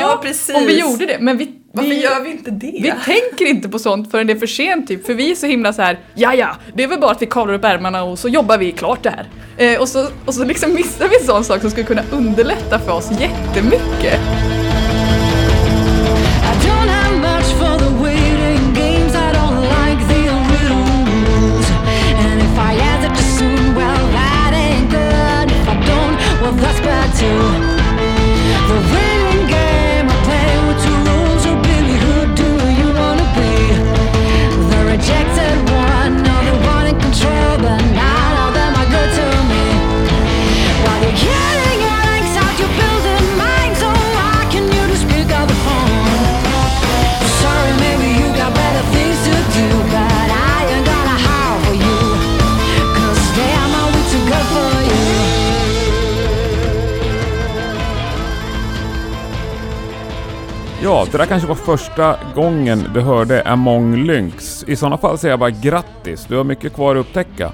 Ja, 0.00 0.20
precis. 0.22 0.56
Om 0.56 0.66
vi 0.66 0.80
gjorde 0.80 1.06
det. 1.06 1.18
Men 1.20 1.38
vi, 1.38 1.52
Varför 1.72 1.90
vi, 1.90 2.02
gör 2.02 2.20
vi 2.20 2.30
inte 2.30 2.50
det? 2.50 2.80
vi 2.82 2.92
tänker 3.04 3.46
inte 3.46 3.68
på 3.68 3.78
sånt 3.78 4.10
förrän 4.10 4.26
det 4.26 4.32
är 4.32 4.38
för 4.38 4.46
sent 4.46 4.88
typ. 4.88 5.06
För 5.06 5.14
vi 5.14 5.30
är 5.30 5.34
så 5.34 5.46
himla 5.46 5.72
så 5.72 5.82
här, 5.82 5.98
ja 6.14 6.34
ja, 6.34 6.56
det 6.74 6.82
är 6.82 6.88
väl 6.88 7.00
bara 7.00 7.10
att 7.10 7.22
vi 7.22 7.26
kavlar 7.26 7.54
upp 7.54 7.64
ärmarna 7.64 8.02
och 8.02 8.18
så 8.18 8.28
jobbar 8.28 8.58
vi 8.58 8.72
klart 8.72 9.02
det 9.02 9.10
här. 9.10 9.28
Eh, 9.56 9.80
och, 9.80 9.88
så, 9.88 10.08
och 10.26 10.34
så 10.34 10.44
liksom 10.44 10.74
missar 10.74 11.08
vi 11.08 11.16
en 11.20 11.26
sån 11.26 11.44
sak 11.44 11.60
som 11.60 11.70
skulle 11.70 11.86
kunna 11.86 12.02
underlätta 12.10 12.78
för 12.78 12.92
oss 12.92 13.10
jättemycket. 13.10 14.20
Much 17.22 17.58
for 17.58 17.92
Ja, 60.92 61.06
det 61.12 61.18
där 61.18 61.26
kanske 61.26 61.48
var 61.48 61.54
första 61.54 62.16
gången 62.34 62.90
du 62.94 63.00
hörde 63.00 63.42
Among 63.42 63.96
Lynx. 63.96 64.64
I 64.66 64.76
sådana 64.76 64.98
fall 64.98 65.18
säger 65.18 65.32
jag 65.32 65.40
bara 65.40 65.50
grattis, 65.50 66.26
du 66.28 66.36
har 66.36 66.44
mycket 66.44 66.74
kvar 66.74 66.96
att 66.96 67.06
upptäcka. 67.06 67.52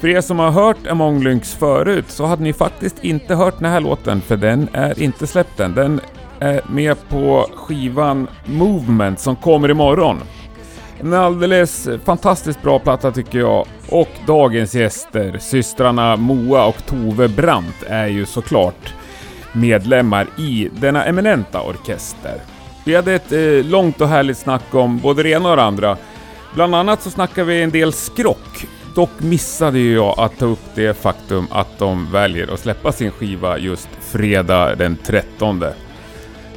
För 0.00 0.08
er 0.08 0.20
som 0.20 0.38
har 0.38 0.50
hört 0.50 0.86
Among 0.86 1.22
Lynx 1.22 1.54
förut 1.54 2.04
så 2.08 2.26
hade 2.26 2.42
ni 2.42 2.52
faktiskt 2.52 3.04
inte 3.04 3.34
hört 3.34 3.58
den 3.58 3.70
här 3.70 3.80
låten 3.80 4.20
för 4.20 4.36
den 4.36 4.68
är 4.72 5.02
inte 5.02 5.26
släppt 5.26 5.60
än. 5.60 5.74
Den 5.74 6.00
är 6.38 6.60
med 6.68 7.08
på 7.08 7.46
skivan 7.54 8.28
Movement 8.44 9.20
som 9.20 9.36
kommer 9.36 9.70
imorgon. 9.70 10.20
En 11.00 11.14
alldeles 11.14 11.88
fantastiskt 12.04 12.62
bra 12.62 12.78
platta 12.78 13.12
tycker 13.12 13.38
jag. 13.38 13.66
Och 13.88 14.10
dagens 14.26 14.74
gäster, 14.74 15.38
systrarna 15.38 16.16
Moa 16.16 16.66
och 16.66 16.86
Tove 16.86 17.28
Brandt, 17.28 17.82
är 17.86 18.06
ju 18.06 18.26
såklart 18.26 18.94
medlemmar 19.56 20.26
i 20.38 20.68
denna 20.72 21.04
eminenta 21.04 21.62
orkester. 21.62 22.40
Vi 22.84 22.94
hade 22.94 23.14
ett 23.14 23.32
eh, 23.32 23.70
långt 23.70 24.00
och 24.00 24.08
härligt 24.08 24.38
snack 24.38 24.74
om 24.74 24.98
både 24.98 25.22
det 25.22 25.28
ena 25.30 25.50
och 25.50 25.56
det 25.56 25.62
andra. 25.62 25.96
Bland 26.54 26.74
annat 26.74 27.02
så 27.02 27.10
snackade 27.10 27.46
vi 27.46 27.62
en 27.62 27.70
del 27.70 27.92
skrock. 27.92 28.66
Dock 28.94 29.10
missade 29.18 29.78
ju 29.78 29.94
jag 29.94 30.14
att 30.18 30.38
ta 30.38 30.46
upp 30.46 30.64
det 30.74 30.98
faktum 30.98 31.46
att 31.50 31.78
de 31.78 32.12
väljer 32.12 32.54
att 32.54 32.60
släppa 32.60 32.92
sin 32.92 33.10
skiva 33.10 33.58
just 33.58 33.88
fredag 34.00 34.74
den 34.74 34.96
13. 34.96 35.64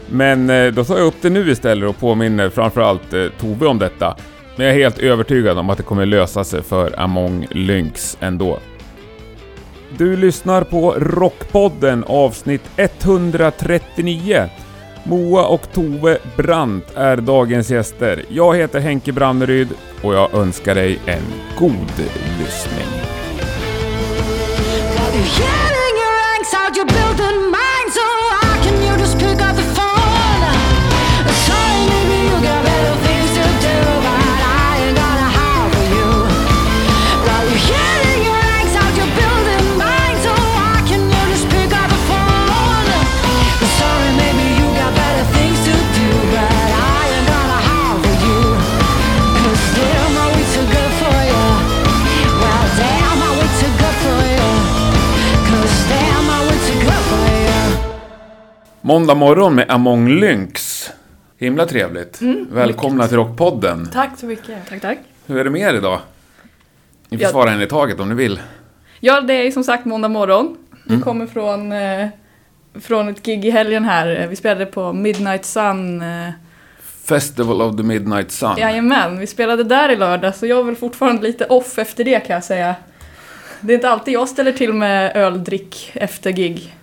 Men 0.10 0.50
eh, 0.50 0.68
då 0.68 0.84
tar 0.84 0.98
jag 0.98 1.08
upp 1.08 1.22
det 1.22 1.30
nu 1.30 1.52
istället 1.52 1.90
och 1.90 1.98
påminner 1.98 2.50
framförallt 2.50 3.14
eh, 3.14 3.26
Tove 3.40 3.68
om 3.68 3.80
detta. 3.80 4.16
Men 4.56 4.66
jag 4.66 4.76
är 4.76 4.80
helt 4.80 5.00
övertygad 5.00 5.58
om 5.58 5.70
att 5.70 5.78
det 5.78 5.84
kommer 5.84 6.06
lösa 6.06 6.44
sig 6.44 6.64
för 6.64 7.00
Among 7.00 7.48
Lynx 7.52 8.18
ändå. 8.20 8.60
Du 9.98 10.16
lyssnar 10.16 10.64
på 10.64 10.92
Rockpodden 10.92 12.04
avsnitt 12.04 12.62
139. 12.76 14.50
Moa 15.04 15.46
och 15.46 15.72
Tove 15.74 16.18
Brandt 16.38 16.86
är 16.96 17.18
dagens 17.18 17.72
gäster. 17.72 18.26
Jag 18.30 18.58
heter 18.58 18.80
Henke 18.80 19.12
Branneryd 19.12 19.70
och 20.04 20.14
jag 20.14 20.34
önskar 20.34 20.76
dig 20.76 21.00
en 21.06 21.24
god 21.60 22.10
lyssning. 22.40 22.88
Måndag 58.90 59.16
morgon 59.16 59.56
med 59.56 59.66
Among 59.72 60.10
Lynx. 60.10 60.90
Himla 61.38 61.66
trevligt. 61.66 62.20
Välkomna 62.52 63.08
till 63.08 63.18
Rockpodden. 63.18 63.90
Tack 63.94 64.10
så 64.18 64.26
mycket. 64.26 64.70
Tack, 64.70 64.82
tack. 64.82 64.98
Hur 65.26 65.38
är 65.40 65.44
det 65.44 65.50
med 65.50 65.62
er 65.62 65.74
idag? 65.78 66.00
Ni 67.10 67.18
får 67.18 67.24
Ja. 67.24 67.30
svara 67.30 67.52
en 67.52 67.62
i 67.62 67.68
taget 67.68 68.00
om 68.00 68.10
ni 68.10 68.16
vill. 68.16 68.40
Ja, 69.00 69.22
det 69.22 69.34
är 69.34 69.52
som 69.52 69.64
sagt 69.64 69.86
måndag 69.86 70.08
morgon. 70.08 70.58
Vi 70.86 70.94
Mm. 70.94 71.02
kommer 71.04 71.28
från, 71.28 71.72
eh, 71.72 72.08
från 72.82 73.10
ett 73.10 73.24
gig 73.26 73.46
i 73.46 73.50
helgen 73.50 73.86
här. 73.86 74.28
Vi 74.30 74.36
spelade 74.36 74.66
på 74.66 74.94
Midnight 74.94 75.46
Sun. 75.46 76.02
Eh, 76.02 76.30
Festival 77.06 77.62
of 77.62 77.78
the 77.78 77.84
Midnight 77.84 78.32
Sun. 78.32 78.56
jajamän, 78.58 79.20
vi 79.20 79.28
spelade 79.28 79.64
där 79.64 79.90
i 79.90 79.96
lördag 79.96 80.36
så 80.36 80.46
jag 80.46 80.60
är 80.60 80.64
väl 80.64 80.76
fortfarande 80.76 81.22
lite 81.22 81.46
off 81.46 81.78
efter 81.80 82.04
det 82.04 82.20
kan 82.20 82.34
jag 82.34 82.44
säga. 82.44 82.76
Det 83.62 83.74
är 83.74 83.76
inte 83.76 83.90
alltid 83.90 84.14
jag 84.14 84.30
ställer 84.30 84.52
till 84.52 84.74
med 84.74 85.16
öldrick 85.16 85.92
efter 85.94 86.32
gig. 86.32 86.76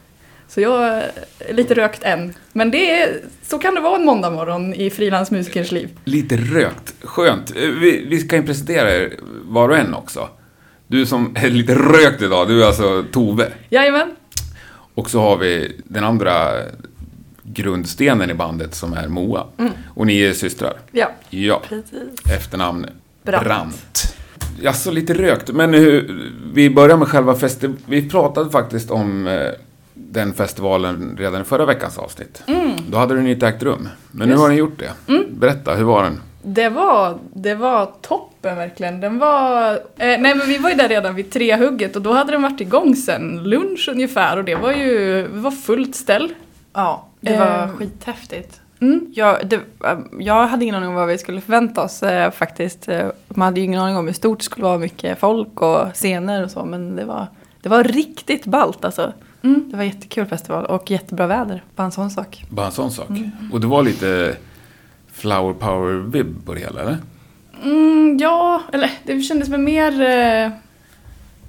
Så 0.49 0.61
jag 0.61 0.85
är 0.85 1.11
lite 1.53 1.75
rökt 1.75 2.03
än. 2.03 2.35
Men 2.53 2.71
det 2.71 2.91
är, 2.91 3.21
så 3.43 3.59
kan 3.59 3.75
det 3.75 3.81
vara 3.81 3.97
en 3.97 4.05
måndag 4.05 4.31
morgon 4.31 4.75
i 4.75 4.91
frilansmusikers 4.91 5.73
liv. 5.73 5.89
Lite 6.05 6.37
rökt. 6.37 6.95
Skönt. 7.03 7.51
Eh, 7.57 7.63
Vi, 7.69 8.07
vi 8.09 8.19
ska 8.21 8.37
ju 8.37 8.43
presentera 8.43 8.91
er 8.95 9.13
var 9.45 9.69
och 9.69 9.77
en 9.77 9.95
också. 9.95 10.29
Du 10.87 11.07
som 11.07 11.37
är 11.37 11.51
lite 11.51 11.75
rökt 11.75 12.23
idag, 12.23 12.49
du 12.49 12.63
är 12.63 12.67
alltså 12.67 13.05
Tove. 13.13 13.53
Jajamän, 13.71 14.11
Och 14.95 15.11
så 15.11 15.21
har 15.21 15.37
vi 15.37 15.77
den 15.85 16.05
andra 16.05 16.53
grundstenen 17.43 18.31
i 18.31 18.35
bandet 18.35 18.75
som 18.75 18.93
är 18.93 19.09
Moa. 19.09 19.47
Och 19.95 20.07
ni 20.07 20.21
är 20.23 20.33
systrar. 20.33 20.73
Ja, 20.93 21.11
Ja, 21.31 21.63
precis. 21.69 22.33
efternamn 22.37 22.87
Brandt. 23.23 23.45
Brandt. 23.45 24.17
Ja, 24.63 24.73
så 24.73 24.91
lite 24.91 25.15
rökt. 25.15 25.51
Men 25.53 25.75
hur, 25.75 26.25
vi 26.55 26.71
börjar 26.71 26.97
med 26.97 27.09
själva 27.09 27.35
festivalen. 27.35 27.83
Vi 27.87 28.09
pratade 28.11 28.51
faktiskt 28.51 28.91
om 28.91 29.27
eh, 29.27 29.51
den 30.11 30.35
festivalen 30.35 31.17
redan 31.19 31.41
i 31.41 31.45
förra 31.45 31.67
veckans 31.67 31.99
avsnitt. 31.99 32.43
Då 32.91 32.99
hade 32.99 33.15
den 33.15 33.27
inte 33.27 33.47
ägt 33.49 33.63
rum. 33.63 33.89
Men 34.11 34.29
nu 34.29 34.33
Just. 34.35 34.43
har 34.43 34.49
ni 34.49 34.55
gjort 34.55 34.79
det. 34.79 34.93
Berätta, 35.31 35.75
hur 35.75 35.85
var 35.85 36.03
den? 36.03 36.21
det 36.49 36.69
var, 36.69 37.19
det 37.35 37.55
var 37.55 37.93
toppen 38.03 38.57
verkligen. 38.57 39.01
Den 39.01 39.19
var... 39.19 39.73
Eh, 39.73 39.79
nej 39.97 40.19
men 40.35 40.41
vi 40.47 40.59
var 40.59 40.71
ju 40.71 40.77
där 40.77 40.89
redan 40.89 41.15
vid 41.15 41.31
trehugget 41.31 41.97
och 41.97 42.03
då 42.03 42.13
hade 42.13 42.33
den 42.33 42.43
varit 42.43 42.61
igång 42.61 42.97
sen 42.97 43.43
lunch 43.45 43.89
ungefär 43.93 44.37
och 44.37 44.45
det 44.45 44.55
var 44.55 44.73
ju 44.73 45.23
det 45.23 45.39
var 45.41 45.51
fullt 45.51 45.95
ställ. 45.97 46.33
Ja, 46.73 47.07
det 47.21 47.39
var 47.39 47.47
Eh, 47.63 47.69
skithäftigt. 47.69 48.61
Mm. 48.81 49.07
Jag, 49.15 49.49
det, 49.49 49.57
eh, 49.57 49.99
jag 50.19 50.47
hade 50.47 50.65
ingen 50.65 50.75
aning 50.75 50.89
om 50.89 50.95
vad 50.95 51.09
vi 51.09 51.19
skulle 51.19 51.41
förvänta 51.41 51.83
oss 51.83 52.03
eh, 52.03 52.31
faktiskt. 52.31 52.89
Eh, 52.89 53.07
Man 53.29 53.47
hade 53.47 53.61
ju 53.61 53.67
ingen 53.67 53.81
aning 53.81 53.97
om 53.97 54.07
hur 54.07 54.15
stort 54.15 54.39
det 54.39 54.45
skulle 54.45 54.65
vara, 54.65 54.79
mycket 54.79 55.19
folk 55.19 55.63
och 55.63 55.93
scener 55.95 56.45
och 56.45 56.51
så. 56.51 56.65
Men 56.65 56.97
det 56.97 57.05
var, 57.05 57.27
det 57.63 57.69
var 57.69 57.85
riktigt 57.85 58.45
ballt 58.45 58.85
alltså. 58.85 59.13
Mm. 59.47 59.71
Det 59.71 59.77
var 59.77 59.85
jättekul 59.85 60.27
festival 60.27 60.65
och 60.67 60.91
jättebra 60.91 61.27
väder. 61.27 61.63
Bara 61.77 61.85
en 61.85 61.93
sån 61.93 62.11
sak. 62.11 62.45
Bara 62.49 62.67
en 62.67 62.73
sån 62.73 62.91
sak. 62.91 63.09
Och 63.53 63.61
det 63.61 63.67
var 63.67 63.83
lite 63.83 64.37
flower 65.13 65.53
power-vibb 65.55 66.47
på 66.47 66.55
det 66.55 66.61
hela, 66.61 66.81
eller? 66.81 66.97
Mm, 67.65 68.19
ja, 68.21 68.63
eller 68.73 68.91
det 69.05 69.21
kändes 69.21 69.49
väl 69.49 69.61
mer 69.61 70.01
eh, 70.03 70.51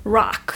rock, 0.04 0.52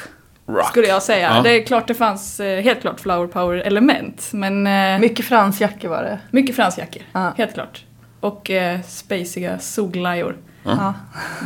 Rock. 0.46 0.66
skulle 0.68 0.88
jag 0.88 1.04
säga. 1.04 1.36
Ja. 1.36 1.42
Det 1.42 1.50
är 1.62 1.66
klart 1.66 1.88
det 1.88 1.94
fanns 1.94 2.40
eh, 2.40 2.62
helt 2.64 2.82
klart 2.82 3.00
flower 3.00 3.28
power 3.28 3.58
element 3.58 4.30
men 4.34 4.68
eh, 4.68 5.00
Mycket 5.00 5.26
fransjackor 5.26 5.90
var 5.90 6.04
det. 6.04 6.20
mycket 6.32 6.56
fransjackor, 6.56 7.02
Ja. 7.12 7.34
helt 7.38 7.54
klart. 7.54 7.86
Och 8.20 8.50
eh, 8.52 8.82
spaciga 8.82 9.60
solglajjor. 9.60 10.38
Ja. 10.64 10.94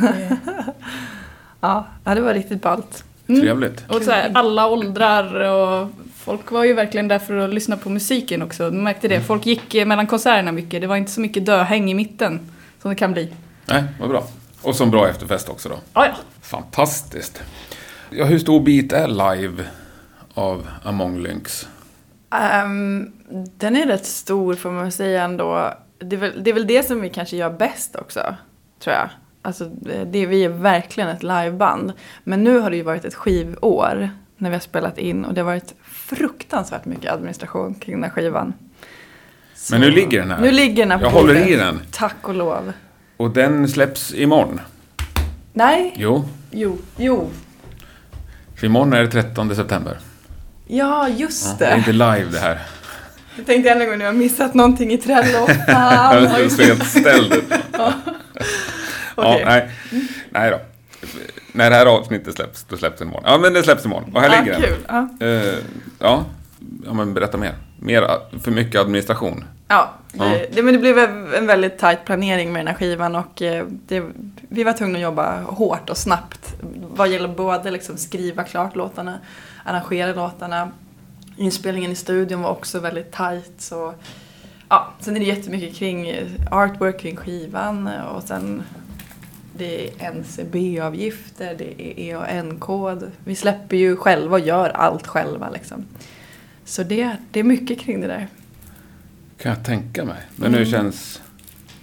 Eh, 0.02 0.32
Ja, 1.60 1.86
ja, 2.04 2.14
det 2.14 2.20
var 2.20 2.34
riktigt 2.34 2.62
ballt. 2.62 3.04
Mm. 3.28 3.40
Trevligt. 3.40 3.84
Och 3.88 4.02
så 4.02 4.10
här, 4.10 4.30
alla 4.34 4.66
åldrar 4.66 5.40
och 5.40 5.88
folk 6.16 6.50
var 6.50 6.64
ju 6.64 6.72
verkligen 6.72 7.08
där 7.08 7.18
för 7.18 7.36
att 7.36 7.54
lyssna 7.54 7.76
på 7.76 7.90
musiken 7.90 8.42
också. 8.42 8.70
Du 8.70 8.76
märkte 8.76 9.08
det. 9.08 9.20
Folk 9.20 9.46
gick 9.46 9.74
eh, 9.74 9.86
mellan 9.86 10.06
konserterna 10.06 10.52
mycket. 10.52 10.80
Det 10.80 10.86
var 10.86 10.96
inte 10.96 11.12
så 11.12 11.20
mycket 11.20 11.46
döhäng 11.46 11.90
i 11.90 11.94
mitten 11.94 12.40
som 12.82 12.90
det 12.90 12.94
kan 12.94 13.12
bli. 13.12 13.32
Nej, 13.66 13.84
vad 14.00 14.08
bra. 14.08 14.26
Och 14.62 14.74
som 14.74 14.90
bra 14.90 15.08
efterfest 15.08 15.48
också 15.48 15.68
då. 15.68 15.76
Ja, 15.92 16.06
ja. 16.06 16.14
Fantastiskt. 16.40 17.42
Ja, 18.10 18.24
hur 18.24 18.38
stor 18.38 18.60
bit 18.60 18.92
är 18.92 19.08
live 19.08 19.64
av 20.34 20.68
Among 20.82 21.22
Lynx? 21.22 21.68
Ehm, 22.30 23.12
den 23.56 23.76
är 23.76 23.86
rätt 23.86 24.06
stor 24.06 24.54
får 24.54 24.70
man 24.70 24.92
säga 24.92 25.24
ändå. 25.24 25.74
Det 25.98 26.16
är, 26.16 26.20
väl, 26.20 26.44
det 26.44 26.50
är 26.50 26.54
väl 26.54 26.66
det 26.66 26.86
som 26.86 27.00
vi 27.00 27.10
kanske 27.10 27.36
gör 27.36 27.50
bäst 27.50 27.96
också, 27.96 28.36
tror 28.80 28.96
jag. 28.96 29.08
Alltså, 29.46 29.64
det, 30.06 30.26
vi 30.26 30.44
är 30.44 30.48
verkligen 30.48 31.08
ett 31.10 31.22
liveband. 31.22 31.92
Men 32.24 32.44
nu 32.44 32.58
har 32.58 32.70
det 32.70 32.76
ju 32.76 32.82
varit 32.82 33.04
ett 33.04 33.14
skivår 33.14 34.10
när 34.38 34.50
vi 34.50 34.56
har 34.56 34.60
spelat 34.60 34.98
in 34.98 35.24
och 35.24 35.34
det 35.34 35.40
har 35.40 35.46
varit 35.46 35.74
fruktansvärt 35.84 36.84
mycket 36.84 37.12
administration 37.12 37.74
kring 37.74 37.94
den 37.94 38.04
här 38.04 38.10
skivan. 38.10 38.52
Så- 39.54 39.74
Men 39.74 39.80
nu 39.80 39.90
ligger 39.90 40.18
den 40.20 40.30
här. 40.30 40.40
Nu 40.40 40.50
ligger 40.50 40.82
den 40.86 40.90
här 40.90 41.00
Jag 41.00 41.10
håller 41.10 41.34
bordet. 41.34 41.48
i 41.48 41.56
den. 41.56 41.80
Tack 41.90 42.28
och 42.28 42.34
lov. 42.34 42.72
Och 43.16 43.30
den 43.30 43.68
släpps 43.68 44.14
imorgon. 44.14 44.60
Nej, 45.52 45.92
Jo, 45.96 46.28
jo, 46.50 46.78
jo. 46.96 47.30
för 48.56 48.66
imorgon 48.66 48.92
är 48.92 49.02
det 49.02 49.10
13 49.10 49.56
september. 49.56 49.98
Ja, 50.66 51.08
just 51.08 51.46
Ja, 51.46 51.54
det 51.58 51.64
är 51.66 51.70
det. 51.70 51.78
inte 51.78 51.92
live 51.92 52.24
det 52.32 52.38
här. 52.38 52.60
Jag 53.36 53.46
tänkte 53.46 53.70
än 53.70 53.80
en 53.82 53.88
gång 53.88 53.98
nu, 53.98 54.04
jag 54.04 54.12
har 54.12 54.18
missat 54.18 54.54
någonting 54.54 54.92
i 54.92 54.98
Trello. 54.98 55.46
Jag 55.48 55.66
Fan. 55.66 56.24
är 56.26 56.48
så 56.48 56.62
helt 56.62 56.86
ställd. 56.86 57.34
Ja, 57.72 57.92
Okej. 59.16 59.44
nej. 59.44 59.70
nej 60.30 60.50
då. 60.50 60.60
När 61.52 61.70
det 61.70 61.76
här 61.76 61.86
avsnittet 61.86 62.34
släpps, 62.34 62.64
då 62.64 62.76
släpps 62.76 62.98
den 62.98 63.08
imorgon. 63.08 63.24
Ja, 63.30 63.38
men 63.38 63.52
det 63.52 63.62
släpps 63.62 63.84
imorgon. 63.84 64.12
Och 64.16 64.20
här 64.20 64.30
Ja, 64.36 64.40
ligger 64.40 64.60
kul. 64.68 64.76
Ja. 64.88 65.08
den. 65.18 65.40
Eh, 65.48 65.54
ja. 65.98 66.24
ja, 66.86 66.92
men 66.92 67.14
berätta 67.14 67.38
mer. 67.38 67.54
Mer, 67.80 68.02
a- 68.02 68.20
för 68.42 68.50
mycket 68.50 68.80
administration. 68.80 69.44
Ja, 69.68 69.92
Ja. 70.12 70.24
det, 70.24 70.46
det, 70.52 70.62
men 70.62 70.72
det 70.74 70.78
blev 70.80 70.98
en 71.34 71.46
väldigt 71.46 71.78
tajt 71.78 72.04
planering 72.04 72.52
med 72.52 72.60
den 72.60 72.66
här 72.66 72.74
skivan 72.74 73.16
och 73.16 73.42
eh, 73.42 73.66
det, 73.86 74.02
vi 74.48 74.64
var 74.64 74.72
tvungna 74.72 74.98
att 74.98 75.02
jobba 75.02 75.40
hårt 75.40 75.90
och 75.90 75.96
snabbt 75.96 76.54
vad 76.80 77.08
gäller 77.08 77.28
både 77.28 77.70
liksom 77.70 77.96
skriva 77.96 78.44
klart 78.44 78.76
låtarna, 78.76 79.18
arrangera 79.64 80.12
låtarna. 80.12 80.68
Inspelningen 81.36 81.90
i 81.92 81.94
studion 81.94 82.42
var 82.42 82.50
också 82.50 82.78
väldigt 82.80 83.12
tajt. 83.12 83.52
Så, 83.58 83.94
ja, 84.68 84.92
sen 85.00 85.16
är 85.16 85.20
det 85.20 85.26
jättemycket 85.26 85.76
kring 85.76 86.08
eh, 86.08 86.26
artwork 86.50 87.00
kring 87.00 87.16
skivan 87.16 87.88
eh, 87.88 88.02
och 88.04 88.22
sen 88.22 88.62
det 89.58 89.88
är 89.88 90.10
NCB-avgifter, 90.12 91.54
det 91.58 91.82
är 91.82 91.98
EAN-kod. 91.98 93.10
Vi 93.24 93.34
släpper 93.34 93.76
ju 93.76 93.96
själva 93.96 94.34
och 94.36 94.40
gör 94.40 94.68
allt 94.68 95.06
själva 95.06 95.50
liksom. 95.50 95.84
Så 96.64 96.82
det, 96.82 97.16
det 97.30 97.40
är 97.40 97.44
mycket 97.44 97.80
kring 97.80 98.00
det 98.00 98.06
där. 98.06 98.28
Kan 99.38 99.52
jag 99.52 99.64
tänka 99.64 100.04
mig. 100.04 100.22
Men 100.36 100.54
hur 100.54 100.64
känns 100.64 101.22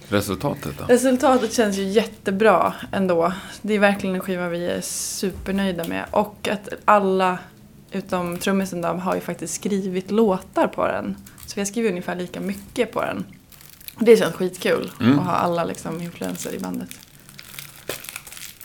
resultatet 0.08 0.78
då? 0.78 0.84
Resultatet 0.88 1.52
känns 1.52 1.76
ju 1.78 1.82
jättebra 1.82 2.74
ändå. 2.92 3.32
Det 3.62 3.74
är 3.74 3.78
verkligen 3.78 4.14
en 4.14 4.20
skiva 4.20 4.48
vi 4.48 4.66
är 4.66 4.80
supernöjda 4.80 5.84
med. 5.88 6.04
Och 6.10 6.48
att 6.52 6.68
alla, 6.84 7.38
utom 7.92 8.38
trummisen 8.38 8.80
då, 8.80 8.88
har 8.88 9.14
ju 9.14 9.20
faktiskt 9.20 9.54
skrivit 9.54 10.10
låtar 10.10 10.66
på 10.66 10.86
den. 10.86 11.16
Så 11.46 11.52
vi 11.54 11.60
har 11.60 11.66
skrivit 11.66 11.90
ungefär 11.90 12.16
lika 12.16 12.40
mycket 12.40 12.92
på 12.92 13.00
den. 13.00 13.24
Det 13.98 14.16
känns 14.16 14.34
skitkul 14.34 14.90
Mm. 15.00 15.18
att 15.18 15.24
ha 15.24 15.32
alla 15.32 15.64
liksom 15.64 16.00
influenser 16.00 16.54
i 16.54 16.58
bandet. 16.58 16.90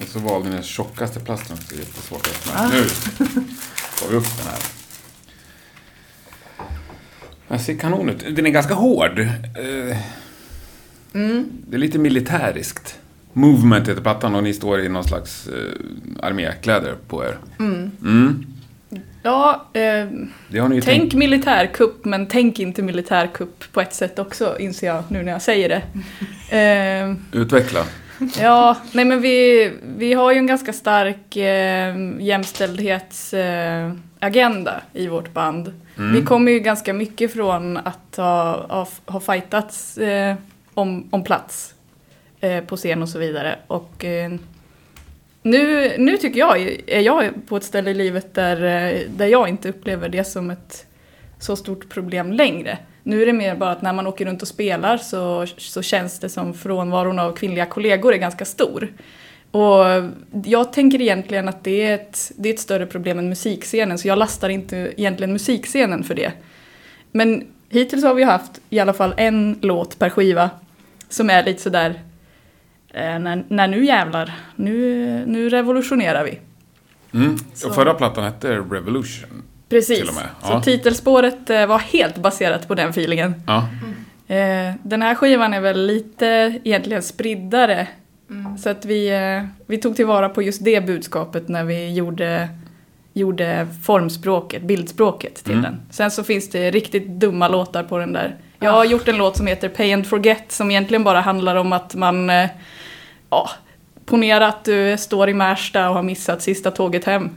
Och 0.01 0.07
så 0.07 0.19
valde 0.19 0.49
ni 0.49 0.55
den 0.55 0.63
tjockaste 0.63 1.19
plasten. 1.19 1.57
Så 1.57 1.63
det 1.69 1.75
är 1.75 1.79
jättesvårt 1.79 2.27
att 2.27 2.27
öppna. 2.27 2.59
Ah. 2.59 2.67
Nu 2.69 2.83
tar 3.99 4.09
vi 4.09 4.15
upp 4.15 4.37
den 4.37 4.47
här. 4.47 4.59
Den 7.47 7.59
ser 7.59 7.75
kanon 7.77 8.09
ut. 8.09 8.35
Den 8.35 8.45
är 8.45 8.49
ganska 8.49 8.73
hård. 8.73 9.19
Eh, 9.19 9.97
Mm. 11.13 11.49
Det 11.67 11.75
är 11.75 11.79
lite 11.79 11.99
militäriskt. 11.99 12.99
Movement 13.33 13.87
heter 13.89 14.01
plattan 14.01 14.35
och 14.35 14.43
ni 14.43 14.53
står 14.53 14.79
i 14.79 14.89
någon 14.89 15.03
slags 15.03 15.47
eh, 15.47 16.25
armékläder 16.25 16.95
på 17.07 17.23
er. 17.25 17.37
Mm. 17.59 17.91
Mm. 18.01 18.45
Ja, 19.23 19.67
eh, 19.73 20.05
tänk 20.83 21.13
militärkupp 21.13 22.05
men 22.05 22.27
tänk 22.27 22.59
inte 22.59 22.81
militärkupp 22.81 23.63
på 23.73 23.81
ett 23.81 23.93
sätt 23.93 24.19
också 24.19 24.55
inser 24.59 24.87
jag 24.87 25.03
nu 25.07 25.23
när 25.23 25.31
jag 25.31 25.41
säger 25.41 25.69
det. 25.69 25.81
Eh, 26.57 27.15
Utveckla. 27.31 27.85
Ja, 28.39 28.77
nej 28.91 29.05
men 29.05 29.21
vi, 29.21 29.71
vi 29.97 30.13
har 30.13 30.31
ju 30.31 30.37
en 30.37 30.47
ganska 30.47 30.73
stark 30.73 31.35
eh, 31.35 31.95
jämställdhetsagenda 32.19 34.81
eh, 34.93 35.01
i 35.01 35.07
vårt 35.07 35.33
band. 35.33 35.73
Mm. 35.97 36.13
Vi 36.13 36.21
kommer 36.21 36.51
ju 36.51 36.59
ganska 36.59 36.93
mycket 36.93 37.33
från 37.33 37.77
att 37.77 38.15
ha, 38.15 38.67
ha, 38.67 38.87
ha 39.05 39.19
fightats 39.19 39.97
eh, 39.97 40.35
om, 40.73 41.07
om 41.11 41.23
plats 41.23 41.73
eh, 42.39 42.63
på 42.63 42.77
scen 42.77 43.01
och 43.01 43.09
så 43.09 43.19
vidare. 43.19 43.55
Och 43.67 44.05
eh, 44.05 44.31
nu, 45.41 45.93
nu 45.97 46.17
tycker 46.17 46.39
jag, 46.39 46.61
är 46.87 47.01
jag 47.01 47.31
på 47.47 47.57
ett 47.57 47.63
ställe 47.63 47.91
i 47.91 47.93
livet 47.93 48.33
där, 48.33 48.63
eh, 48.63 49.01
där 49.09 49.27
jag 49.27 49.49
inte 49.49 49.69
upplever 49.69 50.09
det 50.09 50.23
som 50.23 50.49
ett 50.49 50.85
så 51.39 51.55
stort 51.55 51.89
problem 51.89 52.33
längre. 52.33 52.77
Nu 53.09 53.21
är 53.21 53.25
det 53.25 53.33
mer 53.33 53.55
bara 53.55 53.71
att 53.71 53.81
när 53.81 53.93
man 53.93 54.07
åker 54.07 54.25
runt 54.25 54.41
och 54.41 54.47
spelar 54.47 54.97
så, 54.97 55.45
så 55.57 55.81
känns 55.81 56.19
det 56.19 56.29
som 56.29 56.53
frånvaron 56.53 57.19
av 57.19 57.31
kvinnliga 57.31 57.65
kollegor 57.65 58.13
är 58.13 58.17
ganska 58.17 58.45
stor. 58.45 58.93
Och 59.51 59.85
jag 60.45 60.73
tänker 60.73 61.01
egentligen 61.01 61.49
att 61.49 61.63
det 61.63 61.85
är, 61.85 61.95
ett, 61.95 62.31
det 62.35 62.49
är 62.49 62.53
ett 62.53 62.59
större 62.59 62.85
problem 62.85 63.19
än 63.19 63.29
musikscenen 63.29 63.97
så 63.97 64.07
jag 64.07 64.17
lastar 64.17 64.49
inte 64.49 64.93
egentligen 64.97 65.33
musikscenen 65.33 66.03
för 66.03 66.15
det. 66.15 66.31
Men 67.11 67.47
hittills 67.69 68.03
har 68.03 68.13
vi 68.13 68.23
haft 68.23 68.61
i 68.69 68.79
alla 68.79 68.93
fall 68.93 69.13
en 69.17 69.59
låt 69.61 69.99
per 69.99 70.09
skiva 70.09 70.49
som 71.09 71.29
är 71.29 71.43
lite 71.43 71.61
sådär 71.61 72.01
eh, 72.93 73.19
när, 73.19 73.45
när 73.47 73.67
nu 73.67 73.85
jävlar, 73.85 74.35
nu, 74.55 75.23
nu 75.27 75.49
revolutionerar 75.49 76.23
vi. 76.23 76.39
Mm. 77.13 77.37
Och 77.65 77.75
förra 77.75 77.93
plattan 77.93 78.23
hette 78.23 78.55
Revolution. 78.55 79.43
Precis. 79.69 79.99
Till 79.99 80.07
och 80.09 80.15
med, 80.15 80.23
Så 80.43 80.53
ja. 80.53 80.61
titelspåret 80.61 81.49
eh, 81.49 81.65
var 81.65 81.79
helt 81.79 82.17
baserat 82.17 82.67
på 82.67 82.75
den 82.75 82.89
feelingen. 82.89 83.43
Ja. 83.47 83.57
Eh, 84.35 84.73
den 84.83 85.01
här 85.01 85.15
skivan 85.15 85.53
är 85.53 85.61
väl 85.61 85.85
lite 85.85 86.25
egentligen 86.63 87.03
spriddare. 87.03 87.87
Så 88.59 88.69
att 88.69 88.85
vi, 88.85 89.09
eh, 89.09 89.45
vi 89.67 89.77
tog 89.77 89.95
tillvara 89.95 90.29
på 90.29 90.41
just 90.41 90.63
det 90.65 90.81
budskapet 90.85 91.47
när 91.47 91.63
vi 91.63 91.93
gjorde, 91.93 92.49
gjorde 93.13 93.67
formspråket, 93.83 94.61
bildspråket 94.63 95.35
till 95.43 95.53
Mm. 95.53 95.63
den. 95.63 95.81
Sen 95.89 96.11
så 96.11 96.23
finns 96.23 96.49
det 96.49 96.71
riktigt 96.71 97.07
dumma 97.07 97.47
låtar 97.47 97.83
på 97.83 97.97
den 97.97 98.13
där. 98.13 98.35
Jag 98.59 98.71
har 98.71 98.85
gjort 98.85 99.07
en 99.07 99.17
låt 99.17 99.37
som 99.37 99.47
heter 99.47 99.69
Pay 99.69 99.93
and 99.93 100.07
Forget 100.07 100.51
som 100.51 100.71
egentligen 100.71 101.03
bara 101.03 101.21
handlar 101.21 101.55
om 101.55 101.73
att 101.73 101.95
man, 101.95 102.31
ja, 103.29 103.49
ponera 104.05 104.47
att 104.47 104.63
du 104.65 104.97
står 104.97 105.29
i 105.29 105.33
Märsta 105.33 105.89
och 105.89 105.95
har 105.95 106.03
missat 106.03 106.41
sista 106.41 106.71
tåget 106.71 107.05
hem. 107.05 107.29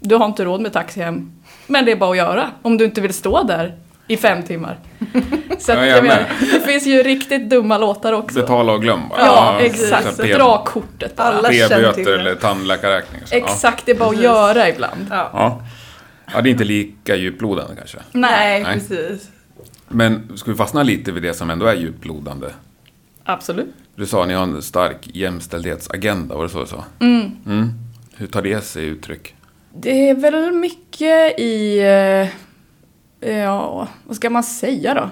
Du 0.00 0.14
har 0.16 0.26
inte 0.26 0.44
råd 0.44 0.60
med 0.60 0.72
taxi 0.72 1.00
hem. 1.00 1.32
Men 1.66 1.84
det 1.84 1.92
är 1.92 1.96
bara 1.96 2.10
att 2.10 2.16
göra 2.16 2.50
om 2.62 2.76
du 2.76 2.84
inte 2.84 3.00
vill 3.00 3.14
stå 3.14 3.42
där 3.42 3.74
i 4.08 4.16
fem 4.16 4.42
timmar. 4.42 4.78
Så 5.58 5.72
att, 5.72 5.78
Ja, 5.78 5.86
jag 5.86 6.02
menar, 6.02 6.26
det 6.40 6.60
finns 6.60 6.86
ju 6.86 7.02
riktigt 7.02 7.50
dumma 7.50 7.78
låtar 7.78 8.12
också. 8.12 8.40
Betala 8.40 8.72
och 8.72 8.82
glöm 8.82 9.08
bara. 9.08 9.20
Ja, 9.20 9.56
så 9.58 9.64
exakt. 9.64 10.16
Dra 10.16 10.64
kortet 10.64 11.16
bara. 11.16 11.26
Alla 11.26 11.48
P-böter 11.48 12.18
eller. 12.18 12.38
Ja. 12.82 13.02
Exakt, 13.30 13.86
det 13.86 13.92
är 13.92 13.96
bara 13.96 14.04
att 14.04 14.10
Precis. 14.10 14.24
göra 14.24 14.68
ibland. 14.68 15.06
Ja. 15.10 15.30
Ja. 15.32 15.62
ja, 16.34 16.40
det 16.40 16.48
är 16.48 16.50
inte 16.50 16.64
lika 16.64 17.16
djuplodande 17.16 17.74
kanske. 17.76 17.98
Nej, 18.12 18.62
Nej. 18.62 18.74
precis. 18.74 19.28
Men 19.88 20.32
ska 20.38 20.50
vi 20.50 20.56
fastna 20.56 20.82
lite 20.82 21.12
vid 21.12 21.22
det 21.22 21.34
som 21.34 21.50
ändå 21.50 21.66
är 21.66 21.74
djuplodande? 21.74 22.46
Absolut. 23.24 23.74
Du 23.96 24.06
sa 24.06 24.22
att 24.22 24.28
ni 24.28 24.34
har 24.34 24.42
en 24.42 24.62
stark 24.62 24.96
jämställdhetsagenda, 25.02 26.34
var 26.34 26.42
det 26.42 26.48
så 26.48 26.60
du 26.60 26.66
sa? 26.66 26.84
Mm. 27.00 27.36
Mm. 27.46 27.70
Hur 28.16 28.26
tar 28.26 28.42
det 28.42 28.64
sig 28.64 28.84
uttryck? 28.84 29.33
Det 29.76 30.08
är 30.08 30.14
väl 30.14 30.52
mycket 30.52 31.40
i... 31.40 31.78
Eh, 31.78 32.28
eh, 33.30 33.38
ja, 33.38 33.88
vad 34.04 34.16
ska 34.16 34.30
man 34.30 34.42
säga 34.42 34.94
då? 34.94 35.10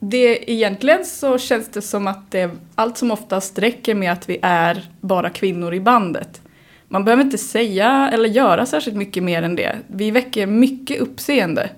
Det, 0.00 0.52
egentligen 0.52 1.04
så 1.04 1.38
känns 1.38 1.68
det 1.68 1.82
som 1.82 2.06
att 2.06 2.30
det 2.30 2.50
allt 2.74 2.98
som 2.98 3.10
oftast 3.10 3.58
räcker 3.58 3.94
med 3.94 4.12
att 4.12 4.28
vi 4.28 4.38
är 4.42 4.90
bara 5.00 5.30
kvinnor 5.30 5.74
i 5.74 5.80
bandet. 5.80 6.42
Man 6.88 7.04
behöver 7.04 7.24
inte 7.24 7.38
säga 7.38 8.10
eller 8.12 8.28
göra 8.28 8.66
särskilt 8.66 8.96
mycket 8.96 9.22
mer 9.22 9.42
än 9.42 9.56
det. 9.56 9.76
Vi 9.86 10.10
väcker 10.10 10.46
mycket 10.46 11.00
uppseende. 11.00 11.70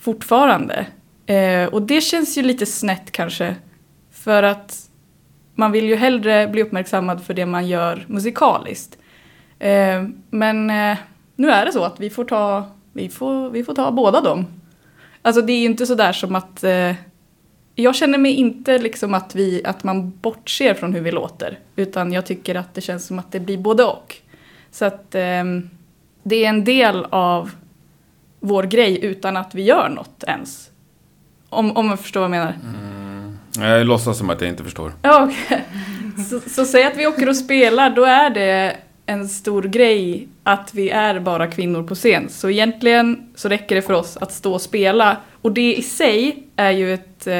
Fortfarande. 0.00 0.86
Eh, 1.26 1.64
och 1.64 1.82
det 1.82 2.00
känns 2.00 2.38
ju 2.38 2.42
lite 2.42 2.66
snett 2.66 3.12
kanske. 3.12 3.56
För 4.12 4.42
att 4.42 4.78
man 5.54 5.72
vill 5.72 5.88
ju 5.88 5.96
hellre 5.96 6.48
bli 6.48 6.62
uppmärksammad 6.62 7.22
för 7.22 7.34
det 7.34 7.46
man 7.46 7.68
gör 7.68 8.04
musikaliskt. 8.08 8.98
Eh, 9.62 10.04
men 10.30 10.70
eh, 10.70 10.98
nu 11.36 11.50
är 11.50 11.66
det 11.66 11.72
så 11.72 11.84
att 11.84 12.00
vi 12.00 12.10
får 12.10 12.24
ta, 12.24 12.66
vi 12.92 13.08
får, 13.08 13.50
vi 13.50 13.64
får 13.64 13.74
ta 13.74 13.90
båda 13.90 14.20
dem. 14.20 14.46
Alltså 15.22 15.42
det 15.42 15.52
är 15.52 15.58
ju 15.58 15.64
inte 15.64 15.86
sådär 15.86 16.12
som 16.12 16.34
att 16.34 16.64
eh, 16.64 16.94
jag 17.74 17.96
känner 17.96 18.18
mig 18.18 18.32
inte 18.32 18.78
liksom 18.78 19.14
att, 19.14 19.34
vi, 19.34 19.62
att 19.64 19.84
man 19.84 20.18
bortser 20.22 20.74
från 20.74 20.92
hur 20.94 21.00
vi 21.00 21.10
låter. 21.10 21.58
Utan 21.76 22.12
jag 22.12 22.26
tycker 22.26 22.54
att 22.54 22.74
det 22.74 22.80
känns 22.80 23.06
som 23.06 23.18
att 23.18 23.32
det 23.32 23.40
blir 23.40 23.58
både 23.58 23.84
och. 23.84 24.16
Så 24.70 24.84
att 24.84 25.14
ehm, 25.14 25.70
det 26.22 26.44
är 26.44 26.48
en 26.48 26.64
del 26.64 27.06
av 27.10 27.50
vår 28.40 28.62
grej 28.62 29.04
utan 29.04 29.36
att 29.36 29.54
vi 29.54 29.62
gör 29.62 29.88
något 29.88 30.24
ens. 30.26 30.70
Om, 31.48 31.76
om 31.76 31.88
jag 31.88 32.00
förstår 32.00 32.20
vad 32.20 32.30
jag 32.30 32.30
menar. 32.30 32.54
Jag 33.68 33.86
låtsas 33.86 34.18
som 34.18 34.30
att 34.30 34.40
jag 34.40 34.50
inte 34.50 34.64
förstår. 34.64 34.92
Ja, 35.02 35.24
okej. 35.30 35.64
Så, 36.30 36.40
så 36.40 36.64
säg 36.64 36.84
att 36.84 36.96
vi 36.96 37.06
åker 37.06 37.28
och 37.28 37.36
spelar, 37.36 37.90
då 37.90 38.04
är 38.04 38.30
det 38.30 38.76
en 39.12 39.28
stor 39.28 39.62
grej 39.62 40.28
att 40.42 40.74
vi 40.74 40.90
är 40.90 41.20
bara 41.20 41.46
kvinnor 41.46 41.82
på 41.82 41.94
scen. 41.94 42.28
Så 42.28 42.50
egentligen 42.50 43.30
så 43.34 43.48
räcker 43.48 43.76
det 43.76 43.82
för 43.82 43.94
oss 43.94 44.16
att 44.16 44.32
stå 44.32 44.54
och 44.54 44.60
spela. 44.60 45.16
Och 45.42 45.52
det 45.52 45.74
i 45.74 45.82
sig 45.82 46.46
är 46.56 46.70
ju, 46.70 46.94
ett, 46.94 47.26
eh, 47.26 47.34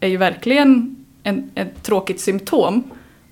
är 0.00 0.06
ju 0.06 0.16
verkligen 0.16 0.96
en, 1.22 1.50
ett 1.54 1.82
tråkigt 1.82 2.20
symptom 2.20 2.90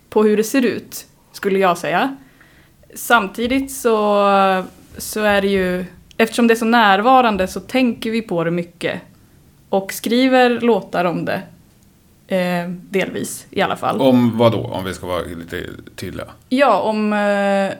på 0.08 0.22
hur 0.22 0.36
det 0.36 0.44
ser 0.44 0.64
ut, 0.64 1.06
skulle 1.32 1.58
jag 1.58 1.78
säga. 1.78 2.16
Samtidigt 2.94 3.72
så, 3.72 4.24
så 4.98 5.20
är 5.20 5.40
det 5.40 5.48
ju, 5.48 5.84
eftersom 6.16 6.46
det 6.46 6.54
är 6.54 6.56
så 6.56 6.64
närvarande 6.64 7.46
så 7.46 7.60
tänker 7.60 8.10
vi 8.10 8.22
på 8.22 8.44
det 8.44 8.50
mycket. 8.50 9.00
Och 9.68 9.92
skriver 9.92 10.60
låtar 10.60 11.04
om 11.04 11.24
det. 11.24 11.42
Eh, 12.36 12.68
delvis 12.70 13.46
i 13.50 13.62
alla 13.62 13.76
fall. 13.76 14.00
Om 14.00 14.38
vad 14.38 14.52
då? 14.52 14.58
Om 14.58 14.84
vi 14.84 14.94
ska 14.94 15.06
vara 15.06 15.22
lite 15.22 15.66
tydliga. 15.96 16.26
Ja, 16.48 16.80
om... 16.80 17.12
Eh, 17.12 17.72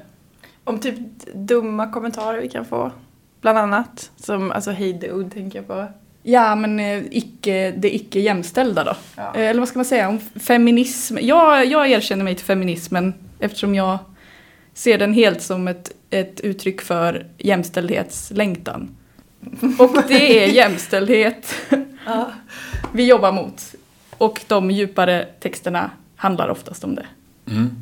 Om 0.65 0.79
typ 0.81 0.97
dumma 1.35 1.93
kommentarer 1.93 2.41
vi 2.41 2.49
kan 2.49 2.65
få. 2.65 2.91
Bland 3.41 3.59
annat. 3.59 4.11
Som, 4.17 4.51
alltså 4.53 4.71
hej 4.71 4.93
dude 4.93 5.31
tänker 5.31 5.59
jag 5.59 5.67
på. 5.67 5.87
ja, 6.23 6.55
men 6.55 6.81
eh, 6.81 7.03
icke, 7.11 7.71
det 7.77 7.95
icke 7.95 8.21
jämställda 8.21 8.85
då. 8.85 8.95
Ja. 9.17 9.35
Eh, 9.35 9.49
eller 9.51 9.61
vad 9.61 9.69
ska 9.69 9.79
man 9.79 9.85
säga? 9.85 10.09
Om 10.09 10.19
feminism. 10.41 11.17
Jag, 11.21 11.67
jag 11.67 11.91
erkänner 11.91 12.25
mig 12.25 12.35
till 12.35 12.45
feminismen 12.45 13.15
eftersom 13.39 13.75
jag 13.75 13.99
ser 14.75 14.99
den 14.99 15.13
helt 15.13 15.43
som 15.43 15.69
ett, 15.69 15.91
ett 16.11 16.41
uttryck 16.41 16.81
för 16.81 17.27
jämställdhetslängtan. 17.39 18.97
Och 19.79 19.97
det 20.09 20.45
är 20.45 20.47
jämställdhet 20.55 21.55
Ja. 22.07 22.31
vi 22.93 23.07
jobbar 23.07 23.33
mot. 23.33 23.75
Och 24.21 24.41
de 24.49 24.71
djupare 24.71 25.29
texterna 25.41 25.91
handlar 26.17 26.49
oftast 26.49 26.85
om 26.85 26.95
det. 26.95 27.07
Mm. 27.47 27.77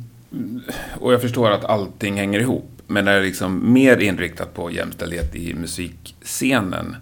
Och 0.99 1.13
jag 1.13 1.21
förstår 1.21 1.51
att 1.51 1.65
allting 1.65 2.17
hänger 2.17 2.39
ihop. 2.39 2.71
Men 2.87 3.07
är 3.07 3.15
det 3.15 3.21
liksom 3.21 3.73
mer 3.73 3.97
inriktat 3.97 4.53
på 4.53 4.71
jämställdhet 4.71 5.35
i 5.35 5.53
musikscenen? 5.53 6.95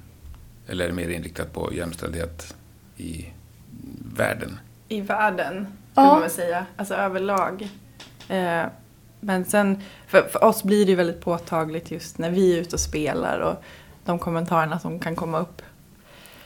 Eller 0.67 0.83
är 0.85 0.89
det 0.89 0.95
mer 0.95 1.09
inriktat 1.09 1.53
på 1.53 1.73
jämställdhet 1.73 2.55
i 2.97 3.25
världen? 4.15 4.59
I 4.87 5.01
världen, 5.01 5.67
skulle 5.91 6.07
Ja. 6.07 6.19
man 6.19 6.29
säga. 6.29 6.65
Alltså 6.75 6.93
överlag. 6.93 7.69
Eh, 8.29 8.63
men 9.19 9.45
sen, 9.45 9.81
för, 10.07 10.21
för 10.21 10.43
oss 10.43 10.63
blir 10.63 10.85
det 10.85 10.89
ju 10.89 10.95
väldigt 10.95 11.21
påtagligt 11.21 11.91
just 11.91 12.17
när 12.17 12.29
vi 12.31 12.53
är 12.57 12.61
ute 12.61 12.75
och 12.75 12.79
spelar 12.79 13.39
och 13.39 13.63
de 14.05 14.19
kommentarerna 14.19 14.79
som 14.79 14.99
kan 14.99 15.15
komma 15.15 15.39
upp. 15.39 15.61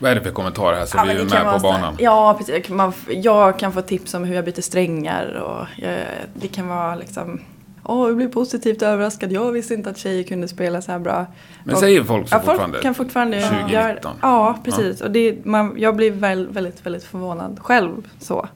Vad 0.01 0.11
är 0.11 0.15
det 0.15 0.21
för 0.21 0.31
kommentarer 0.31 0.77
här 0.77 0.85
så 0.85 0.97
Ja, 0.97 1.03
vi 1.03 1.11
är 1.11 1.43
med 1.43 1.53
på 1.53 1.59
banan? 1.59 1.95
Ja, 1.99 2.35
precis. 2.37 2.69
Man, 2.69 2.93
jag 3.07 3.59
kan 3.59 3.71
få 3.71 3.81
tips 3.81 4.13
om 4.13 4.23
hur 4.23 4.35
jag 4.35 4.45
byter 4.45 4.61
strängar 4.61 5.25
och 5.33 5.67
jag, 5.83 5.97
det 6.33 6.47
kan 6.47 6.67
vara 6.67 6.95
liksom 6.95 7.41
Åh, 7.83 8.07
jag 8.07 8.17
blev 8.17 8.31
positivt 8.31 8.81
överraskad. 8.81 9.31
Jag 9.31 9.51
visste 9.51 9.73
inte 9.73 9.89
att 9.89 9.97
tjejer 9.97 10.23
kunde 10.23 10.47
spela 10.47 10.81
så 10.81 10.91
här 10.91 10.99
bra. 10.99 11.25
Men 11.63 11.75
Och- 11.75 11.81
säger 11.81 12.03
folk 12.03 12.29
så 12.29 12.35
Ja, 12.35 12.39
folk 12.39 12.49
fortfarande? 12.51 12.79
kan 12.81 12.95
fortfarande 12.95 13.41
2019. 13.41 13.71
göra 13.73 13.97
Ja, 14.21 14.57
precis. 14.63 15.01
Och 15.01 15.11
det, 15.11 15.45
man, 15.45 15.75
jag 15.77 15.95
blir 15.95 16.11
väl, 16.11 16.47
väldigt, 16.47 16.85
väldigt 16.85 17.03
förvånad 17.03 17.59
själv. 17.61 18.07
så. 18.19 18.47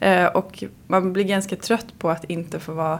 Eh, 0.00 0.24
och 0.26 0.64
man 0.86 1.12
blir 1.12 1.24
ganska 1.24 1.56
trött 1.56 1.86
på 1.98 2.10
att 2.10 2.24
inte 2.24 2.60
få 2.60 2.72
vara 2.72 2.98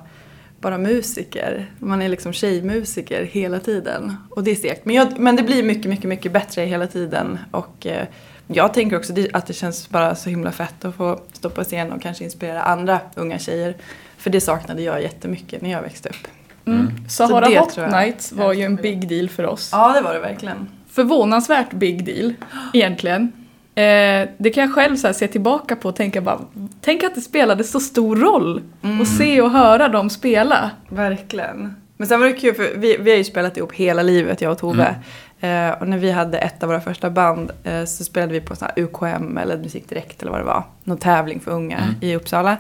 bara 0.65 0.79
musiker. 0.79 1.67
Man 1.79 2.03
är 2.03 2.09
liksom 2.09 2.33
tjejmusiker 2.33 3.25
hela 3.25 3.61
tiden. 3.61 4.17
Och 4.31 4.45
det 4.45 4.51
är 4.51 4.55
segt. 4.55 4.85
Men, 4.85 4.95
jag, 4.95 5.19
men 5.19 5.37
det 5.37 5.43
blir 5.43 5.63
mycket, 5.63 5.91
mycket, 5.91 6.09
mycket 6.09 6.33
bättre 6.33 6.63
hela 6.63 6.87
tiden. 6.87 7.39
Och 7.51 7.87
eh, 7.87 8.07
jag 8.47 8.75
tänker 8.75 8.97
också 8.97 9.13
att 9.33 9.47
det 9.47 9.53
känns 9.53 9.89
bara 9.89 10.15
så 10.15 10.31
himla 10.31 10.53
fett 10.53 10.85
att 10.85 10.95
få 10.95 11.21
stå 11.33 11.51
på 11.51 11.65
scen 11.65 11.93
och 11.93 12.03
kanske 12.03 12.25
inspirera 12.25 12.63
andra 12.63 13.01
unga 13.15 13.39
tjejer. 13.39 13.77
För 14.17 14.31
det 14.31 14.41
saknade 14.41 14.83
jag 14.83 15.03
jättemycket 15.03 15.63
när 15.63 15.71
jag 15.71 15.83
växte 15.83 16.09
upp. 16.09 16.29
Mm. 16.67 17.09
Sahara 17.09 17.47
Så 17.47 17.59
Hot 17.59 17.91
Nights 17.91 18.33
var 18.33 18.53
ju 18.53 18.63
en 18.63 18.77
big 18.77 19.09
deal 19.09 19.29
för 19.29 19.47
oss. 19.47 19.69
Ja, 19.73 19.93
det 19.93 20.01
var 20.01 20.15
det 20.15 20.21
verkligen. 20.21 20.69
Förvånansvärt 20.91 21.73
big 21.73 22.05
deal, 22.05 22.35
egentligen. 22.73 23.44
Eh, 23.75 24.29
det 24.39 24.51
kan 24.51 24.63
jag 24.63 24.75
själv 24.75 24.97
så 24.97 25.07
här, 25.07 25.15
se 25.15 25.29
tillbaka 25.29 25.77
på 25.77 25.89
och 25.89 25.97
tänka 25.97 26.21
bara, 26.21 26.41
tänk 26.81 27.03
att 27.03 27.15
det 27.15 27.21
spelade 27.21 27.65
så 27.65 27.81
stor 27.81 28.17
roll. 28.17 28.63
Och 29.01 29.07
se 29.07 29.41
och 29.41 29.51
höra 29.51 29.89
dem 29.89 30.11
spela. 30.11 30.71
Verkligen. 30.89 31.75
Men 31.97 32.09
sen 32.09 32.21
var 32.21 32.27
det 32.27 32.33
kul 32.33 32.55
för 32.55 32.71
vi, 32.77 32.97
vi 32.97 33.11
har 33.11 33.19
ju 33.19 33.25
spelat 33.25 33.57
ihop 33.57 33.73
hela 33.73 34.03
livet 34.03 34.41
jag 34.41 34.53
och 34.53 34.59
Tove. 34.59 34.95
Eh, 35.41 35.71
och 35.71 35.89
när 35.89 35.99
vi 35.99 36.11
hade 36.11 36.39
ett 36.39 36.63
av 36.63 36.69
våra 36.69 36.81
första 36.81 37.11
band 37.11 37.51
eh, 37.65 37.85
så 37.85 38.05
spelade 38.05 38.33
vi 38.33 38.41
på 38.41 38.57
sån 38.57 38.69
här 38.75 38.85
UKM 38.85 39.39
eller 39.39 39.59
Musik 39.59 39.89
Direkt 39.89 40.23
eller 40.23 40.33
vad 40.33 40.41
det 40.41 40.45
var. 40.45 40.65
Någon 40.85 40.99
tävling 40.99 41.41
för 41.41 41.51
unga 41.51 41.95
i 42.01 42.17
Uppsala. 42.17 42.57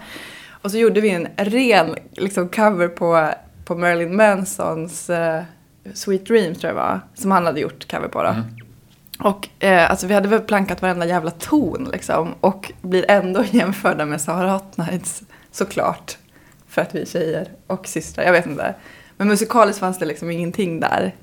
Och 0.62 0.70
så 0.70 0.78
gjorde 0.78 1.00
vi 1.00 1.10
en 1.10 1.28
ren 1.36 1.96
liksom, 2.12 2.48
cover 2.48 2.88
på, 2.88 3.30
på 3.64 3.74
Marilyn 3.74 4.16
Mansons 4.16 5.10
eh, 5.10 5.42
Sweet 5.94 6.26
Dreams 6.26 6.58
tror 6.58 6.68
jag 6.72 6.76
var. 6.76 7.00
Som 7.14 7.30
han 7.30 7.46
hade 7.46 7.60
gjort 7.60 7.90
cover 7.90 8.08
på 8.08 8.22
då. 8.22 8.34
Och 9.18 9.48
eh, 9.58 9.90
alltså 9.90 10.06
vi 10.06 10.14
hade 10.14 10.28
väl 10.28 10.40
plankat 10.40 10.82
varenda 10.82 11.06
jävla 11.06 11.30
ton 11.30 11.88
liksom. 11.92 12.34
Och 12.40 12.72
blir 12.82 13.10
ändå 13.10 13.44
jämförda 13.50 14.04
med 14.06 14.20
Sahara 14.20 14.50
Hot 14.52 14.76
Nights 14.76 15.22
såklart. 15.50 16.16
För 16.68 16.82
att 16.82 16.94
vi 16.94 17.00
är 17.00 17.06
tjejer 17.06 17.48
och 17.66 17.86
systrar, 17.86 18.24
jag 18.24 18.32
vet 18.32 18.46
inte. 18.46 18.74
Men 19.16 19.28
musikaliskt 19.28 19.80
fanns 19.80 19.98
det 19.98 20.04
liksom 20.06 20.30
ingenting 20.30 20.80
där. 20.80 21.14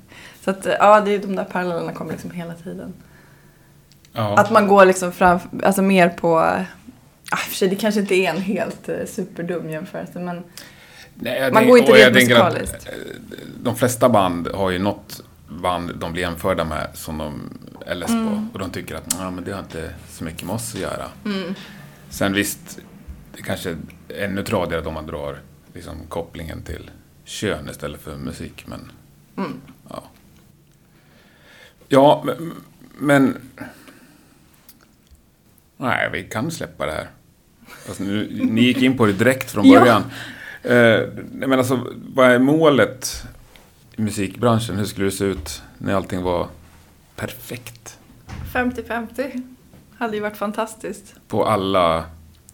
Så 0.44 0.50
att 0.50 0.66
eh, 0.66 0.72
ja, 0.78 1.00
det 1.00 1.10
är 1.14 1.18
de 1.18 1.36
där 1.36 1.44
parallellerna 1.44 1.92
kommer 1.92 2.12
liksom 2.12 2.30
hela 2.30 2.54
tiden. 2.54 2.92
Ja. 4.12 4.36
Att 4.38 4.50
man 4.50 4.66
går 4.68 4.84
liksom 4.84 5.12
fram, 5.12 5.38
alltså 5.62 5.82
mer 5.82 6.08
på, 6.08 6.38
ah, 6.38 7.36
för 7.36 7.54
sig 7.54 7.68
det 7.68 7.76
kanske 7.76 8.00
inte 8.00 8.14
är 8.14 8.30
en 8.30 8.40
helt 8.42 8.88
eh, 8.88 8.96
superdum 9.06 9.70
jämförelse 9.70 10.18
men 10.18 10.42
Nej, 11.14 11.52
Man 11.52 11.68
går 11.68 11.78
inte 11.78 11.92
rent 11.92 12.14
tänker 12.14 12.34
att, 12.36 12.52
musikaliskt. 12.52 12.86
eh, 12.86 12.92
De 13.62 13.76
flesta 13.76 14.08
band 14.08 14.48
har 14.54 14.70
ju 14.70 14.78
något 14.78 15.22
band 15.60 15.96
de 15.96 16.12
blir 16.12 16.22
jämförda 16.22 16.64
med 16.64 16.90
som 16.94 17.18
de 17.18 17.50
är 17.86 17.94
less 17.94 18.10
Mm. 18.10 18.26
på. 18.28 18.46
Och 18.52 18.58
de 18.58 18.70
tycker 18.70 18.94
att 18.94 19.16
ja, 19.18 19.30
men 19.30 19.44
det 19.44 19.52
har 19.52 19.60
inte 19.60 19.94
så 20.08 20.24
mycket 20.24 20.42
med 20.46 20.54
oss 20.54 20.74
att 20.74 20.80
göra. 20.80 21.08
Sen 22.10 22.32
visst, 22.32 22.78
det 23.36 23.42
kanske 23.42 23.70
är 23.70 23.76
ännu 24.24 24.42
tradigare 24.42 24.84
om 24.86 24.94
man 24.94 25.06
drar 25.06 25.38
liksom, 25.74 25.94
kopplingen 26.08 26.62
till 26.62 26.90
kön 27.24 27.68
istället 27.70 28.00
för 28.00 28.16
musik. 28.16 28.64
Men, 28.66 28.92
Mm. 29.36 29.52
ja. 29.88 30.02
Ja, 31.88 32.22
men, 32.26 32.52
men... 32.98 33.36
Nej, 35.76 36.10
vi 36.12 36.22
kan 36.24 36.50
släppa 36.50 36.86
det 36.86 36.92
här. 36.92 37.08
Alltså, 37.88 38.02
nu, 38.04 38.28
ni 38.50 38.60
gick 38.62 38.82
in 38.82 38.96
på 38.96 39.06
det 39.06 39.12
direkt 39.12 39.50
från 39.50 39.66
Ja. 39.70 39.80
början. 39.80 40.02
Eh, 40.62 41.08
nej, 41.32 41.48
men 41.48 41.52
alltså, 41.58 41.86
vad 42.14 42.30
är 42.30 42.38
målet 42.38 43.24
musikbranschen? 43.96 44.76
Hur 44.78 44.84
skulle 44.84 45.06
det 45.06 45.10
se 45.12 45.24
ut 45.24 45.62
när 45.78 45.94
allting 45.94 46.22
var 46.22 46.46
perfekt? 47.16 47.98
50-50 48.54 49.42
hade 49.98 50.16
ju 50.16 50.22
varit 50.22 50.36
fantastiskt. 50.36 51.14
På 51.28 51.44
alla 51.46 52.04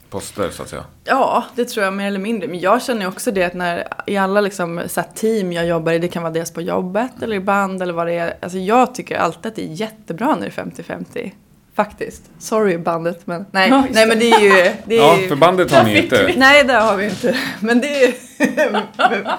poster, 0.09 0.49
så 0.49 0.63
att 0.63 0.69
säga. 0.69 0.83
Ja, 1.03 1.45
det 1.55 1.65
tror 1.65 1.85
jag 1.85 1.93
mer 1.93 2.07
eller 2.07 2.19
mindre. 2.19 2.47
Men 2.47 2.59
jag 2.59 2.81
känner 2.83 3.01
ju 3.01 3.07
också 3.07 3.31
det 3.31 3.43
att 3.43 3.53
när 3.53 3.87
i 4.07 4.17
alla 4.17 4.41
liksom, 4.41 4.81
så 4.87 5.03
team 5.15 5.53
jag 5.53 5.67
jobbar 5.67 5.91
i, 5.91 5.99
det 5.99 6.07
kan 6.07 6.23
vara 6.23 6.33
dels 6.33 6.51
på 6.53 6.61
jobbet 6.61 7.11
eller 7.23 7.35
i 7.35 7.39
band 7.39 7.81
eller 7.81 7.93
vad 7.93 8.07
det 8.07 8.13
är. 8.13 8.33
Alltså 8.41 8.57
jag 8.57 8.95
tycker 8.95 9.17
alltid 9.17 9.45
att 9.45 9.55
det 9.55 9.63
är 9.63 9.73
jättebra 9.73 10.35
när 10.35 10.53
det 10.55 10.61
är 10.61 10.95
50-50. 10.95 11.31
Faktiskt. 11.75 12.23
Sorry 12.39 12.77
bandet 12.77 13.27
men 13.27 13.45
nej, 13.51 13.69
Ja, 13.69 13.85
nej 13.91 14.07
men 14.07 14.19
det 14.19 14.31
är 14.31 14.39
ju... 14.39 14.71
Det 14.85 14.95
är 14.97 14.99
Ja, 15.01 15.17
ju... 15.19 15.27
för 15.27 15.35
bandet 15.35 15.71
har 15.71 15.83
ni 15.83 15.97
inte. 16.03 16.33
Nej, 16.37 16.63
det 16.63 16.73
har 16.73 16.97
vi 16.97 17.05
inte. 17.05 17.37
Men 17.59 17.81
det 17.81 18.03
är 18.03 18.13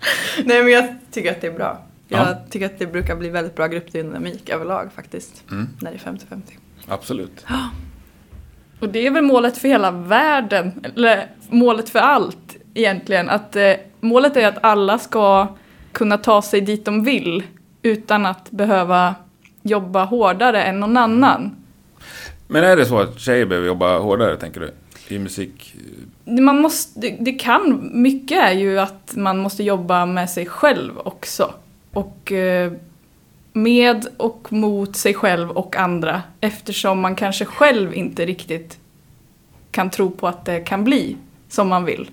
Nej, 0.44 0.62
men 0.62 0.72
jag 0.72 0.84
tycker 1.10 1.30
att 1.30 1.40
det 1.40 1.46
är 1.46 1.52
bra. 1.52 1.82
Jag 2.08 2.20
Ja. 2.20 2.34
tycker 2.50 2.66
att 2.66 2.78
det 2.78 2.86
brukar 2.86 3.16
bli 3.16 3.28
väldigt 3.28 3.56
bra 3.56 3.66
gruppdynamik 3.66 4.48
överlag 4.48 4.90
faktiskt. 4.96 5.44
Mm, 5.50 5.68
När 5.80 5.90
det 5.90 5.96
är 5.96 6.12
50-50. 6.12 6.42
absolut. 6.88 7.44
Och 8.80 8.88
det 8.88 9.06
är 9.06 9.10
väl 9.10 9.24
målet 9.24 9.58
för 9.58 9.68
hela 9.68 9.90
världen, 9.90 10.84
eller 10.84 11.26
målet 11.48 11.88
för 11.90 11.98
allt 11.98 12.56
egentligen. 12.74 13.28
Att 13.28 13.56
eh, 13.56 13.72
målet 14.00 14.36
är 14.36 14.48
att 14.48 14.58
alla 14.64 14.98
ska 14.98 15.46
kunna 15.92 16.18
ta 16.18 16.42
sig 16.42 16.60
dit 16.60 16.84
de 16.84 17.04
vill 17.04 17.42
utan 17.82 18.26
att 18.26 18.50
behöva 18.50 19.14
jobba 19.62 20.04
hårdare 20.04 20.62
än 20.62 20.80
någon 20.80 20.96
annan. 20.96 21.56
Men 22.48 22.64
är 22.64 22.76
det 22.76 22.86
så 22.86 22.98
att 22.98 23.20
tjejer 23.20 23.46
behöver 23.46 23.66
jobba 23.66 23.98
hårdare, 23.98 24.36
tänker 24.36 24.60
du? 24.60 24.70
I 25.08 25.18
musik? 25.18 25.74
Man 26.24 26.60
måste, 26.60 27.00
det, 27.00 27.16
det 27.20 27.32
kan, 27.32 27.90
mycket 27.92 28.38
är 28.38 28.52
ju 28.52 28.80
att 28.80 29.16
man 29.16 29.38
måste 29.38 29.62
jobba 29.62 30.06
med 30.06 30.30
sig 30.30 30.46
själv 30.46 30.98
också. 30.98 31.54
Och 31.92 32.32
eh, 32.32 32.72
med 33.52 34.06
och 34.16 34.52
mot 34.52 34.96
sig 34.96 35.14
själv 35.14 35.50
och 35.50 35.76
andra 35.76 36.22
eftersom 36.40 37.00
man 37.00 37.16
kanske 37.16 37.44
själv 37.44 37.94
inte 37.94 38.26
riktigt 38.26 38.78
kan 39.70 39.90
tro 39.90 40.10
på 40.10 40.28
att 40.28 40.44
det 40.44 40.60
kan 40.60 40.84
bli 40.84 41.16
som 41.48 41.68
man 41.68 41.84
vill. 41.84 42.10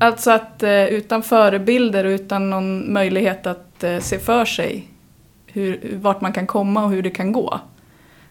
Alltså 0.00 0.30
att 0.30 0.62
eh, 0.62 0.84
utan 0.84 1.22
förebilder 1.22 2.04
och 2.04 2.10
utan 2.10 2.50
någon 2.50 2.92
möjlighet 2.92 3.46
att 3.46 3.84
eh, 3.84 3.98
se 3.98 4.18
för 4.18 4.44
sig 4.44 4.88
hur, 5.46 5.98
vart 6.02 6.20
man 6.20 6.32
kan 6.32 6.46
komma 6.46 6.84
och 6.84 6.90
hur 6.90 7.02
det 7.02 7.10
kan 7.10 7.32
gå 7.32 7.60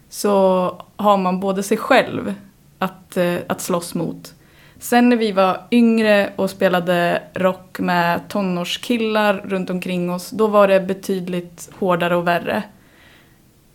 så 0.08 0.66
har 0.96 1.16
man 1.16 1.40
både 1.40 1.62
sig 1.62 1.76
själv 1.76 2.34
att, 2.82 3.16
eh, 3.16 3.36
att 3.46 3.60
slåss 3.60 3.94
mot. 3.94 4.34
Sen 4.78 5.08
när 5.08 5.16
vi 5.16 5.32
var 5.32 5.60
yngre 5.70 6.32
och 6.36 6.50
spelade 6.50 7.22
rock 7.34 7.78
med 7.78 8.28
tonårskillar 8.28 9.42
runt 9.44 9.70
omkring 9.70 10.10
oss, 10.10 10.30
då 10.30 10.46
var 10.46 10.68
det 10.68 10.80
betydligt 10.80 11.70
hårdare 11.78 12.16
och 12.16 12.26
värre. 12.26 12.62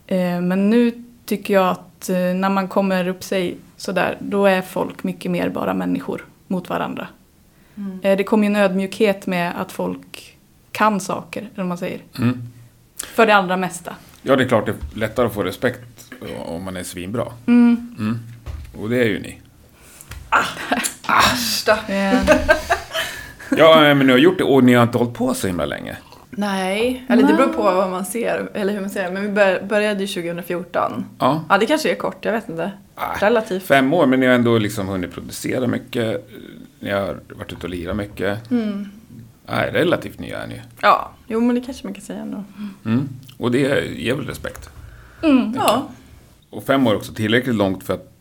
Eh, 0.07 0.41
Men 0.41 0.69
nu 0.69 1.03
tycker 1.25 1.53
jag 1.53 1.67
att 1.67 2.09
eh, 2.09 2.15
när 2.15 2.49
man 2.49 2.67
kommer 2.67 3.07
upp 3.07 3.23
sig 3.23 3.57
sådär, 3.77 4.17
då 4.19 4.45
är 4.45 4.61
folk 4.61 5.03
mycket 5.03 5.31
mer 5.31 5.49
bara 5.49 5.73
människor 5.73 6.25
mot 6.47 6.69
varandra. 6.69 7.07
Mm. 7.75 7.99
Det 8.01 8.23
kommer 8.23 8.43
ju 8.43 8.53
en 8.53 8.55
ödmjukhet 8.55 9.27
med 9.27 9.61
att 9.61 9.71
folk 9.71 10.37
kan 10.71 10.99
saker, 10.99 11.41
eller 11.41 11.55
vad 11.55 11.65
man 11.65 11.77
säger. 11.77 12.01
Mm. 12.17 12.41
För 13.15 13.25
det 13.25 13.35
allra 13.35 13.57
mesta. 13.57 13.95
Ja, 14.21 14.35
det 14.35 14.43
är 14.43 14.47
klart 14.47 14.65
det 14.65 14.71
är 14.71 14.99
lättare 14.99 15.25
att 15.27 15.33
få 15.33 15.43
respekt 15.43 16.13
om 16.45 16.63
man 16.63 16.77
är 16.77 16.83
svinbra. 16.83 17.25
Mm. 17.45 18.19
Och 18.81 18.89
det 18.89 18.97
är 19.01 19.05
ju 19.05 19.19
ni. 19.19 19.41
Äsch 21.09 21.63
då. 21.65 21.93
Eh, 21.93 22.19
Ja, 23.57 23.79
men 23.93 23.99
ni 23.99 24.11
har 24.11 24.19
gjort 24.19 24.37
det 24.37 24.43
och 24.43 24.63
ni 24.63 24.73
har 24.73 24.83
inte 24.83 24.97
hållit 24.97 25.13
på 25.13 25.33
så 25.33 25.47
himla 25.47 25.65
länge. 25.65 25.97
Nej, 26.29 27.05
eller 27.09 27.23
det 27.27 27.33
beror 27.33 27.53
på 27.53 27.61
vad 27.63 27.89
man 27.89 28.05
ser, 28.05 28.49
eller 28.53 28.73
hur 28.73 28.81
man 28.81 28.89
ser. 28.89 29.11
Men 29.11 29.21
vi 29.23 29.29
bör, 29.29 29.61
började 29.69 30.03
ju 30.03 30.07
2014. 30.07 31.05
Ja. 31.19 31.43
Ja, 31.49 31.57
det 31.57 31.65
kanske 31.65 31.91
är 31.91 31.95
kort, 31.95 32.25
jag 32.25 32.31
vet 32.33 32.49
inte. 32.49 32.71
Ah, 32.95 33.13
Relativt. 33.19 33.63
Fem 33.63 33.93
år, 33.93 34.05
men 34.05 34.19
ni 34.19 34.25
har 34.25 34.33
ändå 34.33 34.57
liksom 34.57 34.87
hunnit 34.87 35.11
producera 35.13 35.67
mycket. 35.67 36.29
Ni 36.79 36.91
har 36.91 37.19
varit 37.35 37.51
ute 37.53 37.63
och 37.63 37.69
lirat 37.69 37.95
mycket. 37.95 38.51
Mm. 38.51 38.89
Nej, 39.45 39.71
relativt 39.71 40.19
nya 40.19 40.39
är 40.43 40.47
ni. 40.47 40.61
Ja, 40.81 41.11
jo 41.27 41.39
men 41.41 41.55
det 41.55 41.61
kanske 41.61 41.83
man 41.87 41.93
kan 41.93 42.03
säga 42.03 42.19
ändå. 42.19 42.43
Mm. 42.85 43.09
Och 43.37 43.51
det 43.51 43.85
ger 43.95 44.13
väl 44.15 44.25
respekt. 44.27 44.69
mm. 45.23 45.53
Ja, 45.55 45.89
Och 46.49 46.63
fem 46.63 46.87
år 46.87 46.91
är 46.91 46.95
också 46.97 47.13
tillräckligt 47.13 47.55
långt 47.55 47.83
för 47.83 47.93
att, 47.93 48.11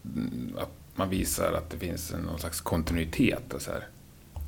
att 0.59 0.71
man 0.95 1.09
visar 1.09 1.53
att 1.53 1.71
det 1.71 1.79
finns 1.79 2.13
en, 2.13 2.21
någon 2.21 2.39
slags 2.39 2.61
kontinuitet. 2.61 3.55
Och 3.55 3.63
så 3.63 3.71
här. 3.71 3.85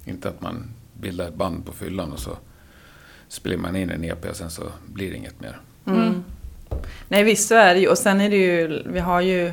Inte 0.05 0.29
att 0.29 0.41
man 0.41 0.65
bildar 1.01 1.29
ett 1.29 1.35
band 1.35 1.67
på 1.67 1.73
fyllan 1.73 2.13
och 2.13 2.19
så 2.19 2.37
spelar 3.29 3.57
man 3.57 3.77
in 3.77 3.91
en 3.91 4.05
EP 4.05 4.25
och 4.31 4.37
sen 4.37 4.51
så 4.51 4.63
blir 4.87 5.11
det 5.11 5.17
inget 5.17 5.41
mer. 5.41 5.61
Mm. 5.87 6.25
Nej 7.09 7.25
visst 7.25 7.49
så 7.49 7.55
är 7.55 7.75
det 7.75 7.81
ju. 7.81 7.89
Och 7.89 7.99
sen 7.99 8.21
är 8.21 8.31
det 8.31 8.37
ju, 8.37 8.83
vi 8.87 9.01
har 9.01 9.21
ju, 9.21 9.53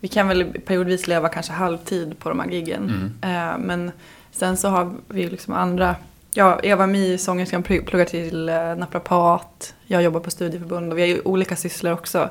vi 0.00 0.08
kan 0.08 0.28
väl 0.28 0.44
periodvis 0.44 1.06
leva 1.06 1.28
kanske 1.28 1.52
halvtid 1.52 2.18
på 2.18 2.28
de 2.28 2.40
här 2.40 2.48
giggen. 2.50 3.12
Eh, 3.22 3.58
men 3.58 3.92
sen 4.30 4.56
så 4.56 4.68
har 4.68 4.94
vi 5.08 5.22
ju 5.22 5.30
liksom 5.30 5.54
andra, 5.54 5.96
ja 6.34 6.60
Eva 6.62 6.86
Mi, 6.86 7.18
sångerskan, 7.18 7.64
pl- 7.64 7.84
pluggar 7.84 8.04
till 8.06 8.48
eh, 8.48 8.54
naprapat. 8.76 9.74
Jag 9.86 10.02
jobbar 10.02 10.20
på 10.20 10.30
studieförbund 10.30 10.92
och 10.92 10.98
vi 10.98 11.02
har 11.02 11.08
ju 11.08 11.20
olika 11.24 11.56
sysslor 11.56 11.92
också. 11.92 12.28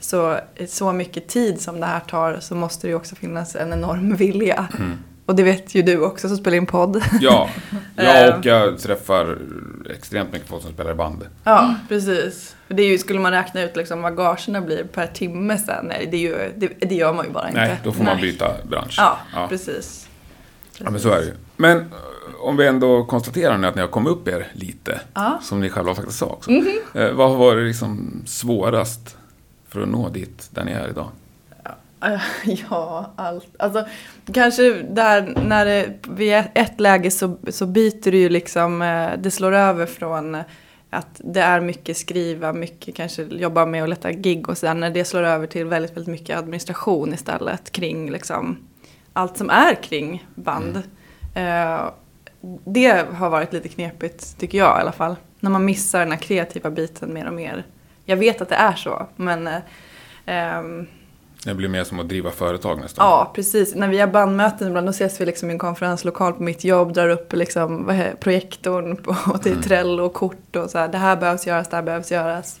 Så 0.00 0.38
så 0.68 0.92
mycket 0.92 1.28
tid 1.28 1.60
som 1.60 1.80
det 1.80 1.86
här 1.86 2.00
tar 2.00 2.40
så 2.40 2.54
måste 2.54 2.86
det 2.86 2.90
ju 2.90 2.94
också 2.96 3.14
finnas 3.14 3.56
en 3.56 3.72
enorm 3.72 4.14
vilja. 4.16 4.68
Mm. 4.78 4.98
Och 5.26 5.36
det 5.36 5.42
vet 5.42 5.74
ju 5.74 5.82
du 5.82 5.98
också 6.04 6.28
som 6.28 6.36
spelar 6.36 6.56
in 6.56 6.66
podd. 6.66 7.02
Ja, 7.20 7.48
ja 7.96 8.02
Eh. 8.02 8.38
och 8.38 8.46
jag 8.46 8.78
träffar 8.78 9.38
extremt 9.90 10.32
mycket 10.32 10.48
folk 10.48 10.62
som 10.62 10.72
spelar 10.72 10.90
i 10.90 10.94
band. 10.94 11.26
Ja, 11.44 11.74
precis. 11.88 12.56
För 12.66 12.74
det 12.74 12.82
är 12.82 12.86
ju, 12.86 12.98
skulle 12.98 13.20
man 13.20 13.32
räkna 13.32 13.62
ut 13.62 13.76
liksom 13.76 14.02
vad 14.02 14.16
gagerna 14.16 14.60
blir 14.60 14.84
per 14.84 15.06
timme 15.06 15.58
sen, 15.58 15.84
nej, 15.86 16.08
det, 16.10 16.16
är 16.16 16.20
ju, 16.20 16.52
det, 16.56 16.66
det 16.88 16.94
gör 16.94 17.12
man 17.12 17.24
ju 17.26 17.30
bara 17.32 17.48
inte. 17.48 17.60
Nej, 17.60 17.80
då 17.84 17.92
får 17.92 18.04
man 18.04 18.16
Nej. 18.16 18.22
byta 18.22 18.54
bransch. 18.68 18.94
Ja, 18.98 19.18
ja. 19.34 19.46
precis. 19.48 20.08
Ja, 20.78 20.90
men 20.90 21.00
så 21.00 21.10
är 21.10 21.16
det 21.18 21.24
ju. 21.24 21.32
Men 21.56 21.78
eh, 21.78 21.84
om 22.40 22.56
vi 22.56 22.66
ändå 22.66 23.04
konstaterar 23.04 23.58
nu 23.58 23.66
att 23.66 23.74
ni 23.74 23.80
har 23.80 23.88
kommit 23.88 24.10
upp 24.12 24.28
er 24.28 24.46
lite, 24.52 25.00
Ja. 25.14 25.38
som 25.42 25.60
ni 25.60 25.70
själva 25.70 25.94
faktiskt 25.94 26.18
sa 26.18 26.26
också. 26.26 26.50
Mhm. 26.50 26.78
Eh, 26.94 27.12
vad 27.12 27.30
har 27.30 27.36
varit 27.36 27.66
liksom 27.66 28.22
svårast 28.26 29.16
för 29.68 29.80
att 29.82 29.88
nå 29.88 30.08
dit 30.08 30.48
där 30.50 30.64
ni 30.64 30.72
är 30.72 30.88
idag? 30.88 31.08
Ja, 32.70 33.12
allt. 33.16 33.46
Alltså, 33.58 33.86
kanske 34.32 34.62
där 34.82 35.34
när 35.46 35.64
det, 35.64 35.88
vid 36.08 36.32
ett- 36.54 36.80
läge 36.80 37.10
så, 37.10 37.36
så 37.48 37.66
byter 37.66 38.10
det 38.10 38.18
ju 38.18 38.28
liksom, 38.28 38.82
eh, 38.82 39.10
det 39.18 39.30
slår 39.30 39.52
över 39.52 39.86
från 39.86 40.34
att 40.90 41.20
det 41.24 41.40
är 41.40 41.60
mycket 41.60 41.96
skriva, 41.96 42.52
mycket 42.52 42.94
kanske 42.94 43.22
jobba 43.22 43.66
med 43.66 43.82
att 43.82 43.88
leta 43.88 44.12
gig 44.12 44.48
och 44.48 44.58
sen 44.58 44.80
när 44.80 44.90
det 44.90 45.04
slår 45.04 45.22
över 45.22 45.46
till 45.46 45.64
väldigt, 45.66 45.90
väldigt 45.96 46.12
mycket 46.12 46.38
administration 46.38 47.14
istället 47.14 47.72
kring 47.72 48.10
liksom 48.10 48.56
allt 49.12 49.36
som 49.36 49.50
är 49.50 49.74
kring 49.74 50.26
band. 50.34 50.82
Eh, 51.34 51.80
det 52.64 53.06
har 53.14 53.30
varit 53.30 53.52
lite 53.52 53.68
knepigt 53.68 54.38
tycker 54.38 54.58
jag 54.58 54.78
i 54.78 54.80
alla 54.80 54.92
fall. 54.92 55.16
När 55.40 55.50
man 55.50 55.64
missar 55.64 55.98
den 55.98 56.12
här 56.12 56.18
kreativa 56.18 56.70
biten 56.70 57.14
mer 57.14 57.26
och 57.26 57.32
mer. 57.32 57.66
Jag 58.04 58.16
vet 58.16 58.40
att 58.40 58.48
det 58.48 58.54
är 58.54 58.72
så, 58.72 59.06
men 59.16 59.48
ehm, 60.26 60.86
Det 61.44 61.54
blir 61.54 61.68
mer 61.68 61.84
som 61.84 62.00
att 62.00 62.08
driva 62.08 62.30
företag 62.30 62.80
nästan. 62.80 63.06
Ja, 63.06 63.32
precis. 63.34 63.74
När 63.74 63.88
vi 63.88 63.98
har 63.98 64.06
bandmöten 64.06 64.68
ibland 64.68 64.86
då 64.86 64.90
ses 64.90 65.20
vi 65.20 65.26
liksom 65.26 65.50
i 65.50 65.52
en 65.52 65.58
konferenslokal 65.58 66.32
på 66.32 66.42
mitt 66.42 66.64
jobb, 66.64 66.92
drar 66.92 67.08
upp 67.08 67.32
liksom, 67.32 67.86
vad 67.86 67.94
heter, 67.94 68.16
projektorn 68.16 68.96
på, 68.96 69.38
till 69.42 69.62
Trello 69.62 70.04
och 70.04 70.14
kort 70.14 70.56
och 70.56 70.70
så 70.70 70.78
här, 70.78 70.88
det 70.88 70.98
här 70.98 71.16
behövs 71.16 71.46
göras, 71.46 71.68
det 71.68 71.76
här 71.76 71.82
behövs 71.82 72.12
göras. 72.12 72.60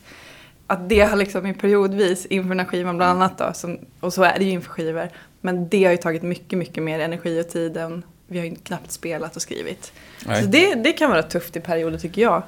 Att 0.66 0.88
det 0.88 1.00
har 1.00 1.16
liksom 1.16 1.46
i 1.46 1.54
periodvis 1.54 2.26
inför 2.26 2.48
den 2.48 2.60
här 2.60 2.66
skivan 2.66 2.96
bland 2.96 3.10
annat 3.10 3.38
då, 3.38 3.52
som, 3.54 3.78
och 4.00 4.12
så 4.12 4.22
är 4.22 4.38
det 4.38 4.44
ju 4.44 4.50
inför 4.50 4.70
skivor, 4.70 5.08
men 5.40 5.68
det 5.68 5.84
har 5.84 5.90
ju 5.90 5.96
tagit 5.96 6.22
mycket, 6.22 6.58
mycket 6.58 6.82
mer 6.82 7.00
energi 7.00 7.40
och 7.40 7.48
tid 7.48 7.76
än 7.76 8.02
vi 8.28 8.38
har 8.38 8.46
ju 8.46 8.54
knappt 8.54 8.92
spelat 8.92 9.36
och 9.36 9.42
skrivit. 9.42 9.92
Nej. 10.26 10.42
Så 10.42 10.48
det, 10.48 10.74
det 10.74 10.92
kan 10.92 11.10
vara 11.10 11.22
tufft 11.22 11.56
i 11.56 11.60
perioder 11.60 11.98
tycker 11.98 12.22
jag. 12.22 12.42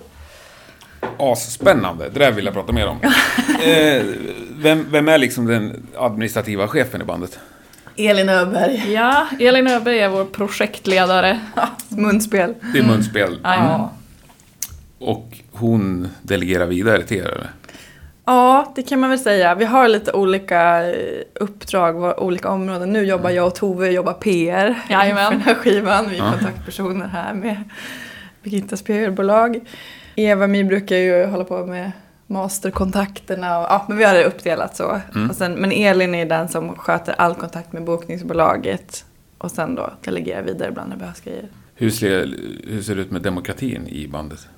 Asspännande, 1.19 2.09
det 2.09 2.19
där 2.19 2.33
vill 2.33 2.45
jag 2.45 2.55
prata 2.55 2.73
mer 2.73 2.87
om. 2.87 2.99
eh, 3.63 4.03
vem, 4.51 4.87
vem 4.91 5.09
är 5.09 5.19
liksom 5.19 5.47
den 5.47 5.87
administrativa 5.97 6.69
chefen 6.69 7.03
i 7.03 7.05
bandet? 7.05 7.39
Elin 7.97 8.29
Öberg, 8.29 8.93
Ja, 8.93 9.27
Elin 9.41 9.67
Öberg 9.67 9.99
är 9.99 10.09
vår 10.09 10.25
projektledare. 10.25 11.41
munspel. 11.89 12.55
Det 12.73 12.79
är 12.79 12.83
munspel. 12.83 13.41
Ja. 13.43 13.93
Och 14.99 15.39
hon 15.51 16.09
delegerar 16.23 16.67
vidare 16.67 17.03
till 17.03 17.17
er 17.17 17.23
eller? 17.23 17.51
Ja, 18.31 18.73
det 18.75 18.83
kan 18.83 19.01
man 19.01 19.11
väl 19.11 19.19
säga. 19.19 19.55
Vi 19.55 19.65
har 19.65 19.89
lite 19.89 20.13
olika 20.13 20.91
eh, 20.91 21.23
uppdrag, 21.35 22.23
olika 22.23 22.49
områden. 22.49 22.93
Nu 22.93 23.05
jobbar 23.05 23.31
jag 23.31 23.47
och 23.47 23.55
Tove 23.55 23.91
jobbar 23.91 24.13
PR 24.13 24.75
Jajamän. 24.91 25.25
för 25.27 25.31
den 25.31 25.41
här 25.41 25.55
skivan. 25.55 26.11
Vi 26.11 26.19
är 26.19 26.31
kontaktpersoner 26.31 27.07
här 27.07 27.35
med 27.35 27.57
Birgittas 28.43 28.83
PR-bolag. 28.83 29.61
Eva 30.17 30.45
och 30.45 30.51
Mi 30.51 30.65
brukar 30.65 30.97
ju 30.97 31.27
hålla 31.27 31.45
på 31.45 31.67
med 31.67 31.93
masterkontakterna. 32.27 33.59
Och, 33.59 33.65
ja, 33.65 33.85
men 33.89 33.97
vi 33.99 34.05
har 34.05 34.15
det 34.15 34.25
uppdelat 34.25 34.77
så. 34.77 35.01
Mm. 35.15 35.35
Sen, 35.35 35.53
men 35.53 35.73
Elin 35.73 36.15
är 36.15 36.27
den 36.27 36.49
som 36.49 36.77
sköter 36.77 37.13
all 37.13 37.35
kontakt 37.35 37.73
med 37.73 37.85
bokningsbolaget. 37.85 39.05
Och 39.39 39.51
sen 39.51 39.75
då 39.75 39.91
delegerar 40.05 40.43
vidare 40.43 40.69
ibland 40.69 40.89
när 40.89 40.97
det 40.97 41.01
behövs 41.01 41.21
grejer. 41.21 41.49
Hur 41.75 41.91
ser, 41.91 42.35
hur 42.67 42.83
ser 42.83 42.95
det 42.95 43.03
ut 43.03 43.11
med 43.11 43.23
demokratin 43.23 43.89
i 43.89 44.09
bandet? 44.09 44.49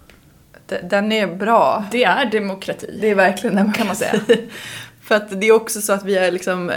Den 0.83 1.13
är 1.13 1.27
bra. 1.27 1.85
Det 1.91 2.05
är 2.05 2.25
demokrati. 2.31 2.99
Det 3.01 3.11
är 3.11 3.15
verkligen 3.15 3.57
den 3.57 3.73
kan 3.73 3.87
man 3.87 3.97
säga. 3.97 4.13
För 5.03 5.15
att 5.15 5.41
det 5.41 5.47
är 5.47 5.53
också 5.53 5.81
så 5.81 5.93
att 5.93 6.05
vi 6.05 6.17
är 6.19 6.31
liksom, 6.33 6.71
eh, 6.71 6.77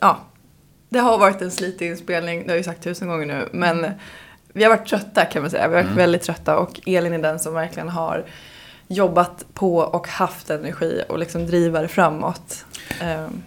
ja, 0.00 0.18
det 0.88 0.98
har 0.98 1.18
varit 1.18 1.42
en 1.42 1.50
slitig 1.50 1.86
inspelning, 1.90 2.38
det 2.42 2.44
har 2.46 2.50
jag 2.52 2.58
ju 2.58 2.64
sagt 2.64 2.82
tusen 2.84 3.08
gånger 3.08 3.26
nu, 3.26 3.48
men 3.52 3.86
vi 4.52 4.62
har 4.64 4.70
varit 4.70 4.86
trötta 4.88 5.24
kan 5.24 5.42
man 5.42 5.50
säga. 5.50 5.68
Vi 5.68 5.74
har 5.74 5.82
varit 5.82 5.86
Mm. 5.90 5.96
väldigt 5.96 6.22
trötta 6.22 6.58
och 6.58 6.80
Elin 6.86 7.12
är 7.12 7.18
den 7.18 7.38
som 7.38 7.54
verkligen 7.54 7.88
har 7.88 8.24
jobbat 8.88 9.44
på 9.54 9.76
och 9.76 10.08
haft 10.08 10.50
energi 10.50 11.02
och 11.08 11.18
liksom 11.18 11.46
driva 11.46 11.82
det 11.82 11.88
framåt. 11.88 12.64
Ehm, 13.00 13.42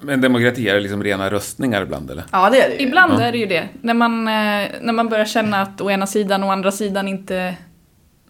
Men 0.00 0.20
demokrati, 0.20 0.68
är 0.68 0.74
det 0.74 0.80
liksom 0.80 1.02
rena 1.04 1.30
röstningar 1.30 1.82
ibland 1.82 2.10
eller? 2.10 2.24
Ja, 2.32 2.50
det 2.50 2.62
är 2.62 2.68
det 2.68 2.74
ju. 2.76 2.86
Ibland 2.88 3.12
Ja. 3.12 3.22
är 3.22 3.32
det 3.32 3.38
ju 3.38 3.46
det. 3.46 3.68
När 3.82 3.94
man, 3.94 4.28
eh, 4.28 4.68
när 4.80 4.92
man 4.92 5.08
börjar 5.08 5.24
känna 5.24 5.62
att 5.62 5.80
å 5.80 5.90
ena 5.90 6.06
sidan 6.06 6.42
och 6.44 6.52
andra 6.52 6.72
sidan 6.72 7.08
inte 7.08 7.54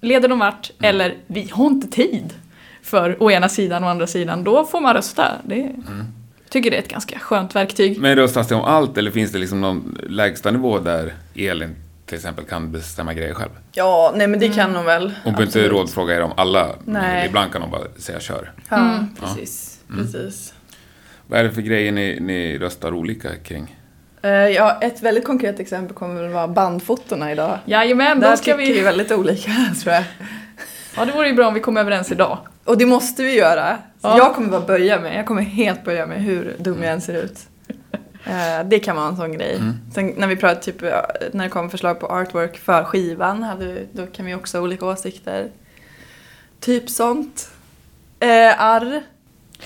leder 0.01 0.29
någon 0.29 0.39
vart, 0.39 0.71
Mm. 0.79 0.89
eller 0.89 1.15
vi 1.27 1.49
har 1.53 1.67
inte 1.67 1.89
tid 1.89 2.35
för 2.83 3.23
å 3.23 3.31
ena 3.31 3.49
sidan 3.49 3.85
och 3.85 3.91
andra 3.91 4.07
sidan, 4.07 4.45
då 4.45 4.65
får 4.65 4.81
man 4.81 4.95
rösta. 4.95 5.33
Det, 5.45 5.55
Mm. 5.61 6.05
tycker 6.49 6.71
det 6.71 6.77
är 6.77 6.83
ett 6.83 6.89
ganska 6.91 7.19
skönt 7.19 7.57
verktyg. 7.57 7.99
Men 8.01 8.17
röstas 8.17 8.49
det 8.49 8.55
om 8.55 8.65
allt 8.65 8.99
eller 8.99 9.11
finns 9.11 9.33
det 9.33 9.39
liksom 9.39 9.61
någon 9.61 9.99
lägsta 10.09 10.51
nivå 10.51 10.79
där 10.79 11.15
Elin 11.35 11.77
till 12.07 12.17
exempel 12.17 12.45
kan 12.45 12.73
bestämma 12.73 13.15
grejer 13.15 13.35
själv? 13.35 13.51
Ja, 13.73 14.13
nej 14.17 14.27
men 14.27 14.41
det 14.41 14.49
kan 14.49 14.77
hon 14.77 14.85
väl. 14.85 15.03
Hon 15.25 15.33
behöver 15.33 15.43
inte 15.43 15.69
rådfråga 15.69 16.17
er 16.17 16.21
om 16.21 16.33
alla, 16.37 16.69
Nej. 16.85 17.27
ibland 17.27 17.53
kan 17.53 17.63
hon 17.63 17.71
bara 17.71 17.83
säga 17.99 18.21
kör. 18.21 18.53
Ja, 18.69 18.77
Mm. 18.77 19.07
precis. 19.21 19.81
Mm. 19.91 20.03
precis. 20.05 20.55
Vad 21.27 21.41
är 21.41 21.45
det 21.45 21.51
för 21.51 21.63
grejer 21.63 21.93
ni, 21.93 22.19
ni 22.21 22.59
röstar 22.59 22.95
olika 22.95 23.37
kring? 23.37 23.77
Eh, 24.23 24.31
ja, 24.31 24.79
ett 24.81 25.03
väldigt 25.03 25.25
konkret 25.25 25.61
exempel 25.61 25.97
kommer 25.97 26.23
väl 26.23 26.33
vara 26.33 26.49
bandfotona 26.49 27.33
idag. 27.33 27.59
Jajamän, 27.65 28.21
Där 28.21 28.31
då 28.31 28.37
ska 28.37 28.45
tycker 28.45 28.59
vi 28.59 28.73
vi... 28.73 28.81
väldigt 28.81 29.13
olika 29.13 29.51
tror 29.83 29.95
jag. 29.95 30.05
Ja, 30.97 31.05
det 31.05 31.13
vore 31.13 31.29
ju 31.29 31.35
bra 31.35 31.49
om 31.49 31.55
vi 31.55 31.61
kom 31.61 31.77
överens 31.77 32.13
idag. 32.13 32.39
Och 32.65 32.79
det 32.79 32.87
måste 32.87 33.23
vi 33.23 33.35
göra. 33.35 33.79
Ja. 34.03 34.19
Jag 34.19 34.35
kommer 34.35 34.49
bara 34.49 34.61
börja 34.61 35.01
med, 35.01 35.19
jag 35.19 35.27
kommer 35.27 35.43
helt 35.43 35.85
börja 35.85 36.07
med 36.07 36.23
hur 36.23 36.57
dum 36.59 36.83
jag 36.83 36.93
än 36.93 37.01
ser 37.01 37.15
ut. 37.15 37.39
Eh, 38.25 38.65
det 38.65 38.79
kan 38.79 38.97
vara 38.97 39.09
en 39.09 39.17
sån 39.17 39.33
grej. 39.33 39.57
Mm. 39.57 39.75
Sen 39.95 40.15
när 40.17 40.27
vi 40.27 40.37
pratar 40.37 40.61
typ, 40.61 40.83
när 41.33 41.45
det 41.45 41.51
kommer 41.51 41.69
förslag 41.69 42.01
på 42.01 42.07
artwork 42.07 42.59
för 42.59 42.85
skivan, 42.85 43.43
hade, 43.43 43.87
då 43.93 44.07
kan 44.07 44.27
vi 44.27 44.35
också 44.35 44.59
ha 44.59 44.65
olika 44.65 44.87
åsikter. 44.87 45.49
Typ 46.61 46.91
sånt. 46.91 47.51
Eh, 48.21 48.63
arr. 48.63 49.03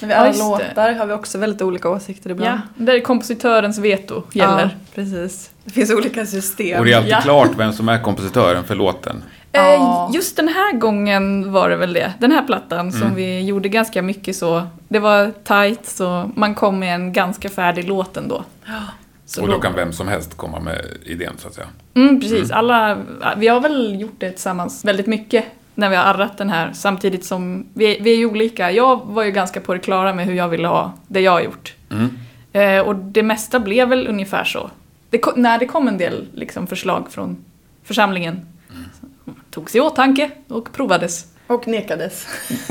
Men 0.01 0.09
vi 0.09 0.15
Ja, 0.15 0.21
alla 0.21 0.33
det. 0.33 0.39
låtar 0.39 0.93
har 0.93 1.07
vi 1.07 1.13
också 1.13 1.39
väldigt 1.39 1.63
olika 1.63 1.89
åsikter 1.89 2.31
ibland. 2.31 2.61
Ja, 2.79 2.85
där 2.85 3.01
kompositörens 3.01 3.79
veto 3.79 4.23
gäller. 4.33 4.63
Ja, 4.63 4.69
precis. 4.95 5.51
Det 5.65 5.71
finns 5.71 5.91
olika 5.91 6.27
system. 6.27 6.79
Och 6.79 6.85
det 6.85 6.93
är 6.93 6.97
alltid 6.97 7.13
Ja. 7.13 7.21
klart 7.21 7.51
vem 7.57 7.73
som 7.73 7.89
är 7.89 8.03
kompositören 8.03 8.65
för 8.65 8.75
låten. 8.75 9.23
Ja. 9.53 10.09
Eh, 10.09 10.15
just 10.15 10.37
den 10.37 10.49
här 10.49 10.73
gången 10.73 11.53
var 11.53 11.69
det 11.69 11.77
väl 11.77 11.93
det. 11.93 12.13
Den 12.19 12.33
här 12.33 12.43
plattan 12.47 12.93
som 12.93 13.03
Mm. 13.03 13.15
vi 13.15 13.41
gjorde 13.41 13.69
ganska 13.69 14.03
mycket 14.03 14.37
så. 14.37 14.63
Det 14.89 14.99
var 14.99 15.33
tight 15.45 15.87
så 15.87 16.31
man 16.37 16.55
kom 16.55 16.79
med 16.79 16.95
en 16.95 17.13
ganska 17.13 17.49
färdig 17.49 17.89
låt 17.89 18.17
ändå. 18.17 18.45
Så 19.27 19.43
Och 19.43 19.49
då 19.49 19.61
kan 19.61 19.75
vem 19.75 19.93
som 19.93 20.09
helst 20.09 20.37
komma 20.37 20.61
med 20.61 20.81
idén 21.05 21.33
så 21.39 21.49
att 21.49 21.55
säga. 21.55 21.67
Mm, 21.95 22.21
precis. 22.21 22.51
Alla, 22.51 22.99
vi 23.37 23.49
har 23.49 23.61
väl 23.61 24.01
gjort 24.01 24.15
det 24.19 24.31
tillsammans 24.31 24.85
väldigt 24.85 25.07
mycket 25.07 25.45
när 25.75 25.91
vi 25.91 25.97
har 25.97 26.05
arrat 26.05 26.39
den 26.39 26.51
här 26.51 26.71
samtidigt 26.73 27.25
som 27.25 27.67
vi, 27.75 27.99
vi 28.01 28.13
är 28.13 28.17
ju 28.17 28.27
olika. 28.27 28.71
Jag 28.71 29.07
var 29.07 29.25
ju 29.25 29.31
ganska 29.31 29.61
på 29.61 29.75
det 29.75 29.81
klara 29.81 30.15
med 30.15 30.27
hur 30.27 30.35
jag 30.35 30.49
ville 30.49 30.69
ha 30.69 30.93
det 31.09 31.21
jag 31.21 31.33
har 31.33 31.41
gjort. 31.41 31.75
Mm. 31.91 32.19
Eh, 32.53 32.87
och 32.87 32.97
det 32.97 33.23
mesta 33.23 33.61
blev 33.61 33.89
väl 33.89 34.09
ungefär 34.09 34.45
så. 34.45 34.71
Det, 35.11 35.37
när 35.37 35.59
det 35.59 35.67
kom 35.67 35.89
en 35.89 35.99
del 35.99 36.27
liksom, 36.35 36.67
förslag 36.67 37.07
från 37.11 37.45
församlingen 37.85 38.47
Mm. 38.71 39.41
togs 39.51 39.75
i 39.75 39.81
åtanke 39.81 40.31
och 40.49 40.73
provades. 40.73 41.27
Och 41.47 41.69
nekades. 41.69 42.27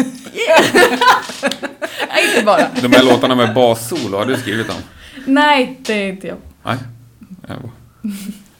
Nej, 2.08 2.26
inte 2.34 2.46
bara. 2.46 2.68
De 2.82 2.92
här 2.94 3.04
låtarna 3.04 3.36
med 3.36 3.54
bassolo, 3.54 4.18
har 4.18 4.26
du 4.26 4.38
skrivit 4.38 4.68
dem? 4.68 4.76
Nej, 5.28 5.80
det 5.82 5.94
är 5.94 6.10
inte 6.10 6.28
jag. 6.28 6.38
Nej. 6.64 6.78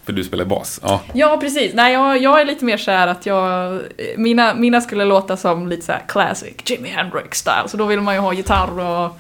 Ja. 0.04 0.06
För 0.06 0.14
du 0.14 0.24
spelar 0.24 0.46
bas? 0.46 0.80
Ja. 0.84 1.02
Ja, 1.14 1.38
precis. 1.42 1.74
Nej, 1.74 1.94
jag, 1.94 2.22
jag 2.22 2.42
är 2.42 2.46
lite 2.46 2.66
mer 2.66 2.78
så 2.78 2.92
här 2.92 3.08
att 3.08 3.26
jag... 3.26 3.82
Mina, 4.18 4.54
mina 4.54 4.82
skulle 4.82 5.06
låta 5.06 5.38
som 5.38 5.68
lite 5.68 5.86
så 5.86 5.92
här 5.92 6.04
classic 6.08 6.54
Jimi 6.66 6.90
Hendrix-style. 6.90 7.68
Så 7.68 7.78
då 7.78 7.86
vill 7.86 8.02
man 8.02 8.16
ju 8.16 8.20
ha 8.20 8.34
gitarr 8.34 8.80
och... 8.80 9.20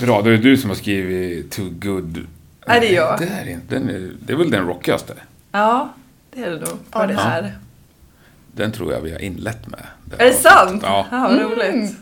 Bra, 0.00 0.22
då 0.22 0.28
är 0.28 0.32
det 0.32 0.38
du 0.38 0.56
som 0.56 0.70
har 0.70 0.76
skrivit 0.76 1.50
Too 1.50 1.70
Good. 1.70 2.26
Nej, 2.66 2.80
det 2.80 2.88
är 2.88 2.94
jag. 2.94 3.18
Det 3.18 3.24
är, 3.24 3.48
inte, 3.48 3.74
den 3.74 3.88
är, 3.88 4.10
det 4.26 4.32
är 4.32 4.36
väl 4.36 4.50
den 4.50 4.66
rockigaste? 4.66 5.14
Ja, 5.52 5.88
det 6.30 6.42
är 6.44 6.50
det 6.50 6.58
nog. 6.58 6.78
Ja. 6.92 7.06
det 7.06 7.14
här. 7.14 7.58
Den 8.52 8.72
tror 8.72 8.92
jag 8.92 9.00
vi 9.00 9.12
har 9.12 9.18
inlett 9.18 9.68
med. 9.68 9.86
Den 10.04 10.20
Är 10.20 10.24
det 10.24 10.32
sant? 10.32 10.82
Ja. 10.86 11.06
Ja, 11.10 11.18
vad 11.18 11.40
roligt. 11.40 11.96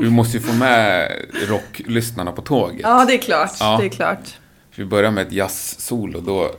Vi 0.00 0.10
måste 0.10 0.36
ju 0.36 0.42
få 0.42 0.52
med 0.52 1.12
rocklyssnarna 1.48 2.32
på 2.32 2.42
tåget. 2.42 2.80
Ja, 2.82 3.04
det 3.08 3.14
är 3.14 3.18
klart. 3.18 3.50
Ja. 3.60 3.78
Det 3.80 3.86
är 3.86 3.90
klart. 3.90 4.34
Vi 4.76 4.84
börjar 4.84 5.10
med 5.10 5.26
ett 5.26 5.32
jazz-solo, 5.32 6.20
då 6.20 6.50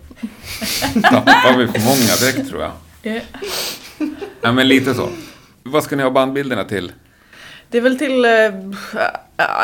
tappar 1.01 1.57
vi 1.57 1.67
för 1.67 1.79
många 1.79 2.15
direkt 2.33 2.49
tror 2.49 2.61
jag. 2.61 2.71
Eh, 3.15 3.23
Ja, 4.41 4.51
men 4.51 4.67
lite 4.67 4.93
så. 4.93 5.09
Vad 5.63 5.83
ska 5.83 5.95
ni 5.95 6.03
ha 6.03 6.09
bandbilderna 6.09 6.63
till? 6.63 6.91
Det 7.69 7.77
är 7.77 7.81
väl 7.81 7.97
till 7.97 8.25
eh, 8.25 9.01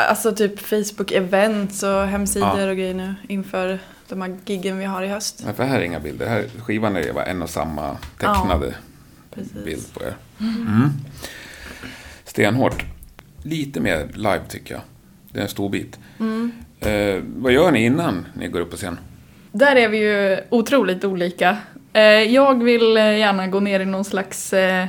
alltså 0.08 0.32
typ 0.34 0.60
Facebook-events 0.60 1.84
och 2.02 2.08
hemsidor 2.08 2.60
Ja. 2.60 2.70
och 2.70 2.76
grejer 2.76 2.94
nu 2.94 3.14
inför 3.28 3.78
de 4.08 4.22
här 4.22 4.36
giggen 4.46 4.78
vi 4.78 4.84
har 4.84 5.02
i 5.02 5.08
höst. 5.08 5.42
Nej, 5.44 5.54
för 5.54 5.64
här 5.64 5.78
är 5.80 5.82
inga 5.84 6.00
bilder. 6.00 6.28
Här, 6.28 6.48
skivan 6.62 6.96
är 6.96 7.12
bara 7.12 7.24
en 7.24 7.42
och 7.42 7.50
samma 7.50 7.96
tecknade 8.18 8.74
Precis. 9.34 9.64
bild 9.64 9.94
på 9.94 10.02
er. 10.02 10.16
Mm. 10.40 10.90
Stenhårt. 12.24 12.84
Lite 13.42 13.80
mer 13.80 14.08
live 14.14 14.42
tycker 14.48 14.74
jag. 14.74 14.82
Det 15.32 15.38
är 15.38 15.42
en 15.42 15.48
stor 15.48 15.68
bit. 15.68 15.98
Mm. 16.20 16.52
Eh, 16.86 17.22
vad 17.36 17.52
gör 17.52 17.70
ni 17.70 17.84
innan 17.84 18.26
ni 18.34 18.48
går 18.48 18.60
upp 18.60 18.70
på 18.70 18.76
scen? 18.76 18.98
Där 19.52 19.76
är 19.76 19.88
vi 19.88 19.98
ju 19.98 20.38
otroligt 20.50 21.04
olika. 21.04 21.56
Eh, 21.92 22.02
jag 22.02 22.64
vill 22.64 22.96
eh, 22.96 23.18
gärna 23.18 23.46
gå 23.46 23.60
ner 23.60 23.80
i 23.80 23.84
någon 23.84 24.04
slags 24.04 24.52
eh, 24.52 24.86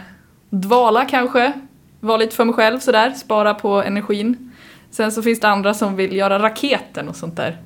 dvala 0.49 1.06
kanske. 1.06 1.53
Vara 1.99 2.17
lite 2.17 2.36
för 2.36 2.45
mig 2.45 2.56
själv 2.56 2.79
sådär, 2.79 3.12
spara 3.12 3.53
på 3.53 3.84
energin. 3.84 4.51
Sen 4.91 5.12
så 5.12 5.21
finns 5.23 5.39
det 5.39 5.47
andra 5.47 5.73
som 5.73 5.95
vill 5.95 6.15
göra 6.15 6.39
raketen 6.39 7.10
och 7.10 7.15
sånt 7.15 7.38
där. 7.38 7.58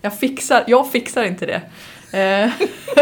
Jag 0.00 0.18
fixar, 0.18 0.64
jag 0.66 0.90
fixar 0.90 1.24
inte 1.24 1.46
det. 1.46 1.62
Eh, 2.18 2.50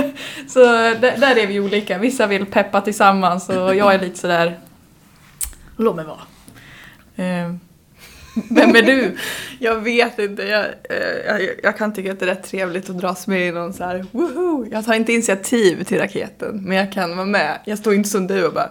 så 0.49 0.59
där, 0.65 1.21
där 1.21 1.39
är 1.39 1.47
vi 1.47 1.61
olika. 1.61 1.99
Vissa 1.99 2.27
vill 2.27 2.47
peppa 2.47 2.81
tillsammans 2.81 3.49
och 3.49 3.75
jag 3.75 3.95
är 3.95 3.99
lite 3.99 4.19
sådär, 4.19 4.59
låt 5.77 5.97
mig 5.97 6.05
vara. 6.05 6.21
Eh, 7.17 7.55
vem 8.51 8.77
är 8.77 8.83
du? 8.83 9.17
Jag 9.59 9.75
vet 9.77 10.19
inte, 10.19 10.43
jag, 10.43 10.65
eh, 10.65 11.17
jag, 11.27 11.41
jag 11.63 11.79
kan 11.79 11.93
tycka 11.95 12.13
att 12.13 12.21
det 12.21 12.25
är 12.25 12.27
rätt 12.27 12.51
trevligt 12.51 12.91
att 12.91 12.99
dras 13.01 13.27
med 13.27 13.49
i 13.49 13.53
någon 13.53 13.73
så 13.73 13.85
här 13.85 14.07
woho! 14.13 14.67
Jag 14.71 14.85
tar 14.87 14.95
inte 14.95 15.13
initiativ 15.13 15.85
till 15.85 15.99
raketen, 15.99 16.63
men 16.65 16.77
jag 16.77 16.93
kan 16.93 17.17
vara 17.17 17.27
med. 17.27 17.59
Jag 17.65 17.79
står 17.79 17.95
inte 17.95 18.09
som 18.09 18.27
du 18.27 18.47
och 18.47 18.53
bara 18.53 18.71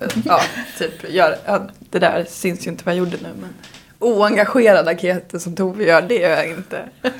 eh, 0.00 0.08
ja, 0.24 0.40
typ 0.78 1.10
gör, 1.12 1.36
ja, 1.46 1.62
det 1.90 1.98
där 1.98 2.24
syns 2.28 2.66
ju 2.66 2.70
inte 2.70 2.84
vad 2.84 2.94
jag 2.94 2.98
gjorde 2.98 3.16
nu 3.22 3.28
men 3.40 3.54
oengagerad 3.98 4.86
raketen 4.86 5.40
som 5.40 5.56
Tove 5.56 5.84
gör, 5.84 6.02
det 6.02 6.14
gör 6.18 6.30
jag 6.30 6.48
inte. 6.48 6.88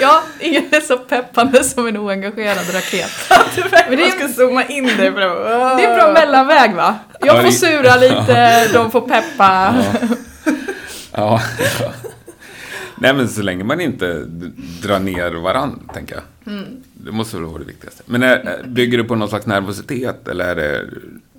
Ja, 0.00 0.22
ingen 0.40 0.64
är 0.70 0.80
så 0.80 0.98
peppande 0.98 1.64
som 1.64 1.86
en 1.86 1.96
oengagerad 1.96 2.74
raket. 2.74 3.10
Men 3.88 3.98
det 3.98 4.10
ska 4.10 4.28
zooma 4.28 4.64
in 4.64 4.86
dig 4.86 5.10
på 5.12 5.18
det. 5.20 5.26
Det 5.26 5.84
är 5.84 5.88
en 5.90 5.96
bra 5.96 6.12
mellanväg 6.12 6.74
va? 6.74 6.98
Ja, 7.20 7.26
Jag 7.26 7.36
får 7.36 7.42
det- 7.44 7.52
sura 7.52 7.96
lite, 7.96 8.68
de 8.72 8.90
får 8.90 9.00
peppa. 9.00 9.74
Ja. 11.12 11.40
Nej 12.98 13.14
men 13.14 13.28
så 13.28 13.42
länge 13.42 13.64
man 13.64 13.80
inte 13.80 14.24
drar 14.82 14.98
ner 14.98 15.32
varann, 15.32 15.88
tänker 15.94 16.14
jag. 16.14 16.52
Mm. 16.54 16.64
Det 16.94 17.12
måste 17.12 17.36
väl 17.36 17.46
vara 17.46 17.58
det 17.58 17.64
viktigaste. 17.64 18.02
Men 18.06 18.22
är, 18.22 18.62
bygger 18.66 18.98
du 18.98 19.04
på 19.04 19.14
någon 19.14 19.28
slags 19.28 19.46
nervositet 19.46 20.28
eller 20.28 20.44
är 20.44 20.54
det 20.54 20.84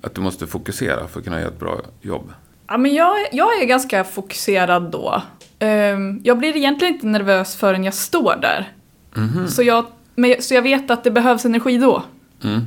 att 0.02 0.14
du 0.14 0.20
måste 0.20 0.46
fokusera 0.46 1.08
för 1.08 1.18
att 1.18 1.24
kunna 1.24 1.40
göra 1.40 1.48
ett 1.50 1.60
bra 1.60 1.80
jobb? 2.00 2.32
Ja, 2.68 2.76
men 2.76 2.94
jag, 2.94 3.16
jag 3.32 3.62
är 3.62 3.66
ganska 3.66 4.04
fokuserad 4.04 4.90
då. 4.90 5.22
Ehm, 5.58 6.20
jag 6.24 6.38
blir 6.38 6.56
egentligen 6.56 6.94
inte 6.94 7.06
nervös 7.06 7.56
förrän 7.56 7.84
jag 7.84 7.94
står 7.94 8.36
där. 8.42 8.72
Mhm. 9.14 9.48
Så, 9.48 9.62
jag- 9.62 9.86
så 10.40 10.54
jag 10.54 10.62
vet 10.62 10.90
att 10.90 11.04
det 11.04 11.10
behövs 11.10 11.44
energi 11.44 11.78
då. 11.78 12.02
Mm. 12.44 12.60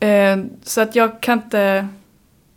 Ehm, 0.00 0.48
så 0.64 0.80
att 0.80 0.96
jag 0.96 1.20
kan 1.20 1.38
inte... 1.38 1.88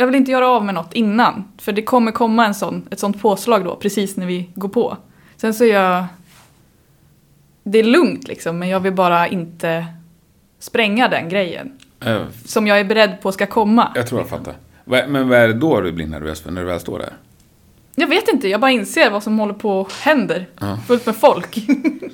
Jag 0.01 0.05
vill 0.07 0.15
inte 0.15 0.31
göra 0.31 0.47
av 0.47 0.65
med 0.65 0.73
något 0.75 0.93
innan. 0.93 1.43
För 1.57 1.71
det 1.71 1.81
kommer 1.81 2.11
komma 2.11 2.45
en 2.45 2.53
sån, 2.55 2.87
ett 2.91 2.99
sånt 2.99 3.21
påslag 3.21 3.63
då, 3.65 3.75
precis 3.75 4.17
när 4.17 4.25
vi 4.25 4.49
går 4.55 4.69
på. 4.69 4.97
Sen 5.37 5.53
så 5.53 5.63
är 5.63 5.73
jag... 5.73 6.05
Det 7.63 7.79
är 7.79 7.83
lugnt 7.83 8.27
liksom, 8.27 8.59
men 8.59 8.69
jag 8.69 8.79
vill 8.79 8.93
bara 8.93 9.27
inte 9.27 9.85
spränga 10.59 11.07
den 11.07 11.29
grejen. 11.29 11.71
Eh, 12.05 12.21
Som 12.45 12.67
jag 12.67 12.79
är 12.79 12.83
beredd 12.83 13.21
på 13.21 13.31
ska 13.31 13.45
komma. 13.45 13.91
Jag 13.95 14.07
tror 14.07 14.21
jag 14.21 14.29
fattar. 14.29 14.53
Va- 14.85 15.07
Men 15.07 15.29
vad 15.29 15.37
är 15.39 15.47
det 15.47 15.53
då 15.53 15.81
du 15.81 15.91
blir 15.91 16.07
nervös 16.07 16.41
för 16.41 16.51
när 16.51 16.61
du 16.61 16.67
väl 16.67 16.79
står 16.79 16.99
där? 16.99 17.13
Jag 17.95 18.07
vet 18.07 18.27
inte, 18.27 18.47
jag 18.47 18.61
bara 18.61 18.71
inser 18.71 19.09
vad 19.11 19.23
som 19.23 19.39
håller 19.39 19.53
på 19.53 19.81
och 19.81 19.91
händer. 19.93 20.47
Ja. 20.59 20.77
Fullt 20.87 21.05
med 21.05 21.15
folk. 21.15 21.55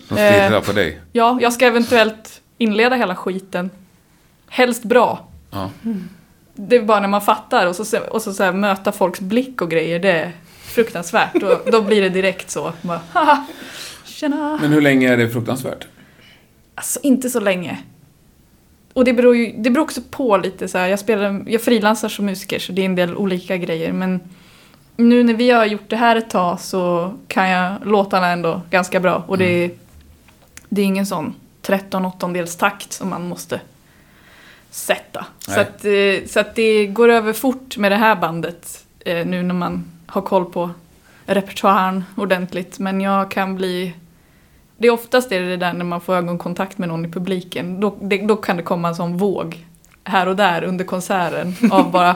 De 0.09 0.15
stirrar 0.15 0.61
på 0.61 0.71
dig. 0.71 0.99
Ja, 1.11 1.37
jag 1.41 1.53
ska 1.53 1.65
eventuellt 1.65 2.41
inleda 2.57 2.95
hela 2.95 3.15
skiten. 3.15 3.69
Helst 4.47 4.83
bra. 4.83 5.27
Ja. 5.51 5.69
Det 6.59 6.75
är 6.75 6.81
bara 6.81 6.99
när 6.99 7.07
man 7.07 7.21
fattar 7.21 7.67
och 7.67 7.75
så, 7.75 7.99
och 7.99 8.21
så, 8.21 8.33
så 8.33 8.43
här, 8.43 8.51
möta 8.51 8.91
folks 8.91 9.19
blick 9.19 9.61
och 9.61 9.71
grejer, 9.71 9.99
det 9.99 10.11
är 10.11 10.31
fruktansvärt. 10.61 11.33
Då, 11.33 11.61
då 11.71 11.81
blir 11.81 12.01
det 12.01 12.09
direkt 12.09 12.49
så. 12.49 12.73
Bara, 12.81 13.01
Haha, 13.11 13.45
tjena. 14.05 14.57
Men 14.61 14.71
hur 14.71 14.81
länge 14.81 15.13
är 15.13 15.17
det 15.17 15.29
fruktansvärt? 15.29 15.87
Alltså 16.75 16.99
inte 17.03 17.29
så 17.29 17.39
länge. 17.39 17.77
Och 18.93 19.05
det 19.05 19.13
beror 19.13 19.35
ju 19.35 19.53
det 19.57 19.69
beror 19.69 19.83
också 19.83 20.01
på 20.11 20.37
lite 20.37 20.67
så 20.67 20.77
här. 20.77 20.87
Jag 20.87 20.99
spelar, 20.99 21.43
jag 21.47 21.61
frilansar 21.61 22.09
som 22.09 22.25
musiker 22.25 22.59
så 22.59 22.71
det 22.71 22.81
är 22.81 22.85
en 22.85 22.95
del 22.95 23.15
olika 23.15 23.57
grejer. 23.57 23.93
Men 23.93 24.19
nu 24.95 25.23
när 25.23 25.33
vi 25.33 25.49
har 25.49 25.65
gjort 25.65 25.89
det 25.89 25.95
här 25.95 26.15
ett 26.15 26.29
tag 26.29 26.59
så 26.59 27.13
kan 27.27 27.49
jag 27.49 27.75
låtarna 27.85 28.27
ändå 28.27 28.61
ganska 28.69 28.99
bra. 28.99 29.23
Och 29.27 29.37
det 29.37 29.45
är, 29.45 29.71
det 30.69 30.81
är 30.81 30.85
ingen 30.85 31.05
sån 31.05 31.35
13 31.61 32.05
åttondels 32.05 32.55
takt 32.55 32.93
som 32.93 33.09
man 33.09 33.27
måste 33.27 33.61
sätta. 34.77 35.25
Så 35.39 35.59
att, 35.59 35.85
eh, 35.85 36.27
så 36.27 36.39
att 36.39 36.55
det 36.55 36.87
går 36.87 37.09
över 37.09 37.33
fort 37.33 37.77
med 37.77 37.91
det 37.91 37.95
här 37.95 38.15
bandet 38.15 38.85
eh, 38.99 39.25
nu 39.25 39.43
när 39.43 39.53
man 39.53 39.85
har 40.07 40.21
koll 40.21 40.45
på 40.45 40.69
repertoaren 41.25 42.03
ordentligt. 42.15 42.79
Men 42.79 43.01
jag 43.01 43.31
kan 43.31 43.55
bli 43.55 43.93
det 44.77 44.87
är 44.87 44.91
oftast 44.91 45.31
är 45.31 45.41
det 45.41 45.57
där 45.57 45.73
när 45.73 45.85
man 45.85 46.01
får 46.01 46.15
ögonkontakt 46.15 46.77
med 46.77 46.89
någon 46.89 47.05
i 47.05 47.11
publiken. 47.11 47.79
Då, 47.79 47.97
det, 48.01 48.17
då 48.17 48.35
kan 48.35 48.57
det 48.57 48.63
komma 48.63 48.87
en 48.87 48.95
sån 48.95 49.17
våg 49.17 49.65
här 50.03 50.27
och 50.27 50.35
där 50.35 50.63
under 50.63 50.85
konserten 50.85 51.55
av 51.71 51.91
bara 51.91 52.15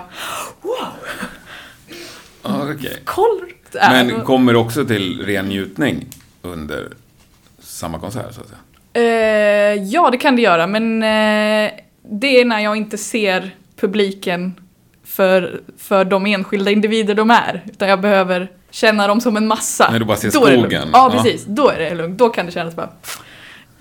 okej. 2.41 3.01
kolla 3.05 3.45
det 3.71 3.79
är. 3.79 4.05
Men 4.05 4.25
kommer 4.25 4.55
också 4.55 4.85
till 4.85 5.25
ren 5.25 5.45
njutning 5.45 6.05
under 6.41 6.87
samma 7.59 7.99
konsert 7.99 8.33
så 8.33 8.41
att 8.41 8.47
säga? 8.47 8.59
Eh, 8.93 9.83
ja, 9.83 10.09
det 10.09 10.17
kan 10.17 10.35
det 10.35 10.41
göra, 10.41 10.67
men 10.67 11.03
eh, 11.03 11.71
det 12.01 12.41
är 12.41 12.45
när 12.45 12.59
jag 12.59 12.75
inte 12.75 12.97
ser 12.97 13.55
publiken 13.75 14.53
för, 15.03 15.61
för 15.77 16.05
de 16.05 16.25
enskilda 16.25 16.71
individer 16.71 17.15
de 17.15 17.31
är. 17.31 17.63
Utan 17.71 17.89
jag 17.89 18.01
behöver 18.01 18.51
känna 18.69 19.07
dem 19.07 19.21
som 19.21 19.37
en 19.37 19.47
massa. 19.47 19.91
När 19.91 19.99
du 19.99 20.05
bara 20.05 20.17
ser 20.17 20.31
Då 20.31 20.45
är 20.45 20.51
det 20.51 20.57
lugnt. 20.57 20.71
skogen. 20.71 20.89
Ja, 20.93 21.11
Ja. 21.13 21.23
precis. 21.23 21.45
Då 21.45 21.69
är 21.69 21.79
det 21.79 21.95
lugnt. 21.95 22.17
Då 22.17 22.29
kan 22.29 22.45
det 22.45 22.51
kännas 22.51 22.75
bara 22.75 22.89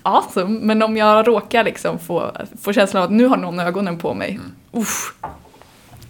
awesome. 0.03 0.59
Men 0.65 0.81
om 0.81 0.97
jag 0.97 1.27
råkar 1.27 1.63
liksom 1.63 1.99
få, 1.99 2.31
få 2.61 2.73
känslan 2.73 3.03
av 3.03 3.09
att 3.09 3.15
nu 3.15 3.25
har 3.27 3.37
någon 3.37 3.59
ögonen 3.59 3.97
på 3.97 4.13
mig. 4.13 4.29
Mm. 4.31 4.51
Uff, 4.71 5.13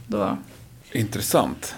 då... 0.08 0.38
Intressant. 0.92 1.76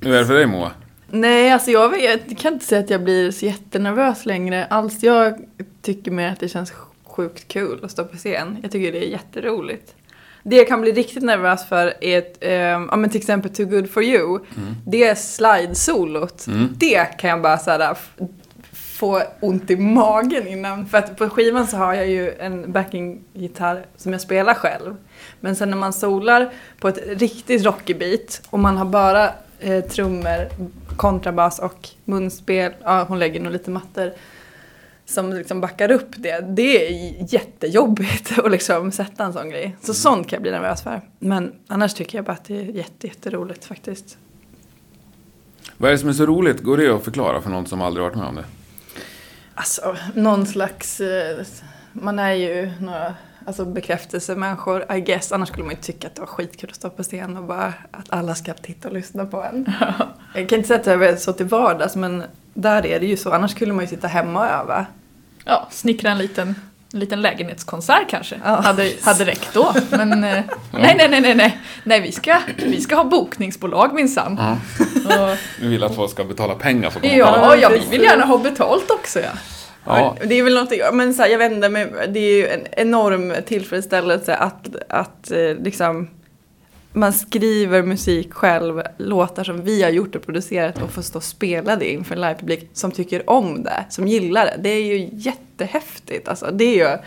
Hur 0.00 0.14
är 0.14 0.18
det 0.18 0.26
för 0.26 0.34
dig 0.34 0.46
Moa? 0.46 0.70
Nej, 1.10 1.52
alltså 1.52 1.70
jag, 1.70 1.88
vet, 1.88 2.22
jag 2.28 2.38
kan 2.38 2.52
inte 2.52 2.64
säga 2.64 2.80
att 2.80 2.90
jag 2.90 3.04
blir 3.04 3.30
så 3.30 3.46
jättenervös 3.46 4.26
längre 4.26 4.64
alls. 4.64 5.02
Jag 5.02 5.34
tycker 5.82 6.10
mer 6.10 6.32
att 6.32 6.40
det 6.40 6.48
känns 6.48 6.70
sjukt 7.16 7.48
kul 7.48 7.84
att 7.84 7.90
stå 7.90 8.04
på 8.04 8.16
scen. 8.16 8.58
Jag 8.62 8.70
tycker 8.72 8.92
det 8.92 9.04
är 9.04 9.08
jätteroligt. 9.08 9.94
Det 10.42 10.56
jag 10.56 10.68
kan 10.68 10.80
bli 10.80 10.92
riktigt 10.92 11.22
nervös 11.22 11.68
för 11.68 11.94
är 12.00 12.18
ett, 12.18 12.38
eh, 12.40 12.52
ja 12.52 12.96
men 12.96 13.10
till 13.10 13.20
exempel 13.20 13.54
Too 13.54 13.66
Good 13.66 13.90
For 13.90 14.02
You. 14.02 14.38
Det 14.86 15.18
slide-solot. 15.18 16.46
Det 16.78 17.04
kan 17.04 17.30
jag 17.30 17.42
bara 17.42 17.58
såhär 17.58 17.96
få 18.72 19.22
ont 19.40 19.70
i 19.70 19.76
magen 19.76 20.46
innan. 20.46 20.86
För 20.86 20.98
att 20.98 21.16
på 21.16 21.28
skivan 21.28 21.66
så 21.66 21.76
har 21.76 21.94
jag 21.94 22.08
ju 22.08 22.32
en 22.38 22.72
backing-gitarr 22.72 23.86
som 23.96 24.12
jag 24.12 24.20
spelar 24.20 24.54
själv. 24.54 24.96
Men 25.40 25.56
sen 25.56 25.70
när 25.70 25.76
man 25.76 25.92
solar 25.92 26.52
på 26.80 26.88
ett 26.88 27.20
riktigt 27.20 27.64
rockig 27.64 27.98
beat 27.98 28.42
och 28.50 28.58
man 28.58 28.76
har 28.76 28.84
bara 28.84 29.30
eh, 29.60 29.84
trummor, 29.84 30.48
kontrabas 30.96 31.58
och 31.58 31.88
munspel, 32.04 32.72
ja 32.82 33.04
hon 33.08 33.18
lägger 33.18 33.40
nog 33.40 33.52
lite 33.52 33.70
mattor 33.70 34.12
som 35.06 35.32
liksom 35.32 35.60
backar 35.60 35.90
upp 35.90 36.08
det. 36.16 36.40
Det 36.40 36.86
är 36.86 37.14
jättejobbigt 37.34 38.38
att 38.44 38.50
liksom 38.50 38.92
sätta 38.92 39.24
en 39.24 39.32
sån 39.32 39.50
grej. 39.50 39.76
Så 39.82 39.94
sånt 39.94 40.28
kan 40.28 40.36
jag 40.36 40.42
bli 40.42 40.50
nervös 40.50 40.82
för. 40.82 41.00
Men 41.18 41.52
annars 41.68 41.94
tycker 41.94 42.18
jag 42.18 42.24
bara 42.24 42.32
att 42.32 42.44
det 42.44 42.60
är 42.60 42.64
jätte, 42.64 43.06
jätteroligt 43.06 43.64
faktiskt. 43.64 44.18
Vad 45.76 45.88
är 45.88 45.92
det 45.92 45.98
som 45.98 46.08
är 46.08 46.12
så 46.12 46.26
roligt? 46.26 46.60
Går 46.62 46.76
det 46.76 46.94
att 46.94 47.04
förklara 47.04 47.40
för 47.40 47.50
någon 47.50 47.66
som 47.66 47.82
aldrig 47.82 48.04
varit 48.04 48.16
med 48.16 48.26
om 48.26 48.34
det? 48.34 48.44
Alltså, 49.54 49.96
någon 50.14 50.46
slags... 50.46 51.00
eh, 51.00 51.44
Man 51.92 52.18
är 52.18 52.32
ju 52.32 52.70
några 52.80 53.14
alltså, 53.46 53.64
bekräftelsemänniskor, 53.64 54.92
I 54.92 55.00
guess. 55.00 55.32
Annars 55.32 55.48
skulle 55.48 55.64
man 55.64 55.74
ju 55.74 55.80
tycka 55.80 56.06
att 56.06 56.14
det 56.14 56.20
var 56.20 56.26
skitkul 56.28 56.70
att 56.70 56.76
stå 56.76 56.90
på 56.90 57.02
scen 57.02 57.36
och 57.36 57.44
bara 57.44 57.74
att 57.90 58.06
alla 58.08 58.34
ska 58.34 58.54
titta 58.54 58.88
och 58.88 58.94
lyssna 58.94 59.26
på 59.26 59.42
en. 59.42 59.66
Jag 60.34 60.48
kan 60.48 60.56
inte 60.58 60.68
säga 60.68 60.80
att 60.80 60.86
jag 60.86 61.04
är 61.04 61.16
så 61.16 61.32
till 61.32 61.46
vardags, 61.46 61.96
men 61.96 62.22
där 62.56 62.86
är 62.86 63.00
det 63.00 63.06
ju 63.06 63.16
så. 63.16 63.30
Annars 63.32 63.50
skulle 63.50 63.72
man 63.72 63.84
ju 63.84 63.88
sitta 63.88 64.08
hemma 64.08 64.40
och 64.40 64.46
öva. 64.46 64.86
Ja, 65.44 65.68
snickra 65.70 66.10
en 66.10 66.18
liten, 66.18 66.54
en 66.92 67.00
liten 67.00 67.22
lägenhetskonsert 67.22 68.08
kanske. 68.10 68.40
Ja. 68.44 68.50
Hade, 68.60 68.92
hade 69.02 69.24
räckt 69.24 69.48
då. 69.54 69.72
Men 69.90 70.12
eh, 70.24 70.30
nej, 70.70 70.94
nej, 70.98 71.08
nej, 71.10 71.20
nej, 71.20 71.34
nej. 71.34 71.58
Nej, 71.84 72.00
vi 72.00 72.12
ska, 72.12 72.38
vi 72.56 72.80
ska 72.80 72.96
ha 72.96 73.04
bokningsbolag 73.04 73.94
minsann. 73.94 74.38
Och- 75.04 75.36
Vi 75.60 75.68
vill 75.68 75.84
att 75.84 75.94
folk 75.94 76.10
ska 76.10 76.24
betala 76.24 76.54
pengar 76.54 76.90
för 76.90 76.98
att 76.98 77.02
komma 77.02 77.14
Ja, 77.16 77.56
ja, 77.56 77.68
vi 77.68 77.90
vill 77.90 78.02
gärna 78.02 78.24
ha 78.24 78.38
betalt 78.38 78.90
också 78.90 79.20
ja. 79.20 79.30
Ja. 79.88 80.16
Det 80.24 80.34
är 80.38 80.42
väl 80.42 80.54
någonting, 80.54 80.80
men 80.92 81.14
så 81.14 81.22
här, 81.22 81.28
jag 81.28 81.38
vet 81.38 81.52
inte, 81.52 81.68
men 81.68 81.88
det 82.08 82.18
är 82.20 82.32
ju 82.36 82.48
en 82.48 82.66
enorm 82.72 83.32
tillfredsställelse 83.46 84.34
att, 84.36 84.68
att 84.88 85.30
eh, 85.30 85.38
liksom 85.64 86.08
man 86.96 87.12
skriver 87.12 87.82
musik 87.82 88.32
själv, 88.32 88.82
låtar 88.98 89.44
som 89.44 89.62
vi 89.62 89.82
har 89.82 89.90
gjort 89.90 90.14
och 90.14 90.22
producerat 90.22 90.82
och 90.82 90.90
får 90.90 91.02
stå 91.02 91.18
och 91.18 91.24
spela 91.24 91.76
det 91.76 91.92
inför 91.92 92.14
en 92.14 92.20
livepublik 92.20 92.70
som 92.72 92.90
tycker 92.92 93.30
om 93.30 93.62
det, 93.62 93.84
som 93.90 94.08
gillar 94.08 94.46
det. 94.46 94.56
Det 94.62 94.68
är 94.68 94.84
ju 94.84 95.08
jättehäftigt. 95.12 96.28
Alltså, 96.28 96.50
det 96.52 96.64
är 96.64 96.78
jag 96.78 96.98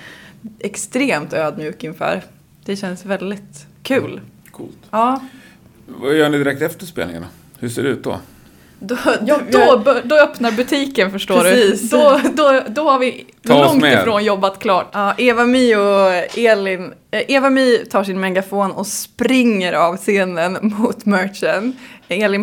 extremt 0.60 1.34
ödmjuk 1.34 1.84
inför. 1.84 2.22
Det 2.66 2.76
känns 2.76 3.06
väldigt 3.06 3.68
kul. 3.84 4.22
Coolt. 4.52 4.78
Ja, 4.92 5.20
Vad 5.86 6.16
gör 6.16 6.30
ni 6.30 6.38
direkt 6.38 6.62
efter 6.62 6.86
spelningen 6.86 7.22
då? 7.22 7.28
Hur 7.60 7.70
ser 7.70 7.84
det 7.84 7.90
ut 7.90 8.04
då? 8.04 8.20
Då, 8.80 8.98
Ja, 9.26 9.40
då, 9.52 9.96
då 10.04 10.16
öppnar 10.16 10.52
butiken 10.52 11.12
förstår 11.12 11.42
Precis. 11.42 11.90
du. 11.92 11.98
Då, 11.98 12.20
då, 12.34 12.62
då 12.68 12.90
har 12.90 13.00
vi 13.00 13.26
Ta 13.48 13.64
långt 13.64 13.86
ifrån 13.86 14.24
jobbat 14.24 14.60
klart. 14.60 14.90
Ja, 14.92 15.14
Eva-Mi 15.18 15.76
och 15.76 16.38
Elin. 16.38 16.94
eh, 17.12 17.22
Eva-Mi 17.28 17.78
tar 17.78 18.04
sin 18.04 18.20
megafon 18.20 18.72
och 18.72 18.88
springer 18.88 19.74
av 19.74 19.98
scenen 19.98 20.58
mot 20.62 21.06
merchen. 21.06 21.76
Elin 22.08 22.42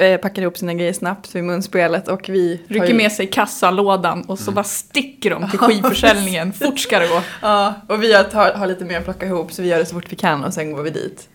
eh, 0.00 0.16
packar 0.20 0.42
ihop 0.42 0.56
sina 0.58 0.74
grejer 0.74 0.92
snabbt 0.92 1.34
vid 1.34 1.44
munspelet 1.44 2.08
och 2.08 2.28
vi 2.28 2.60
Rycker 2.68 2.86
ju- 2.88 2.94
med 2.94 3.12
sig 3.12 3.26
kassalådan 3.26 4.22
och 4.22 4.38
så 4.38 4.50
bara 4.52 4.64
sticker 4.64 5.30
de 5.30 5.50
till 5.50 5.58
skivförsäljningen. 5.58 6.52
Fort 6.52 6.78
ska 6.78 6.98
det 6.98 7.06
gå. 7.06 7.20
Ja, 7.42 7.74
och 7.88 8.02
vi 8.02 8.12
har, 8.14 8.24
har, 8.32 8.52
har 8.52 8.66
lite 8.66 8.84
mer 8.84 8.98
att 8.98 9.04
plocka 9.04 9.26
ihop 9.26 9.52
så 9.52 9.62
vi 9.62 9.68
gör 9.68 9.78
det 9.78 9.86
så 9.86 9.94
fort 9.94 10.06
vi 10.12 10.16
kan 10.16 10.44
och 10.44 10.54
sen 10.54 10.72
går 10.72 10.82
vi 10.82 10.90
dit. 10.90 11.28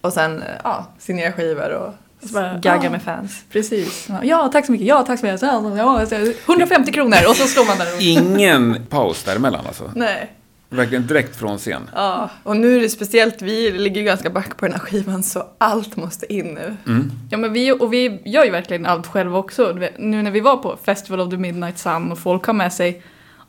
Och 0.00 0.12
sen, 0.12 0.42
eh, 0.42 0.48
ja, 0.64 0.86
signerar 0.98 1.32
skivor 1.32 1.70
och 1.70 1.94
bara, 2.22 2.58
gaggar 2.58 2.84
ja. 2.84 2.90
med 2.90 3.02
fans. 3.02 3.44
Precis. 3.52 4.08
Ja, 4.22 4.48
tack 4.52 4.66
så 4.66 4.72
mycket. 4.72 4.86
Ja, 4.86 5.02
tack 5.02 5.20
så 5.20 5.26
mycket. 5.26 5.42
Ja, 5.42 5.76
ja, 5.76 6.06
så- 6.06 6.32
150 6.52 6.92
kronor 6.92 7.16
och 7.28 7.36
så 7.36 7.46
står 7.46 7.64
man 7.66 7.78
där 7.78 7.94
och... 7.96 8.02
Ingen 8.02 8.86
paus 8.86 9.22
däremellan 9.24 9.66
alltså? 9.66 9.92
Nej. 9.94 10.32
Verkligen 10.68 11.06
direkt 11.06 11.36
från 11.36 11.58
scen? 11.58 11.90
Ja, 11.94 12.30
och 12.42 12.56
nu 12.56 12.76
är 12.76 12.80
det 12.80 12.88
speciellt, 12.88 13.42
vi 13.42 13.70
ligger 13.70 14.00
ju 14.00 14.06
ganska 14.06 14.30
back 14.30 14.56
på 14.56 14.64
den 14.66 14.72
här 14.72 14.80
skivan 14.80 15.22
så 15.22 15.46
allt 15.58 15.96
måste 15.96 16.32
in 16.32 16.46
nu. 16.54 16.76
Ja, 17.30 17.38
men 17.38 17.52
vi, 17.52 17.72
och 17.72 17.92
vi 17.92 18.20
gör 18.24 18.44
ju 18.44 18.50
verkligen 18.50 18.86
allt 18.86 19.06
själva 19.06 19.38
också. 19.38 19.78
Nu 19.98 20.22
när 20.22 20.30
vi 20.30 20.40
var 20.40 20.56
på 20.56 20.76
Festival 20.84 21.20
of 21.20 21.30
the 21.30 21.36
Midnight 21.36 21.78
Sun 21.78 22.12
och 22.12 22.18
folk 22.18 22.44
har 22.44 22.52
med 22.54 22.72
sig 22.72 23.02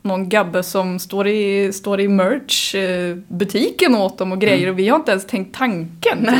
någon 0.04 0.28
gabbe 0.28 0.62
som 0.62 0.98
står 0.98 1.28
i, 1.28 1.72
står 1.72 2.00
i 2.00 2.08
merch-butiken 2.08 3.94
åt 3.94 4.18
dem 4.18 4.32
och 4.32 4.40
grejer 4.40 4.68
och 4.70 4.78
vi 4.78 4.88
har 4.88 4.96
inte 4.96 5.10
ens 5.10 5.26
tänkt 5.26 5.56
tanken. 5.56 6.30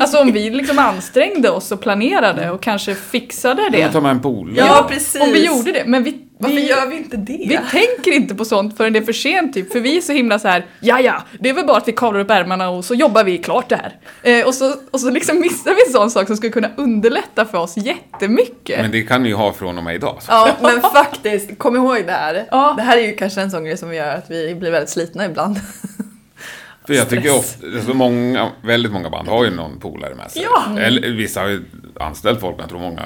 Alltså 0.00 0.18
om 0.18 0.32
vi 0.32 0.50
liksom 0.50 0.78
ansträngde 0.78 1.50
oss 1.50 1.72
och 1.72 1.80
planerade 1.80 2.50
och 2.50 2.62
kanske 2.62 2.94
fixade 2.94 3.62
Det. 3.70 3.78
det. 3.78 3.92
Ta 3.92 4.00
med 4.00 4.10
en 4.10 4.20
pool? 4.20 4.54
Ja, 4.56 4.86
precis. 4.90 5.22
Om 5.22 5.32
vi 5.32 5.46
gjorde 5.46 5.72
det. 5.72 5.84
Men 5.86 6.04
vi, 6.04 6.18
Varför 6.42 6.56
vi, 6.56 6.68
gör 6.68 6.86
vi 6.86 6.96
inte 6.96 7.16
det? 7.16 7.32
vi 7.48 7.58
tänker 7.70 8.12
inte 8.12 8.34
på 8.34 8.44
sånt 8.44 8.76
förrän 8.76 8.92
det 8.92 8.98
är 8.98 9.04
för 9.04 9.12
sent 9.12 9.54
typ. 9.54 9.72
För 9.72 9.80
vi 9.80 9.96
är 9.96 10.00
så 10.00 10.12
himla 10.12 10.38
så 10.38 10.48
här, 10.48 10.66
ja 10.80 11.00
ja, 11.00 11.22
det 11.40 11.48
är 11.48 11.54
väl 11.54 11.66
bara 11.66 11.76
att 11.76 11.88
vi 11.88 11.92
kavlar 11.92 12.20
upp 12.20 12.30
ärmarna 12.30 12.70
och 12.70 12.84
så 12.84 12.94
jobbar 12.94 13.24
vi 13.24 13.38
klart 13.38 13.68
det 13.68 13.76
här. 13.76 13.96
Eh, 14.22 14.46
och, 14.46 14.54
så, 14.54 14.74
och 14.90 15.00
så 15.00 15.10
liksom 15.10 15.40
missar 15.40 15.74
vi 15.74 15.86
en 15.86 15.92
sån 15.92 16.10
sak 16.10 16.26
som 16.26 16.36
skulle 16.36 16.52
kunna 16.52 16.70
underlätta 16.76 17.44
för 17.44 17.58
oss 17.58 17.76
jättemycket. 17.76 18.80
Men 18.80 18.90
det 18.90 19.02
kan 19.02 19.22
ni 19.22 19.28
ju 19.28 19.34
ha 19.34 19.52
från 19.52 19.78
och 19.78 19.84
med 19.84 19.94
idag. 19.94 20.16
Så. 20.20 20.32
Ja, 20.32 20.56
men 20.62 20.80
faktiskt, 20.80 21.58
kom 21.58 21.76
ihåg 21.76 22.06
det 22.06 22.12
här. 22.12 22.46
Ja. 22.50 22.74
Det 22.76 22.82
här 22.82 22.96
är 22.96 23.06
ju 23.06 23.16
kanske 23.16 23.40
en 23.40 23.50
sån 23.50 23.64
grej 23.64 23.76
som 23.76 23.94
gör 23.94 24.14
att 24.16 24.30
vi 24.30 24.54
blir 24.54 24.70
väldigt 24.70 24.90
slitna 24.90 25.26
ibland. 25.26 25.60
För 26.86 26.94
jag 26.94 27.08
tycker 27.08 27.38
ofta, 27.38 27.66
så 27.86 27.94
många, 27.94 28.50
väldigt 28.62 28.92
många 28.92 29.10
band 29.10 29.28
har 29.28 29.44
ju 29.44 29.50
någon 29.50 29.80
polare 29.80 30.14
med 30.14 30.30
sig. 30.30 30.42
Ja. 30.42 30.80
Eller 30.80 31.10
vissa 31.10 31.40
har 31.40 31.48
ju 31.48 31.64
anställt 32.00 32.40
folk, 32.40 32.56
men 32.56 32.62
jag 32.62 32.70
tror 32.70 32.80
många 32.80 33.02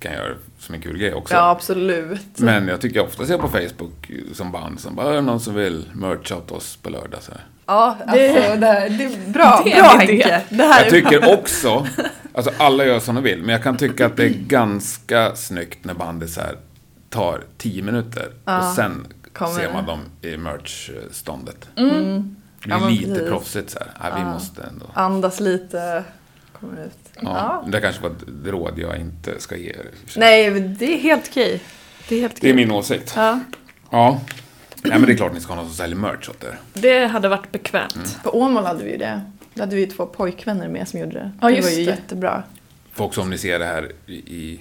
kan 0.00 0.12
göra 0.12 0.28
det 0.28 0.36
som 0.64 0.74
en 0.74 0.80
kul 0.82 0.98
grej 0.98 1.14
också. 1.14 1.34
Ja, 1.34 1.50
absolut. 1.50 2.38
Men 2.38 2.68
jag 2.68 2.80
tycker 2.80 3.00
ofta 3.00 3.26
ser 3.26 3.38
på 3.38 3.48
Facebook 3.48 4.10
som 4.32 4.52
band 4.52 4.80
som 4.80 4.94
bara, 4.94 5.10
"Är 5.10 5.14
det 5.14 5.20
någon 5.20 5.40
som 5.40 5.54
vill 5.54 5.84
mercha 5.94 6.36
åt 6.36 6.50
oss 6.50 6.76
på 6.76 6.90
lördag? 6.90 7.22
Så 7.22 7.32
här. 7.32 7.40
Ja, 7.66 7.96
alltså, 8.00 8.16
Det- 8.16 8.56
det, 8.56 8.66
här, 8.66 8.88
det 8.88 9.04
är 9.04 9.30
bra, 9.32 9.62
det 9.64 9.72
är 9.72 9.82
bra. 9.82 9.90
Henke. 9.98 10.42
Det 10.48 10.62
här 10.62 10.78
Jag 10.78 10.86
är 10.86 10.90
tycker 10.90 11.32
också, 11.38 11.86
alltså 12.34 12.52
alla 12.58 12.84
gör 12.84 13.00
som 13.00 13.14
de 13.14 13.24
vill, 13.24 13.38
men 13.40 13.48
jag 13.48 13.62
kan 13.62 13.76
tycka 13.76 14.06
att 14.06 14.16
det 14.16 14.24
är 14.24 14.28
ganska 14.46 15.36
snyggt 15.36 15.84
när 15.84 15.94
bandet 15.94 16.30
så 16.30 16.40
här 16.40 16.56
tar 17.10 17.42
10 17.58 17.82
minuter 17.82 18.28
och 18.44 18.74
sen 18.76 19.06
kommer 19.32 19.52
ser 19.54 19.66
det. 19.66 19.72
man 19.72 19.86
dem 19.86 20.00
i 20.22 20.36
merch-ståndet. 20.36 21.68
Mm. 21.76 22.36
Det 22.62 22.66
blir 22.68 22.76
Ja, 22.78 22.88
lite 22.88 23.06
precis. 23.14 23.28
proffsigt 23.28 23.70
så 23.70 23.78
här. 23.78 23.88
Ja, 24.10 24.16
vi 24.18 24.24
måste 24.24 24.62
ändå. 24.62 24.86
Andas 24.94 25.40
lite, 25.40 26.04
kommer 26.60 26.84
ut. 26.84 27.03
Ja, 27.20 27.62
Ja. 27.64 27.70
Det 27.70 27.80
kanske 27.80 28.02
var 28.02 28.10
ett 28.10 28.24
råd 28.46 28.78
jag 28.78 28.96
inte 28.98 29.40
ska 29.40 29.56
ge 29.56 29.68
er. 29.70 29.78
och. 29.78 30.16
Nej, 30.16 30.50
men 30.50 30.76
det 30.76 30.94
är 30.94 30.98
helt 30.98 31.28
okej. 31.30 31.60
Det 32.08 32.16
är 32.16 32.20
helt 32.20 32.40
Det 32.40 32.50
är 32.50 32.54
min 32.54 32.70
åsikt. 32.70 33.12
Ja. 33.16 33.40
Ja. 33.90 34.20
Nej, 34.82 34.98
men 34.98 35.06
det 35.06 35.12
är 35.12 35.16
klart 35.16 35.34
ni 35.34 35.40
ska 35.40 35.52
ha 35.52 35.56
någon 35.56 35.66
som 35.66 35.76
säljer 35.76 35.96
merch 35.96 36.28
åt 36.28 36.44
er. 36.44 36.58
Det 36.72 37.06
hade 37.06 37.28
varit 37.28 37.52
bekvämt. 37.52 38.18
På 38.22 38.38
Åmål 38.40 38.64
hade 38.64 38.84
vi 38.84 38.90
ju 38.90 38.96
det. 38.96 39.20
Då 39.54 39.62
hade 39.62 39.74
vi 39.76 39.80
ju 39.80 39.86
två 39.86 40.06
pojkvänner 40.06 40.68
med 40.68 40.88
som 40.88 41.00
gjorde 41.00 41.12
det. 41.12 41.32
Ja, 41.40 41.48
det 41.50 41.60
var 41.60 41.70
ju 41.70 41.76
det. 41.76 41.82
jättebra. 41.82 42.42
För 42.92 43.04
också 43.04 43.20
om 43.20 43.30
ni 43.30 43.38
ser 43.38 43.58
det 43.58 43.64
här 43.64 43.92
i, 44.06 44.14
i 44.14 44.60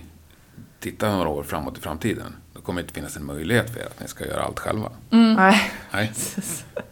titta 0.83 1.11
några 1.15 1.29
år 1.29 1.43
framåt 1.43 1.77
i 1.77 1.81
framtiden. 1.81 2.35
Då 2.53 2.61
kommer 2.61 2.81
det 2.81 2.83
inte 2.83 2.93
finnas 2.93 3.17
en 3.17 3.25
möjlighet 3.25 3.69
för 3.73 3.79
er 3.79 3.85
att 3.85 3.99
ni 4.01 4.07
ska 4.07 4.25
göra 4.25 4.43
allt 4.43 4.59
själva. 4.59 4.89
Nej. 5.09 5.71
Nej. 5.91 6.11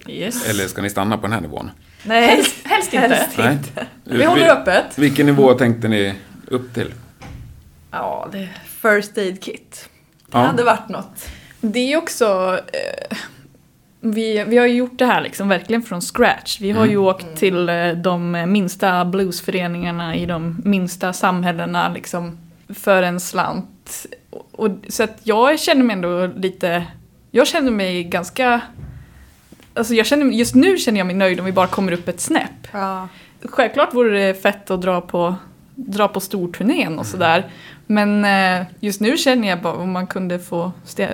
Yes. 0.08 0.50
Eller 0.50 0.68
ska 0.68 0.82
ni 0.82 0.90
stanna 0.90 1.18
på 1.18 1.22
den 1.22 1.32
här 1.32 1.42
nivån? 1.42 1.72
Nej. 2.04 2.28
Helst, 2.28 2.56
helst 2.64 2.94
inte. 2.94 3.08
Helst 3.08 3.38
Nej. 3.38 3.58
Vi 4.04 4.26
håller 4.26 4.50
öppet. 4.50 4.98
Vilken 4.98 5.26
nivå 5.26 5.54
tänkte 5.54 5.88
ni 5.88 6.14
upp 6.48 6.74
till? 6.74 6.94
Ja, 7.92 8.30
det 8.32 8.38
är 8.40 8.58
first 8.66 9.18
aid 9.18 9.44
kit. 9.44 9.90
Det 10.26 10.38
Ja. 10.38 10.40
hade 10.46 10.64
varit 10.64 10.90
något. 10.90 11.26
Det 11.62 11.94
är 11.94 11.98
också... 11.98 12.60
Eh, 12.74 13.18
vi, 14.00 14.44
vi 14.44 14.58
har 14.58 14.66
ju 14.66 14.74
gjort 14.74 15.00
det 15.00 15.06
här 15.06 15.22
liksom 15.22 15.48
verkligen 15.50 15.84
från 15.84 16.02
scratch. 16.02 16.62
Vi 16.62 16.72
har 16.72 16.86
ju 16.86 16.98
åkt 16.98 17.36
till 17.36 17.70
eh, 17.70 17.90
de 17.92 18.32
minsta 18.48 19.06
bluesföreningarna 19.06 20.16
i 20.16 20.26
de 20.26 20.62
minsta 20.66 21.14
samhällena 21.14 21.90
liksom 21.90 22.38
för 22.70 23.04
en 23.04 23.20
slant. 23.20 23.81
Och, 24.30 24.48
och, 24.52 24.72
så 24.90 25.04
att 25.04 25.20
jag 25.24 25.60
känner 25.60 25.84
mig 25.84 25.94
ändå 25.94 26.26
lite... 26.36 26.84
Jag 27.32 27.48
känner 27.48 27.72
mig 27.72 28.04
ganska... 28.04 28.62
Alltså 29.74 29.94
jag 29.94 30.06
känner, 30.06 30.26
just 30.26 30.56
nu 30.56 30.78
känner 30.78 30.98
jag 30.98 31.08
mig 31.08 31.16
nöjd 31.16 31.40
om 31.40 31.46
vi 31.46 31.52
bara 31.52 31.68
kommer 31.68 31.92
upp 31.92 32.08
ett 32.08 32.20
snäpp. 32.20 32.68
Ja. 32.72 33.08
Självklart 33.44 33.94
vore 33.94 34.28
det 34.28 34.34
fett 34.42 34.72
att 34.72 34.82
dra 34.82 35.02
på, 35.02 35.36
dra 35.76 36.08
på 36.08 36.20
storturnén 36.20 37.00
och 37.00 37.06
sådär. 37.06 37.46
Men 37.88 38.26
eh, 38.26 38.66
just 38.80 39.02
nu 39.02 39.18
känner 39.18 39.48
jag 39.48 39.62
bara 39.62 39.74
om 39.74 39.92
man 39.92 40.08
kunde 40.08 40.40
få 40.40 40.72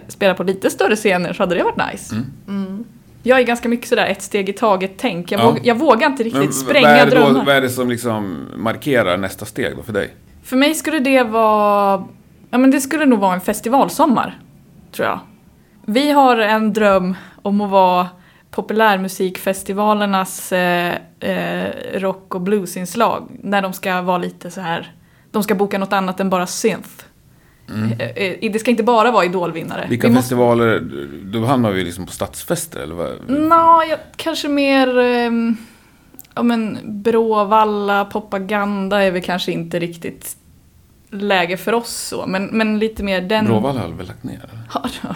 spela 0.07 0.33
på 0.33 0.43
lite 0.43 0.69
större 0.69 0.95
scener 0.95 1.33
så 1.33 1.43
hade 1.43 1.55
det 1.55 1.63
varit 1.63 1.91
nice. 1.91 2.15
Mm. 2.47 2.85
Jag 3.23 3.39
är 3.39 3.43
ganska 3.43 3.69
mycket 3.69 3.87
sådär 3.89 4.07
ett 4.07 4.21
steg 4.21 4.49
i 4.49 4.53
taget 4.53 4.91
tänk. 4.97 5.31
Jag, 5.31 5.41
Ja. 5.41 5.45
våg, 5.51 5.59
jag 5.63 5.75
vågar 5.75 6.07
inte 6.07 6.23
riktigt 6.23 6.43
Men 6.43 6.53
spränga 6.53 6.87
vad, 6.87 6.97
är 6.97 7.05
det 7.05 7.15
då, 7.15 7.21
drömmar. 7.21 7.45
vad 7.45 7.55
är 7.55 7.61
det 7.61 7.69
som 7.69 7.89
liksom 7.89 8.45
markerar 8.57 9.17
nästa 9.17 9.45
steg 9.45 9.75
då 9.77 9.83
för 9.83 9.93
dig? 9.93 10.13
För 10.43 10.55
mig 10.57 10.75
skulle 10.75 10.99
det 10.99 11.23
vara 11.23 12.07
Ja 12.49 12.57
men 12.57 12.71
det 12.71 12.81
skulle 12.81 13.05
nog 13.05 13.19
vara 13.19 13.33
en 13.33 13.41
festivalsommar, 13.41 14.39
tror 14.91 15.07
jag. 15.07 15.19
Vi 15.85 16.11
har 16.11 16.37
en 16.37 16.73
dröm 16.73 17.15
om 17.41 17.61
att 17.61 17.69
vara 17.69 18.07
populärmusikfestivalernas 18.51 20.51
eh, 20.51 20.95
eh, 21.19 21.69
rock 21.93 22.35
och 22.35 22.41
bluesinslag. 22.41 23.31
När 23.43 23.61
de 23.61 23.73
ska 23.73 24.01
vara 24.01 24.17
lite 24.17 24.51
så 24.51 24.61
här. 24.61 24.91
de 25.31 25.43
ska 25.43 25.55
boka 25.55 25.77
något 25.77 25.93
annat 25.93 26.19
än 26.19 26.29
bara 26.29 26.47
synth. 26.47 26.89
Mm. 27.69 27.91
Eh, 27.91 28.07
eh, 28.09 28.51
Det 28.51 28.59
ska 28.59 28.71
inte 28.71 28.83
bara 28.83 29.11
vara 29.11 29.25
idolvinnare. 29.25 29.85
Vilka 29.89 30.07
Vi 30.07 30.13
måste- 30.13 30.23
festivaler, 30.23 30.79
då 31.23 31.45
hamnar 31.45 31.71
vi 31.71 31.83
liksom 31.83 32.05
på 32.05 32.11
stadsfester 32.11 32.79
eller 32.79 32.95
vad? 32.95 33.11
Nå, 33.27 33.83
jag, 33.89 33.99
kanske 34.15 34.47
mer... 34.47 34.97
ehm, 34.99 35.57
ja 36.35 36.43
men 36.43 36.77
Bråvalla, 36.83 38.05
propaganda 38.05 39.03
är 39.03 39.11
väl 39.11 39.21
kanske 39.21 39.51
inte 39.51 39.79
riktigt 39.79 40.36
läge 41.11 41.57
för 41.57 41.73
oss 41.73 41.89
så. 41.95 42.25
Men, 42.25 42.45
men 42.45 42.79
lite 42.79 43.03
mer 43.03 43.21
den... 43.21 43.45
Bråvalla 43.45 43.79
har 43.81 43.87
väl 43.87 44.07
lagt 44.07 44.23
ner? 44.23 44.49
Ja, 44.73 44.85
då. 45.01 45.15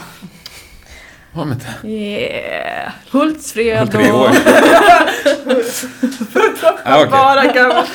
Har 1.33 1.45
de 1.45 1.51
inte? 1.51 1.87
Yeah. 1.87 2.91
Hultsfred 3.11 3.77
Höll 3.77 3.87
tre 3.87 4.11
och... 4.11 4.19
år. 4.19 4.29
ja, 6.85 6.97
okej. 6.97 7.07
Bara 7.11 7.45
gamla 7.45 7.85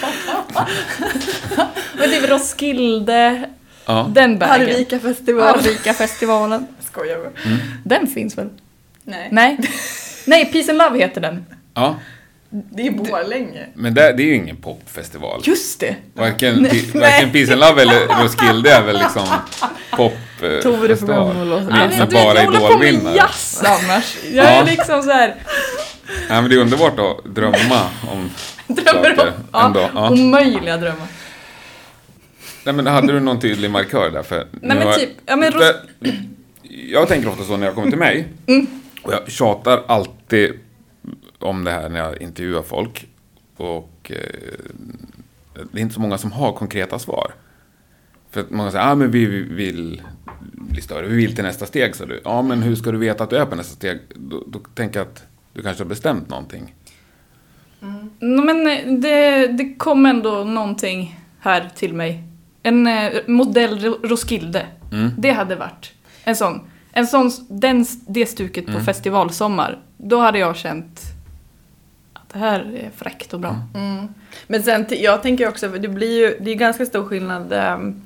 Men 1.98 2.10
typ 2.10 2.30
Roskilde, 2.30 3.48
ja. 3.86 4.10
den 4.14 4.38
vägen. 4.38 4.66
Arvika 4.66 4.98
festival. 4.98 5.58
Arvika-festivalen. 5.58 6.66
Skojar 6.80 7.18
bara. 7.18 7.30
Mm. 7.44 7.58
Den 7.84 8.06
finns 8.06 8.38
väl? 8.38 8.48
Nej. 9.04 9.28
Nej. 9.32 9.58
Nej, 10.26 10.52
Peace 10.52 10.70
and 10.70 10.78
Love 10.78 10.98
heter 10.98 11.20
den. 11.20 11.46
ja. 11.74 11.96
Det 12.50 12.86
är 12.86 12.90
Borlänge. 12.90 13.66
Men 13.74 13.94
det, 13.94 14.12
det 14.12 14.22
är 14.22 14.26
ju 14.26 14.34
ingen 14.34 14.56
popfestival. 14.56 15.40
Just 15.44 15.80
det. 15.80 15.96
Varken, 16.14 16.66
pi- 16.66 17.00
varken 17.00 17.30
Peace 17.32 17.52
and 17.52 17.60
Love 17.60 17.82
eller 17.82 18.22
Roskilde 18.22 18.70
är 18.72 18.82
väl 18.82 18.98
liksom 18.98 19.26
popfestival. 19.96 20.62
Tove, 20.62 20.88
du 20.88 20.96
får 20.96 21.44
låta- 21.44 21.62
Med, 21.64 21.70
med 21.90 21.98
vet, 21.98 22.10
bara 22.10 22.34
jag 22.34 22.44
håller 22.44 22.58
på 22.58 22.78
med 22.78 22.88
idolvinnare. 22.88 23.16
jazz 23.16 23.62
annars. 23.64 24.16
Jag 24.32 24.44
Ja. 24.44 24.48
är 24.50 24.64
liksom 24.64 25.02
så 25.02 25.10
här. 25.10 25.34
Nej 26.28 26.42
men 26.42 26.48
det 26.50 26.54
är 26.56 26.58
underbart 26.60 26.98
att 26.98 27.34
drömma 27.34 27.80
om 28.12 28.30
Drömmer 28.66 29.10
om 29.10 29.16
saker 29.16 29.32
ja, 29.52 29.66
ändå. 29.66 29.90
Ja. 29.94 30.10
omöjliga 30.10 30.76
drömmar. 30.76 31.06
Nej 32.64 32.74
men 32.74 32.86
hade 32.86 33.12
du 33.12 33.20
någon 33.20 33.40
tydlig 33.40 33.70
markör 33.70 34.10
där? 34.10 34.22
För 34.22 34.46
Nej 34.52 34.76
men 34.78 34.94
typ, 34.98 35.08
ja 35.26 35.36
men 35.36 35.52
för, 35.52 35.58
Ros- 35.60 36.12
Jag 36.90 37.08
tänker 37.08 37.28
ofta 37.28 37.44
så 37.44 37.56
när 37.56 37.66
jag 37.66 37.74
kommer 37.74 37.88
till 37.90 37.98
mig. 37.98 38.28
Mm. 38.46 38.66
Och 39.02 39.12
jag 39.12 39.30
tjatar 39.30 39.82
alltid 39.88 40.52
om 41.38 41.64
det 41.64 41.70
här 41.70 41.88
när 41.88 41.98
jag 42.00 42.22
intervjuar 42.22 42.62
folk. 42.62 43.08
Och 43.56 44.12
eh, 44.14 44.58
det 45.72 45.78
är 45.78 45.82
inte 45.82 45.94
så 45.94 46.00
många 46.00 46.18
som 46.18 46.32
har 46.32 46.52
konkreta 46.52 46.98
svar. 46.98 47.32
För 48.30 48.40
att 48.40 48.50
många 48.50 48.70
säger, 48.70 48.84
ja 48.84 48.90
ah, 48.90 48.94
men 48.94 49.10
vi 49.10 49.26
vill 49.26 50.02
bli 50.52 50.80
större, 50.82 51.06
vi 51.06 51.16
vill 51.16 51.34
till 51.34 51.44
nästa 51.44 51.66
steg, 51.66 51.96
sa 51.96 52.06
du. 52.06 52.20
Ja 52.24 52.42
men 52.42 52.62
hur 52.62 52.74
ska 52.76 52.92
du 52.92 52.98
veta 52.98 53.24
att 53.24 53.30
du 53.30 53.36
är 53.36 53.46
på 53.46 53.56
nästa 53.56 53.74
steg? 53.74 53.98
Då, 54.14 54.44
då 54.46 54.58
tänker 54.74 55.00
jag 55.00 55.06
att 55.08 55.24
du 55.52 55.62
kanske 55.62 55.82
har 55.82 55.88
bestämt 55.88 56.28
någonting. 56.28 56.74
No, 58.18 58.44
men 58.44 58.66
eh, 58.66 58.92
det, 58.98 59.46
det 59.46 59.74
kom 59.74 60.06
ändå 60.06 60.44
någonting 60.44 61.20
här 61.40 61.70
till 61.76 61.94
mig. 61.94 62.22
En 62.62 62.86
eh, 62.86 63.12
modell 63.26 63.78
Ro- 63.80 63.98
Roskilde. 64.02 64.66
Mm. 64.92 65.10
Det 65.18 65.30
hade 65.30 65.56
varit 65.56 65.92
en 66.24 66.36
sån. 66.36 66.60
En 66.92 67.06
sån, 67.06 67.30
den, 67.48 67.86
det 68.08 68.26
stuket 68.26 68.64
på 68.66 68.70
Mm. 68.72 68.84
festivalsommar. 68.84 69.78
Då 69.96 70.18
hade 70.18 70.38
jag 70.38 70.56
känt 70.56 71.00
det 72.36 72.40
här 72.40 72.60
är 72.60 72.90
fräckt 72.96 73.34
och 73.34 73.40
bra. 73.40 73.56
Mm. 73.74 74.08
Men 74.46 74.62
sen, 74.62 74.86
jag 74.88 75.22
tänker 75.22 75.48
också, 75.48 75.68
det 75.68 75.88
blir 75.88 76.20
ju, 76.20 76.38
det 76.40 76.50
är 76.50 76.54
ganska 76.54 76.86
stor 76.86 77.04
skillnad, 77.04 77.52
ehm, 77.52 78.02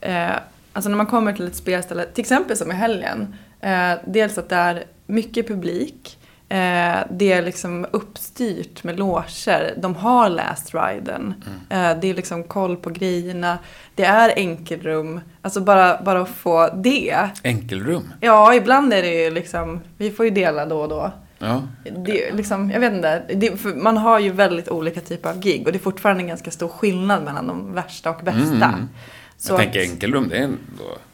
eh, 0.00 0.30
alltså 0.72 0.90
när 0.90 0.96
man 0.96 1.06
kommer 1.06 1.32
till 1.32 1.46
ett 1.46 1.56
spelställe, 1.56 2.04
till 2.04 2.22
exempel 2.22 2.56
som 2.56 2.70
i 2.70 2.74
helgen, 2.74 3.34
eh, 3.60 3.92
dels 4.06 4.38
att 4.38 4.48
det 4.48 4.56
är 4.56 4.84
mycket 5.06 5.48
publik, 5.48 6.18
eh, 6.48 6.98
det 7.10 7.32
är 7.32 7.42
liksom 7.42 7.86
uppstyrt 7.90 8.84
med 8.84 8.98
loger, 8.98 9.74
de 9.76 9.94
har 9.94 10.28
last 10.28 10.74
riden, 10.74 11.34
eh, 11.70 11.98
det 12.00 12.10
är 12.10 12.14
liksom 12.14 12.44
koll 12.44 12.76
på 12.76 12.90
grejerna, 12.90 13.58
det 13.94 14.04
är 14.04 14.32
enkelrum, 14.36 15.20
alltså 15.42 15.60
bara, 15.60 16.02
bara 16.02 16.20
att 16.20 16.28
få 16.28 16.70
det. 16.74 17.28
Enkelrum. 17.44 18.12
Ja, 18.20 18.54
ibland 18.54 18.92
är 18.92 19.02
det 19.02 19.24
ju 19.24 19.30
liksom, 19.30 19.80
vi 19.96 20.10
får 20.10 20.24
ju 20.24 20.30
dela 20.30 20.66
då 20.66 20.80
och 20.80 20.88
då. 20.88 21.12
Ja. 21.42 21.62
Det, 22.06 22.32
liksom, 22.32 22.70
jag 22.70 22.80
vet 22.80 22.92
inte, 22.92 23.22
det, 23.34 23.64
man 23.76 23.96
har 23.96 24.18
ju 24.18 24.30
väldigt 24.30 24.68
olika 24.68 25.00
typer 25.00 25.30
av 25.30 25.40
gig 25.40 25.66
och 25.66 25.72
det 25.72 25.78
är 25.78 25.80
fortfarande 25.80 26.22
en 26.22 26.28
ganska 26.28 26.50
stor 26.50 26.68
skillnad 26.68 27.24
mellan 27.24 27.46
de 27.46 27.74
värsta 27.74 28.10
och 28.10 28.24
bästa. 28.24 28.40
Mm. 28.66 28.88
Så 29.36 29.52
jag 29.52 29.54
att, 29.54 29.60
tänker 29.62 29.80
enkelrum, 29.80 30.28
det 30.28 30.36
är 30.36 30.42
ändå... 30.42 30.58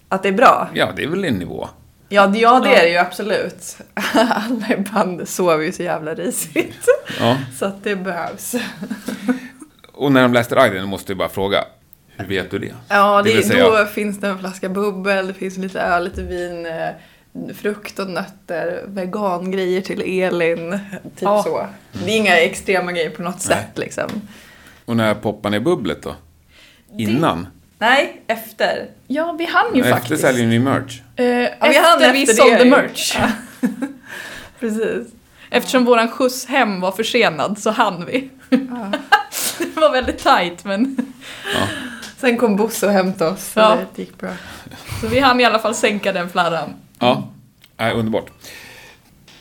att 0.08 0.22
det 0.22 0.28
är 0.28 0.32
bra? 0.32 0.68
Ja, 0.74 0.92
det 0.96 1.02
är 1.04 1.08
väl 1.08 1.24
en 1.24 1.34
nivå. 1.34 1.68
Ja, 2.08 2.26
det, 2.26 2.38
ja, 2.38 2.60
det 2.60 2.76
är 2.76 2.82
det 2.82 2.88
ju 2.90 2.96
absolut. 2.96 3.76
Alla 4.14 4.68
i 4.68 4.84
bandet 4.92 5.28
sover 5.28 5.64
ju 5.64 5.72
så 5.72 5.82
jävla 5.82 6.14
risigt. 6.14 6.88
Ja. 7.20 7.36
Så 7.58 7.66
att 7.66 7.84
det 7.84 7.96
behövs. 7.96 8.54
Och 9.92 10.12
när 10.12 10.22
de 10.22 10.32
läste 10.32 10.54
Riden 10.54 10.88
måste 10.88 11.12
jag 11.12 11.18
bara 11.18 11.28
fråga, 11.28 11.64
hur 12.16 12.26
vet 12.26 12.50
du 12.50 12.58
det? 12.58 12.74
Ja, 12.88 13.22
Det 13.22 13.32
det, 13.36 13.42
säga- 13.42 13.70
då 13.70 13.84
finns 13.84 14.20
det 14.20 14.28
en 14.28 14.38
flaska 14.38 14.68
bubbel, 14.68 15.26
det 15.26 15.34
finns 15.34 15.56
lite 15.56 15.80
öl, 15.80 16.04
lite 16.04 16.22
vin, 16.22 16.66
eh, 16.66 16.88
frukt 17.56 17.98
och 17.98 18.10
nötter, 18.10 18.82
vegangrejer 18.86 19.80
till 19.80 20.20
Elin. 20.22 20.70
Typ 21.02 21.12
Ja. 21.20 21.42
så. 21.42 21.66
Det 21.92 22.12
är 22.12 22.16
inga 22.16 22.36
extrema 22.36 22.92
grejer 22.92 23.10
på 23.10 23.22
något 23.22 23.34
Nej. 23.48 23.56
sätt 23.58 23.78
liksom. 23.78 24.10
Och 24.84 24.96
när 24.96 25.14
poppar 25.14 25.50
ni 25.50 25.60
bubblet 25.60 26.02
då? 26.02 26.14
Innan? 26.98 27.46
Nej, 27.78 28.22
efter. 28.26 28.86
Ja, 29.06 29.32
vi 29.38 29.44
hann 29.46 29.74
ju 29.74 29.80
Efter 29.80 29.92
faktiskt. 29.94 30.20
säljer 30.22 30.46
ni 30.46 30.58
merch? 30.58 31.00
Eh, 31.16 31.24
vi 31.24 31.50
hann 31.60 32.02
efter 32.02 32.12
vi 32.12 32.22
efter 32.22 32.34
det 32.44 32.58
sålde 32.58 32.64
merch. 32.64 33.16
Precis. 34.60 35.08
Eftersom 35.50 35.84
våran 35.84 36.10
skjuts 36.10 36.46
hem 36.46 36.80
var 36.80 36.92
försenad 36.92 37.58
så 37.58 37.70
hann 37.70 38.04
vi. 38.06 38.30
det 39.58 39.76
var 39.80 39.92
väldigt 39.92 40.18
tajt 40.22 40.64
men 40.64 40.96
Sen 42.18 42.36
kom 42.38 42.56
Bosse 42.56 42.86
och 42.86 42.92
hämtade 42.92 43.30
oss. 43.30 43.44
Så 43.52 43.60
Ja. 43.60 43.76
det 43.94 44.02
gick 44.02 44.18
bra. 44.18 44.30
så 45.00 45.06
vi 45.06 45.18
hann 45.20 45.40
i 45.40 45.44
alla 45.44 45.58
fall 45.58 45.74
sänka 45.74 46.12
den 46.12 46.28
flarran. 46.28 46.74
Ja, 46.98 47.28
Nej, 47.76 47.92
underbart. 47.94 48.26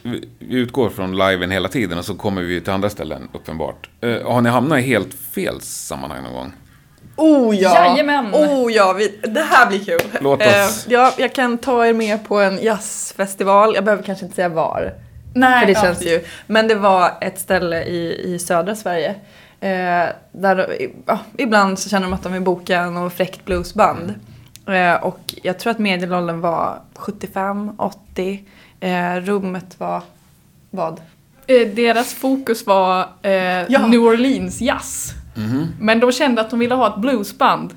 Vi 0.03 0.55
utgår 0.55 0.89
från 0.89 1.17
liven 1.17 1.51
hela 1.51 1.67
tiden 1.69 1.97
och 1.97 2.05
så 2.05 2.15
kommer 2.15 2.41
vi 2.41 2.61
till 2.61 2.73
andra 2.73 2.89
ställen, 2.89 3.29
uppenbart. 3.33 3.89
Eh, 4.01 4.31
har 4.31 4.41
ni 4.41 4.49
hamnat 4.49 4.79
i 4.79 4.81
helt 4.81 5.13
fel 5.13 5.61
sammanhang 5.61 6.23
någon 6.23 6.33
gång? 6.33 6.53
Oh 7.15 7.55
ja! 7.55 7.85
Jajamän. 7.85 8.33
Oh 8.35 8.71
ja, 8.73 8.93
vi, 8.93 9.07
det 9.23 9.41
här 9.41 9.67
blir 9.67 9.79
kul. 9.85 9.99
Låt 10.21 10.41
oss- 10.41 10.47
Eh, 10.87 10.93
ja, 10.93 11.13
jag 11.17 11.33
kan 11.33 11.57
ta 11.57 11.85
er 11.85 11.93
med 11.93 12.27
på 12.27 12.39
en 12.39 12.59
jazzfestival. 12.63 13.75
Jag 13.75 13.83
behöver 13.85 14.03
kanske 14.03 14.25
inte 14.25 14.35
säga 14.35 14.49
var. 14.49 14.93
Nej, 15.33 15.59
För 15.59 15.65
det 15.67 15.71
ja. 15.73 15.81
känns 15.81 16.01
ju. 16.05 16.23
Men 16.47 16.67
det 16.67 16.75
var 16.75 17.11
ett 17.21 17.39
ställe 17.39 17.83
i, 17.83 18.33
i 18.33 18.39
södra 18.39 18.75
Sverige. 18.75 19.09
Eh, 19.59 20.05
där 20.31 20.77
ja, 21.05 21.19
ibland 21.37 21.79
så 21.79 21.89
känner 21.89 22.07
de 22.07 22.13
att 22.13 22.23
de 22.23 22.33
vill 22.33 22.41
boka 22.41 22.89
något 22.89 23.13
fräckt 23.13 23.45
bluesband. 23.45 24.09
Eh, 24.09 24.15
och 25.01 25.19
jag 25.43 25.59
tror 25.59 25.71
att 25.71 25.79
medelåldern 25.79 26.41
var 26.41 26.79
75-80. 26.95 28.39
Eh, 28.79 29.15
rummet 29.21 29.79
var 29.79 30.01
vad? 30.71 31.01
Eh, 31.47 31.67
Deras 31.67 32.13
fokus 32.13 32.65
var 32.65 33.07
eh, 33.21 33.31
Ja. 33.71 33.87
New 33.87 33.99
Orleans 34.01 34.61
jazz. 34.61 35.11
Mhm. 35.35 35.67
Men 35.79 35.99
de 35.99 36.11
kände 36.11 36.41
att 36.41 36.49
de 36.49 36.59
ville 36.59 36.75
ha 36.75 36.87
ett 36.87 36.97
bluesband. 37.01 37.73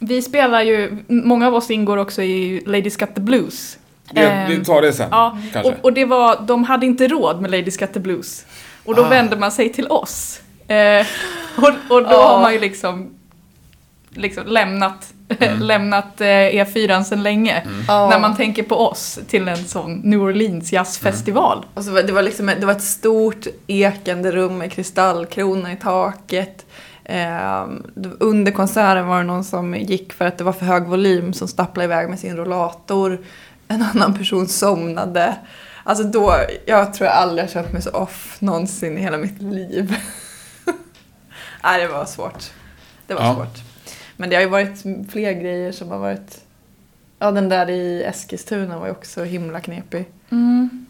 Vi 0.00 0.22
spelar 0.22 0.62
ju, 0.62 0.98
många 1.08 1.46
av 1.46 1.54
oss 1.54 1.70
ingår 1.70 1.96
också 1.96 2.22
i 2.22 2.62
Ladies 2.66 2.96
Got 2.96 3.14
the 3.14 3.20
Blues. 3.20 3.78
Det, 4.12 4.46
vi 4.48 4.64
tar 4.64 4.82
det 4.82 4.92
sen, 4.92 5.08
Ja, 5.10 5.38
kanske. 5.52 5.72
och, 5.72 5.84
och 5.84 5.92
det 5.92 6.04
var, 6.04 6.40
de 6.46 6.64
hade 6.64 6.86
inte 6.86 7.08
råd 7.08 7.40
med 7.40 7.50
Ladies 7.50 7.76
Got 7.78 7.92
the 7.92 8.00
Blues. 8.00 8.46
Och 8.84 8.94
då 8.94 9.04
Ah. 9.04 9.08
vände 9.08 9.36
man 9.36 9.52
sig 9.52 9.72
till 9.72 9.86
oss. 9.86 10.40
Eh, 10.68 11.06
och, 11.56 11.68
och 11.68 12.02
då 12.02 12.08
Ja. 12.10 12.28
har 12.28 12.40
man 12.40 12.52
ju 12.52 12.60
liksom, 12.60 13.10
liksom 14.10 14.46
lämnat, 14.46 15.12
Mm. 15.40 15.58
lämnat 15.62 16.20
eh, 16.20 16.26
E4 16.26 17.02
sedan 17.02 17.22
länge. 17.22 17.62
Ja. 17.88 18.08
När 18.10 18.18
man 18.20 18.36
tänker 18.36 18.62
på 18.62 18.76
oss 18.76 19.18
till 19.28 19.48
en 19.48 19.64
sån 19.64 19.94
New 19.94 20.20
Orleans 20.22 20.72
jazzfestival. 20.72 21.66
Och 21.74 21.84
så 21.84 21.90
var, 21.90 22.02
det, 22.02 22.12
var 22.12 22.22
liksom, 22.22 22.46
det 22.60 22.66
var 22.66 22.72
ett 22.72 22.82
stort 22.82 23.46
ekande 23.66 24.32
rum 24.32 24.58
med 24.58 24.72
kristallkrona 24.72 25.72
i 25.72 25.76
taket. 25.76 26.66
Eh, 27.04 27.66
under 28.20 28.52
konserten 28.52 29.06
var 29.06 29.18
det 29.18 29.24
någon 29.24 29.44
som 29.44 29.74
gick 29.74 30.12
för 30.12 30.24
att 30.24 30.38
det 30.38 30.44
var 30.44 30.52
för 30.52 30.66
hög 30.66 30.82
volym 30.86 31.32
som 31.32 31.48
stapplade 31.48 31.84
iväg 31.84 32.08
med 32.08 32.18
sin 32.18 32.36
rollator. 32.36 33.18
En 33.68 33.82
annan 33.82 34.14
person 34.18 34.48
somnade. 34.48 35.34
Alltså 35.84 36.04
då, 36.04 36.34
jag 36.66 36.94
tror 36.94 37.06
jag 37.08 37.16
aldrig 37.16 37.44
har 37.48 37.52
känt 37.52 37.72
mig 37.72 37.82
så 37.82 37.90
off 37.90 38.36
någonsin 38.38 38.98
i 38.98 39.00
hela 39.00 39.16
mitt 39.18 39.42
liv. 39.42 39.96
Nej, 41.64 41.80
det 41.80 41.88
var 41.88 42.04
svårt. 42.04 42.44
Det 43.06 43.14
var 43.14 43.22
Ja. 43.22 43.34
svårt. 43.34 43.58
Men 44.22 44.30
det 44.30 44.36
har 44.36 44.42
ju 44.42 44.48
varit 44.48 44.82
fler 45.10 45.32
grejer 45.32 45.72
som 45.72 45.90
har 45.90 45.98
varit... 45.98 46.44
Ja, 47.18 47.30
den 47.30 47.48
där 47.48 47.70
i 47.70 48.02
Eskilstuna 48.02 48.78
var 48.78 48.86
ju 48.86 48.92
också 48.92 49.24
himla 49.24 49.60
knepig. 49.60 50.04
Mm. 50.30 50.86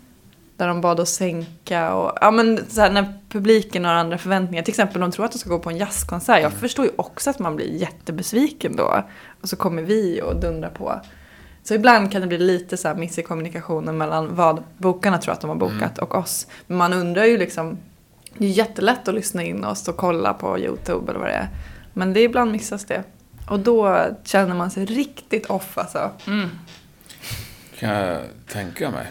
där 0.57 0.68
de 0.68 0.80
bad 0.80 1.01
oss 1.01 1.11
sänka 1.11 1.95
och 1.95 2.18
ja 2.20 2.30
men 2.30 2.61
så 2.68 2.80
här, 2.80 2.91
när 2.91 3.20
publiken 3.28 3.85
har 3.85 3.93
andra 3.93 4.18
förväntningar. 4.18 4.62
Till 4.62 4.72
exempel 4.72 5.01
de 5.01 5.11
tror 5.11 5.24
att 5.24 5.33
de 5.33 5.39
ska 5.39 5.51
gå 5.51 5.59
på 5.59 5.70
en 5.70 5.76
jazzkonsert. 5.76 6.43
Jag 6.43 6.53
förstår 6.53 6.85
ju 6.85 6.91
också 6.97 7.30
att 7.30 7.39
man 7.39 7.57
blir 7.57 7.74
jättebesviken 7.74 8.76
då. 8.76 9.03
Och 9.41 9.49
så 9.49 9.57
kommer 9.57 9.83
vi 9.83 10.22
och 10.22 10.37
dundrar 10.41 10.70
på. 10.70 11.01
Så 11.62 11.74
ibland 11.74 12.12
kan 12.12 12.20
det 12.20 12.26
bli 12.26 12.39
lite 12.39 12.76
så 12.76 12.89
här 12.89 12.95
miss 12.95 13.18
i 13.18 13.22
kommunikationen 13.22 13.99
mellan 13.99 14.37
vad 14.37 14.62
bokarna 14.78 15.18
tror 15.18 15.35
att 15.35 15.41
de 15.41 15.51
har 15.51 15.57
bokat 15.57 15.99
och 15.99 16.14
oss. 16.14 16.47
Men 16.66 16.78
man 16.78 16.93
undrar 16.93 17.24
ju 17.24 17.39
liksom, 17.39 17.78
det 18.39 18.47
är 18.47 18.51
jättelätt 18.51 19.09
att 19.09 19.14
lyssna 19.14 19.43
in 19.43 19.64
oss 19.64 19.89
och 19.89 19.97
kolla 19.97 20.35
på 20.35 20.59
YouTube 20.59 21.11
eller 21.11 21.20
vad 21.20 21.28
det 21.28 21.35
är. 21.35 21.49
Men 21.93 22.12
det 22.12 22.20
ibland 22.20 22.53
missas 22.53 22.85
det. 22.85 23.05
Och 23.49 23.61
då 23.61 24.07
känner 24.24 24.55
man 24.55 24.70
sig 24.70 24.84
riktigt 24.84 25.47
off 25.47 25.78
alltså. 25.78 26.11
Kan 27.78 27.90
jag 27.90 28.20
tänka 28.49 28.90
mig. 28.90 29.07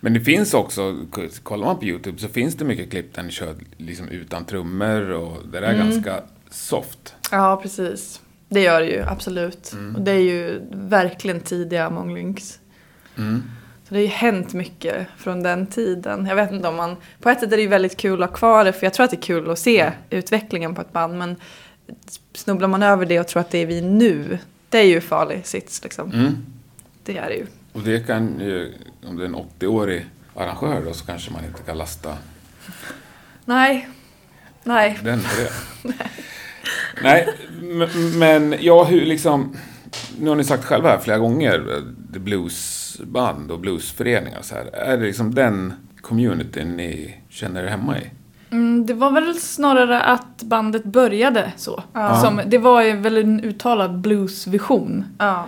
Men 0.00 0.14
det 0.14 0.20
finns 0.20 0.54
också, 0.54 0.96
kollar 1.42 1.66
man 1.66 1.78
på 1.78 1.84
YouTube 1.84 2.18
så 2.18 2.28
finns 2.28 2.54
det 2.54 2.64
mycket 2.64 2.90
klipp 2.90 3.14
där 3.14 3.22
ni 3.22 3.30
kör 3.30 3.54
liksom 3.76 4.08
utan 4.08 4.44
trummor 4.44 5.10
och 5.10 5.48
det 5.48 5.60
där 5.60 5.66
är 5.68 5.78
ganska 5.78 6.20
soft. 6.50 7.14
Ja, 7.30 7.60
precis. 7.62 8.20
Det 8.48 8.60
gör 8.60 8.80
det 8.80 8.86
ju, 8.86 9.02
absolut. 9.02 9.74
Och 9.94 10.00
det 10.00 10.10
är 10.10 10.20
ju 10.20 10.60
verkligen 10.72 11.40
tidiga 11.40 11.90
Monglynx. 11.90 12.58
Mm. 13.16 13.42
Så 13.88 13.94
det 13.94 14.00
har 14.00 14.02
ju 14.02 14.08
hänt 14.08 14.52
mycket 14.52 15.06
från 15.16 15.42
den 15.42 15.66
tiden. 15.66 16.26
Jag 16.26 16.36
vet 16.36 16.52
inte 16.52 16.68
om 16.68 16.76
man... 16.76 16.96
På 17.20 17.30
ett 17.30 17.40
sätt 17.40 17.52
är 17.52 17.56
det 17.56 17.62
ju 17.62 17.68
väldigt 17.68 17.96
kul 17.96 18.22
att 18.22 18.30
ha 18.30 18.36
kvar 18.36 18.64
det, 18.64 18.72
för 18.72 18.86
jag 18.86 18.94
tror 18.94 19.04
att 19.04 19.10
det 19.10 19.16
är 19.16 19.22
kul 19.22 19.50
att 19.50 19.58
se 19.58 19.92
utvecklingen 20.10 20.74
på 20.74 20.80
ett 20.80 20.92
band. 20.92 21.18
Men 21.18 21.36
snubblar 22.36 22.68
man 22.68 22.82
över 22.82 23.06
det 23.06 23.20
och 23.20 23.28
tror 23.28 23.40
att 23.40 23.50
det 23.50 23.58
är 23.58 23.66
vi 23.66 23.80
nu, 23.80 24.38
det 24.68 24.78
är 24.78 24.84
ju 24.84 25.00
farlig 25.00 25.46
sits 25.46 25.82
liksom. 25.82 26.12
Mm. 26.12 26.36
Det 27.04 27.18
är 27.18 27.28
det 27.28 27.34
ju. 27.34 27.46
Och 27.72 27.80
det 27.80 28.06
kan 28.06 28.40
ju, 28.40 28.72
om 29.06 29.16
det 29.16 29.22
är 29.22 29.26
en 29.26 29.36
80-årig 29.36 30.06
arrangör 30.34 30.82
då, 30.84 30.92
så 30.92 31.06
kanske 31.06 31.32
man 31.32 31.44
inte 31.44 31.62
kan 31.62 31.78
lasta 31.78 32.16
Nej. 33.44 33.88
Nej. 34.64 34.98
den 35.02 35.20
för 35.20 35.42
det. 35.42 35.94
Nej, 37.02 37.28
men 38.18 38.54
ja, 38.60 38.84
hur 38.84 39.06
liksom... 39.06 39.56
Nu 40.18 40.28
har 40.28 40.36
ni 40.36 40.44
sagt 40.44 40.64
själva 40.64 40.88
här 40.88 40.98
flera 40.98 41.18
gånger, 41.18 41.82
det 42.10 42.18
bluesband 42.18 43.50
och 43.50 43.58
bluesföreningar 43.58 44.38
och 44.38 44.44
så 44.44 44.54
här. 44.54 44.64
Är 44.72 44.96
det 44.96 45.06
liksom 45.06 45.34
den 45.34 45.72
communityn 46.00 46.76
ni 46.76 47.16
känner 47.28 47.64
er 47.64 47.68
hemma 47.68 47.98
i? 47.98 48.10
Mm, 48.50 48.86
det 48.86 48.94
var 48.94 49.10
väl 49.10 49.34
snarare 49.40 50.02
att 50.02 50.42
bandet 50.42 50.84
började 50.84 51.52
så. 51.56 51.82
Ja. 51.92 52.16
Som, 52.20 52.40
det 52.46 52.58
var 52.58 52.82
ju 52.82 52.96
väl 52.96 53.16
en 53.16 53.40
uttalad 53.40 53.98
bluesvision. 53.98 55.04
Ja. 55.18 55.44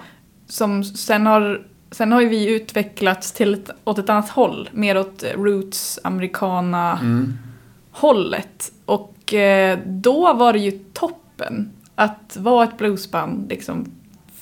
Som 0.47 0.85
sen 0.85 1.27
har, 1.27 1.63
sen 1.91 2.13
har 2.13 2.21
ju 2.21 2.29
vi 2.29 2.55
utvecklats 2.55 3.33
till 3.33 3.55
ett, 3.55 3.71
åt 3.85 3.99
ett 3.99 4.11
annat 4.11 4.29
håll. 4.29 4.69
Mer 4.73 4.99
åt 4.99 5.25
roots, 5.37 5.99
americana 6.05 6.99
Mm. 7.03 7.39
hållet. 7.93 8.73
Och 8.85 9.35
eh, 9.35 9.79
då 9.87 10.33
var 10.33 10.53
det 10.53 10.59
ju 10.59 10.71
toppen 10.93 11.71
att 11.95 12.37
vara 12.41 12.65
ett 12.65 12.79
bluesband. 12.79 13.49
Liksom. 13.49 13.93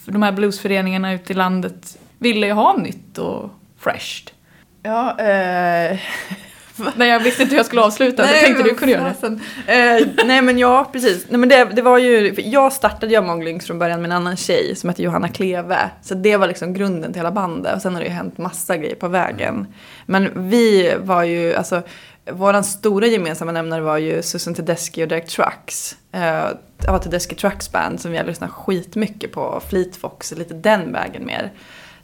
För 0.05 0.13
de 0.13 0.23
här 0.23 0.33
bluesföreningarna 0.33 1.13
ute 1.13 1.33
i 1.33 1.37
landet 1.37 1.99
ville 2.19 2.47
ju 2.47 2.53
ha 2.53 2.77
nytt 2.77 3.19
och 3.19 3.51
fresht. 3.79 4.35
Ja, 4.83 5.19
eh... 5.21 5.99
Nej, 6.97 7.09
jag 7.09 7.21
visste 7.21 7.43
inte 7.43 7.51
hur 7.51 7.59
jag 7.59 7.67
skulle 7.67 7.83
avsluta, 7.83 8.27
så 8.27 8.33
tänkte 8.33 8.63
du 8.63 8.75
kunde 8.75 8.95
göra 8.95 9.15
det. 9.21 9.27
Eh, 9.73 10.07
nej 10.27 10.43
men 10.43 10.59
ja, 10.59 10.89
precis. 10.93 11.27
Nej, 11.29 11.39
men 11.39 11.49
det, 11.49 11.65
det 11.65 11.83
var 11.83 11.99
ju, 11.99 12.35
jag 12.37 12.73
startade 12.73 13.13
ju 13.13 13.21
Monglynx 13.21 13.67
från 13.67 13.79
början 13.79 14.03
med 14.03 14.11
en 14.11 14.17
annan 14.17 14.37
tjej 14.37 14.77
som 14.77 14.89
hette 14.89 15.03
Johanna 15.03 15.29
Kleve. 15.29 15.91
Så 16.03 16.15
det 16.15 16.37
var 16.37 16.47
liksom 16.47 16.75
grunden 16.75 17.13
till 17.13 17.21
hela 17.21 17.31
bandet. 17.31 17.77
Och 17.77 17.83
sen 17.83 17.95
har 17.95 18.01
det 18.01 18.07
ju 18.07 18.13
hänt 18.13 18.39
massa 18.39 18.77
grejer 18.77 18.95
på 18.95 19.09
vägen. 19.09 19.67
Men 20.07 20.51
vi 20.51 20.95
var 20.99 21.23
ju, 21.23 21.55
alltså, 21.55 21.83
våran 22.31 22.65
stora 22.65 23.07
gemensamma 23.07 23.53
nämnare 23.53 23.81
var 23.81 23.99
ju 23.99 24.23
Susan 24.23 24.55
Tedeschi 24.55 25.05
och 25.05 25.09
Derek 25.09 25.29
Trucks. 25.29 25.97
Eh, 26.13 26.45
ja, 26.87 26.99
Tedeschi 26.99 27.35
Trucks 27.35 27.73
band 27.73 28.01
som 28.01 28.15
jag 28.15 28.27
lyssnade 28.27 28.53
skitmycket 28.53 29.33
på. 29.33 29.63
Fleet 29.69 29.97
Fox, 29.97 30.33
lite 30.33 30.55
den 30.55 30.93
vägen 30.93 31.27
mer. 31.27 31.53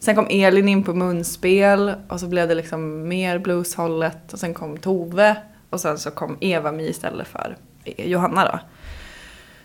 Sen 0.02 0.14
kom 0.14 0.26
Elin 0.30 0.68
in 0.68 0.82
på 0.82 0.94
munspel 0.94 1.94
och 2.08 2.20
så 2.20 2.28
blev 2.28 2.48
det 2.48 2.54
liksom 2.54 3.08
mer 3.08 3.38
blueshållet 3.38 4.32
och 4.32 4.38
sen 4.38 4.54
kom 4.54 4.76
Tove 4.76 5.36
och 5.70 5.80
sen 5.80 5.98
så 5.98 6.10
kom 6.10 6.36
Eva 6.40 6.72
Mi 6.72 6.88
istället 6.88 7.28
för 7.28 7.56
Johanna 7.96 8.44
då. 8.44 8.58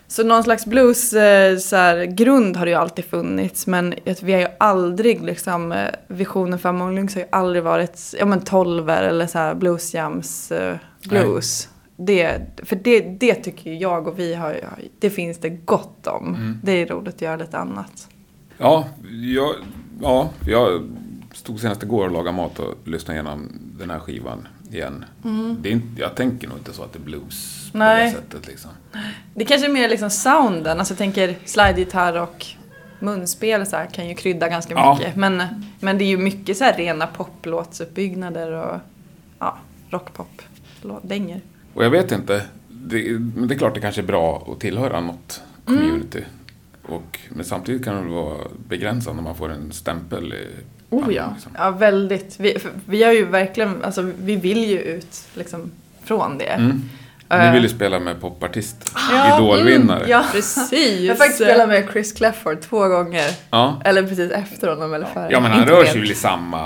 Så 0.08 0.24
någon 0.24 0.44
slags 0.44 0.66
blues 0.66 1.12
eh, 1.12 1.58
så 1.58 1.76
här, 1.76 2.04
grund 2.04 2.56
har 2.56 2.66
det 2.66 2.70
ju 2.70 2.76
alltid 2.76 3.04
funnits 3.04 3.66
men 3.66 3.94
vi 4.22 4.32
har 4.32 4.40
ju 4.40 4.48
aldrig 4.58 5.22
liksom 5.22 5.72
eh, 5.72 5.88
visionen 6.06 6.58
för 6.58 6.68
Among 6.68 6.98
har 6.98 7.20
ju 7.20 7.26
aldrig 7.30 7.62
varit 7.62 8.14
ja 8.18 8.26
men 8.26 8.40
tolver 8.40 9.02
eller 9.02 9.26
så 9.26 9.38
här 9.38 9.54
bluesjams 9.54 10.52
eh, 10.52 10.76
blues. 11.08 11.68
Det, 11.96 12.40
för 12.64 12.76
det, 12.76 13.00
det 13.00 13.34
tycker 13.34 13.72
jag 13.72 14.08
och 14.08 14.18
vi 14.18 14.34
har, 14.34 14.56
det 14.98 15.10
finns 15.10 15.38
det 15.38 15.50
gott 15.50 16.06
om. 16.06 16.34
Mm. 16.34 16.60
Det 16.62 16.72
är 16.72 16.86
roligt 16.86 17.14
att 17.14 17.22
göra 17.22 17.36
lite 17.36 17.58
annat. 17.58 18.08
Ja, 18.58 18.88
jag, 19.10 19.54
ja, 20.02 20.30
jag 20.46 20.82
stod 21.32 21.60
senast 21.60 21.82
igår 21.82 22.04
och 22.04 22.10
lagade 22.12 22.36
mat 22.36 22.58
och 22.58 22.74
lyssnade 22.84 23.14
igenom 23.20 23.52
den 23.78 23.90
här 23.90 23.98
skivan 23.98 24.48
igen. 24.70 25.04
Det 25.60 25.68
är 25.68 25.72
inte, 25.72 26.00
jag 26.00 26.14
tänker 26.14 26.48
nog 26.48 26.58
inte 26.58 26.72
så 26.72 26.82
att 26.82 26.92
det 26.92 26.98
är 26.98 27.02
blues 27.02 27.68
på 27.72 27.78
Nej. 27.78 28.04
det 28.04 28.16
sättet 28.16 28.46
liksom. 28.46 28.70
Det 29.34 29.44
kanske 29.44 29.66
är 29.66 29.72
mer 29.72 29.88
liksom 29.88 30.10
sounden, 30.10 30.78
alltså 30.78 30.92
jag 30.92 30.98
tänker 30.98 31.38
slidegitarr 31.44 32.20
och 32.20 32.46
munspel 33.00 33.66
så 33.66 33.76
här, 33.76 33.86
kan 33.86 34.08
ju 34.08 34.14
krydda 34.14 34.48
ganska 34.48 34.74
Ja. 34.74 34.94
mycket. 34.98 35.16
Men, 35.16 35.42
men 35.80 35.98
det 35.98 36.04
är 36.04 36.08
ju 36.08 36.16
mycket 36.18 36.56
så 36.56 36.64
här 36.64 36.72
rena 36.76 37.06
poplåtsuppbyggnader 37.06 38.52
och 38.52 38.80
ja, 39.38 39.58
rockpop 39.90 40.42
dänger. 41.02 41.40
Och 41.74 41.84
jag 41.84 41.90
vet 41.90 42.12
inte, 42.12 42.42
det, 42.68 43.18
men 43.36 43.48
det 43.48 43.54
är 43.54 43.58
klart 43.58 43.74
det 43.74 43.80
kanske 43.80 44.00
är 44.00 44.06
bra 44.06 44.48
att 44.52 44.60
tillhöra 44.60 45.00
något 45.00 45.42
community. 45.64 46.24
Och, 46.88 47.18
men 47.28 47.44
samtidigt 47.44 47.84
kan 47.84 48.04
det 48.06 48.14
vara 48.14 48.36
begränsande 48.68 49.16
när 49.22 49.28
man 49.28 49.36
får 49.36 49.52
en 49.52 49.72
stämpel 49.72 50.32
i 50.32 50.46
Oh 50.90 51.00
pannan, 51.00 51.14
ja. 51.14 51.30
liksom. 51.34 51.52
Ja, 51.58 51.70
väldigt. 51.70 52.36
Vi, 52.40 52.56
vi 52.86 53.02
har 53.02 53.12
ju 53.12 53.24
verkligen, 53.24 53.84
alltså 53.84 54.02
vi 54.18 54.36
vill 54.36 54.64
ju 54.64 54.78
ut 54.80 55.20
liksom 55.34 55.70
från 56.04 56.38
det. 56.38 56.44
Mm. 56.44 56.82
Eh, 57.30 57.44
Ni 57.46 57.52
vill 57.52 57.62
ju 57.62 57.68
spela 57.68 58.00
med 58.00 58.20
popartist, 58.20 58.92
Ja, 59.10 59.36
idolvinnare. 59.38 60.04
Ja, 60.08 60.24
Precis. 60.32 61.00
Jag 61.00 61.08
har 61.14 61.16
faktiskt 61.18 61.42
spelat 61.42 61.68
med 61.68 61.88
Chris 61.92 62.12
Clafford 62.12 62.60
två 62.60 62.88
gånger. 62.88 63.30
Ja. 63.50 63.80
Eller 63.84 64.02
precis 64.02 64.30
efter 64.30 64.68
honom 64.68 64.94
eller 64.94 65.06
före. 65.06 65.28
ja, 65.32 65.40
men 65.40 65.50
han 65.50 65.60
Inte 65.60 65.72
rör 65.72 65.84
sig 65.84 66.00
väl 66.00 66.10
i 66.10 66.14
samma, 66.14 66.58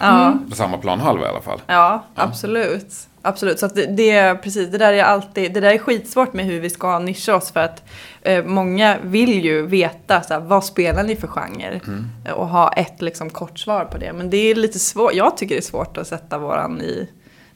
Ja. 0.00 0.34
på 0.50 0.56
samma 0.56 0.78
planhalva 0.78 1.26
i 1.26 1.28
alla 1.28 1.40
fall. 1.40 1.60
Ja, 1.66 2.04
absolut. 2.14 2.94
Absolut, 3.22 3.58
så 3.58 3.66
att 3.66 3.74
det, 3.74 3.86
det 3.86 4.10
är 4.10 4.34
precis, 4.34 4.70
det 4.70 4.78
där 4.78 4.92
är 4.92 5.02
alltid, 5.02 5.52
det 5.54 5.60
där 5.60 5.70
är 5.74 5.78
skitsvårt 5.78 6.32
med 6.32 6.44
hur 6.44 6.60
vi 6.60 6.70
ska 6.70 6.98
nischa 6.98 7.36
oss 7.36 7.50
för 7.52 7.60
att 7.60 7.82
eh, 8.22 8.44
många 8.44 8.96
vill 9.04 9.44
ju 9.44 9.66
veta 9.66 10.22
så 10.22 10.34
här, 10.34 10.40
vad 10.40 10.64
spelar 10.64 11.02
ni 11.02 11.16
för 11.16 11.28
genre? 11.28 11.80
Eh, 12.26 12.32
Och 12.32 12.48
ha 12.48 12.72
ett 12.72 13.02
liksom 13.02 13.30
kort 13.30 13.58
svar 13.58 13.84
på 13.84 13.98
det. 13.98 14.12
Men 14.12 14.30
det 14.30 14.36
är 14.36 14.54
lite 14.54 14.78
svårt, 14.78 15.14
jag 15.14 15.36
tycker 15.36 15.54
det 15.54 15.58
är 15.58 15.62
svårt 15.62 15.96
att 15.96 16.06
sätta 16.06 16.38
våran 16.38 16.80
i, 16.80 17.08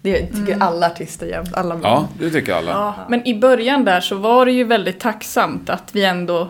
det 0.02 0.26
tycker 0.26 0.56
alla 0.62 0.86
artister 0.86 1.26
jämt, 1.26 1.54
alla 1.54 1.74
band. 1.76 1.84
Ja, 1.84 2.08
det 2.20 2.30
tycker 2.30 2.54
alla. 2.54 2.70
Ja, 2.70 2.94
men 3.08 3.26
i 3.26 3.38
början 3.40 3.84
där 3.84 4.00
så 4.00 4.16
var 4.16 4.46
det 4.46 4.52
ju 4.52 4.64
väldigt 4.64 5.00
tacksamt 5.00 5.70
att 5.70 5.88
vi 5.94 6.04
ändå 6.04 6.48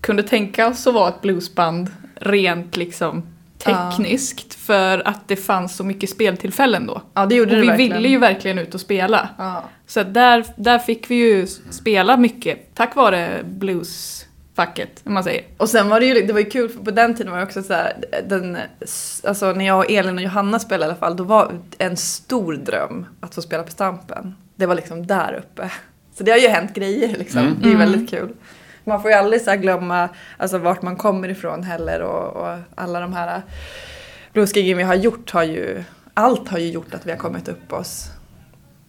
kunde 0.00 0.22
tänka 0.22 0.68
oss 0.68 0.86
att 0.86 0.94
vara 0.94 1.08
ett 1.08 1.20
bluesband 1.20 1.90
rent 2.14 2.76
liksom 2.76 3.22
tekniskt 3.64 4.54
för 4.54 5.08
att 5.08 5.28
det 5.28 5.36
fanns 5.36 5.76
så 5.76 5.84
mycket 5.84 6.10
speltillfällen 6.10 6.86
då. 6.86 7.02
Ja, 7.14 7.26
det 7.26 7.34
gjorde 7.34 7.50
Och 7.50 7.56
det 7.56 7.62
vi 7.62 7.68
verkligen. 7.68 7.96
ville 7.96 8.08
ju 8.08 8.18
verkligen 8.18 8.58
ut 8.58 8.74
och 8.74 8.80
spela. 8.80 9.28
Ja. 9.38 9.64
Så 9.86 10.02
där, 10.02 10.44
där 10.56 10.78
fick 10.78 11.10
vi 11.10 11.14
ju 11.14 11.46
spela 11.70 12.16
mycket 12.16 12.74
tack 12.74 12.96
vare 12.96 13.40
bluesfacket, 13.44 15.00
om 15.04 15.14
man 15.14 15.24
säger. 15.24 15.44
Och 15.56 15.68
sen 15.68 15.88
var 15.88 16.00
det 16.00 16.06
ju, 16.06 16.26
det 16.26 16.32
var 16.32 16.40
ju 16.40 16.50
kul 16.50 16.68
för 16.68 16.78
på 16.84 16.90
den 16.90 17.14
tiden 17.14 17.32
var 17.32 17.38
det 17.38 17.44
också 17.44 17.62
så 17.62 17.72
här, 17.72 17.92
den, 18.28 18.58
alltså 19.24 19.52
när 19.52 19.66
jag 19.66 19.78
och 19.78 19.90
Elin 19.90 20.16
och 20.16 20.24
Johanna 20.24 20.58
spelade 20.58 20.84
i 20.84 20.88
alla 20.88 20.98
fall, 21.00 21.16
då 21.16 21.24
var 21.24 21.52
en 21.78 21.96
stor 21.96 22.54
dröm 22.54 23.06
att 23.20 23.34
få 23.34 23.42
spela 23.42 23.62
på 23.62 23.70
Stampen. 23.70 24.34
Det 24.56 24.66
var 24.66 24.74
liksom 24.74 25.06
där 25.06 25.34
uppe. 25.34 25.70
Så 26.14 26.24
det 26.24 26.30
har 26.30 26.38
ju 26.38 26.48
hänt 26.48 26.74
grejer 26.74 27.16
liksom. 27.18 27.40
Mm. 27.40 27.54
Det 27.60 27.68
är 27.68 27.70
ju 27.70 27.76
väldigt 27.76 28.10
kul. 28.10 28.32
Man 28.84 29.02
får 29.02 29.10
ju 29.10 29.16
aldrig 29.16 29.40
så 29.42 29.54
glömma 29.56 30.08
alltså, 30.36 30.58
vart 30.58 30.82
man 30.82 30.96
kommer 30.96 31.28
ifrån 31.28 31.62
heller 31.62 32.00
och, 32.02 32.36
och 32.42 32.58
alla 32.74 33.00
de 33.00 33.12
här 33.12 33.42
bluesgiggen 34.32 34.78
vi 34.78 34.82
har 34.84 34.94
gjort 34.94 35.30
har 35.30 35.42
ju, 35.42 35.84
allt 36.14 36.48
har 36.48 36.58
ju 36.58 36.70
gjort 36.70 36.94
att 36.94 37.06
vi 37.06 37.10
har 37.10 37.18
kommit 37.18 37.48
upp 37.48 37.72
oss. 37.72 38.10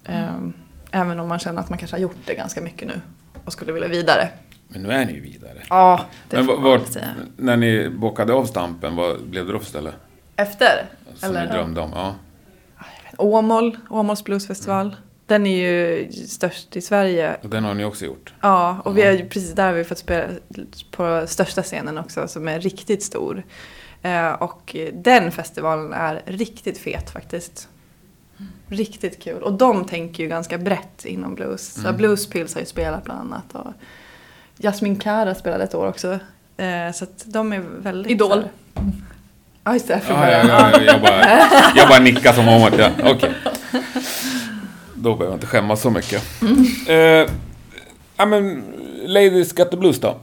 Ehm, 0.06 0.54
även 0.92 1.20
om 1.20 1.28
man 1.28 1.40
känner 1.40 1.60
att 1.62 1.70
man 1.70 1.78
kanske 1.78 1.96
har 1.98 2.02
gjort 2.02 2.18
det 2.26 2.34
ganska 2.36 2.62
mycket 2.62 2.88
nu 2.88 3.02
och 3.46 3.54
skulle 3.54 3.72
vilja 3.72 3.88
vidare. 3.88 4.30
Men 4.68 4.84
nu 4.84 4.92
är 4.92 5.06
ni 5.06 5.14
ju 5.14 5.22
vidare. 5.22 5.58
Ja, 5.70 6.02
det 6.30 6.38
Men 6.38 6.46
får 6.46 6.58
man 6.58 6.72
väl 6.72 6.86
säga. 6.86 7.08
när 7.38 7.58
ni 7.58 7.90
bockade 7.90 8.34
av 8.34 8.46
stampen, 8.46 8.96
vad 8.96 9.24
blev 9.24 9.46
det 9.46 9.52
då 9.52 9.60
för 9.60 9.66
ställe? 9.66 9.92
Efter? 10.36 10.86
Som 11.16 11.30
Eller? 11.30 11.46
ni 11.46 11.52
drömde 11.52 11.82
om? 11.82 11.92
Ja. 11.96 12.16
Åmål, 13.18 13.78
Åmåls 13.90 14.24
bluesfestival. 14.24 14.96
Den 15.26 15.48
är 15.48 15.58
ju 15.58 16.12
störst 16.12 16.76
i 16.76 16.82
Sverige. 16.82 17.38
Och 17.42 17.50
den 17.50 17.64
har 17.64 17.74
ni 17.74 17.86
också 17.86 18.06
gjort? 18.06 18.34
Ja, 18.42 18.82
och 18.86 18.98
vi 18.98 19.02
har 19.02 19.12
ju 19.12 19.30
precis 19.30 19.54
där 19.54 19.66
har 19.66 19.74
vi 19.74 19.84
fått 19.84 19.98
spela 19.98 20.28
på 20.92 21.24
största 21.28 21.64
scenen 21.64 21.98
också 21.98 22.28
som 22.28 22.48
är 22.48 22.60
riktigt 22.60 23.04
stor. 23.04 23.44
Eh, 24.02 24.32
och 24.32 24.76
den 24.94 25.32
festivalen 25.32 25.94
är 25.94 26.22
riktigt 26.26 26.78
fet 26.78 27.10
faktiskt. 27.10 27.68
Riktigt 28.68 29.24
kul. 29.24 29.44
Och 29.44 29.54
de 29.54 29.86
tänker 29.86 30.24
ju 30.24 30.30
ganska 30.30 30.58
brett 30.58 31.06
inom 31.06 31.36
blues. 31.36 31.74
Så 31.74 31.94
Blues 31.94 32.30
Pills 32.30 32.54
har 32.54 32.62
ju 32.62 32.68
spelat 32.68 33.04
bland 33.04 33.20
annat. 33.20 33.56
Och 33.56 33.74
Jasmin 34.58 35.00
Kara 35.00 35.36
spelade 35.36 35.64
ett 35.64 35.76
år 35.76 35.88
också. 35.88 36.20
Eh, 36.58 36.92
så 36.94 37.04
att 37.04 37.24
de 37.26 37.54
är 37.54 37.60
väldigt... 37.60 38.12
Idol. 38.12 38.44
Ja, 39.64 39.74
just 39.74 39.88
det. 39.88 40.00
Från 40.00 40.20
ja, 40.20 40.32
ja, 40.32 40.82
jag, 40.82 41.02
bara, 41.02 41.26
jag 41.76 41.90
bara 41.90 42.00
nickar 42.00 42.34
som 42.34 42.48
om 42.48 42.64
att 42.64 42.78
jag... 42.78 42.92
Okej. 43.04 43.34
Då 45.04 45.16
behöver 45.16 45.26
jag 45.26 45.36
inte 45.36 45.48
skämmas 45.48 45.82
så 45.82 45.90
mycket. 45.90 46.24
Eh, 46.88 46.96
ja, 48.18 48.26
men 48.26 48.64
Ladies 49.06 49.54
Got 49.54 49.72
the 49.72 49.78
Blues 49.78 50.00
då? 50.00 50.18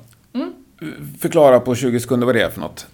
Förklara 1.21 1.61
på 1.61 1.75
20 1.75 2.01
sekunder 2.01 2.27
vad 2.27 2.35
det 2.35 2.43
är 2.43 2.51
för 2.51 2.61
något. 2.61 2.87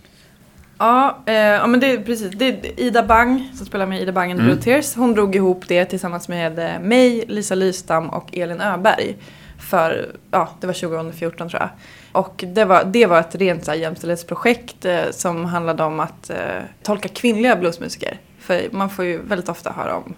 Ja, 0.79 1.19
eh, 1.27 1.35
ja 1.35 1.67
men 1.67 1.81
det 1.81 1.87
är 1.93 1.99
precis. 1.99 2.31
Det 2.31 2.49
är 2.49 2.81
Ida 2.81 3.03
Bang 3.03 3.51
som 3.55 3.67
spelar 3.67 3.87
med 3.87 4.03
Ida 4.03 4.13
Bang 4.13 4.31
and 4.31 4.41
the 4.41 4.45
Blue 4.45 4.57
Tears. 4.57 4.95
Hon 4.95 5.15
drog 5.15 5.37
ihop 5.37 5.69
det 5.69 5.85
tillsammans 5.85 6.29
med 6.29 6.59
eh, 6.59 6.81
mig, 6.81 7.25
Lisa 7.29 7.55
Lystam 7.55 8.09
och 8.09 8.37
Elin 8.37 8.61
Öberg. 8.61 9.17
För, 9.59 10.17
ja, 10.31 10.49
det 10.61 10.67
var 10.67 10.75
2014 10.75 11.49
tror 11.49 11.63
jag. 11.63 11.71
Och 12.13 12.45
det 12.47 12.65
var, 12.65 12.85
det 12.85 13.07
var 13.07 13.21
ett 13.21 13.35
rent 13.35 13.65
så 13.65 13.71
här, 13.71 13.79
jämställdhetsprojekt 13.79 14.85
eh, 14.85 15.01
som 15.11 15.45
handlade 15.45 15.83
om 15.83 16.01
att 16.01 16.31
eh, 16.31 16.37
tolka 16.83 17.09
kvinnliga 17.09 17.57
bluesmusiker. 17.57 18.21
För 18.39 18.69
man 18.71 18.91
får 18.91 19.05
ju 19.05 19.23
väldigt 19.23 19.49
ofta 19.49 19.73
höra 19.73 19.97
om 19.97 20.15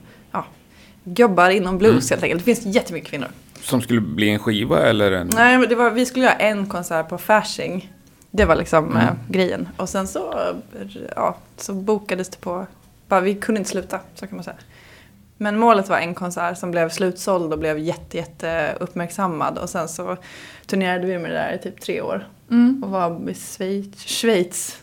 gubbar 1.15 1.51
inom 1.51 1.79
blues 1.79 2.11
helt 2.11 2.23
enkelt. 2.23 2.45
Det 2.45 2.55
finns 2.55 2.75
jättemycket 2.75 3.11
kvinnor. 3.11 3.29
Som 3.61 3.81
skulle 3.81 4.01
bli 4.01 4.31
en 4.31 4.39
skiva 4.39 4.83
eller 4.83 5.13
en... 5.13 5.31
Nej, 5.35 5.59
men 5.59 5.69
det 5.69 5.75
var, 5.75 5.91
vi 5.91 6.07
skulle 6.07 6.25
göra 6.25 6.35
en 6.35 6.67
konsert 6.67 7.09
på 7.09 7.19
Fasching. 7.19 7.93
Det 8.31 8.45
var 8.45 8.57
liksom 8.57 8.97
eh, 8.97 9.11
grejen. 9.29 9.69
Och 9.77 9.89
sen 9.89 10.09
så, 10.09 10.35
ja, 11.17 11.37
så 11.57 11.73
bokades 11.73 12.29
det 12.29 12.41
på... 12.41 12.67
Bara, 13.09 13.21
vi 13.21 13.35
kunde 13.35 13.59
inte 13.59 13.71
sluta, 13.71 14.01
så 14.15 14.27
kan 14.27 14.37
man 14.37 14.45
säga. 14.45 14.57
Men 15.37 15.59
målet 15.59 15.89
var 15.89 15.99
en 15.99 16.15
konsert 16.15 16.59
som 16.59 16.71
blev 16.71 16.89
slutsåld 16.89 17.53
och 17.53 17.59
blev 17.59 17.79
jätte, 17.79 18.17
jätte 18.17 18.77
uppmärksammad. 18.81 19.59
Och 19.59 19.71
sen 19.71 19.89
så 19.89 20.17
turnerade 20.67 21.07
vi 21.07 21.19
med 21.19 21.31
det 21.31 21.37
där 21.37 21.53
i 21.53 21.59
typ 21.59 21.81
tre 21.81 22.01
år. 22.01 22.29
Mm. 22.51 22.85
Och 22.85 22.91
var 22.91 23.31
i 23.31 23.35
Schweiz, 23.35 24.07
Schweiz, 24.07 24.79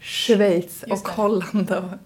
Schweiz 0.00 0.84
och 0.90 1.08
Holland. 1.08 1.70
Och, 1.70 1.98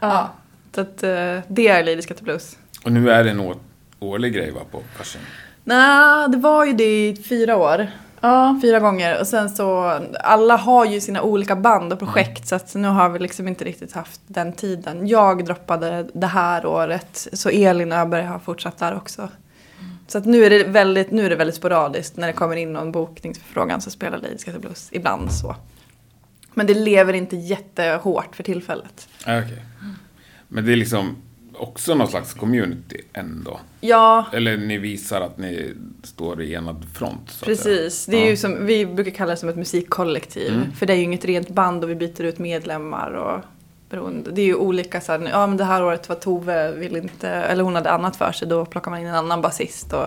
ja. 0.00 0.30
Så 0.74 0.80
att 0.80 1.02
eh, 1.02 1.38
det 1.48 1.68
är 1.68 1.96
Got 2.08 2.18
the 2.18 2.24
Blues. 2.24 2.56
Och 2.84 2.92
nu 2.92 3.10
är 3.10 3.24
det 3.24 3.30
en 3.30 3.54
årlig 4.00 4.34
grej 4.34 4.50
va, 4.50 4.60
på 4.70 4.82
Fasching? 4.96 5.22
Nej, 5.64 6.28
det 6.28 6.36
var 6.36 6.64
ju 6.64 6.72
det 6.72 7.08
i 7.08 7.22
fyra 7.28 7.56
år. 7.56 7.86
Ja, 8.20 8.58
Fyra 8.62 8.80
gånger 8.80 9.20
och 9.20 9.26
sen 9.26 9.50
så, 9.50 10.00
alla 10.20 10.56
har 10.56 10.84
ju 10.84 11.00
sina 11.00 11.22
olika 11.22 11.56
band 11.56 11.92
och 11.92 11.98
projekt 11.98 12.48
så 12.48 12.54
att 12.54 12.74
nu 12.74 12.88
har 12.88 13.08
vi 13.08 13.18
liksom 13.18 13.48
inte 13.48 13.64
riktigt 13.64 13.92
haft 13.92 14.20
den 14.26 14.52
tiden. 14.52 15.08
Jag 15.08 15.44
droppade 15.44 16.08
det 16.14 16.26
här 16.26 16.66
året 16.66 17.28
så 17.32 17.48
Elin 17.48 17.92
Öberg 17.92 18.24
har 18.24 18.38
fortsatt 18.38 18.78
där 18.78 18.96
också. 18.96 19.28
Så 20.06 20.18
att 20.18 20.24
nu 20.24 20.44
är 20.44 20.50
det 20.50 20.64
väldigt, 20.64 21.10
nu 21.10 21.26
är 21.26 21.30
det 21.30 21.36
väldigt 21.36 21.56
sporadiskt 21.56 22.16
när 22.16 22.26
det 22.26 22.32
kommer 22.32 22.56
in 22.56 22.72
någon 22.72 22.92
bokningsförfrågan 22.92 23.80
så 23.80 23.90
spelar 23.90 24.20
the 24.44 24.58
Blues, 24.58 24.88
ibland 24.92 25.32
så. 25.32 25.56
Men 26.54 26.66
det 26.66 26.74
lever 26.74 27.12
inte 27.12 27.36
jättehårt 27.36 28.36
för 28.36 28.42
tillfället. 28.42 29.08
Ja, 29.26 29.38
okej. 29.38 29.62
Men 30.48 30.64
det 30.64 30.72
är 30.72 30.76
liksom 30.76 31.16
också 31.60 31.94
någon 31.94 32.08
slags 32.08 32.34
community 32.34 33.00
ändå? 33.12 33.60
Ja, 33.80 34.26
Eller 34.32 34.56
ni 34.56 34.78
visar 34.78 35.20
att 35.20 35.38
ni 35.38 35.72
står 36.02 36.42
i 36.42 36.54
enad 36.54 36.84
front? 36.94 37.40
Precis, 37.44 38.06
det 38.06 38.16
är 38.16 38.20
Ja. 38.24 38.30
ju 38.30 38.36
som, 38.36 38.66
vi 38.66 38.86
brukar 38.86 39.10
kalla 39.10 39.30
det 39.30 39.36
som 39.36 39.48
ett 39.48 39.56
musikkollektiv. 39.56 40.52
Mm. 40.54 40.72
För 40.72 40.86
det 40.86 40.92
är 40.92 40.96
ju 40.96 41.02
inget 41.02 41.24
rent 41.24 41.48
band 41.50 41.84
och 41.84 41.90
vi 41.90 41.94
byter 41.94 42.22
ut 42.22 42.38
medlemmar 42.38 43.10
och 43.10 43.40
beroende. 43.90 44.30
Det 44.30 44.40
är 44.42 44.46
ju 44.46 44.54
olika 44.54 45.00
så 45.00 45.12
här, 45.12 45.28
ja 45.32 45.46
men 45.46 45.56
det 45.56 45.64
här 45.64 45.84
året 45.84 46.08
var 46.08 46.16
Tove, 46.16 46.72
vill 46.72 46.96
inte, 46.96 47.28
eller 47.28 47.64
hon 47.64 47.74
hade 47.74 47.90
annat 47.90 48.16
för 48.16 48.32
sig, 48.32 48.48
då 48.48 48.64
plockar 48.64 48.90
man 48.90 49.00
in 49.00 49.06
en 49.06 49.14
annan 49.14 49.42
basist. 49.42 49.92
Och, 49.92 50.06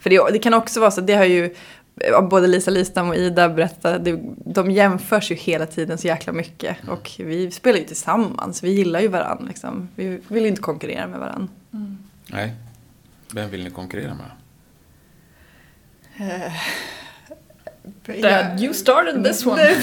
för 0.00 0.10
det, 0.10 0.20
det 0.32 0.38
kan 0.38 0.54
också 0.54 0.80
vara 0.80 0.90
så, 0.90 1.00
det 1.00 1.14
har 1.14 1.24
ju 1.24 1.54
både 2.30 2.46
Lisa 2.46 2.70
Listam 2.70 3.08
och 3.08 3.16
Ida 3.16 3.48
berättat, 3.48 4.04
det, 4.04 4.20
de 4.36 4.70
jämförs 4.70 5.30
ju 5.30 5.34
hela 5.34 5.66
tiden 5.66 5.98
så 5.98 6.06
jäkla 6.06 6.32
mycket. 6.32 6.76
Och 6.88 7.10
vi 7.18 7.50
spelar 7.50 7.78
ju 7.78 7.84
tillsammans, 7.84 8.62
vi 8.62 8.70
gillar 8.70 9.00
ju 9.00 9.08
varandra 9.08 9.44
liksom. 9.48 9.88
Vi 9.96 10.20
vill 10.28 10.42
ju 10.42 10.48
inte 10.48 10.62
konkurrera 10.62 11.06
med 11.06 11.20
varandra. 11.20 11.48
Nej. 12.26 12.54
Vem 13.34 13.50
vill 13.50 13.64
ni 13.64 13.70
konkurrera 13.70 14.14
med? 14.14 14.30
Dad, 18.22 18.60
you 18.60 18.74
started 18.74 19.24
this 19.24 19.46
one. 19.46 19.76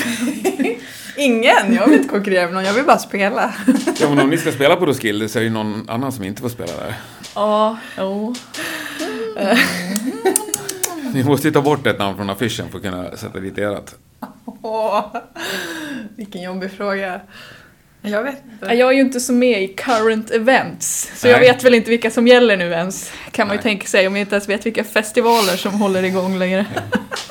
Ingen, 1.18 1.74
jag 1.74 1.88
vill 1.88 1.95
inte 1.95 2.10
konkurrera 2.10 2.45
med 2.45 2.53
någon, 2.53 2.64
jag 2.66 2.74
vill 2.74 2.86
bara 2.86 2.97
spela. 2.97 3.53
Ja, 3.99 4.10
men 4.10 4.20
om 4.20 4.30
ni 4.30 4.38
ska 4.38 4.51
spela 4.51 4.76
på 4.76 4.86
Roskilde 4.86 5.30
så 5.30 5.39
är 5.39 5.41
det 5.41 5.47
ju 5.47 5.53
någon 5.53 5.89
annan 5.89 6.12
som 6.12 6.24
inte 6.24 6.41
får 6.41 6.49
spela 6.49 6.72
där. 6.72 6.95
Ja, 7.36 7.78
jo. 7.97 8.36
Ni 11.14 11.24
måste 11.24 11.51
ta 11.51 11.62
bort 11.62 11.88
ett 11.88 11.99
namn 11.99 12.18
från 12.18 12.30
affischen 12.30 12.70
för 12.70 12.78
att 12.78 12.84
kunna 12.84 13.18
sätta 13.18 13.39
dit 13.39 13.57
ert. 13.57 13.91
Åh, 14.62 15.16
vilken 16.16 16.41
jobbig 16.41 16.72
fråga. 16.72 17.22
Jag 18.01 18.24
vet 18.24 18.43
inte. 18.51 18.74
Jag 18.74 18.89
är 18.89 18.93
ju 18.93 19.01
inte 19.01 19.20
så 19.20 19.34
med 19.34 19.64
i 19.64 19.68
current 19.68 20.32
events, 20.32 21.12
så 21.16 21.28
Nej. 21.28 21.34
jag 21.34 21.39
vet 21.39 21.64
väl 21.64 21.74
inte 21.74 21.89
vilka 21.89 22.12
som 22.12 22.28
gäller 22.28 22.57
nu 22.57 22.72
ens. 22.72 23.12
Kan 23.32 23.47
man 23.47 23.53
ju 23.53 23.57
Nej. 23.57 23.64
tänka 23.64 23.88
sig 23.88 24.07
om 24.07 24.16
jag 24.16 24.22
inte 24.22 24.36
ens 24.36 24.49
vet 24.49 24.66
vilka 24.66 24.84
festivaler 24.84 25.55
som 25.57 25.74
håller 25.74 26.03
igång 26.03 26.38
längre. 26.39 26.66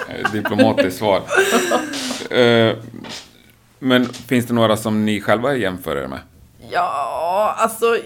Eh, 0.09 0.33
Diplomatiskt 0.33 0.99
svar. 0.99 1.23
Eh, 2.39 2.77
Men 3.79 4.05
finns 4.07 4.47
det 4.47 4.55
några 4.55 4.77
som 4.77 5.05
ni 5.07 5.21
själva 5.21 5.55
jämför 5.55 5.97
er 5.97 6.07
med? 6.07 6.19
Ja, 6.71 7.55
alltså 7.59 7.97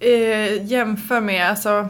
eh, 0.00 0.64
jämför 0.66 1.20
med, 1.20 1.48
alltså. 1.50 1.88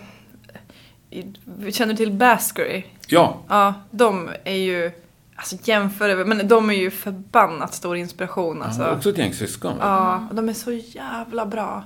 Känner 1.70 1.92
du 1.92 1.96
till 1.96 2.12
Baskery? 2.12 2.82
Ja, 3.10 3.36
Ja, 3.48 3.74
de 3.90 4.30
är 4.44 4.54
ju, 4.56 4.92
alltså 5.36 5.56
jämför, 5.64 6.24
men 6.24 6.48
de 6.48 6.70
är 6.70 6.74
ju 6.74 6.90
förbannat 6.90 7.74
stor 7.74 7.96
inspiration 7.96 8.62
alltså. 8.62 8.90
också 8.90 9.10
ett 9.10 9.18
gäng 9.18 9.32
syskon. 9.34 9.78
va? 9.78 9.84
Ja, 9.84 10.26
och 10.30 10.34
de 10.34 10.48
är 10.48 10.52
så 10.52 10.72
jävla 10.72 11.46
bra. 11.46 11.84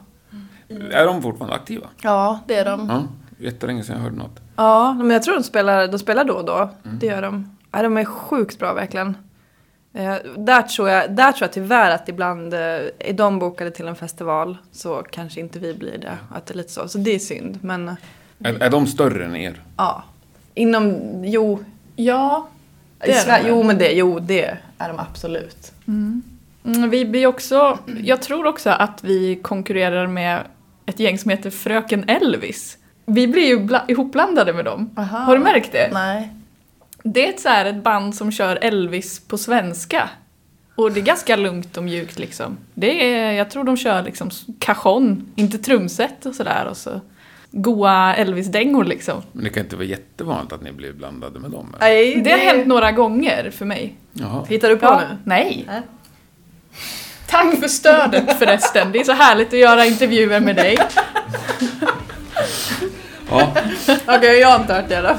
Är 0.90 1.06
de 1.06 1.22
fortfarande 1.22 1.56
aktiva? 1.56 1.86
Ja, 2.02 2.40
det 2.46 2.54
är 2.54 2.64
de. 2.64 2.88
Ja, 2.88 3.02
jättelänge 3.46 3.82
sedan 3.84 3.96
jag 3.96 4.02
hörde 4.02 4.16
något. 4.16 4.40
Ja, 4.56 4.94
men 4.94 5.10
jag 5.10 5.22
tror 5.22 5.34
de 5.34 5.42
spelar, 5.42 5.88
de 5.88 5.98
spelar 5.98 6.24
då 6.24 6.34
och 6.34 6.44
då. 6.44 6.70
Det 6.82 7.06
gör 7.06 7.22
de. 7.22 7.56
Ja, 7.70 7.82
de 7.82 7.96
är 7.96 8.04
sjukt 8.04 8.58
bra 8.58 8.74
verkligen. 8.74 9.16
Eh, 9.94 10.14
där, 10.36 10.62
tror 10.62 10.88
jag, 10.88 11.12
där 11.16 11.32
tror 11.32 11.42
jag 11.42 11.52
tyvärr 11.52 11.90
att 11.90 12.08
ibland 12.08 12.54
eh, 12.54 12.60
är 12.98 13.12
de 13.12 13.38
bokade 13.38 13.70
till 13.70 13.88
en 13.88 13.96
festival 13.96 14.56
så 14.72 15.02
kanske 15.10 15.40
inte 15.40 15.58
vi 15.58 15.74
blir 15.74 15.98
det. 15.98 16.18
Att 16.30 16.46
det 16.46 16.54
är 16.54 16.56
lite 16.56 16.72
så. 16.72 16.88
Så 16.88 16.98
det 16.98 17.14
är 17.14 17.18
synd. 17.18 17.58
Men 17.62 17.88
eh, 17.88 17.94
Är, 18.38 18.62
är 18.62 18.70
de 18.70 18.86
större 18.86 19.24
än 19.24 19.36
er? 19.36 19.62
ja, 19.76 20.02
inom, 20.54 21.00
jo, 21.24 21.64
Ja, 21.96 22.48
Det 22.98 23.10
är 23.10 23.14
de 23.14 23.20
Sverige, 23.20 23.42
väl? 23.42 23.50
jo 23.50 23.62
men 23.62 23.78
det, 23.78 23.92
jo 23.92 24.18
det 24.18 24.56
är 24.78 24.88
de 24.88 24.98
absolut. 24.98 25.72
Mm, 25.86 26.22
vi 26.90 27.04
blir 27.04 27.26
också, 27.26 27.78
jag 28.04 28.22
tror 28.22 28.46
också 28.46 28.70
att 28.70 29.04
vi 29.04 29.36
konkurrerar 29.42 30.06
med 30.06 30.40
ett 30.86 31.00
gäng 31.00 31.18
som 31.18 31.30
heter 31.30 31.50
Fröken 31.50 32.08
Elvis. 32.08 32.78
Vi 33.06 33.26
blir 33.28 33.46
ju 33.46 33.58
bla- 33.58 33.84
ihopblandade 33.88 34.52
med 34.52 34.64
dem. 34.64 34.90
Aha. 34.96 35.18
Har 35.18 35.38
du 35.38 35.44
märkt 35.44 35.72
det? 35.72 35.90
Nej. 35.92 36.28
Det 37.02 37.26
är 37.26 37.30
ett, 37.30 37.40
så 37.40 37.48
här, 37.48 37.64
ett 37.64 37.82
band 37.82 38.14
som 38.14 38.32
kör 38.32 38.56
Elvis 38.62 39.20
på 39.20 39.38
svenska. 39.38 40.08
Och 40.74 40.92
det 40.92 41.00
är 41.00 41.04
ganska 41.04 41.36
lugnt 41.36 41.76
och 41.76 41.82
mjukt 41.84 42.18
liksom. 42.18 42.56
Det 42.74 43.14
är, 43.14 43.32
jag 43.32 43.50
tror 43.50 43.64
de 43.64 43.76
kör 43.76 44.02
liksom 44.02 44.30
cajon, 44.58 45.32
inte 45.36 45.58
trumset 45.58 46.26
och 46.26 46.34
sådär. 46.34 46.66
Och 46.70 46.76
så 46.76 47.00
goa 47.56 48.14
Elvis-dängor 48.14 48.84
liksom. 48.84 49.22
Men 49.32 49.44
det 49.44 49.50
kan 49.50 49.62
inte 49.62 49.76
vara 49.76 49.86
jättevanligt 49.86 50.52
att 50.52 50.62
ni 50.62 50.72
blir 50.72 50.92
blandade 50.92 51.38
med 51.40 51.50
dem? 51.50 51.68
eller? 51.80 51.86
Nej, 51.94 52.20
Det 52.24 52.30
har 52.30 52.38
hänt 52.38 52.66
några 52.66 52.92
gånger 52.92 53.50
för 53.50 53.64
mig. 53.64 53.94
Jaha. 54.12 54.44
Hittar 54.48 54.68
du 54.68 54.76
på 54.76 54.86
Ja, 54.86 55.00
nu? 55.10 55.16
nej. 55.24 55.64
Nej. 55.66 55.80
Tack 57.26 57.60
för 57.60 57.68
stödet 57.68 58.38
förresten. 58.38 58.92
Det 58.92 58.98
är 59.00 59.04
så 59.04 59.12
härligt 59.12 59.48
att 59.52 59.58
göra 59.58 59.86
intervjuer 59.86 60.40
med 60.40 60.56
dig. 60.56 60.78
Ja, 63.30 63.52
Okej, 64.06 64.38
jag 64.40 64.48
har 64.48 64.60
inte 64.60 64.74
hört 64.74 64.88
det 64.88 65.00
då. 65.00 65.14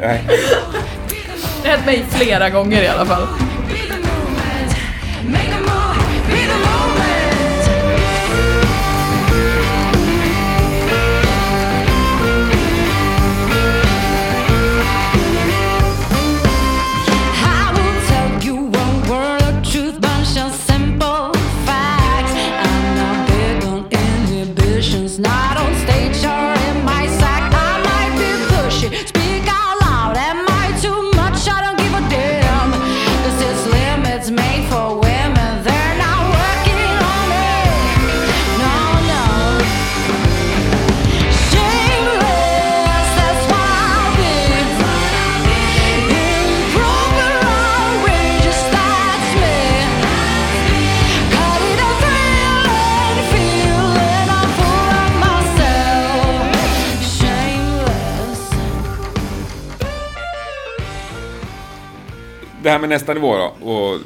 nej. 0.00 0.24
Det 1.62 1.68
har 1.68 1.76
hänt 1.76 1.86
mig 1.86 2.04
flera 2.10 2.50
gånger 2.50 2.82
i 2.82 2.88
alla 2.88 3.06
fall. 3.06 3.26
Det 62.68 62.72
här 62.72 62.78
med 62.78 62.88
nästa 62.88 63.14
nivå 63.14 63.36
då, 63.36 63.70
och 63.70 64.00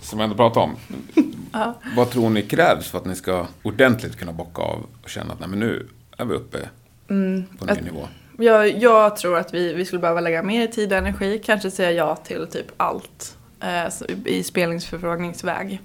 som 0.00 0.18
jag 0.18 0.24
ändå 0.24 0.36
pratade 0.36 0.64
om. 0.66 0.76
Ja. 1.52 1.74
Vad 1.96 2.10
tror 2.10 2.30
ni 2.30 2.42
krävs 2.42 2.90
för 2.90 2.98
att 2.98 3.04
ni 3.04 3.14
ska 3.14 3.46
ordentligt 3.62 4.16
kunna 4.16 4.32
bocka 4.32 4.62
av 4.62 4.86
och 5.02 5.08
känna 5.08 5.32
att 5.32 5.40
nej, 5.40 5.48
men 5.48 5.58
nu 5.60 5.88
är 6.18 6.24
vi 6.24 6.34
uppe 6.34 6.58
på 7.06 7.14
en 7.14 7.46
ny 7.60 7.72
att- 7.72 7.80
nivå? 7.84 8.08
Jag, 8.38 8.78
jag 8.82 9.16
tror 9.16 9.38
att 9.38 9.54
vi, 9.54 9.74
vi 9.74 9.84
skulle 9.84 10.00
behöva 10.00 10.20
lägga 10.20 10.42
mer 10.42 10.66
tid 10.66 10.92
och 10.92 10.98
energi, 10.98 11.40
kanske 11.44 11.70
säga 11.70 11.90
ja 11.92 12.16
till 12.16 12.46
typ 12.46 12.66
allt 12.76 13.36
eh, 13.60 13.92
i 14.24 14.42
spelningsförfrågningsväg. 14.42 15.80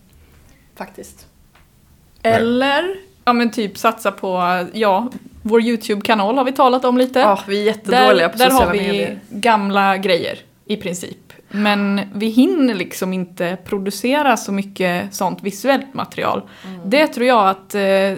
Faktiskt. 0.76 1.28
Eller, 2.22 2.96
ja 3.26 3.34
men 3.34 3.52
typ 3.52 3.78
satsa 3.78 4.12
på, 4.12 4.66
ja, 4.74 5.12
vår 5.42 5.62
YouTube-kanal 5.62 6.38
har 6.38 6.46
vi 6.46 6.52
talat 6.52 6.86
om 6.86 6.98
lite. 6.98 7.20
Ja, 7.20 7.40
vi 7.48 7.62
är 7.62 7.64
jättedåliga 7.64 8.28
där, 8.28 8.30
på 8.30 8.38
där 8.38 8.50
sociala 8.50 8.66
har 8.66 8.74
vi 8.74 8.80
medier. 8.80 9.20
gamla 9.30 9.98
grejer 9.98 10.40
i 10.66 10.78
princip. 10.78 11.25
Men 11.50 12.02
vi 12.14 12.28
hinner 12.28 12.74
liksom 12.74 13.14
inte 13.14 13.58
producera 13.66 14.38
så 14.38 14.52
mycket 14.52 15.14
sånt 15.14 15.44
visuellt 15.44 15.94
material. 15.94 16.42
Mm. 16.68 16.90
Det 16.90 17.08
tror 17.08 17.28
jag 17.28 17.50
att 17.50 17.76
eh, 17.76 18.14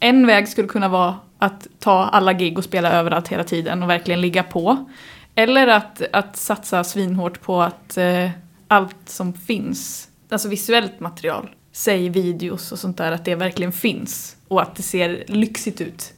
en 0.00 0.26
väg 0.26 0.48
skulle 0.48 0.68
kunna 0.68 0.88
vara 0.88 1.16
att 1.38 1.66
ta 1.78 2.04
alla 2.04 2.32
gig 2.32 2.58
och 2.58 2.64
spela 2.64 2.92
överallt 2.92 3.28
hela 3.28 3.44
tiden 3.44 3.82
och 3.82 3.90
verkligen 3.90 4.20
ligga 4.20 4.42
på. 4.42 4.88
Eller 5.34 5.66
att, 5.66 6.02
att 6.12 6.36
satsa 6.36 6.84
svinhårt 6.84 7.40
på 7.40 7.62
att 7.62 7.96
eh, 7.96 8.30
allt 8.68 9.08
som 9.08 9.32
finns, 9.32 10.08
alltså 10.28 10.48
visuellt 10.48 11.00
material, 11.00 11.50
säg 11.72 12.08
videos 12.08 12.72
och 12.72 12.78
sånt 12.78 12.96
där, 12.96 13.12
att 13.12 13.24
det 13.24 13.34
verkligen 13.34 13.72
finns 13.72 14.36
och 14.48 14.62
att 14.62 14.74
det 14.74 14.82
ser 14.82 15.24
lyxigt 15.28 15.80
ut. 15.80 16.12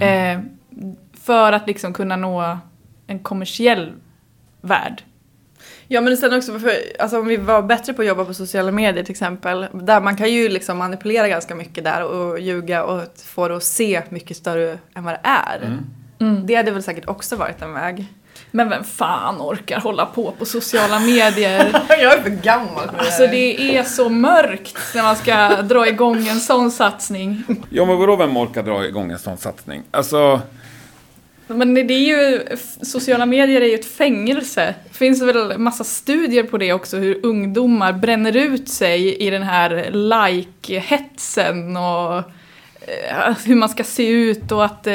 Eh, 0.00 0.40
för 1.22 1.52
att 1.52 1.66
liksom 1.66 1.92
kunna 1.92 2.16
nå 2.16 2.58
en 3.06 3.18
kommersiell 3.18 3.92
värld. 4.60 5.02
Ja 5.88 6.00
men 6.00 6.16
sen 6.16 6.34
också, 6.34 6.58
för, 6.58 6.72
alltså 6.98 7.18
om 7.18 7.26
vi 7.26 7.36
var 7.36 7.62
bättre 7.62 7.92
på 7.92 8.02
att 8.02 8.08
jobba 8.08 8.24
på 8.24 8.34
sociala 8.34 8.72
medier 8.72 9.04
till 9.04 9.12
exempel. 9.12 9.66
Där 9.72 10.00
man 10.00 10.16
kan 10.16 10.32
ju 10.32 10.48
liksom 10.48 10.78
manipulera 10.78 11.28
ganska 11.28 11.54
mycket 11.54 11.84
där 11.84 12.02
och 12.04 12.40
ljuga 12.40 12.84
och 12.84 13.02
få 13.24 13.48
det 13.48 13.56
att 13.56 13.62
se 13.62 14.02
mycket 14.08 14.36
större 14.36 14.78
än 14.94 15.04
vad 15.04 15.14
det 15.14 15.20
är. 15.22 15.78
Mm. 16.20 16.46
Det 16.46 16.54
hade 16.54 16.70
väl 16.70 16.82
säkert 16.82 17.08
också 17.08 17.36
varit 17.36 17.62
en 17.62 17.72
väg. 17.72 18.06
Men 18.50 18.68
vem 18.68 18.84
fan 18.84 19.40
orkar 19.40 19.80
hålla 19.80 20.06
på 20.06 20.32
på 20.32 20.44
sociala 20.44 21.00
medier? 21.00 21.82
jag 21.88 22.12
är 22.12 22.22
för 22.22 22.30
gammal 22.30 22.88
för 22.90 22.98
Alltså 22.98 23.26
det 23.26 23.76
är 23.76 23.82
så 23.82 24.08
mörkt 24.08 24.78
när 24.94 25.02
man 25.02 25.16
ska 25.16 25.62
dra 25.62 25.88
igång 25.88 26.28
en 26.28 26.40
sån 26.40 26.70
satsning. 26.70 27.44
Ja, 27.70 27.84
men 27.84 27.96
vadå, 27.96 28.16
vem 28.16 28.36
orkar 28.36 28.62
dra 28.62 28.86
igång 28.86 29.12
en 29.12 29.18
sån 29.18 29.36
satsning? 29.36 29.82
Alltså, 29.90 30.40
Men 31.46 31.74
det 31.74 31.94
är 31.94 32.06
ju, 32.06 32.44
sociala 32.82 33.26
medier 33.26 33.60
är 33.60 33.66
ju 33.66 33.74
ett 33.74 33.92
fängelse. 33.92 34.74
Det 34.88 34.96
finns 34.96 35.22
väl 35.22 35.58
massa 35.58 35.84
studier 35.84 36.42
på 36.42 36.58
det 36.58 36.72
också, 36.72 36.96
hur 36.96 37.26
ungdomar 37.26 37.92
bränner 37.92 38.36
ut 38.36 38.68
sig 38.68 39.16
i 39.16 39.30
den 39.30 39.42
här 39.42 39.90
like-hetsen 39.92 41.76
och 41.76 42.16
eh, 42.80 43.36
hur 43.44 43.54
man 43.54 43.68
ska 43.68 43.84
se 43.84 44.08
ut 44.08 44.52
och 44.52 44.64
att 44.64 44.86
eh, 44.86 44.94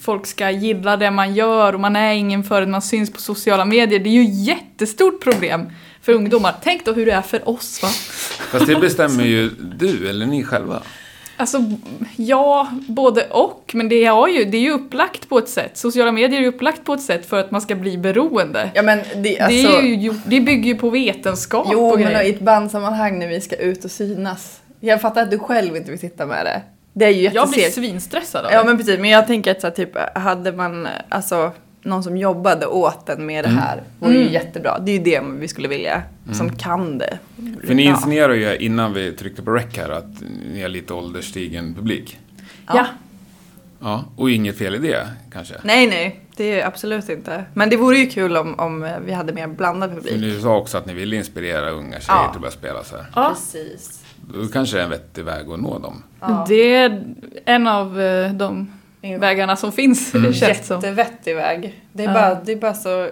folk 0.00 0.26
ska 0.26 0.50
gilla 0.50 0.96
det 0.96 1.10
man 1.10 1.34
gör 1.34 1.72
och 1.72 1.80
man 1.80 1.96
är 1.96 2.12
ingen 2.12 2.44
förrän 2.44 2.70
man 2.70 2.82
syns 2.82 3.12
på 3.12 3.20
sociala 3.20 3.64
medier. 3.64 3.98
Det 3.98 4.08
är 4.08 4.22
ju 4.22 4.22
ett 4.22 4.46
jättestort 4.46 5.22
problem 5.22 5.70
för 6.02 6.12
ungdomar. 6.12 6.54
Tänk 6.62 6.84
då 6.84 6.92
hur 6.92 7.06
det 7.06 7.12
är 7.12 7.22
för 7.22 7.48
oss 7.48 7.82
va? 7.82 7.88
fast 8.50 8.66
det 8.66 8.76
bestämmer 8.80 9.24
ju 9.24 9.50
du 9.58 10.08
eller 10.08 10.26
ni 10.26 10.44
själva. 10.44 10.82
Alltså, 11.36 11.58
ja, 12.16 12.68
både 12.88 13.26
och. 13.30 13.70
Men 13.74 13.88
det, 13.88 14.04
har 14.04 14.28
ju, 14.28 14.44
det 14.44 14.56
är 14.56 14.60
ju 14.60 14.70
upplagt 14.70 15.28
på 15.28 15.38
ett 15.38 15.48
sätt. 15.48 15.76
Sociala 15.76 16.12
medier 16.12 16.38
är 16.38 16.42
ju 16.42 16.48
upplagt 16.48 16.84
på 16.84 16.94
ett 16.94 17.02
sätt 17.02 17.26
för 17.26 17.40
att 17.40 17.50
man 17.50 17.60
ska 17.60 17.74
bli 17.74 17.98
beroende. 17.98 18.70
Ja 18.74 18.82
men 18.82 18.98
det, 19.16 19.40
alltså, 19.40 19.68
det, 19.68 19.76
är 19.78 19.82
ju, 19.82 20.14
det 20.26 20.40
bygger 20.40 20.66
ju 20.66 20.74
på 20.74 20.90
vetenskap 20.90 21.66
Jo 21.72 21.88
och 21.88 22.00
men 22.00 22.26
i 22.26 22.30
ett 22.30 22.40
bandsammanhang 22.40 23.18
när 23.18 23.28
vi 23.28 23.40
ska 23.40 23.56
ut 23.56 23.84
och 23.84 23.90
synas. 23.90 24.60
Jag 24.80 25.00
fattar 25.00 25.22
att 25.22 25.30
du 25.30 25.38
själv 25.38 25.76
inte 25.76 25.90
vill 25.90 26.00
sitta 26.00 26.26
med 26.26 26.46
det. 26.46 26.62
Det 26.92 27.04
är 27.04 27.10
ju 27.10 27.30
Jag 27.34 27.50
blir 27.50 27.70
svinstressad 27.70 28.44
av 28.46 28.52
Ja 28.52 28.58
det. 28.58 28.64
men 28.68 28.76
precis, 28.78 28.98
men 28.98 29.10
jag 29.10 29.26
tänker 29.26 29.50
att 29.50 29.60
så 29.60 29.66
här, 29.66 29.74
typ, 29.74 30.18
hade 30.18 30.52
man 30.52 30.88
alltså, 31.08 31.52
någon 31.86 32.02
som 32.02 32.16
jobbade 32.16 32.66
åt 32.66 33.08
en 33.08 33.26
med 33.26 33.44
det 33.44 33.48
här 33.48 33.82
vore 33.98 34.14
ju 34.14 34.30
jättebra. 34.30 34.78
Det 34.78 34.90
är 34.92 34.98
ju 34.98 35.02
det 35.04 35.20
vi 35.38 35.48
skulle 35.48 35.68
vilja, 35.68 36.02
som 36.32 36.56
kan 36.56 36.98
det. 36.98 37.18
För 37.66 37.74
ni 37.74 37.84
Ja. 37.84 37.90
insinuerar 37.90 38.34
ju 38.34 38.56
innan 38.56 38.92
vi 38.92 39.12
tryckte 39.12 39.42
på 39.42 39.50
rec 39.50 39.76
här 39.76 39.88
att 39.90 40.22
ni 40.52 40.60
är 40.60 40.68
lite 40.68 40.94
ålderstigen 40.94 41.74
publik. 41.74 42.18
Ja. 42.66 42.86
Ja, 43.80 44.04
och 44.16 44.30
inget 44.30 44.58
fel 44.58 44.74
i 44.74 44.78
det 44.78 45.08
kanske. 45.32 45.54
Nej 45.62 45.86
nej, 45.86 46.20
det 46.36 46.60
är 46.60 46.66
absolut 46.66 47.08
inte. 47.08 47.44
Men 47.54 47.70
det 47.70 47.76
vore 47.76 47.98
ju 47.98 48.06
kul 48.06 48.36
om, 48.36 48.54
om 48.60 48.88
vi 49.06 49.12
hade 49.12 49.32
mer 49.32 49.46
blandad 49.46 49.90
För 49.90 49.96
publik. 50.00 50.20
ni 50.34 50.40
sa 50.40 50.56
också 50.56 50.78
att 50.78 50.86
ni 50.86 50.94
ville 50.94 51.16
inspirera 51.16 51.70
unga 51.70 52.00
tjejer 52.00 52.20
Ja. 52.20 52.28
till 52.28 52.36
att 52.36 52.40
börja 52.40 52.50
spela 52.52 52.84
så 52.84 52.96
här. 52.96 53.06
Ja, 53.14 53.28
Precis. 53.34 54.02
Då 54.34 54.46
kanske 54.46 54.76
det 54.76 54.80
är 54.80 54.84
en 54.84 54.90
vettig 54.90 55.24
väg 55.24 55.50
att 55.50 55.60
nå 55.60 55.78
dem. 55.78 56.02
det 56.48 56.74
är 56.74 57.04
en 57.44 57.66
av 57.66 58.00
eh, 58.00 58.32
de 58.32 58.72
vägarna 59.18 59.56
som 59.56 59.72
finns, 59.72 60.14
Mm. 60.14 60.30
det. 60.30 60.36
Jättevettig 60.36 61.34
väg. 61.36 61.82
Det 61.92 62.02
är, 62.04 62.08
Ja. 62.08 62.12
bara, 62.14 62.34
det 62.44 62.52
är 62.52 62.56
bara 62.56 62.74
så, 62.74 63.10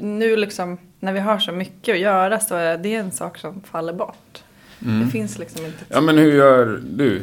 nu 0.00 0.36
liksom 0.36 0.78
när 1.00 1.12
vi 1.12 1.20
har 1.20 1.38
så 1.38 1.52
mycket 1.52 1.92
att 1.94 2.00
göra 2.00 2.40
så 2.40 2.54
är 2.54 2.78
det 2.78 2.94
en 2.94 3.12
sak 3.12 3.38
som 3.38 3.60
faller 3.62 3.92
bort. 3.92 4.42
Det 4.78 5.06
finns 5.12 5.38
liksom 5.38 5.66
inte 5.66 5.84
Ja, 5.88 6.00
men 6.00 6.18
hur 6.18 6.32
gör 6.32 6.80
du? 6.90 7.22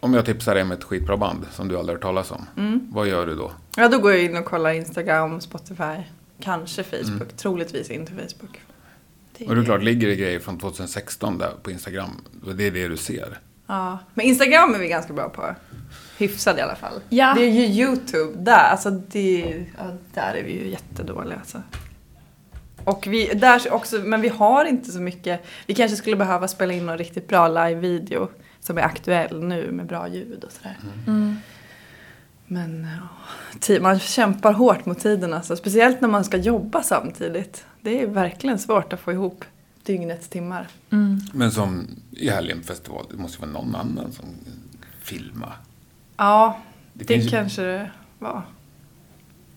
Om 0.00 0.14
jag 0.14 0.24
tipsar 0.26 0.54
dig 0.54 0.62
om 0.62 0.72
ett 0.72 0.84
skitbra 0.84 1.16
band 1.16 1.46
som 1.52 1.68
du 1.68 1.78
aldrig 1.78 1.96
hört 1.96 2.02
talas 2.02 2.30
om. 2.30 2.46
Mm. 2.56 2.88
Vad 2.92 3.08
gör 3.08 3.26
du 3.26 3.34
då? 3.34 3.52
Ja, 3.76 3.88
då 3.88 3.98
går 3.98 4.12
jag 4.12 4.22
in 4.22 4.36
och 4.36 4.44
kollar 4.44 4.70
Instagram, 4.72 5.40
Spotify, 5.40 5.96
kanske 6.42 6.82
Facebook, 6.82 7.06
Mm. 7.08 7.26
troligtvis 7.36 7.90
inte 7.90 8.12
Facebook. 8.12 8.60
Det 9.38 9.46
Och 9.46 9.54
det 9.54 9.60
är 9.60 9.64
klart, 9.64 9.82
ligger 9.82 10.08
det 10.08 10.16
grejer 10.16 10.38
från 10.38 10.58
2016 10.58 11.38
där 11.38 11.50
på 11.62 11.70
Instagram, 11.70 12.10
då 12.44 12.50
är 12.50 12.54
det 12.54 12.70
det 12.70 12.88
du 12.88 12.96
ser. 12.96 13.38
Ja, 13.66 13.98
men 14.14 14.26
Instagram 14.26 14.74
är 14.74 14.78
vi 14.78 14.88
ganska 14.88 15.12
bra 15.12 15.28
på. 15.28 15.42
Hyfsad 16.20 16.58
i 16.58 16.60
alla 16.60 16.76
fall. 16.76 17.00
Ja. 17.08 17.34
Det 17.36 17.42
är 17.42 17.50
ju 17.50 17.64
YouTube 17.84 18.38
där, 18.38 18.70
alltså 18.70 18.90
det, 18.90 19.66
ja, 19.78 19.84
där 20.14 20.34
är 20.34 20.42
vi 20.44 20.52
ju 20.52 20.70
jättedåliga 20.70 21.38
alltså. 21.38 21.62
Och 22.84 23.06
vi, 23.06 23.26
där 23.34 23.72
också, 23.72 23.96
men 23.98 24.20
vi 24.20 24.28
har 24.28 24.64
inte 24.64 24.92
så 24.92 25.00
mycket, 25.00 25.40
vi 25.66 25.74
kanske 25.74 25.96
skulle 25.96 26.16
behöva 26.16 26.48
spela 26.48 26.72
in 26.72 26.86
någon 26.86 26.98
riktigt 26.98 27.28
bra 27.28 27.48
live-video 27.48 28.28
som 28.60 28.78
är 28.78 28.82
aktuell 28.82 29.42
nu 29.44 29.72
med 29.72 29.86
bra 29.86 30.08
ljud 30.08 30.44
och 30.44 30.52
sådär. 30.52 30.76
Mm. 31.06 31.36
Men 32.46 32.88
ja, 33.00 33.08
ti- 33.58 33.80
man 33.80 33.98
kämpar 33.98 34.52
hårt 34.52 34.86
mot 34.86 35.00
tiden 35.00 35.32
alltså, 35.32 35.56
speciellt 35.56 36.00
när 36.00 36.08
man 36.08 36.24
ska 36.24 36.36
jobba 36.36 36.82
samtidigt. 36.82 37.64
Det 37.80 38.02
är 38.02 38.06
verkligen 38.06 38.58
svårt 38.58 38.92
att 38.92 39.00
få 39.00 39.12
ihop 39.12 39.44
dygnets 39.82 40.28
timmar. 40.28 40.68
Mm. 40.90 41.20
Men 41.32 41.52
som 41.52 41.88
i 42.10 42.28
helgen 42.30 42.62
festival, 42.62 43.06
det 43.10 43.16
måste 43.16 43.36
ju 43.46 43.52
vara 43.52 43.64
någon 43.64 43.74
annan 43.74 44.12
som 44.12 44.24
filmar. 45.02 45.56
Ja, 46.20 46.58
Det 46.92 47.04
det, 47.04 47.14
ju- 47.14 47.28
kanske 47.30 47.62
det 47.62 47.90
var. 48.18 48.42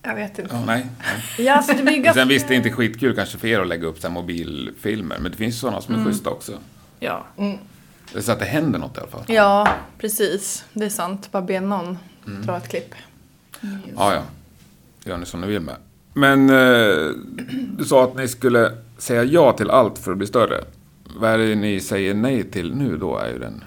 Jag 0.01 0.15
vet 0.15 0.39
inte. 0.39 0.55
Ja, 0.55 0.65
nej. 0.65 0.85
nej. 0.99 1.23
Ja, 1.47 1.61
så 1.61 1.73
det 1.73 1.83
blir 1.83 1.97
ganska... 1.97 2.13
Sen 2.21 2.27
visst, 2.27 2.47
det 2.47 2.53
är 2.53 2.55
inte 2.55 2.71
skitkul 2.71 3.15
kanske 3.15 3.37
för 3.37 3.47
er 3.47 3.59
att 3.59 3.67
lägga 3.67 3.87
upp 3.87 3.99
så 3.99 4.07
här 4.07 4.13
mobilfilmer, 4.13 5.17
men 5.19 5.31
det 5.31 5.37
finns 5.37 5.59
sådana 5.59 5.81
som 5.81 5.95
är 5.95 6.05
schyssta 6.05 6.29
också. 6.29 6.51
Ja. 6.99 7.25
Så 8.19 8.31
att 8.31 8.39
det 8.39 8.45
händer 8.45 8.79
något 8.79 8.97
i 8.97 8.99
alla 8.99 9.09
fall. 9.09 9.23
Ja, 9.27 9.67
precis. 9.97 10.65
Det 10.73 10.85
är 10.85 10.89
sant. 10.89 11.31
Bara 11.31 11.41
be 11.43 11.59
någon 11.59 11.97
dra 12.25 12.57
ett 12.57 12.67
klipp. 12.69 12.95
Ja, 13.95 14.13
ja. 14.13 14.21
Gör 15.03 15.17
ni 15.17 15.25
som 15.25 15.41
ni 15.41 15.47
vill 15.47 15.61
med. 15.61 15.75
Men 16.13 16.49
eh, 16.49 17.09
du 17.77 17.85
sa 17.85 18.03
att 18.03 18.15
ni 18.15 18.27
skulle 18.27 18.71
säga 18.97 19.23
ja 19.23 19.51
till 19.53 19.69
allt 19.69 19.97
för 19.97 20.11
att 20.11 20.17
bli 20.17 20.27
större. 20.27 20.63
Vad 21.17 21.31
är 21.31 21.37
det 21.37 21.55
ni 21.55 21.79
säger 21.79 22.13
nej 22.13 22.43
till 22.43 22.75
nu 22.75 22.97
då, 22.97 23.17
är 23.17 23.29
ju 23.29 23.39
den... 23.39 23.63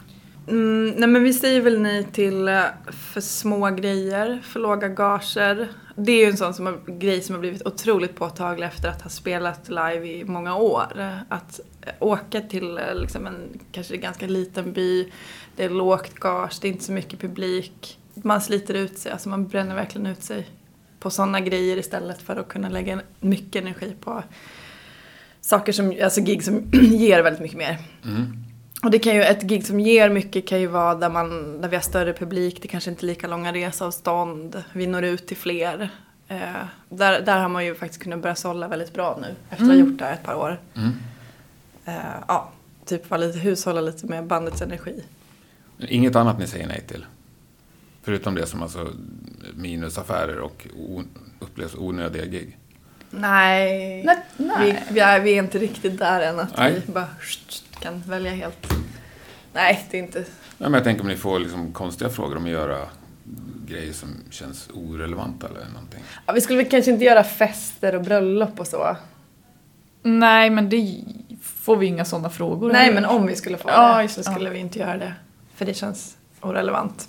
Mm, 0.49 0.95
nej 0.97 1.09
men 1.09 1.23
vi 1.23 1.33
säger 1.33 1.61
väl 1.61 1.81
nej 1.81 2.05
till 2.05 2.49
eh, 2.49 2.63
för 2.91 3.21
små 3.21 3.71
grejer, 3.71 4.41
för 4.45 4.61
låga 4.61 4.89
gager. 4.89 5.69
Det 5.97 6.13
är 6.13 6.25
ju 6.25 6.31
en 6.31 6.37
sån 6.37 6.55
som 6.55 6.67
har, 6.67 6.99
grej 6.99 7.23
som 7.23 7.35
har 7.35 7.41
blivit 7.41 7.67
otroligt 7.67 8.17
påtaglig 8.17 8.67
efter 8.67 8.89
att 8.89 9.03
ha 9.03 9.11
spelat 9.11 9.69
live 9.69 10.09
i 10.09 10.25
många 10.25 10.57
år. 10.57 11.23
Att 11.29 11.61
eh, 11.83 11.93
åka 12.01 12.41
till 12.41 12.79
eh, 12.79 12.95
liksom 12.95 13.27
en 13.27 13.61
kanske 13.73 13.97
ganska 13.97 14.27
liten 14.27 14.73
by, 14.73 15.13
det 15.57 15.65
är 15.65 15.71
lågt 15.71 16.15
gage, 16.15 16.59
det 16.61 16.69
är 16.69 16.73
inte 16.73 16.85
så 16.85 16.93
mycket 16.93 17.21
publik. 17.21 17.99
Man 18.15 18.41
sliter 18.41 18.75
ut 18.75 18.99
sig, 18.99 19.13
alltså 19.13 19.29
man 19.29 19.49
bränner 19.49 19.75
verkligen 19.75 20.07
ut 20.07 20.23
sig 20.23 20.49
på 21.01 21.11
sådana 21.11 21.41
grejer 21.41 21.77
istället 21.77 22.23
för 22.23 22.37
att 22.37 22.49
kunna 22.49 22.69
lägga 22.69 23.01
mycket 23.21 23.63
energi 23.63 23.97
på 24.01 24.23
saker 25.41 25.73
som, 25.73 25.95
alltså 26.03 26.21
gig 26.21 26.45
som 26.45 26.71
ger 26.73 27.23
väldigt 27.23 27.43
mycket 27.43 27.59
mer. 27.59 27.79
Mm. 28.05 28.46
Och 28.87 28.93
det 28.93 28.99
kan 28.99 29.15
ju, 29.15 29.23
ett 29.23 29.43
gig 29.43 29.67
som 29.67 29.81
ger 29.81 30.11
mycket 30.11 30.47
kan 30.47 30.61
ju 30.61 30.67
vara 30.67 30.95
där, 30.95 31.09
man, 31.09 31.61
där 31.61 31.69
vi 31.69 31.77
har 31.77 31.83
större 31.83 32.13
publik, 32.13 32.63
det 32.63 32.69
kanske 32.69 32.91
inte 32.91 33.05
är 33.05 33.07
lika 33.07 33.27
långa 33.27 33.53
reseavstånd, 33.53 34.63
vi 34.73 34.87
når 34.87 35.05
ut 35.05 35.27
till 35.27 35.37
fler. 35.37 35.91
Eh, 36.29 36.39
där, 36.89 37.21
där 37.21 37.41
har 37.41 37.49
man 37.49 37.65
ju 37.65 37.75
faktiskt 37.75 38.03
kunnat 38.03 38.19
börja 38.19 38.35
sålla 38.35 38.69
väldigt 38.69 38.93
bra 38.93 39.19
nu 39.21 39.35
efter 39.51 39.65
att 39.65 39.71
ha 39.71 39.77
gjort 39.77 39.99
det 39.99 40.05
här 40.05 40.13
ett 40.13 40.23
par 40.23 40.35
år. 40.35 40.61
Mm. 40.75 40.93
Eh, 41.85 41.95
ja, 42.29 42.51
typ 42.85 43.11
vara 43.11 43.21
lite, 43.21 43.39
hushålla 43.39 43.81
lite 43.81 44.07
med 44.07 44.25
bandets 44.25 44.63
energi. 44.63 45.05
Inget 45.79 46.17
annat 46.17 46.39
ni 46.39 46.47
säger 46.47 46.67
nej 46.67 46.85
till? 46.89 47.07
Förutom 48.03 48.35
det 48.35 48.47
som 48.47 48.63
alltså 48.63 48.89
minusaffärer 49.55 50.39
och 50.39 50.67
o, 50.77 51.03
upplevs 51.39 51.75
onödiga 51.75 52.25
gig. 52.25 52.59
Nej. 53.11 54.05
Nej, 54.05 54.19
nej. 54.37 54.85
Vi, 54.89 54.95
vi, 54.95 55.01
är, 55.01 55.21
vi 55.21 55.33
är 55.33 55.39
inte 55.43 55.59
riktigt 55.59 55.99
där 55.99 56.21
än 56.21 56.41
att 56.41 56.57
Nej. 56.57 56.83
vi 56.87 56.93
bara 56.93 57.09
kan 57.81 58.03
välja 58.07 58.31
helt. 58.33 58.73
Nej, 59.53 59.87
det 59.91 59.99
är 59.99 60.03
inte... 60.03 60.19
Ja, 60.19 60.25
men 60.59 60.73
jag 60.75 60.85
tänker 60.85 61.03
om 61.03 61.09
ni 61.09 61.17
får 61.17 61.39
liksom 61.39 61.73
konstiga 61.73 62.11
frågor 62.11 62.37
om 62.37 62.45
att 62.45 62.51
göra 62.51 62.79
grejer 63.67 63.93
som 63.93 64.09
känns 64.31 64.69
orelevanta 64.75 65.47
eller 65.49 65.67
någonting. 65.73 66.03
Ja, 66.27 66.33
vi 66.33 66.41
skulle 66.41 66.57
väl 66.63 66.71
kanske 66.71 66.91
inte 66.91 67.05
göra 67.05 67.25
fester 67.25 67.95
och 67.95 68.03
bröllop 68.03 68.61
och 68.61 68.67
så. 68.67 68.97
Nej, 70.03 70.51
men 70.51 70.69
det 70.69 71.05
får 71.43 71.77
vi 71.77 71.87
inga 71.87 72.05
sådana 72.05 72.31
frågor. 72.31 72.73
Nej, 72.73 72.83
eller? 72.89 72.95
men 73.01 73.05
om 73.05 73.27
vi 73.27 73.37
skulle 73.37 73.59
få 73.59 73.69
Ja, 73.69 74.03
det 74.03 74.09
så 74.09 74.23
skulle 74.23 74.51
vi 74.51 74.59
inte 74.59 74.79
göra 74.79 74.99
det. 74.99 75.15
För 75.55 75.65
det 75.65 75.75
känns 75.75 76.17
orelevant. 76.41 77.09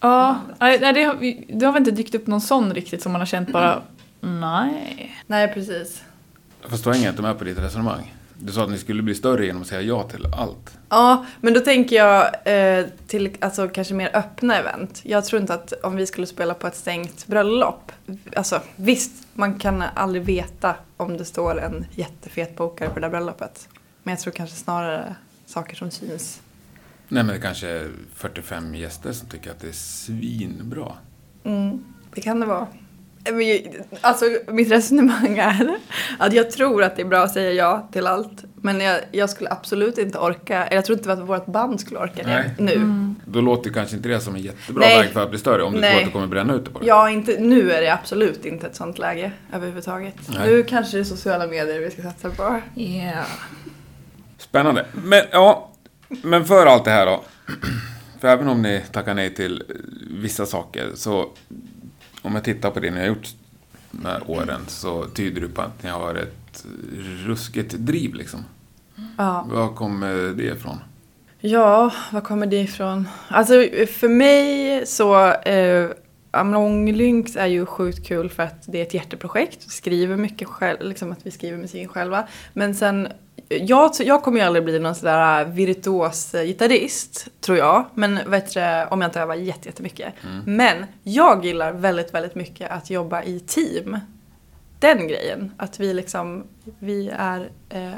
Ja, 0.00 0.40
nej, 0.58 0.78
det, 0.78 1.02
har, 1.02 1.14
vi- 1.14 1.44
det 1.48 1.66
har 1.66 1.72
väl 1.72 1.80
inte 1.80 1.90
dykt 1.90 2.14
upp 2.14 2.26
någon 2.26 2.40
sån 2.40 2.74
riktigt 2.74 3.02
som 3.02 3.12
man 3.12 3.20
har 3.20 3.26
känt 3.26 3.52
bara, 3.52 3.82
nej. 4.20 5.16
Nej, 5.26 5.54
precis. 5.54 6.02
Fast 6.68 6.84
då 6.84 6.90
hänger 6.92 7.04
jag 7.04 7.12
inte 7.12 7.22
med 7.22 7.38
på 7.38 7.44
ditt 7.44 7.58
resonemang. 7.58 8.14
Du 8.42 8.52
sa 8.52 8.64
att 8.64 8.70
ni 8.70 8.78
skulle 8.78 9.02
bli 9.02 9.14
större 9.14 9.46
genom 9.46 9.62
att 9.62 9.68
säga 9.68 9.80
ja 9.80 10.02
till 10.02 10.26
allt. 10.34 10.78
Ja, 10.88 11.26
men 11.40 11.54
då 11.54 11.60
tänker 11.60 11.96
jag 11.96 12.30
eh, 12.44 12.86
till 13.06 13.36
alltså, 13.40 13.68
kanske 13.68 13.94
mer 13.94 14.10
öppna 14.16 14.56
event. 14.56 15.00
Jag 15.04 15.24
tror 15.24 15.40
inte 15.40 15.54
att 15.54 15.72
om 15.72 15.96
vi 15.96 16.06
skulle 16.06 16.26
spela 16.26 16.54
på 16.54 16.66
ett 16.66 16.76
stängt 16.76 17.26
bröllop, 17.26 17.92
alltså 18.36 18.60
visst, 18.76 19.12
man 19.32 19.58
kan 19.58 19.82
aldrig 19.94 20.24
veta 20.24 20.74
om 20.96 21.16
det 21.16 21.24
står 21.24 21.60
en 21.60 21.86
jättefet 21.94 22.56
bokare 22.56 22.88
på 22.88 22.94
det 22.94 23.00
där 23.00 23.10
bröllopet. 23.10 23.68
Men 24.02 24.12
jag 24.12 24.20
tror 24.20 24.32
kanske 24.32 24.56
snarare 24.56 25.14
saker 25.46 25.76
som 25.76 25.90
syns. 25.90 26.40
Nej, 27.08 27.22
men 27.24 27.34
det 27.34 27.40
kanske 27.40 27.68
är 27.68 27.90
45 28.14 28.74
gäster 28.74 29.12
som 29.12 29.28
tycker 29.28 29.50
att 29.50 29.60
det 29.60 29.68
är 29.68 29.72
svinbra. 29.72 30.92
Mm, 31.44 31.84
det 32.14 32.20
kan 32.20 32.40
det 32.40 32.46
vara. 32.46 32.66
Eh, 33.24 33.34
Alltså 34.00 34.24
mitt 34.48 34.70
resonemang 34.70 35.38
är 35.38 35.76
att 36.18 36.32
jag 36.32 36.50
tror 36.50 36.82
att 36.82 36.96
det 36.96 37.02
är 37.02 37.06
bra 37.06 37.22
att 37.22 37.32
säga 37.32 37.52
ja 37.52 37.88
till 37.92 38.06
allt. 38.06 38.44
Men 38.54 38.80
jag, 38.80 39.00
jag 39.12 39.30
skulle 39.30 39.50
absolut 39.50 39.98
inte 39.98 40.18
orka, 40.18 40.64
eller 40.66 40.76
jag 40.76 40.84
tror 40.84 40.98
inte 40.98 41.12
att 41.12 41.18
vårt 41.18 41.46
band 41.46 41.80
skulle 41.80 42.00
orka 42.00 42.22
det 42.22 42.28
Nej. 42.28 42.54
nu. 42.58 43.14
Då 43.24 43.40
låter 43.40 43.70
kanske 43.70 43.96
inte 43.96 44.08
det 44.08 44.20
som 44.20 44.34
en 44.34 44.40
jättebra 44.40 44.80
Nej. 44.86 44.98
väg 44.98 45.10
för 45.10 45.22
att 45.22 45.30
bli 45.30 45.38
större 45.38 45.62
om 45.62 45.72
du 45.72 45.80
Nej. 45.80 45.90
tror 45.90 46.00
att 46.00 46.06
du 46.06 46.12
kommer 46.12 46.26
bränna 46.26 46.54
ut 46.54 46.64
det 46.64 46.70
på 46.70 46.78
det. 46.78 46.86
Ja, 46.86 47.10
inte, 47.10 47.36
nu 47.40 47.72
är 47.72 47.80
det 47.80 47.92
absolut 47.92 48.44
inte 48.44 48.66
ett 48.66 48.76
sånt 48.76 48.98
läge 48.98 49.32
överhuvudtaget. 49.52 50.14
Nej. 50.28 50.46
Nu 50.50 50.62
kanske 50.62 50.96
det 50.96 51.00
är 51.00 51.04
sociala 51.04 51.46
medier 51.46 51.80
vi 51.80 51.90
ska 51.90 52.02
satsa 52.02 52.30
på. 52.30 52.60
Yeah. 52.76 53.26
Spännande. 54.38 54.86
Men 55.04 55.22
ja, 55.32 55.70
men 56.08 56.44
för 56.44 56.66
allt 56.66 56.84
det 56.84 56.90
här 56.90 57.06
då. 57.06 57.24
För 58.20 58.28
även 58.28 58.48
om 58.48 58.62
ni 58.62 58.82
tackar 58.92 59.14
nej 59.14 59.34
till 59.34 59.62
vissa 60.10 60.46
saker 60.46 60.90
så 60.94 61.28
om 62.22 62.34
jag 62.34 62.44
tittar 62.44 62.70
på 62.70 62.80
det 62.80 62.90
ni 62.90 63.00
har 63.00 63.06
gjort 63.06 63.28
de 63.90 64.04
här 64.04 64.22
åren 64.26 64.60
så 64.66 65.04
tyder 65.04 65.40
det 65.40 65.48
på 65.48 65.62
att 65.62 65.82
ni 65.82 65.90
har 65.90 66.14
ett 66.14 66.64
ruskigt 67.26 67.72
driv 67.72 68.14
liksom. 68.14 68.44
Ja. 69.16 69.46
Var 69.50 69.74
kommer 69.74 70.14
det 70.14 70.44
ifrån? 70.44 70.76
ja, 71.40 71.92
var 72.12 72.20
kommer 72.20 72.46
det 72.46 72.60
ifrån? 72.60 73.08
Alltså 73.28 73.54
för 73.86 74.08
mig 74.08 74.86
så, 74.86 75.32
eh, 75.32 75.90
Amlong 76.30 76.92
Lynx 76.92 77.36
är 77.36 77.46
ju 77.46 77.66
sjukt 77.66 78.06
kul 78.06 78.30
för 78.30 78.42
att 78.42 78.62
det 78.66 78.78
är 78.78 78.82
ett 78.82 78.94
hjärteprojekt. 78.94 79.64
Vi 79.66 79.70
skriver 79.70 80.16
mycket 80.16 80.48
själv, 80.48 80.78
liksom 80.80 81.12
att 81.12 81.26
vi 81.26 81.30
skriver 81.30 81.58
musiken 81.58 81.88
själva. 81.88 82.28
Men 82.52 82.74
sen, 82.74 83.08
jag, 83.50 83.90
jag 84.00 84.22
kommer 84.22 84.38
ju 84.38 84.44
aldrig 84.46 84.64
bli 84.64 84.78
någon 84.78 84.94
sådär 84.94 85.44
virtuos 85.44 86.34
eh, 86.34 86.44
gitarrist, 86.44 87.28
tror 87.40 87.58
jag. 87.58 87.84
Men 87.94 88.30
vet 88.30 88.54
du, 88.54 88.60
om 88.90 89.00
jag 89.00 89.08
inte 89.08 89.20
övar 89.20 89.34
jätte- 89.34 89.68
jättemycket. 89.68 90.14
Men 90.46 90.84
jag 91.02 91.44
gillar 91.44 91.72
väldigt, 91.72 92.14
väldigt 92.14 92.34
mycket 92.34 92.70
att 92.70 92.90
jobba 92.90 93.22
i 93.22 93.40
team. 93.40 93.98
Den 94.78 95.08
grejen, 95.08 95.52
att 95.56 95.80
vi 95.80 95.94
liksom, 95.94 96.44
vi 96.78 97.10
är, 97.18 97.50
eh, 97.68 97.90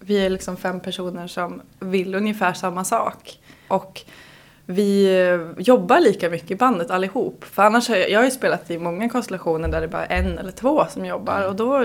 vi 0.00 0.26
är 0.26 0.30
liksom 0.30 0.56
fem 0.56 0.80
personer 0.80 1.26
som 1.26 1.62
vill 1.80 2.14
ungefär 2.14 2.52
samma 2.52 2.84
sak. 2.84 3.38
Och 3.68 4.00
vi 4.70 5.18
eh, 5.28 5.62
jobbar 5.62 6.00
lika 6.00 6.30
mycket 6.30 6.50
i 6.50 6.56
bandet 6.56 6.90
allihop. 6.90 7.44
För 7.44 7.62
annars 7.62 7.88
har 7.88 7.96
jag, 7.96 8.10
jag 8.10 8.18
har 8.18 8.24
ju 8.24 8.30
spelat 8.30 8.70
i 8.70 8.78
många 8.78 9.08
konstellationer 9.08 9.68
där 9.68 9.80
det 9.80 9.88
bara 9.88 10.06
är 10.06 10.18
en 10.22 10.38
eller 10.38 10.50
två 10.52 10.84
som 10.90 11.04
jobbar 11.06 11.42
och 11.48 11.56
då 11.56 11.80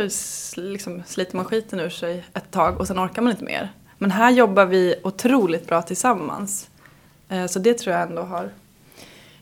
liksom 0.55 1.03
sliter 1.05 1.36
man 1.36 1.45
skiten 1.45 1.79
ur 1.79 1.89
sig 1.89 2.23
ett 2.34 2.51
tag 2.51 2.79
och 2.79 2.88
sen 2.88 2.99
orkar 2.99 3.21
man 3.21 3.31
inte 3.31 3.43
mer. 3.43 3.69
Men 3.97 4.11
här 4.11 4.31
jobbar 4.31 4.65
vi 4.65 4.95
otroligt 5.03 5.67
bra 5.67 5.81
tillsammans. 5.81 6.69
Eh, 7.29 7.45
Så 7.45 7.59
det 7.59 7.73
tror 7.73 7.95
jag 7.95 8.09
ändå 8.09 8.21
har 8.21 8.49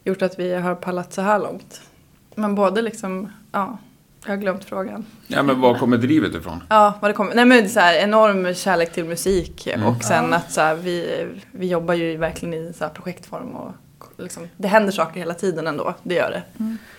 gjort 0.04 0.22
att 0.22 0.40
vi 0.40 0.54
har 0.54 0.76
pallat 0.76 1.14
så 1.14 1.22
här 1.22 1.40
långt. 1.40 1.82
Men 2.36 2.56
både 2.56 2.82
liksom, 2.82 3.32
ja, 3.52 3.78
jag 4.26 4.32
har 4.32 4.38
glömt 4.38 4.66
frågan. 4.66 5.06
Ja, 5.28 5.44
men 5.44 5.62
var 5.62 5.76
kommer 5.78 5.98
drivet 5.98 6.36
ifrån? 6.36 6.64
Ja, 6.70 6.94
vad 7.02 7.10
det 7.10 7.14
kommer. 7.16 7.36
Nej 7.36 7.46
men 7.46 7.58
det 7.58 7.64
är 7.64 7.68
så 7.68 7.80
här, 7.80 7.96
enorm 8.00 8.54
kärlek 8.56 8.92
till 8.94 9.06
musik 9.06 9.68
Mm. 9.68 9.88
och 9.88 10.04
sen 10.04 10.34
att 10.34 10.52
så 10.52 10.62
här, 10.62 10.76
vi, 10.76 11.26
vi 11.52 11.68
jobbar 11.68 11.94
ju 11.94 12.18
verkligen 12.18 12.54
i 12.54 12.74
så 12.78 12.84
här 12.84 12.92
projektform 12.92 13.50
och 13.56 13.72
liksom, 14.18 14.48
det 14.58 14.68
händer 14.68 14.92
saker 14.92 15.20
hela 15.20 15.34
tiden 15.34 15.68
ändå, 15.68 15.94
det 16.04 16.16
gör 16.16 16.32
det. 16.32 16.44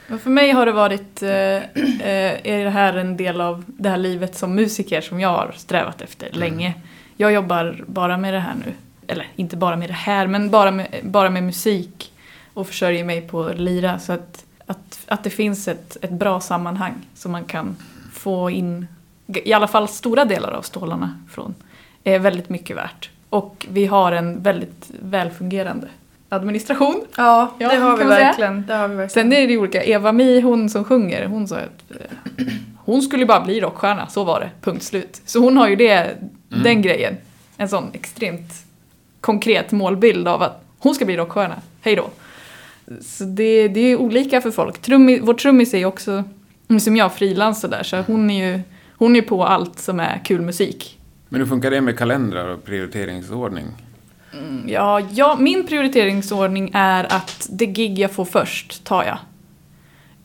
Men 0.07 0.18
för 0.18 0.31
mig 0.31 0.51
har 0.51 0.66
det 0.66 0.73
varit, 0.73 1.23
eh, 1.23 1.31
eh, 1.31 1.62
är 2.47 2.64
det 2.64 2.70
här 2.70 2.97
en 2.97 3.16
del 3.16 3.41
av 3.41 3.64
det 3.66 3.89
här 3.89 3.97
livet 3.97 4.37
som 4.37 4.55
musiker 4.55 5.01
som 5.01 5.20
jag 5.20 5.29
har 5.29 5.53
strävat 5.57 6.01
efter 6.03 6.31
länge. 6.33 6.75
Jag 7.16 7.33
jobbar 7.33 7.85
bara 7.87 8.16
med 8.16 8.35
det 8.35 8.41
här 8.41 8.55
nu. 8.55 8.73
Eller 9.07 9.29
inte 9.37 9.57
bara 9.57 9.77
med 9.77 9.89
det 9.89 9.93
här, 9.95 10.27
men 10.27 10.51
bara 10.51 10.70
med, 10.70 10.87
bara 11.03 11.31
med 11.31 11.43
musik. 11.43 12.12
Och 12.55 12.66
försörjer 12.66 13.05
mig 13.05 13.20
på 13.29 13.51
lira. 13.55 13.99
Så 13.99 14.12
att, 14.12 14.45
att, 14.66 14.98
att 15.06 15.24
det 15.24 15.30
finns 15.30 15.68
ett, 15.68 15.96
ett 16.00 16.10
bra 16.10 16.40
sammanhang 16.40 16.94
som 17.14 17.32
man 17.32 17.44
kan 17.44 17.76
få 18.12 18.50
in, 18.50 18.86
i 19.26 19.52
alla 19.52 19.68
fall 19.68 19.88
stora 19.88 20.24
delar 20.24 20.50
av 20.50 20.62
stålarna 20.62 21.18
från, 21.30 21.54
är 22.04 22.18
väldigt 22.18 22.48
mycket 22.48 22.76
värt. 22.76 23.10
Och 23.28 23.66
vi 23.70 23.86
har 23.86 24.12
en 24.12 24.42
väldigt 24.42 24.90
välfungerande 25.02 25.88
administration. 26.28 27.04
Ja, 27.16 27.54
Ja, 27.58 27.68
det 27.68 27.76
har 27.76 27.96
vi 27.96 28.04
verkligen. 28.04 28.66
Det 28.66 28.74
har 28.74 28.88
vi 28.88 28.96
verkligen. 28.96 29.30
Sen 29.30 29.32
är 29.32 29.48
det 29.48 29.58
olika. 29.58 29.84
Eva-Mi, 29.84 30.40
hon 30.40 30.70
som 30.70 30.84
sjunger, 30.84 31.26
hon 31.26 31.48
sa 31.48 31.56
att 31.56 32.00
eh, 32.38 32.46
hon 32.76 33.02
skulle 33.02 33.26
bara 33.26 33.40
bli 33.40 33.60
rockstjärna, 33.60 34.06
så 34.08 34.24
var 34.24 34.40
det, 34.40 34.50
punkt 34.60 34.82
slut. 34.82 35.22
Så 35.24 35.38
hon 35.38 35.56
har 35.56 35.68
ju 35.68 35.76
det, 35.76 36.16
den 36.48 36.82
grejen. 36.82 37.16
En 37.56 37.68
sån 37.68 37.90
extremt 37.92 38.52
konkret 39.20 39.72
målbild 39.72 40.28
av 40.28 40.42
att 40.42 40.64
hon 40.78 40.94
ska 40.94 41.04
bli 41.04 41.16
rockstjärna, 41.16 41.54
hej 41.80 41.96
då. 41.96 42.10
Så 43.01 43.24
det, 43.24 43.68
det 43.68 43.80
är 43.80 43.97
olika 43.97 44.41
för 44.41 44.51
folk. 44.51 44.83
Trummi, 44.83 45.20
vår 45.22 45.35
trummis 45.35 45.74
är 45.74 45.78
ju 45.78 45.85
också, 45.85 46.24
som 46.80 46.97
jag, 46.97 47.14
frilans 47.14 47.62
där, 47.62 47.83
så 47.83 48.03
hon 48.07 48.30
är 48.30 48.49
ju 48.49 48.62
hon 48.97 49.16
är 49.16 49.22
på 49.22 49.45
allt 49.47 49.78
som 49.78 50.01
är 50.01 50.20
kul 50.24 50.41
musik. 50.41 50.99
Men 51.28 51.41
hur 51.41 51.49
funkar 51.49 51.70
det 51.70 51.80
med 51.80 51.99
kalendrar 51.99 52.49
och 52.49 52.64
prioriteringsordning? 52.64 53.66
Ja, 54.66 55.01
ja, 55.01 55.37
min 55.41 55.66
prioriteringsordning 55.66 56.70
är 56.74 57.05
att 57.05 57.49
det 57.51 57.66
gig 57.66 57.99
jag 57.99 58.11
får 58.11 58.24
först 58.24 58.85
tar 58.85 59.05
jag. 59.05 59.18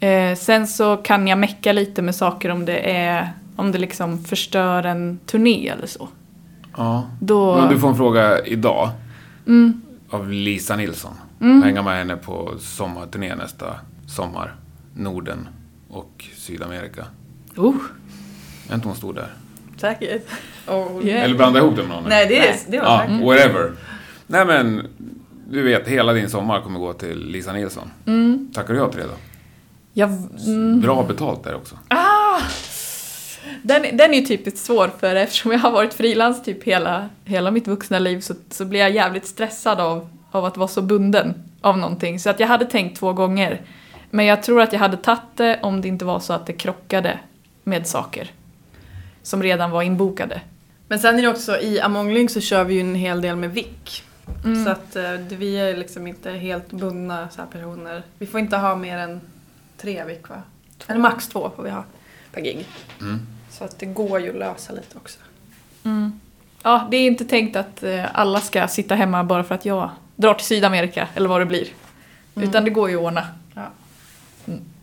Eh, 0.10 0.36
sen 0.36 0.68
så 0.68 0.97
kan 0.97 1.28
jag 1.28 1.38
mecka 1.38 1.74
lite 1.74 2.01
med 2.01 2.16
saker 2.16 2.49
om 2.49 2.66
det 2.66 2.78
är 2.78 3.34
om 3.55 3.72
det 3.72 3.78
liksom 3.78 4.24
förstör 4.24 4.84
en 4.84 5.20
turné 5.26 5.68
eller 5.68 5.88
så. 5.88 6.10
Ja. 6.78 7.08
Då, 7.20 7.55
Men 7.55 7.70
du 7.70 7.80
får 7.80 7.89
en 7.89 7.95
fråga 7.95 8.45
idag 8.45 8.89
mm, 9.47 9.82
av 10.10 10.32
Lisa 10.32 10.76
Nilsson. 10.76 11.14
Hänga 11.39 11.81
med 11.81 11.97
henne 11.97 12.17
på 12.17 12.53
sommarturné 12.59 13.35
nästa 13.35 13.75
sommar. 14.07 14.55
Norden 14.95 15.47
och 15.89 16.25
Sydamerika. 16.35 17.05
oh, 17.55 17.75
Är 18.69 18.75
inte 18.75 18.88
hon 18.88 18.97
stor 18.97 19.13
där? 19.13 19.33
Säkert. 19.77 20.25
Oh. 20.67 21.05
yeah. 21.05 21.23
Eller 21.23 21.35
blanda 21.35 21.59
ihop 21.59 21.75
det 21.75 21.81
med 21.83 21.89
någon? 21.91 22.03
Nej, 22.09 22.25
det, 22.27 22.39
är, 22.39 22.51
Nej. 22.51 22.65
det 22.67 22.79
var 22.79 22.85
Ja, 22.85 22.99
säkert. 23.07 23.25
whatever. 23.25 23.71
Nej 24.27 24.45
men, 24.45 24.88
du 25.49 25.61
vet, 25.63 25.88
hela 25.88 26.13
din 26.13 26.29
sommar 26.29 26.61
kommer 26.61 26.79
gå 26.79 26.93
till 26.93 27.25
Lisa 27.25 27.53
Nilsson. 27.53 27.91
Mm, 28.05 28.51
Tackar 28.53 28.73
du 28.73 28.79
ja 28.79 28.88
till 28.91 28.99
det 28.99 29.05
då? 29.07 29.13
jag, 29.93 30.09
mm, 30.47 30.81
Bra 30.81 31.03
betalt 31.03 31.43
där 31.43 31.55
också. 31.55 31.75
ah, 31.88 32.39
den, 33.63 33.97
den 33.97 34.13
är 34.13 34.19
ju 34.19 34.25
typiskt 34.25 34.59
svår 34.65 34.91
för 34.99 35.15
eftersom 35.15 35.51
jag 35.51 35.59
har 35.59 35.71
varit 35.71 35.93
frilans 35.93 36.43
typ 36.43 36.63
hela, 36.63 37.09
hela 37.25 37.51
mitt 37.51 37.67
vuxna 37.67 37.99
liv 37.99 38.19
så, 38.19 38.33
så 38.49 38.65
blir 38.65 38.79
jag 38.79 38.91
jävligt 38.91 39.25
stressad 39.27 39.79
av, 39.79 40.09
av 40.32 40.45
att 40.45 40.57
vara 40.57 40.67
så 40.67 40.82
bunden 40.82 41.34
av 41.61 41.78
någonting. 41.78 42.19
Så 42.19 42.30
att 42.30 42.39
jag 42.39 42.47
hade 42.47 42.65
tänkt 42.65 42.99
två 42.99 43.13
gånger. 43.13 43.61
Men 44.09 44.25
jag 44.25 44.43
tror 44.43 44.61
att 44.61 44.73
jag 44.73 44.80
hade 44.80 44.97
tagit 44.97 45.21
det 45.36 45.59
om 45.61 45.82
det 45.82 45.88
inte 45.88 46.05
var 46.05 46.19
så 46.19 46.34
att 46.34 46.45
det 46.45 46.53
krockade 46.53 47.19
med 47.63 47.88
saker 47.88 48.32
som 49.23 49.43
redan 49.43 49.71
var 49.71 49.82
inbokade. 49.82 50.41
Men 50.88 50.99
sen 50.99 51.17
är 51.17 51.21
det 51.21 51.28
också, 51.28 51.59
i 51.59 51.80
Among 51.80 52.13
Lynx 52.13 52.34
så 52.34 52.41
kör 52.41 52.63
vi 52.63 52.73
ju 52.73 52.82
en 52.82 52.95
hel 52.95 53.21
del 53.21 53.36
med 53.36 53.51
VIK. 53.51 54.03
Mm. 54.43 54.65
Så 54.65 54.71
att 54.71 54.95
eh, 54.95 55.11
vi 55.11 55.57
är 55.57 55.78
liksom 55.78 56.07
inte 56.07 56.32
helt 56.32 56.71
bundna 56.71 57.30
så 57.30 57.41
här 57.41 57.47
personer. 57.47 58.03
Vi 58.17 58.25
får 58.25 58.39
inte 58.39 58.57
ha 58.57 58.75
mer 58.75 58.97
än 58.97 59.21
tre 59.78 60.03
VIK 60.03 60.30
va? 60.30 60.41
Eller 60.88 60.99
max 60.99 61.28
två 61.28 61.51
får 61.55 61.63
vi 61.63 61.69
ha 61.69 61.84
per 62.32 62.41
gig. 62.41 62.65
Mm. 63.01 63.19
Så 63.49 63.63
att 63.63 63.80
det 63.80 63.86
går 63.86 64.19
ju 64.19 64.30
att 64.30 64.36
lösa 64.36 64.73
lite 64.73 64.97
också. 64.97 65.19
Mm. 65.84 66.19
Ja, 66.63 66.88
det 66.91 66.97
är 66.97 67.07
inte 67.07 67.25
tänkt 67.25 67.55
att 67.55 67.84
eh, 67.84 68.05
alla 68.13 68.39
ska 68.39 68.67
sitta 68.67 68.95
hemma 68.95 69.23
bara 69.23 69.43
för 69.43 69.55
att 69.55 69.65
jag 69.65 69.89
drar 70.18 70.34
till 70.34 70.45
Sydamerika 70.45 71.07
eller 71.15 71.30
vad 71.30 71.41
det 71.41 71.45
blir. 71.45 71.68
Mm. 72.36 72.49
Utan 72.49 72.63
det 72.63 72.70
går 72.70 72.89
ju 72.89 72.95
att 72.95 73.01
ordna. 73.01 73.28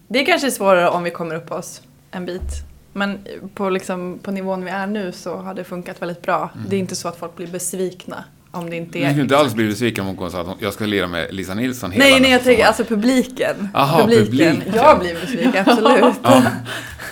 Det 0.08 0.24
kanske 0.24 0.46
är 0.46 0.50
svårare 0.50 0.88
om 0.88 1.02
vi 1.02 1.10
kommer 1.10 1.34
upp 1.34 1.52
oss 1.52 1.82
en 2.10 2.26
bit. 2.26 2.50
Men 2.92 3.18
på, 3.54 3.70
liksom, 3.70 4.18
på 4.22 4.30
nivån 4.30 4.64
vi 4.64 4.70
är 4.70 4.86
nu 4.86 5.12
så 5.12 5.36
har 5.36 5.54
det 5.54 5.64
funkat 5.64 6.02
väldigt 6.02 6.22
bra. 6.22 6.50
Det 6.68 6.76
är 6.76 6.80
inte 6.80 6.96
så 6.96 7.08
att 7.08 7.16
folk 7.16 7.36
blir 7.36 7.46
besvikna 7.46 8.24
om 8.50 8.70
det 8.70 8.76
inte 8.76 8.98
är... 8.98 9.08
skulle 9.08 9.22
inte 9.22 9.38
alls 9.38 9.54
bli 9.54 9.66
besviken 9.66 10.06
om 10.06 10.16
hon 10.16 10.30
sa 10.30 10.40
att 10.40 10.48
jag 10.58 10.72
ska 10.72 10.86
lira 10.86 11.06
med 11.06 11.34
Lisa 11.34 11.54
Nilsson 11.54 11.90
hela 11.90 12.04
Nej, 12.04 12.20
nej, 12.20 12.30
jag 12.30 12.44
tänker 12.44 12.64
alltså 12.64 12.84
publiken. 12.84 13.68
Aha, 13.74 14.00
publiken. 14.00 14.62
Jag 14.74 14.98
blir 15.00 15.14
besviken, 15.14 15.64
absolut. 15.66 16.14
Ja. 16.22 16.42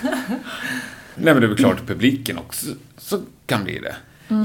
Nej 1.15 1.33
men 1.33 1.35
det 1.35 1.45
är 1.45 1.47
väl 1.47 1.57
klart 1.57 1.85
publiken 1.87 2.37
också 2.37 2.65
så 2.97 3.21
kan 3.45 3.63
bli 3.63 3.79
det. 3.79 3.95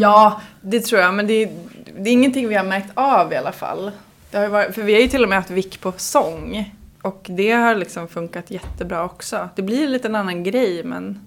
Ja, 0.00 0.40
det 0.60 0.80
tror 0.80 1.00
jag, 1.00 1.14
men 1.14 1.26
det 1.26 1.32
är, 1.42 1.50
det 1.98 2.10
är 2.10 2.12
ingenting 2.12 2.48
vi 2.48 2.54
har 2.54 2.64
märkt 2.64 2.90
av 2.94 3.32
i 3.32 3.36
alla 3.36 3.52
fall. 3.52 3.90
Det 4.30 4.38
har 4.38 4.48
varit, 4.48 4.74
för 4.74 4.82
vi 4.82 4.94
har 4.94 5.00
ju 5.00 5.08
till 5.08 5.22
och 5.22 5.28
med 5.28 5.38
haft 5.38 5.50
vick 5.50 5.80
på 5.80 5.92
sång. 5.96 6.74
Och 7.02 7.26
det 7.30 7.50
har 7.50 7.74
liksom 7.74 8.08
funkat 8.08 8.50
jättebra 8.50 9.04
också. 9.04 9.48
Det 9.56 9.62
blir 9.62 9.88
lite 9.88 10.08
en 10.08 10.14
annan 10.14 10.44
grej, 10.44 10.84
men 10.84 11.26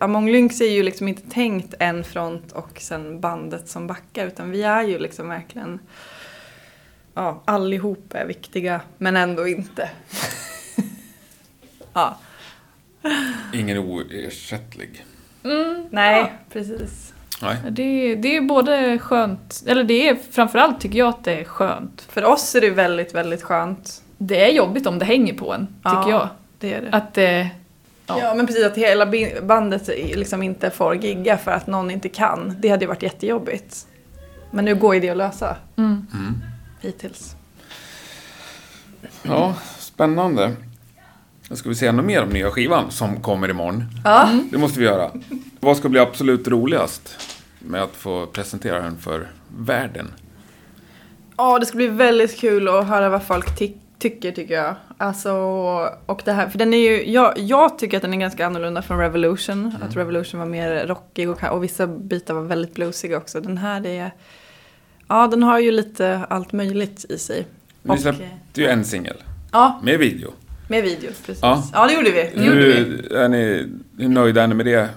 Among 0.00 0.30
Lynx 0.30 0.60
är 0.60 0.70
ju 0.70 0.82
liksom 0.82 1.08
inte 1.08 1.30
tänkt 1.30 1.74
en 1.78 2.04
front 2.04 2.52
och 2.52 2.80
sen 2.80 3.20
bandet 3.20 3.68
som 3.68 3.86
backar, 3.86 4.26
utan 4.26 4.50
vi 4.50 4.62
är 4.62 4.82
ju 4.82 4.98
liksom 4.98 5.28
verkligen 5.28 5.78
Ja, 7.14 7.42
allihop 7.44 8.14
är 8.14 8.26
viktiga, 8.26 8.80
men 8.98 9.16
ändå 9.16 9.48
inte. 9.48 9.90
ja, 11.92 12.18
Ingen 13.52 13.78
oersättlig. 13.78 15.04
nej, 15.90 16.32
precis. 16.52 17.14
Nej. 17.42 17.56
Det, 17.70 18.14
det 18.14 18.36
är 18.36 18.40
både 18.40 18.98
skönt, 18.98 19.62
eller 19.66 19.84
det 19.84 20.08
är 20.08 20.16
framförallt 20.30 20.80
tycker 20.80 20.98
jag 20.98 21.08
att 21.08 21.24
det 21.24 21.40
är 21.40 21.44
skönt. 21.44 22.06
För 22.08 22.24
oss 22.24 22.54
är 22.54 22.60
det 22.60 22.70
väldigt, 22.70 23.14
väldigt 23.14 23.42
skönt. 23.42 24.02
Det 24.18 24.44
är 24.44 24.52
jobbigt 24.52 24.86
om 24.86 24.98
det 24.98 25.04
hänger 25.04 25.34
på 25.34 25.52
en, 25.52 25.66
tycker 25.66 25.80
Ja, 25.82 26.10
jag. 26.10 26.28
Det 26.58 26.74
är 26.74 26.80
det. 26.82 26.88
Att 26.92 27.18
eh, 27.18 27.46
Ja. 28.08 28.18
Ja. 28.20 28.34
men 28.34 28.46
precis 28.46 28.64
att 28.66 28.76
hela 28.76 29.06
bandet 29.42 29.88
liksom 29.96 30.42
inte 30.42 30.70
får 30.70 30.96
gigga 30.96 31.38
för 31.38 31.50
att 31.50 31.66
någon 31.66 31.90
inte 31.90 32.08
kan. 32.08 32.56
Det 32.58 32.68
hade 32.68 32.84
ju 32.84 32.88
varit 32.88 33.02
jättejobbigt. 33.02 33.86
Men 34.50 34.64
nu 34.64 34.74
går 34.74 34.94
ju 34.94 35.00
det 35.00 35.10
att 35.10 35.16
lösa 35.16 35.56
mm. 35.76 36.06
Mm. 36.14 36.42
hittills. 36.80 37.36
Ja, 39.22 39.54
spännande. 39.78 40.56
Ska 41.52 41.68
vi 41.68 41.74
se 41.74 41.86
ännu 41.86 42.02
mer 42.02 42.22
om 42.22 42.28
nya 42.28 42.50
skivan 42.50 42.90
som 42.90 43.22
kommer 43.22 43.48
imorgon. 43.50 43.84
Ja. 44.04 44.28
Det 44.50 44.58
måste 44.58 44.78
vi 44.78 44.84
göra. 44.84 45.10
Vad 45.60 45.76
ska 45.76 45.88
bli 45.88 46.00
absolut 46.00 46.48
roligast 46.48 47.16
med 47.58 47.82
att 47.82 47.96
få 47.96 48.26
presentera 48.26 48.80
den 48.82 48.96
för 48.98 49.28
världen? 49.58 50.10
Ja, 51.36 51.58
det 51.58 51.66
ska 51.66 51.76
bli 51.76 51.88
väldigt 51.88 52.36
kul 52.40 52.68
att 52.68 52.86
höra 52.86 53.08
vad 53.08 53.22
folk 53.22 53.58
ty- 53.58 53.72
tycker 53.98 54.32
tycker 54.32 54.54
jag. 54.54 54.74
Alltså, 54.98 55.32
och 56.06 56.22
det 56.24 56.32
här, 56.32 56.48
för 56.48 56.58
den 56.58 56.74
är 56.74 56.78
ju, 56.90 57.10
jag, 57.12 57.38
jag 57.38 57.78
tycker 57.78 57.96
att 57.96 58.02
den 58.02 58.14
är 58.14 58.18
ganska 58.18 58.46
annorlunda 58.46 58.82
från 58.82 58.98
Revolution. 58.98 59.74
Att 59.82 59.96
Revolution 59.96 60.40
var 60.40 60.46
mer 60.46 60.86
rockig 60.86 61.30
och, 61.30 61.42
och 61.52 61.64
vissa 61.64 61.86
bitar 61.86 62.34
var 62.34 62.42
väldigt 62.42 62.74
bluesiga 62.74 63.16
också. 63.16 63.40
Den 63.40 63.58
här 63.58 63.86
är, 63.86 64.10
ja 65.08 65.26
den 65.26 65.42
har 65.42 65.58
ju 65.58 65.70
lite 65.70 66.20
allt 66.30 66.52
möjligt 66.52 67.04
i 67.08 67.18
sig. 67.18 67.46
Ni 67.82 67.94
Och, 67.94 67.98
släppte 68.00 68.24
ju 68.54 68.66
en 68.66 68.84
singel 68.84 69.16
Ja, 69.52 69.80
med 69.82 69.98
video. 69.98 70.32
Med 70.68 70.82
video, 70.82 71.10
precis. 71.26 71.42
Ja. 71.42 71.64
Ja, 71.72 71.86
det 71.86 71.94
gjorde 71.94 72.10
vi. 72.10 72.30
Det 72.34 72.44
gjorde 72.44 72.66
vi. 72.66 72.72
Hur, 72.72 73.12
är 73.12 73.28
ni, 73.28 73.68
hur 73.98 74.08
nöjda 74.08 74.42
är 74.42 74.46
ni 74.46 74.54
med 74.54 74.66
det 74.66 74.88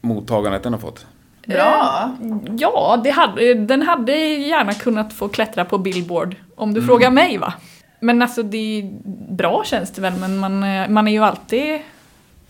mottagandet 0.00 0.62
den 0.62 0.72
har 0.72 0.80
fått? 0.80 1.06
Bra. 1.46 2.16
Ja, 2.58 3.00
det 3.04 3.10
hade, 3.10 3.54
den 3.54 3.82
hade 3.82 4.16
gärna 4.26 4.74
kunnat 4.74 5.12
få 5.12 5.28
klättra 5.28 5.64
på 5.64 5.78
Billboard. 5.78 6.36
Om 6.54 6.74
du 6.74 6.82
frågar 6.82 7.10
mig 7.10 7.38
va. 7.38 7.54
Men 8.00 8.22
alltså 8.22 8.42
det 8.42 8.78
är 8.78 8.90
bra 9.34 9.64
känns 9.64 9.90
det 9.90 10.00
väl, 10.00 10.12
men 10.20 10.38
man, 10.38 10.62
eh, 10.62 10.88
man 10.88 11.08
är 11.08 11.12
ju 11.12 11.24
alltid... 11.24 11.78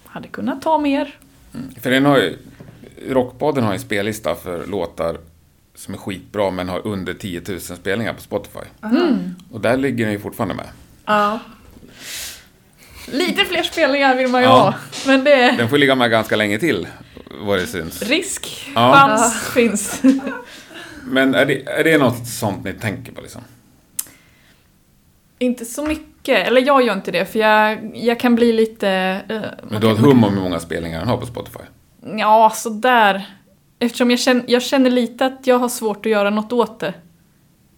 Hade 0.05 0.29
kunnat 0.29 0.63
ta 0.63 0.79
mer. 0.79 1.15
För 1.83 1.91
den 1.91 2.05
har 2.05 2.19
ju, 2.19 2.39
Rockpodden 3.09 3.65
har 3.65 3.71
ju 3.71 3.75
en 3.75 3.81
spellista 3.81 4.35
för 4.35 4.67
låtar 4.67 5.17
som 5.75 5.95
är 5.95 5.99
skitbra 5.99 6.51
men 6.51 6.69
har 6.69 6.87
under 6.87 7.15
10 7.15 7.43
000 7.49 7.61
spelningar 7.61 8.13
på 8.13 8.21
Spotify. 8.21 8.59
Och 9.53 9.61
där 9.61 9.77
ligger 9.77 10.05
den 10.05 10.13
ju 10.13 10.21
fortfarande 10.21 10.55
med. 10.55 10.67
Ja. 11.05 11.39
Lite 13.13 13.45
fler 13.45 13.63
spelningar 13.63 14.15
vill 14.17 14.29
man 14.29 14.41
ju 14.41 14.47
Ja. 14.49 14.53
ha. 14.61 14.75
Men 15.07 15.25
det 15.25 15.33
är 15.33 15.57
Den 15.57 15.69
får 15.69 15.79
ligga 15.79 15.95
med 15.95 16.11
ganska 16.11 16.37
länge 16.37 16.59
till, 16.59 16.87
vad 17.41 17.59
det 17.59 17.67
syns. 17.67 18.03
risk, 18.03 18.71
Ja. 18.75 18.93
chans 18.95 19.49
finns. 19.55 20.03
Men 21.05 21.35
är 21.35 21.47
det, 21.47 21.69
är 21.69 21.85
det 21.85 21.99
något 21.99 22.27
sånt 22.27 22.65
ni 22.65 22.73
tänker 22.73 23.13
på 23.13 23.21
liksom? 23.21 23.43
inte 25.41 25.65
så 25.65 25.83
mycket, 25.87 26.47
eller 26.47 26.61
jag 26.61 26.83
gör 26.83 26.93
inte 26.93 27.11
det 27.11 27.25
för 27.33 27.39
jag, 27.39 27.91
jag 27.97 28.21
kan 28.21 28.35
bli 28.35 28.53
lite... 28.53 28.89
eh, 29.29 29.41
Men 29.71 29.81
du 29.81 29.87
har 29.87 29.95
ett 29.95 30.01
hum 30.01 30.25
om 30.25 30.35
hur 30.35 30.41
många 30.43 30.61
spelningar 30.61 30.99
den 30.99 31.09
har 31.09 31.17
på 31.17 31.27
Spotify? 31.27 31.59
Ja, 32.17 32.53
sådär. 32.55 33.27
Eftersom 33.79 34.11
jag 34.11 34.21
känner, 34.21 34.45
jag 34.49 34.63
känner 34.63 34.91
lite 34.91 35.27
att 35.27 35.47
jag 35.47 35.59
har 35.59 35.69
svårt 35.69 36.07
att 36.07 36.13
göra 36.13 36.31
något 36.31 36.53
åt 36.53 36.81
det. 36.81 36.95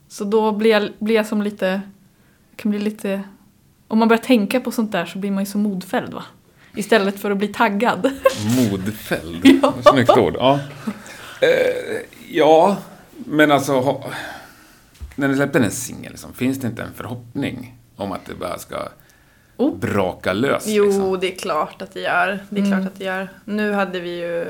Så 0.09 0.25
då 0.25 0.53
blir 0.53 0.71
jag, 0.71 0.89
blir 0.99 1.17
jag 1.17 1.27
som 1.27 1.43
lite... 1.43 1.67
Jag 2.51 2.57
kan 2.57 2.71
bli 2.71 2.81
lite... 2.81 3.23
Om 3.91 3.99
man 3.99 4.09
börjar 4.09 4.23
tänka 4.23 4.61
på 4.61 4.71
sånt 4.71 4.93
där 4.93 5.07
så 5.07 5.19
blir 5.19 5.31
man 5.31 5.43
ju 5.45 5.51
så 5.51 5.59
modfälld 5.59 6.15
va? 6.15 6.25
Istället 6.77 7.21
för 7.21 7.31
att 7.31 7.37
bli 7.39 7.49
taggad. 7.49 8.11
Modfälld. 8.71 9.47
Ja. 9.63 9.75
Snyggt 9.93 10.11
ord. 10.19 10.35
Ja. 10.39 10.61
Eh, 11.41 12.01
ja, 12.31 12.77
men 13.15 13.53
alltså... 13.53 13.81
Ha, 13.81 14.05
när 15.17 15.29
ni 15.29 15.35
släppte 15.37 15.59
en 15.59 15.71
singel, 15.71 16.11
liksom, 16.13 16.33
finns 16.33 16.59
det 16.61 16.67
inte 16.67 16.83
en 16.83 16.93
förhoppning 16.95 17.77
om 17.97 18.13
att 18.13 18.25
det 18.27 18.35
bara 18.35 18.59
ska 18.59 18.89
Oh. 19.57 19.77
braka 19.77 20.33
lös? 20.33 20.65
Jo, 20.67 20.85
Liksom? 20.85 21.19
det 21.21 21.35
är 21.35 21.39
klart 21.39 21.83
att 21.83 21.95
det 21.95 22.01
gör. 22.01 22.39
Det 22.51 22.61
är 22.61 22.65
Mm. 22.67 22.79
klart 22.81 22.93
att 22.93 22.99
det 22.99 23.05
gör. 23.05 23.29
Nu 23.45 23.73
hade 23.73 24.01
vi 24.01 24.11
ju 24.21 24.43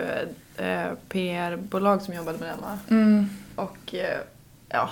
eh, 0.56 0.86
PR-bolag 1.08 2.02
som 2.02 2.14
jobbade 2.14 2.38
med 2.38 2.48
den 2.48 2.60
va? 2.60 2.78
Mm. 2.90 3.28
Och 3.56 3.94
eh, 3.94 4.18
ja, 4.68 4.90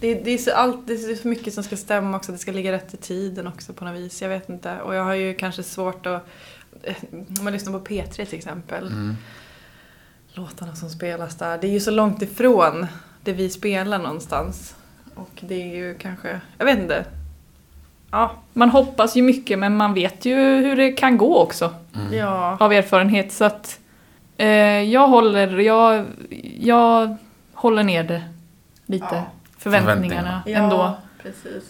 det, 0.00 0.14
det, 0.14 0.30
är 0.30 0.38
så 0.38 0.52
allt, 0.54 0.86
det 0.86 0.92
är 0.92 1.14
så 1.14 1.28
mycket 1.28 1.54
som 1.54 1.64
ska 1.64 1.76
stämma 1.76 2.16
också. 2.16 2.32
Det 2.32 2.38
ska 2.38 2.52
ligga 2.52 2.72
rätt 2.72 2.94
i 2.94 2.96
tiden 2.96 3.46
också 3.46 3.72
på 3.72 3.84
något 3.84 3.96
vis. 3.96 4.22
Jag 4.22 4.28
vet 4.28 4.48
inte. 4.48 4.80
Och 4.80 4.94
jag 4.94 5.04
har 5.04 5.14
ju 5.14 5.34
kanske 5.34 5.62
svårt 5.62 6.06
att... 6.06 6.26
eh, 6.82 6.94
Om 7.12 7.44
man 7.44 7.52
lyssnar 7.52 7.72
på 7.72 7.84
P3 7.84 8.24
till 8.24 8.38
exempel. 8.38 8.86
Mm. 8.86 9.16
Låtarna 10.32 10.74
som 10.74 10.90
spelas 10.90 11.36
där. 11.36 11.58
Det 11.58 11.66
är 11.66 11.70
ju 11.72 11.80
så 11.80 11.90
långt 11.90 12.22
ifrån 12.22 12.86
det 13.24 13.32
vi 13.32 13.50
spelar 13.50 13.98
någonstans. 13.98 14.74
Och 15.14 15.30
det 15.40 15.62
är 15.62 15.76
ju 15.76 15.94
kanske... 15.98 16.40
Jag 16.58 16.64
vet 16.64 16.78
inte. 16.78 17.04
Ja. 18.10 18.32
Man 18.52 18.70
hoppas 18.70 19.16
ju 19.16 19.22
mycket 19.22 19.58
men 19.58 19.76
man 19.76 19.94
vet 19.94 20.24
ju 20.24 20.34
hur 20.36 20.76
det 20.76 20.92
kan 20.92 21.18
gå 21.18 21.38
också. 21.38 21.74
Ja. 22.12 22.56
Av 22.60 22.72
erfarenhet 22.72 23.32
så 23.32 23.44
att... 23.44 23.78
Eh, 24.36 24.48
jag 24.82 25.08
håller... 25.08 25.58
Jag, 25.58 26.04
jag 26.60 27.16
håller 27.54 27.82
ner 27.82 28.04
det 28.04 28.22
lite. 28.86 29.06
Ja. 29.10 29.24
Förväntningarna 29.58 30.42
Ja, 30.46 30.52
ändå. 30.58 30.96
precis. 31.22 31.64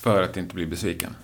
För 0.00 0.22
att 0.22 0.36
inte 0.36 0.54
bli 0.54 0.66
besviken. 0.66 1.14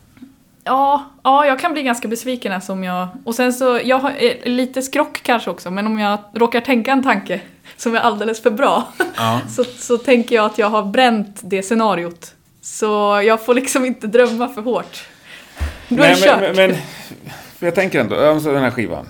Ja, 0.64 1.05
ja, 1.22 1.46
jag 1.46 1.61
kan 1.61 1.72
bli 1.72 1.82
ganska 1.82 2.09
besviken 2.09 2.52
alltså 2.52 2.72
om 2.72 2.84
jag... 2.84 3.09
Och 3.24 3.34
sen 3.34 3.52
så, 3.52 3.80
jag 3.84 3.98
har 3.98 4.11
eh, 4.18 4.34
lite 4.44 4.82
skrock 4.82 5.20
kanske 5.22 5.50
också, 5.50 5.70
men 5.70 5.86
om 5.86 5.98
jag 5.98 6.18
råkar 6.32 6.61
tänka 6.61 6.92
en 6.92 7.02
tanke 7.02 7.40
som 7.76 7.94
är 7.94 7.98
alldeles 7.98 8.42
för 8.42 8.50
bra 8.50 8.92
Ja. 9.16 9.40
så, 9.48 9.64
så 9.64 9.98
tänker 9.98 10.34
jag 10.36 10.44
att 10.44 10.59
jag 10.59 10.70
har 10.70 10.82
bränt 10.84 11.40
det 11.42 11.62
scenariot. 11.62 12.34
Så 12.61 13.22
jag 13.24 13.44
får 13.44 13.55
liksom 13.55 13.84
inte 13.84 14.07
drömma 14.07 14.48
för 14.48 14.62
hårt. 14.62 15.09
Då 15.88 15.94
är 15.94 15.98
Nej, 15.98 16.16
kört. 16.22 16.57
men, 16.57 16.70
men, 16.70 16.76
jag 17.59 17.74
tänker 17.74 18.00
ändå, 18.00 18.16
alltså 18.16 18.52
den 18.52 18.62
här 18.62 18.70
skivan. 18.70 19.07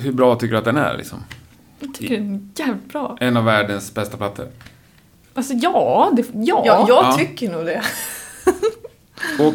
Hur 0.00 0.12
bra 0.12 0.34
tycker 0.36 0.52
du 0.52 0.58
att 0.58 0.64
den 0.64 0.76
är? 0.76 0.96
Liksom? 0.96 1.24
Jag 1.80 1.94
tycker 1.94 2.16
den 2.16 2.50
är 2.56 2.60
jävligt 2.66 2.88
bra. 2.92 3.16
En 3.20 3.36
av 3.36 3.44
världens 3.44 3.94
bästa 3.94 4.16
plattor. 4.16 4.46
Alltså 5.34 5.52
ja, 5.54 6.12
det, 6.16 6.22
ja. 6.32 6.62
Ja, 6.66 6.84
jag 6.88 7.04
Ja. 7.04 7.16
tycker 7.18 7.50
nog 7.52 7.66
det. 7.66 7.82
Och 9.44 9.54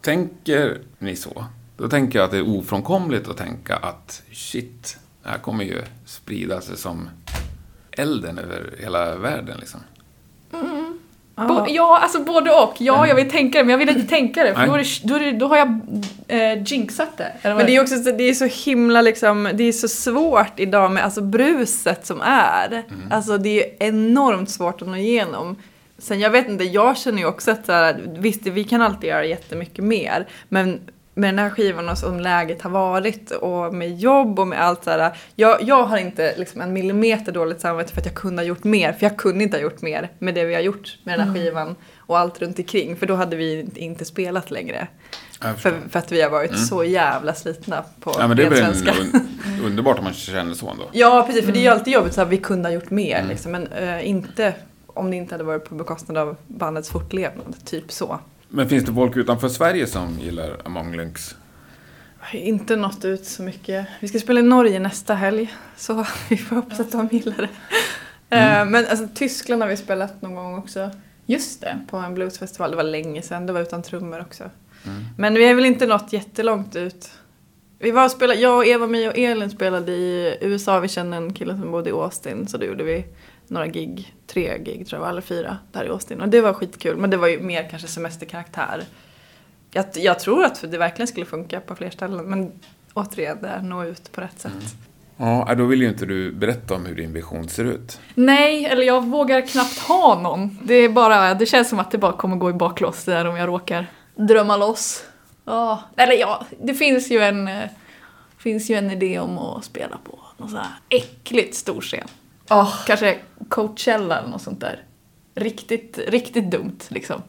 tänker 0.00 0.78
ni 0.98 1.16
så, 1.16 1.44
då 1.76 1.88
tänker 1.88 2.18
jag 2.18 2.24
att 2.26 2.30
det 2.30 2.36
är 2.38 2.48
ofrånkomligt 2.58 3.28
att 3.28 3.36
tänka 3.36 3.76
att 3.76 4.22
shit, 4.32 4.98
det 5.22 5.28
här 5.28 5.38
kommer 5.38 5.64
ju 5.64 5.82
sprida 6.04 6.60
sig 6.60 6.76
som 6.76 7.08
elden 7.90 8.38
över 8.38 8.74
hela 8.78 9.16
världen 9.16 9.56
liksom. 9.60 9.80
Bo, 11.36 11.64
ja, 11.68 11.98
alltså 12.02 12.20
både 12.20 12.50
och. 12.50 12.74
Ja, 12.78 13.06
jag 13.06 13.14
vill 13.14 13.30
tänka 13.30 13.58
det, 13.58 13.64
men 13.64 13.70
jag 13.70 13.78
vill 13.78 13.88
inte 13.88 14.08
tänka 14.08 14.44
det, 14.44 14.54
för 14.54 14.66
då, 14.66 14.74
är 14.74 14.78
det, 14.78 15.08
då, 15.08 15.14
är 15.14 15.20
det, 15.20 15.32
då 15.32 15.46
har 15.46 15.56
jag 15.56 15.80
eh, 16.28 16.62
jinxat 16.62 17.16
det. 17.16 17.32
Men 17.42 17.66
det 17.66 17.76
är 17.76 17.82
också 17.82 17.96
så, 17.96 18.10
det 18.10 18.24
är 18.24 18.34
så 18.34 18.44
himla 18.44 19.02
liksom, 19.02 19.50
det 19.54 19.64
är 19.64 19.72
så 19.72 19.88
svårt 19.88 20.60
idag 20.60 20.90
med 20.90 21.04
alltså 21.04 21.20
bruset 21.20 22.06
som 22.06 22.20
är. 22.20 22.82
Alltså 23.10 23.38
det 23.38 23.64
är 23.64 23.88
enormt 23.88 24.50
svårt 24.50 24.82
att 24.82 24.88
nå 24.88 24.96
igenom. 24.96 25.56
Sen 25.98 26.20
jag 26.20 26.30
vet 26.30 26.48
inte, 26.48 26.64
jag 26.64 26.96
känner 26.96 27.18
ju 27.18 27.26
också 27.26 27.50
att 27.50 27.66
så 27.66 27.72
här, 27.72 28.00
visst 28.18 28.46
vi 28.46 28.64
kan 28.64 28.82
alltid 28.82 29.10
göra 29.10 29.24
jättemycket 29.24 29.84
mer. 29.84 30.26
Men 30.48 30.80
med 31.16 31.28
den 31.28 31.38
här 31.38 31.50
skivan 31.50 31.88
och 31.88 31.98
som 31.98 32.20
läget 32.20 32.62
har 32.62 32.70
varit 32.70 33.30
och 33.30 33.74
med 33.74 33.98
jobb 33.98 34.38
och 34.38 34.48
med 34.48 34.60
allt 34.62 34.84
så 34.84 34.90
här. 34.90 35.16
Jag, 35.34 35.62
jag 35.62 35.84
har 35.84 35.98
inte 35.98 36.34
liksom 36.38 36.60
en 36.60 36.72
millimeter 36.72 37.32
dåligt 37.32 37.60
samvete 37.60 37.92
för 37.92 38.00
att 38.00 38.06
jag 38.06 38.14
kunde 38.14 38.42
ha 38.42 38.46
gjort 38.46 38.64
mer. 38.64 38.92
För 38.92 39.06
jag 39.06 39.16
kunde 39.16 39.44
inte 39.44 39.56
ha 39.56 39.62
gjort 39.62 39.82
mer 39.82 40.10
med 40.18 40.34
det 40.34 40.44
vi 40.44 40.54
har 40.54 40.60
gjort 40.60 40.98
med 41.04 41.18
den 41.18 41.28
här 41.28 41.34
skivan. 41.34 41.76
och 41.96 42.18
allt 42.18 42.42
runt 42.42 42.58
omkring. 42.58 42.96
För 42.96 43.06
då 43.06 43.14
hade 43.14 43.36
vi 43.36 43.68
inte 43.74 44.04
spelat 44.04 44.50
längre. 44.50 44.88
För, 45.40 45.80
för 45.90 45.98
att 45.98 46.12
vi 46.12 46.22
har 46.22 46.30
varit 46.30 46.58
så 46.58 46.84
jävla 46.84 47.34
slitna 47.34 47.84
på 48.00 48.16
Ja 48.18 48.28
men 48.28 48.36
det 48.36 48.44
är 48.44 48.54
svenska. 48.54 48.92
un, 49.00 49.28
underbart 49.64 49.98
om 49.98 50.04
man 50.04 50.12
känner 50.12 50.54
så 50.54 50.68
ändå. 50.68 50.84
Ja, 50.92 51.24
precis. 51.26 51.44
För 51.44 51.52
det 51.52 51.58
är 51.58 51.62
ju 51.62 51.68
alltid 51.68 51.92
jobbigt 51.92 52.14
så 52.14 52.20
här, 52.20 52.28
vi 52.28 52.38
kunde 52.38 52.68
ha 52.68 52.74
gjort 52.74 52.90
mer. 52.90 53.16
Mm. 53.16 53.28
Liksom, 53.28 53.52
men 53.52 53.66
eh, 53.66 54.08
inte 54.08 54.54
om 54.86 55.10
det 55.10 55.16
inte 55.16 55.34
hade 55.34 55.44
varit 55.44 55.64
på 55.64 55.74
bekostnad 55.74 56.16
av 56.16 56.36
bandets 56.46 56.90
fortlevnad. 56.90 57.56
Typ 57.64 57.92
så. 57.92 58.18
Men 58.48 58.68
finns 58.68 58.84
det 58.84 58.92
folk 58.92 59.16
utanför 59.16 59.48
Sverige 59.48 59.86
som 59.86 60.18
gillar 60.20 60.56
Among? 60.64 61.14
Har 62.18 62.38
Inte 62.38 62.76
nått 62.76 63.04
ut 63.04 63.24
så 63.24 63.42
mycket. 63.42 63.86
Vi 64.00 64.08
ska 64.08 64.18
spela 64.18 64.40
i 64.40 64.42
Norge 64.42 64.78
nästa 64.78 65.14
helg. 65.14 65.54
Så 65.76 66.06
vi 66.28 66.36
får 66.36 66.56
hoppas 66.56 66.80
att 66.80 66.92
de 66.92 67.08
gillar 67.12 67.36
det. 67.36 67.48
Mm. 68.30 68.62
Eh, 68.62 68.70
Men 68.70 68.86
alltså, 68.90 69.08
Tyskland 69.14 69.62
har 69.62 69.68
vi 69.68 69.76
spelat 69.76 70.22
någon 70.22 70.34
gång 70.34 70.58
också. 70.58 70.90
Just 71.26 71.60
det. 71.60 71.78
På 71.90 71.96
en 71.96 72.14
bluesfestival. 72.14 72.70
Det 72.70 72.76
var 72.76 72.84
länge 72.84 73.22
sedan. 73.22 73.46
Det 73.46 73.52
var 73.52 73.60
utan 73.60 73.82
trummor 73.82 74.20
också. 74.20 74.44
Mm. 74.84 75.04
Men 75.18 75.34
vi 75.34 75.46
har 75.48 75.54
väl 75.54 75.64
inte 75.64 75.86
nått 75.86 76.12
jättelångt 76.12 76.76
ut. 76.76 77.10
Vi 77.78 77.90
var 77.90 78.04
och 78.04 78.10
spelade, 78.10 78.40
jag 78.40 78.56
och 78.56 78.66
Eva, 78.66 78.86
Mia 78.86 79.10
och 79.10 79.18
Elin 79.18 79.50
spelade 79.50 79.92
i 79.92 80.38
USA. 80.40 80.80
Vi 80.80 80.88
kände 80.88 81.16
en 81.16 81.32
kille 81.32 81.56
som 81.58 81.70
bodde 81.70 81.90
i 81.90 81.92
Austin. 81.92 82.46
Så 82.48 82.56
då 82.56 82.66
gjorde 82.66 82.84
vi 82.84 83.04
några 83.48 83.66
gig, 83.66 84.14
tre 84.26 84.58
gig 84.58 84.86
tror 84.86 84.98
jag 84.98 85.00
var, 85.00 85.10
eller 85.10 85.20
fyra, 85.20 85.58
där 85.72 85.84
i 85.84 85.88
Austin. 85.88 86.20
Och 86.20 86.28
det 86.28 86.40
var 86.40 86.52
skitkul. 86.52 86.96
Men 86.96 87.10
det 87.10 87.16
var 87.16 87.28
ju 87.28 87.40
mer 87.40 87.68
kanske 87.70 87.88
semesterkaraktär. 87.88 88.84
Jag, 89.70 89.84
jag 89.94 90.18
tror 90.18 90.44
att 90.44 90.64
det 90.70 90.78
verkligen 90.78 91.06
skulle 91.06 91.26
funka 91.26 91.60
på 91.60 91.74
fler 91.74 91.90
ställen. 91.90 92.24
Men 92.24 92.52
återigen, 92.94 93.38
det 93.42 93.48
är 93.48 93.62
nå 93.62 93.84
ut 93.84 94.12
på 94.12 94.20
rätt 94.20 94.40
sätt. 94.40 94.76
Ja, 95.16 95.54
då 95.58 95.64
vill 95.64 95.82
ju 95.82 95.88
inte 95.88 96.06
du 96.06 96.32
berätta 96.32 96.74
om 96.74 96.86
hur 96.86 96.94
din 96.94 97.12
vision 97.12 97.48
ser 97.48 97.64
ut. 97.64 98.00
Nej, 98.14 98.64
eller 98.64 98.82
jag 98.82 99.04
vågar 99.04 99.40
knappt 99.40 99.78
ha 99.78 100.20
någon. 100.20 100.58
Det 100.62 100.74
är 100.74 100.88
bara, 100.88 101.34
det 101.34 101.46
känns 101.46 101.68
som 101.68 101.78
att 101.78 101.90
det 101.90 101.98
bara 101.98 102.12
kommer 102.12 102.36
gå 102.36 102.50
i 102.50 102.52
baklås 102.52 103.04
där 103.04 103.24
om 103.24 103.36
jag 103.36 103.48
råkar 103.48 103.86
drömma 104.14 104.56
loss. 104.56 105.04
Ja, 105.44 105.82
eller 105.96 106.14
ja, 106.14 106.46
det 106.62 106.74
finns 106.74 107.10
ju 107.10 107.18
en, 107.18 107.48
eh, 107.48 107.70
finns 108.38 108.70
ju 108.70 108.74
en 108.74 108.90
idé 108.90 109.18
om 109.18 109.38
att 109.38 109.64
spela 109.64 109.98
på 110.04 110.18
någon 110.36 110.48
sån 110.48 110.58
här 110.58 110.72
äckligt 110.88 111.54
stor 111.54 111.80
scen. 111.80 112.08
Kanske 112.86 113.18
Coachella 113.48 114.18
eller 114.18 114.28
något 114.28 114.42
sånt 114.42 114.60
där. 114.60 114.82
Riktigt, 115.34 115.98
riktigt 116.08 116.50
dumt 116.50 116.78
liksom. 116.88 117.22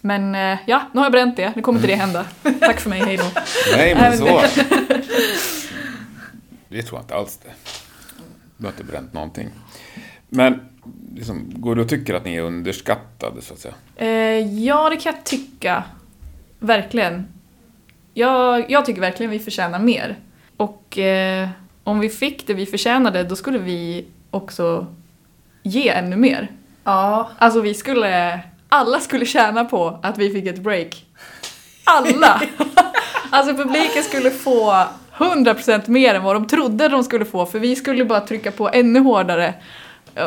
Men 0.00 0.34
eh, 0.34 0.58
ja, 0.66 0.82
nu 0.92 0.98
har 0.98 1.04
jag 1.04 1.12
bränt 1.12 1.36
det. 1.36 1.52
Nu 1.56 1.62
kommer 1.62 1.78
inte 1.78 1.92
det 1.92 1.94
hända. 1.94 2.26
Tack 2.60 2.80
för 2.80 2.90
mig, 2.90 3.00
hej 3.00 3.16
då. 3.16 3.24
Nej, 3.76 3.94
men 3.94 4.18
så. 4.18 4.24
Det 6.68 6.82
tror 6.82 6.98
jag 6.98 7.04
inte 7.04 7.14
alls 7.14 7.40
det. 7.44 7.50
Du 8.56 8.64
har 8.66 8.72
inte 8.72 8.84
bränt 8.84 9.12
någonting. 9.12 9.48
Men 10.28 10.60
liksom, 11.14 11.52
går 11.54 11.74
du 11.74 11.82
och 11.82 11.88
tycker 11.88 12.14
att 12.14 12.24
ni 12.24 12.36
är 12.36 12.42
underskattade 12.42 13.42
så 13.42 13.54
att 13.54 13.60
säga? 13.60 13.74
Eh, 13.96 14.64
ja, 14.64 14.90
det 14.90 14.96
kan 14.96 15.14
jag 15.14 15.24
tycka. 15.24 15.84
Verkligen. 16.58 17.26
Jag, 18.14 18.70
jag 18.70 18.86
tycker 18.86 19.00
verkligen 19.00 19.30
vi 19.30 19.38
förtjänar 19.38 19.78
mer. 19.78 20.18
Och 20.56 20.98
eh, 20.98 21.48
om 21.84 22.00
vi 22.00 22.08
fick 22.08 22.46
det 22.46 22.54
vi 22.54 22.66
förtjänade, 22.66 23.24
då 23.24 23.36
skulle 23.36 23.58
vi 23.58 24.06
också 24.30 24.86
ge 25.62 25.88
ännu 25.88 26.16
mer. 26.16 26.50
Ja. 26.84 27.30
Alltså 27.38 27.60
vi 27.60 27.74
skulle, 27.74 28.40
alla 28.68 29.00
skulle 29.00 29.26
tjäna 29.26 29.64
på 29.64 29.98
att 30.02 30.18
vi 30.18 30.30
fick 30.30 30.46
ett 30.46 30.62
break. 30.62 31.04
Alla! 31.84 32.42
alltså 33.30 33.54
publiken 33.54 34.02
skulle 34.02 34.30
få 34.30 34.84
100% 35.16 35.88
mer 35.88 36.14
än 36.14 36.22
vad 36.22 36.36
de 36.36 36.46
trodde 36.46 36.88
de 36.88 37.04
skulle 37.04 37.24
få, 37.24 37.46
för 37.46 37.58
vi 37.58 37.76
skulle 37.76 38.04
bara 38.04 38.20
trycka 38.20 38.52
på 38.52 38.68
ännu 38.68 39.00
hårdare. 39.00 39.54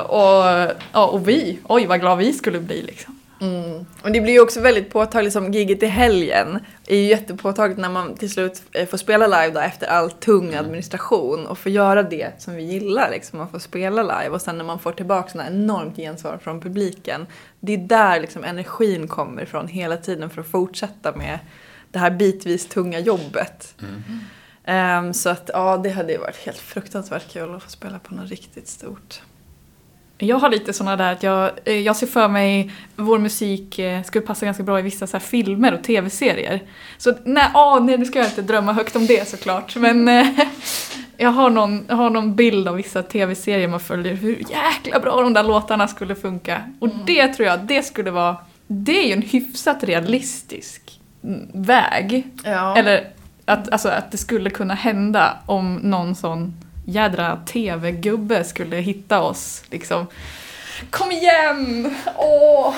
Och, 0.07 1.13
och 1.13 1.27
vi, 1.27 1.59
oj 1.63 1.85
vad 1.85 1.99
glada 1.99 2.15
vi 2.15 2.33
skulle 2.33 2.59
bli 2.59 2.81
liksom. 2.81 3.20
Mm. 3.41 3.85
Och 4.01 4.11
det 4.11 4.21
blir 4.21 4.33
ju 4.33 4.41
också 4.41 4.61
väldigt 4.61 4.89
påtagligt 4.89 5.33
som 5.33 5.53
giget 5.53 5.83
i 5.83 5.85
helgen. 5.85 6.59
är 6.87 6.95
ju 6.95 7.03
jättepåtagligt 7.03 7.79
när 7.79 7.89
man 7.89 8.15
till 8.15 8.29
slut 8.29 8.63
eh, 8.71 8.87
får 8.87 8.97
spela 8.97 9.27
live 9.27 9.53
då 9.53 9.59
efter 9.59 9.87
all 9.87 10.11
tung 10.11 10.53
administration 10.53 11.47
och 11.47 11.57
får 11.57 11.71
göra 11.71 12.03
det 12.03 12.41
som 12.41 12.55
vi 12.55 12.63
gillar 12.63 13.11
liksom. 13.11 13.39
Man 13.39 13.49
får 13.49 13.59
spela 13.59 14.03
live 14.03 14.29
och 14.29 14.41
sen 14.41 14.57
när 14.57 14.65
man 14.65 14.79
får 14.79 14.91
tillbaka 14.91 15.29
sådana 15.29 15.49
enormt 15.49 15.95
gensvar 15.95 16.39
från 16.43 16.61
publiken. 16.61 17.27
Det 17.59 17.73
är 17.73 17.77
där 17.77 18.19
liksom 18.19 18.43
energin 18.43 19.07
kommer 19.07 19.41
ifrån 19.41 19.67
hela 19.67 19.97
tiden 19.97 20.29
för 20.29 20.41
att 20.41 20.47
fortsätta 20.47 21.15
med 21.15 21.39
det 21.91 21.99
här 21.99 22.11
bitvis 22.11 22.67
tunga 22.67 22.99
jobbet. 22.99 23.75
Ehm, 24.65 25.13
så 25.13 25.29
att 25.29 25.49
ja, 25.53 25.77
det 25.77 25.89
hade 25.89 26.11
ju 26.11 26.17
varit 26.17 26.37
helt 26.37 26.57
fruktansvärt 26.57 27.33
kul 27.33 27.55
att 27.55 27.63
få 27.63 27.69
spela 27.69 27.99
på 27.99 28.15
något 28.15 28.29
riktigt 28.29 28.67
stort. 28.67 29.21
Jag 30.21 30.39
har 30.39 30.49
lite 30.49 30.73
såna 30.73 30.95
där 30.95 31.11
att 31.11 31.23
jag, 31.23 31.51
eh, 31.65 31.79
jag 31.79 31.95
ser 31.95 32.07
för 32.07 32.27
mig 32.27 32.71
vår 32.95 33.19
musik 33.19 33.79
eh, 33.79 34.03
skulle 34.03 34.25
passa 34.25 34.45
ganska 34.45 34.63
bra 34.63 34.79
i 34.79 34.81
vissa 34.81 35.07
så 35.07 35.19
filmer 35.19 35.73
och 35.73 35.83
tv-serier. 35.83 36.61
Så 36.97 37.13
nej, 37.23 37.51
ah, 37.53 37.79
nej, 37.79 37.97
nu 37.97 38.05
ska 38.05 38.19
jag 38.19 38.27
inte 38.27 38.41
drömma 38.41 38.73
högt 38.73 38.95
om 38.95 39.05
det 39.07 39.27
såklart. 39.27 39.75
Men 39.75 40.07
eh, 40.07 40.27
jag, 41.17 41.29
har 41.29 41.49
någon, 41.49 41.85
jag 41.87 41.95
har 41.95 42.09
någon 42.09 42.35
bild 42.35 42.67
av 42.67 42.75
vissa 42.75 43.03
tv-serier 43.03 43.67
man 43.67 43.79
följer, 43.79 44.13
hur 44.13 44.43
jäkla 44.49 44.99
bra 44.99 45.21
de 45.21 45.33
där 45.33 45.43
låtarna 45.43 45.87
skulle 45.87 46.15
funka. 46.15 46.61
Och 46.79 46.89
det 47.05 47.27
tror 47.27 47.47
jag, 47.47 47.59
det 47.59 47.83
skulle 47.83 48.11
vara, 48.11 48.37
det 48.67 49.03
är 49.03 49.07
ju 49.07 49.13
en 49.13 49.21
hyfsat 49.21 49.83
realistisk 49.83 50.99
mm, 51.23 51.47
väg. 51.53 52.27
Ja. 52.43 52.77
Eller 52.77 53.07
att, 53.45 53.71
alltså, 53.71 53.89
att 53.89 54.11
det 54.11 54.17
skulle 54.17 54.49
kunna 54.49 54.73
hända 54.73 55.37
om 55.45 55.75
någon 55.75 56.15
sån 56.15 56.53
jädra 56.85 57.37
TV-gubbe 57.45 58.43
skulle 58.43 58.75
hitta 58.75 59.21
oss. 59.21 59.63
Liksom. 59.69 60.07
Kom 60.89 61.11
igen! 61.11 61.95
Åh! 62.17 62.73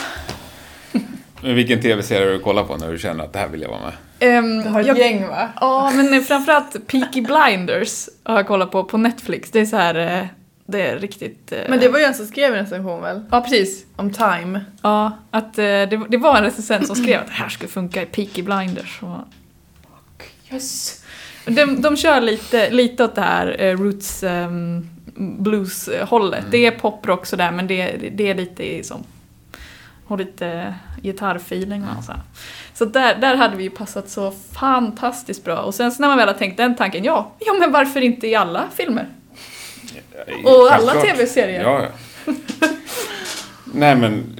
Men 1.41 1.55
vilken 1.55 1.81
tv-serie 1.81 2.31
du 2.31 2.39
kollar 2.39 2.63
på 2.63 2.77
när 2.77 2.91
du 2.91 2.97
känner 2.97 3.23
att 3.23 3.33
det 3.33 3.39
här 3.39 3.47
vill 3.47 3.61
jag 3.61 3.69
vara 3.69 3.79
med? 3.81 3.93
Ehm, 4.19 4.63
Du 4.63 4.69
har 4.69 4.81
ett 4.81 4.87
jag- 4.87 4.97
gäng 4.97 5.27
va? 5.27 5.49
Ja, 5.61 5.91
men 5.95 6.23
framförallt 6.23 6.87
Peaky 6.87 7.21
Blinders 7.21 8.09
har 8.23 8.35
jag 8.35 8.47
kollat 8.47 8.71
på 8.71 8.83
på 8.83 8.97
Netflix. 8.97 9.51
Det 9.51 9.59
är 9.59 9.65
så 9.65 9.75
här, 9.77 9.95
eh, 10.19 10.25
det 10.65 10.81
är 10.81 10.99
riktigt... 10.99 11.51
eh, 11.51 11.59
Men 11.69 11.79
det 11.79 11.89
var 11.89 11.99
ju 11.99 12.05
en 12.05 12.13
som 12.13 12.25
skrev 12.27 12.53
en 12.55 12.59
recension 12.63 13.01
väl? 13.01 13.21
Ja, 13.31 13.41
precis. 13.41 13.85
Om 13.95 14.11
time. 14.13 14.65
Ja, 14.81 15.11
att 15.31 15.57
eh, 15.57 15.63
det, 15.63 16.01
det 16.09 16.17
var 16.17 16.37
en 16.37 16.43
recensent 16.43 16.87
som 16.87 16.95
skrev 16.95 17.19
att 17.21 17.27
det 17.27 17.33
här 17.33 17.49
skulle 17.49 17.69
funka 17.69 18.01
i 18.01 18.05
Peaky 18.05 18.41
Blinders. 18.41 18.99
Och, 19.01 19.17
fuck, 19.81 20.29
yes. 20.53 21.02
De, 21.45 21.81
de 21.81 21.97
kör 21.97 22.21
lite, 22.21 22.69
lite 22.69 23.03
åt 23.03 23.15
det 23.15 23.21
här 23.21 23.55
eh, 23.59 23.77
roots 23.77 24.23
um, 24.23 24.89
blues-hållet. 25.15 26.45
Det 26.51 26.65
är 26.65 26.71
poprock 26.71 27.25
sådär, 27.25 27.51
men 27.51 27.67
det, 27.67 27.97
det 28.11 28.29
är 28.29 28.35
lite 28.35 28.83
som... 28.83 29.03
Har 30.05 30.17
lite 30.17 30.73
gitarrfeeling 31.01 31.85
och 31.97 32.03
så. 32.03 32.11
här. 32.11 32.21
Så 32.73 32.85
där, 32.85 33.15
där 33.15 33.35
hade 33.35 33.57
vi 33.57 33.63
ju 33.63 33.69
passat 33.69 34.09
så 34.09 34.33
fantastiskt 34.51 35.43
bra. 35.43 35.57
Och 35.57 35.75
sen 35.75 35.91
så 35.91 36.01
när 36.01 36.07
man 36.07 36.17
väl 36.17 36.27
har 36.27 36.35
tänkt 36.35 36.57
den 36.57 36.75
tanken, 36.75 37.03
ja, 37.03 37.31
ja 37.39 37.53
men 37.53 37.71
varför 37.71 38.01
inte 38.01 38.27
i 38.27 38.35
alla 38.35 38.65
filmer? 38.75 39.07
Och 40.43 40.73
alla. 40.73 40.93
TV-serier. 40.93 41.61
Ja, 41.61 41.81
ja. 41.81 42.33
Nej 43.73 43.95
men, 43.95 44.39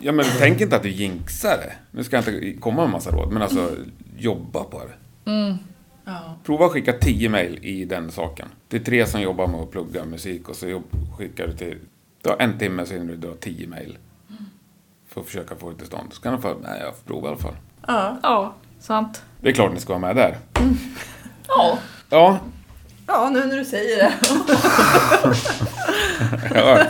ja, 0.00 0.12
men 0.12 0.24
tänk 0.38 0.60
inte 0.60 0.76
att 0.76 0.82
du 0.82 0.90
jinxar 0.90 1.56
det. 1.56 1.72
Nu 1.90 2.04
ska 2.04 2.16
jag 2.16 2.28
inte 2.28 2.60
komma 2.60 2.76
med 2.76 2.84
en 2.84 2.90
massa 2.90 3.10
råd, 3.10 3.32
men 3.32 3.42
alltså 3.42 3.70
jobba 4.18 4.64
på 4.64 4.78
det. 4.78 5.30
Ja. 6.04 6.36
Prova 6.44 6.66
att 6.66 6.72
skicka 6.72 6.92
tio 6.92 7.28
mejl 7.28 7.58
i 7.62 7.84
den 7.84 8.10
saken. 8.10 8.48
Det 8.68 8.76
är 8.76 8.80
tre 8.80 9.06
som 9.06 9.20
jobbar 9.20 9.46
med 9.46 9.60
att 9.60 9.70
plugga 9.70 10.04
musik 10.04 10.48
och 10.48 10.56
så 10.56 10.82
skickar 11.18 11.46
du 11.46 11.56
till... 11.56 11.78
Du 12.22 12.28
har 12.30 12.36
en 12.38 12.58
timme 12.58 12.86
så 12.86 12.94
hinner 12.94 13.06
du 13.06 13.16
dra 13.16 13.34
tio 13.40 13.66
mejl. 13.66 13.98
För 15.08 15.20
att 15.20 15.26
försöka 15.26 15.56
få 15.56 15.70
det 15.70 15.76
till 15.76 15.86
stånd. 15.86 16.12
Så 16.12 16.22
kan 16.22 16.36
du 16.36 16.42
få, 16.42 16.54
nej 16.62 16.80
jag 16.80 16.96
får 16.96 17.02
prova 17.06 17.28
i 17.28 17.30
alla 17.30 17.38
fall. 17.40 17.56
Ja. 17.86 18.18
Ja, 18.22 18.54
sant. 18.80 19.22
Det 19.40 19.48
är 19.48 19.52
klart 19.52 19.72
ni 19.72 19.80
ska 19.80 19.92
vara 19.92 20.00
med 20.00 20.16
där. 20.16 20.38
Ja. 21.48 21.78
Ja, 22.10 22.38
ja, 23.06 23.30
nu 23.30 23.46
när 23.46 23.56
du 23.56 23.64
säger 23.64 23.96
det. 23.96 24.12
jag 26.60 26.86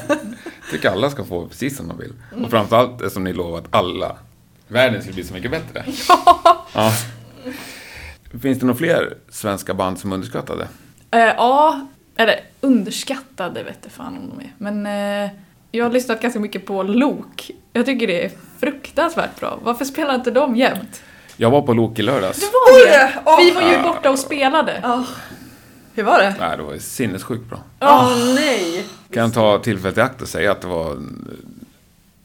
tycker 0.71 0.91
alla 0.91 1.11
ska 1.11 1.25
få 1.25 1.47
precis 1.47 1.77
som 1.77 1.89
de 1.89 1.99
vill. 1.99 2.13
Och 2.45 2.51
framförallt 2.51 2.93
eftersom 3.01 3.25
ni 3.25 3.33
lovar 3.33 3.59
att 3.59 3.75
alla, 3.75 4.17
världen 4.69 5.03
ska 5.03 5.13
bli 5.13 5.25
så 5.25 5.35
mycket 5.35 5.51
bättre. 5.51 5.85
Ja. 6.75 6.93
Finns 8.43 8.59
det 8.59 8.67
några 8.67 8.79
fler 8.79 9.15
svenska 9.29 9.75
band 9.75 9.99
som 9.99 10.11
är 10.11 10.15
underskattade? 10.15 10.69
Eh, 11.11 11.21
ja, 11.21 11.87
eller 12.17 12.41
underskattade 12.61 13.63
vet 13.63 13.79
jag 13.83 13.93
fan 13.93 14.17
om 14.19 14.33
de 14.39 14.45
är. 14.45 14.53
Men 14.59 14.87
eh, 15.25 15.31
jag 15.71 15.85
har 15.85 15.93
lyssnat 15.93 16.23
ganska 16.23 16.41
mycket 16.41 16.67
på 16.67 16.83
Lok. 16.83 17.51
Jag 17.73 17.87
tycker 17.87 18.07
det 18.07 18.25
är 18.25 18.31
fruktansvärt 18.59 19.41
bra. 19.41 19.59
Varför 19.63 19.85
spelar 19.85 20.15
inte 20.15 20.31
de 20.31 20.57
jämt? 20.57 21.03
Jag 21.37 21.51
var 21.51 21.63
på 21.63 21.73
Lok 21.73 21.99
i 21.99 22.03
lördags. 22.03 22.41
Var 22.41 22.87
det? 22.87 23.13
Åh! 23.25 23.39
Vi 23.39 23.51
var 23.51 23.73
ju 23.73 23.83
borta 23.83 24.11
och 24.11 24.19
spelade. 24.19 24.81
Ja. 24.83 25.05
Hur 25.95 26.03
var 26.03 26.19
det? 26.19 26.35
Nej, 26.41 26.57
det 26.57 26.63
var 26.63 26.79
sinnessjukt 26.79 27.51
bra. 27.51 27.59
Åh 27.81 28.35
nej! 28.35 28.85
Kan 29.13 29.23
jag 29.23 29.35
ta 29.35 29.59
tillfället 29.59 29.99
i 29.99 30.01
akt 30.01 30.23
och 30.23 30.29
säga 30.29 30.53
att 30.53 30.61
det 30.61 30.67
var 30.67 30.99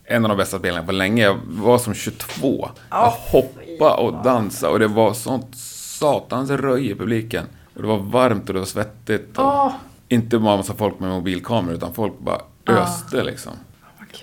en 0.06 0.26
av 0.26 0.30
de 0.30 0.38
bästa 0.38 0.60
spelningarna 0.60 0.86
på 0.86 0.91
länge. 0.91 1.24
Jag 1.24 1.39
var 1.47 1.78
som 1.78 1.93
22. 1.93 2.70
Jag 2.89 3.10
hoppade 3.10 3.93
och 3.95 4.24
dansade 4.24 4.74
och 4.74 4.80
det 4.80 4.88
var 4.88 5.14
sånt 5.14 5.56
satans 6.00 6.50
röj 6.50 6.91
i 6.91 6.96
publiken. 6.96 7.46
Och 7.76 7.82
det 7.82 7.88
var 7.88 7.98
varmt 7.98 8.48
och 8.48 8.54
det 8.54 8.60
var 8.60 8.68
svettigt. 8.68 9.38
Och 9.38 9.46
Åh. 9.46 9.72
Inte 10.08 10.39
bara 10.39 10.58
massa 10.58 10.74
folk 10.74 11.00
med 11.00 11.10
mobilkameror 11.10 11.76
utan 11.76 11.93
folk 11.93 12.14
bara 12.20 12.41
öste 12.68 13.24
liksom. 13.24 13.52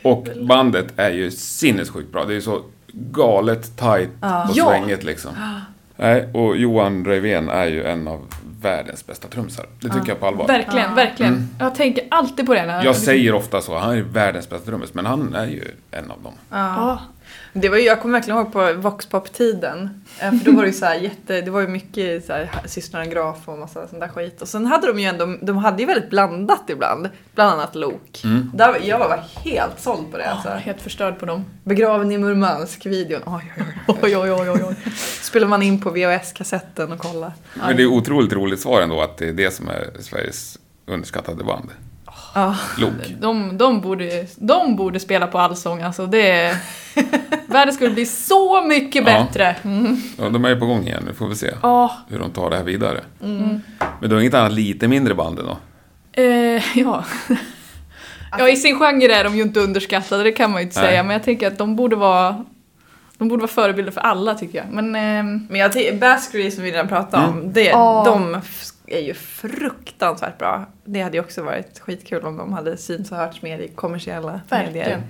Och 0.04 0.28
bandet 0.48 0.86
är 0.96 1.10
ju 1.10 1.30
sinnessjukt 1.30 2.12
bra. 2.12 2.24
Det 2.24 2.32
är 2.32 2.34
ju 2.34 2.40
så 2.42 2.62
galet 2.92 3.76
tight 3.78 4.10
Ja. 4.20 4.44
och 4.44 4.50
Ja. 4.54 4.64
svängigt 4.66 5.04
liksom. 5.04 5.30
Nej, 5.96 6.28
och 6.34 6.56
Johan 6.56 7.04
Reivén 7.04 7.48
är 7.48 7.66
ju 7.66 7.84
en 7.84 8.08
av 8.08 8.20
världens 8.60 9.06
bästa 9.06 9.28
trummisar. 9.28 9.66
Det 9.80 9.88
tycker 9.88 10.08
jag 10.08 10.20
på 10.20 10.26
allvar. 10.26 10.46
Verkligen, 10.46 10.88
Ja. 10.88 10.94
verkligen. 10.94 11.48
Jag 11.58 11.74
tänker 11.74 12.04
alltid 12.10 12.46
på 12.46 12.54
det. 12.54 12.66
När 12.66 12.84
Jag 12.84 12.96
säger 12.96 13.34
ofta 13.34 13.60
så, 13.60 13.78
han 13.78 13.90
är 13.98 14.02
världens 14.02 14.48
bästa 14.50 14.66
trummis, 14.66 14.94
men 14.94 15.06
han 15.06 15.34
är 15.34 15.46
ju 15.46 15.64
en 15.90 16.10
av 16.10 16.22
dem. 16.22 16.32
Ja. 16.50 16.56
Ja. 16.56 17.00
Det 17.52 17.68
var 17.68 17.76
ju, 17.76 17.84
jag 17.84 18.00
kommer 18.00 18.18
verkligen 18.18 18.38
ihåg 18.38 18.52
på 18.52 18.72
Voxpop-tiden. 18.72 20.04
Eh, 20.20 20.30
För 20.30 20.44
då 20.44 20.52
var 20.52 20.62
det 20.62 20.68
ju 20.68 20.74
så 20.74 20.84
här 20.84 20.94
jätte, 20.94 21.40
det 21.40 21.50
var 21.50 21.60
ju 21.60 21.68
mycket 21.68 22.24
så 22.24 22.32
här, 22.32 22.50
systrarna 22.66 23.06
Graf 23.06 23.36
och 23.48 23.58
massa 23.58 23.88
sån 23.88 23.98
där 23.98 24.08
skit. 24.08 24.42
Och 24.42 24.48
sen 24.48 24.66
hade 24.66 24.86
de 24.86 24.98
ju 24.98 25.04
ändå, 25.06 25.36
de 25.42 25.56
hade 25.58 25.82
ju 25.82 25.86
väldigt 25.86 26.10
blandat 26.10 26.70
ibland. 26.70 27.08
Bland 27.34 27.50
annat 27.52 27.74
Lok. 27.74 28.20
Mm. 28.24 28.50
Där, 28.54 28.76
jag 28.82 28.98
var 28.98 29.22
helt 29.44 29.80
såld 29.80 30.10
på 30.10 30.18
det 30.18 30.30
alltså. 30.30 30.48
är 30.48 30.56
helt 30.56 30.80
förstörd 30.80 31.18
på 31.18 31.26
dem. 31.26 31.44
Begraven 31.64 32.12
i 32.12 32.18
Murmansk-videon. 32.18 33.22
Oj, 33.26 33.52
oj. 33.58 33.64
Oj, 34.02 34.16
oj, 34.16 34.32
oj, 34.32 34.50
oj, 34.50 34.62
oj. 34.64 34.92
Spelar 35.20 35.48
man 35.48 35.62
in 35.62 35.80
på 35.80 35.90
VHS-kassetten 35.90 36.92
och 36.92 36.98
kollar. 36.98 37.32
Men 37.54 37.76
det 37.76 37.82
är 37.82 37.86
otroligt 37.86 38.32
roligt 38.32 38.60
svar 38.60 38.82
ändå 38.82 39.00
att 39.00 39.18
det 39.18 39.28
är 39.28 39.32
det 39.32 39.50
som 39.50 39.68
är 39.68 39.90
Sveriges 40.00 40.58
underskattade 40.86 41.44
band. 41.44 41.70
Ja. 42.34 42.56
Lok. 42.78 42.90
De, 43.20 43.58
de, 43.58 43.80
borde, 43.80 44.26
de 44.36 44.76
borde 44.76 45.00
spela 45.00 45.26
på 45.26 45.38
Allsång 45.38 45.82
alltså. 45.82 46.06
Det, 46.06 46.56
världen 47.46 47.74
skulle 47.74 47.90
bli 47.90 48.06
så 48.06 48.62
mycket 48.66 49.06
Ja. 49.06 49.24
bättre. 49.24 49.56
Mm. 49.62 49.96
Ja, 50.18 50.28
de 50.28 50.44
är 50.44 50.48
ju 50.48 50.56
på 50.56 50.66
gång 50.66 50.86
igen, 50.86 51.02
nu 51.06 51.14
får 51.14 51.28
vi 51.28 51.34
se 51.34 51.50
Ja. 51.62 51.96
hur 52.08 52.18
de 52.18 52.30
tar 52.30 52.50
det 52.50 52.56
här 52.56 52.64
vidare. 52.64 53.00
Mm. 53.22 53.60
Men 54.00 54.08
det 54.08 54.14
var 54.14 54.20
inget 54.22 54.34
annat 54.34 54.52
lite 54.52 54.88
mindre 54.88 55.14
band 55.14 55.36
då? 55.36 55.56
Eh, 56.22 56.78
ja. 56.78 57.04
ja, 58.38 58.48
i 58.48 58.56
sin 58.56 58.78
genre 58.78 59.12
är 59.14 59.24
de 59.24 59.36
ju 59.36 59.42
inte 59.42 59.60
underskattade, 59.60 60.22
det 60.22 60.32
kan 60.32 60.50
man 60.50 60.60
ju 60.60 60.66
inte 60.66 60.80
Nej. 60.80 60.88
säga. 60.88 61.02
Men 61.02 61.12
jag 61.12 61.22
tänker 61.22 61.46
att 61.46 61.58
de 61.58 61.76
borde 61.76 61.96
vara, 61.96 62.44
de 63.18 63.28
borde 63.28 63.40
vara 63.40 63.52
förebilder 63.52 63.92
för 63.92 64.00
alla 64.00 64.34
tycker 64.34 64.58
jag. 64.58 64.66
Men 64.70 64.94
ehm, 64.96 65.46
Men 65.50 65.60
jag 65.60 65.72
tycker, 65.72 65.96
Baskery 65.96 66.50
som 66.50 66.64
vi 66.64 66.70
redan 66.72 66.88
pratade 66.88 67.26
om, 67.26 67.52
det, 67.52 67.64
Ja. 67.64 68.02
de 68.06 68.40
är 68.94 69.00
ju 69.02 69.14
fruktansvärt 69.14 70.38
bra. 70.38 70.66
Det 70.84 71.00
hade 71.02 71.16
ju 71.16 71.20
också 71.22 71.42
varit 71.42 71.78
skitkul 71.78 72.24
om 72.24 72.36
de 72.36 72.52
hade 72.52 72.76
synts 72.76 73.12
och 73.12 73.16
hörts 73.18 73.42
mer 73.42 73.58
i 73.58 73.68
kommersiella 73.68 74.40
verkligen. 74.48 74.72
medier. 74.88 75.02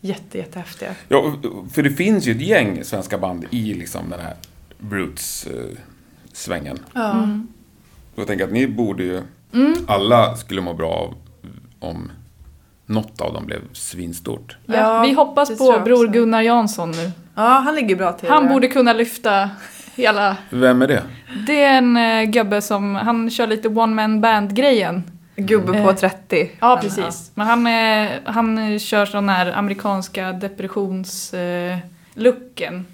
Jätte, 0.00 0.38
jättehäftiga. 0.38 0.94
Ja, 1.08 1.34
för 1.72 1.82
det 1.82 1.90
finns 1.90 2.26
ju 2.26 2.32
ett 2.32 2.40
gäng 2.40 2.84
svenska 2.84 3.18
band 3.18 3.46
i 3.50 3.74
liksom 3.74 4.10
den 4.10 4.20
här 4.20 4.34
Brutes-svängen. 4.78 6.78
Ja. 6.92 7.12
Mm. 7.12 7.48
Jag 8.14 8.26
tänker 8.26 8.44
att 8.44 8.52
ni 8.52 8.66
borde 8.66 9.02
ju, 9.02 9.22
Mm. 9.54 9.74
alla 9.86 10.36
skulle 10.36 10.60
må 10.60 10.74
bra 10.74 10.90
av 10.92 11.14
om 11.80 12.10
något 12.86 13.20
av 13.20 13.34
dem 13.34 13.46
blev 13.46 13.60
svinstort. 13.72 14.56
Ja, 14.66 15.00
vi 15.02 15.12
hoppas 15.12 15.58
på 15.58 15.80
bror. 15.84 16.08
Gunnar 16.08 16.42
Jansson 16.42 16.90
nu. 16.90 17.10
ja, 17.34 17.42
han 17.48 17.74
ligger 17.74 17.96
bra 17.96 18.12
till. 18.12 18.28
Han 18.28 18.48
borde 18.48 18.68
kunna 18.68 18.92
lyfta 18.92 19.50
hela... 19.94 20.36
Vem 20.50 20.82
är 20.82 20.86
det? 20.86 21.02
Det 21.46 21.62
är 21.64 21.78
en 21.78 21.96
uh, 21.96 22.24
gubbe 22.30 22.62
som, 22.62 22.94
han 22.94 23.30
kör 23.30 23.46
lite 23.46 23.68
one 23.68 23.94
man 23.94 24.20
band 24.20 24.54
grejen. 24.56 25.02
Gubbe 25.36 25.72
på 25.72 25.78
Eh, 25.90 25.96
30. 25.96 26.50
Ja, 26.60 26.68
Men, 26.74 26.80
precis. 26.82 27.30
Men 27.34 27.46
han, 27.46 27.66
är, 27.66 28.20
han 28.24 28.78
kör 28.78 29.06
sån 29.06 29.28
här 29.28 29.52
amerikanska 29.52 30.32
depressions-looken. 30.32 32.84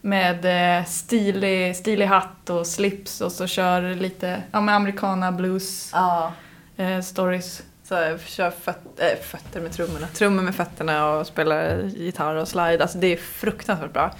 med 0.00 0.78
eh, 0.78 0.84
stilig, 0.84 1.76
stilig 1.76 2.06
hatt 2.06 2.50
och 2.50 2.66
slips 2.66 3.20
och 3.20 3.32
så 3.32 3.46
kör 3.46 3.94
lite 3.94 4.42
ja, 4.52 4.60
men 4.60 4.74
americana 4.74 5.32
blues 5.32 5.90
Ja. 5.92 6.32
eh, 6.76 7.00
stories. 7.00 7.62
Så 7.90 7.94
jag 7.96 8.20
kör 8.20 8.50
föt, 8.50 8.76
äh, 8.96 9.06
fötter 9.22 9.60
med 9.60 9.72
trummorna. 9.72 10.06
Trummor 10.06 10.42
med 10.42 10.54
fötterna 10.54 11.10
och 11.10 11.26
spelar 11.26 11.82
gitarr 11.82 12.34
och 12.34 12.48
slide. 12.48 12.82
Alltså 12.82 12.98
det 12.98 13.06
är 13.06 13.16
fruktansvärt 13.16 13.92
bra. 13.92 14.10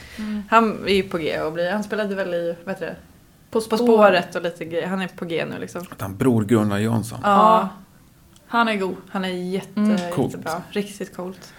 Han 0.51 0.85
är 0.89 0.93
ju 0.95 1.03
på 1.03 1.19
G 1.19 1.41
och 1.41 1.53
blir, 1.53 1.73
han 1.73 1.85
spelade 1.85 2.15
väl 2.15 2.35
i, 2.35 2.57
vad 2.65 2.75
heter 2.75 2.87
det? 2.87 2.97
På, 3.51 3.61
På 3.61 3.77
spåret 3.77 4.35
och 4.35 4.43
lite 4.43 4.65
grejer. 4.65 4.87
Han 4.87 5.01
är 5.01 5.09
på 5.09 5.25
G 5.25 5.45
nu 5.51 5.59
liksom. 5.59 5.87
Att 5.91 6.01
han 6.01 6.17
bror 6.17 6.45
Gunnar 6.45 6.79
Jansson. 6.79 7.19
Ja. 7.23 7.69
Han 8.47 8.69
är 8.69 8.77
god. 8.77 8.97
Han 9.11 9.25
är 9.25 9.29
jätte, 9.29 9.69
Mm. 9.81 9.97
Coolt. 10.13 10.33
jättebra. 10.33 10.63
Riktigt 10.71 11.17
coolt. 11.17 11.53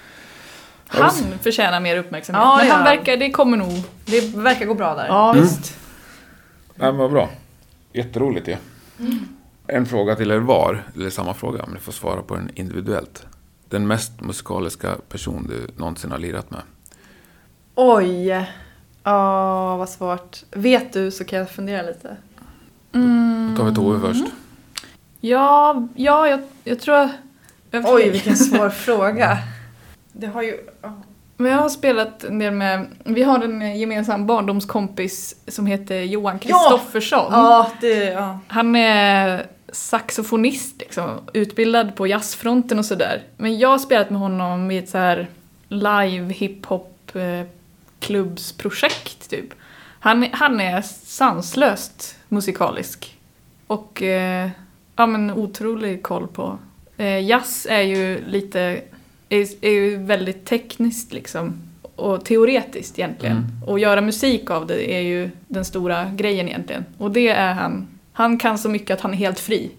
Han 0.88 1.12
förtjänar 1.42 1.80
mer 1.80 1.98
uppmärksamhet. 1.98 2.42
Ja, 2.44 2.58
men 2.58 2.68
ja. 2.68 2.74
han 2.74 2.84
verkar, 2.84 3.18
det 3.18 3.32
kommer 3.32 3.58
nog. 3.58 3.84
Det 4.06 4.36
verkar 4.36 4.66
gå 4.66 4.74
bra 4.74 4.96
där. 4.96 5.08
Ja, 5.08 5.32
Mm. 5.32 5.44
visst. 5.44 5.78
Nej, 6.76 6.92
men 6.92 6.98
vad 6.98 7.12
bra. 7.12 7.30
Jätteroligt 7.94 8.48
ju. 8.48 8.56
En 9.74 9.86
fråga 9.86 10.16
till 10.16 10.32
er 10.32 10.38
var, 10.38 10.84
eller 10.96 11.10
samma 11.10 11.34
fråga, 11.34 11.64
men 11.66 11.74
ni 11.74 11.80
får 11.80 11.92
svara 11.92 12.22
på 12.22 12.36
den 12.36 12.50
individuellt. 12.56 13.26
Den 13.70 13.88
mest 13.88 14.22
musikaliska 14.22 14.96
person 15.10 15.48
du 15.48 15.68
någonsin 15.82 16.12
har 16.12 16.18
lirat 16.18 16.52
med? 16.52 16.62
Oj! 17.76 18.50
Ja, 19.04 19.78
vad 19.78 19.90
svårt. 19.90 20.44
Vet 20.52 20.94
du 20.94 21.12
så 21.12 21.24
kan 21.24 21.40
jag 21.40 21.50
fundera 21.50 21.82
lite. 21.82 22.18
Mm. 22.92 23.50
Då 23.52 23.58
tar 23.58 23.70
vi 23.70 23.76
Tove 23.76 24.00
först. 24.00 24.26
Ja, 25.20 25.88
ja 25.96 26.28
jag, 26.28 26.40
jag 26.64 26.80
tror... 26.80 27.10
Jag 27.72 27.86
Oj, 27.88 28.10
vilken 28.10 28.38
svår 28.38 28.70
fråga. 28.70 29.38
Det 30.12 30.28
har 30.28 30.42
ju... 30.42 30.58
Men 31.42 31.52
jag 31.52 31.60
har 31.60 31.70
spelat 31.70 32.24
en 32.24 32.40
del 32.40 32.54
med, 32.54 32.88
vi 33.04 33.24
har 33.24 33.44
en 33.44 33.80
gemensam 33.80 34.26
barndomskompis 34.26 35.36
som 35.48 35.66
heter 35.66 36.02
Johan 36.02 36.40
Ja! 36.42 36.58
Kristoffersson. 36.58 37.34
Ja, 37.34 37.72
det... 37.82 38.06
Ja. 38.06 38.40
Han 38.48 38.76
är 38.76 39.48
saxofonist 39.72 40.80
liksom, 40.80 41.10
utbildad 41.34 41.96
på 41.96 42.08
jazzfronten 42.08 42.80
och 42.80 42.86
sådär. 42.86 43.24
Men 43.38 43.60
jag 43.60 43.70
har 43.70 43.78
spelat 43.78 44.10
med 44.10 44.20
honom 44.20 44.72
i 44.72 44.78
ett 44.78 44.90
så 44.90 44.98
här 44.98 45.28
live 45.68 46.34
hiphop 46.34 47.12
eh, 47.16 47.48
klubbsprojekt 48.00 49.30
typ. 49.30 49.54
Han, 50.00 50.28
han 50.32 50.60
är 50.60 50.82
sanslöst 51.04 52.18
musikalisk. 52.28 53.18
Och 53.68 54.02
eh, 54.02 54.50
ja 54.96 55.06
men 55.06 55.32
otrolig 55.32 56.04
koll 56.04 56.28
på. 56.28 56.58
Eh, 56.98 57.26
jazz 57.26 57.68
är 57.70 57.82
ju 57.82 58.26
lite, 58.26 58.82
är, 59.32 59.48
är 59.62 59.72
ju 59.72 59.98
väldigt 59.98 60.46
tekniskt 60.46 61.14
liksom. 61.14 61.54
Och 61.96 62.26
teoretiskt 62.26 63.00
egentligen. 63.00 63.38
Mm. 63.38 63.64
Och 63.66 63.80
göra 63.80 64.02
musik 64.02 64.50
av 64.50 64.68
det 64.68 64.94
är 64.94 65.02
ju 65.02 65.30
den 65.48 65.66
stora 65.66 66.10
grejen 66.10 66.48
egentligen. 66.48 66.86
Och 66.98 67.12
det 67.12 67.28
är 67.28 67.54
han. 67.54 67.88
Han 68.14 68.38
kan 68.38 68.58
så 68.58 68.70
mycket 68.70 68.94
att 68.94 69.02
han 69.02 69.14
är 69.14 69.18
helt 69.18 69.40
fri. 69.40 69.72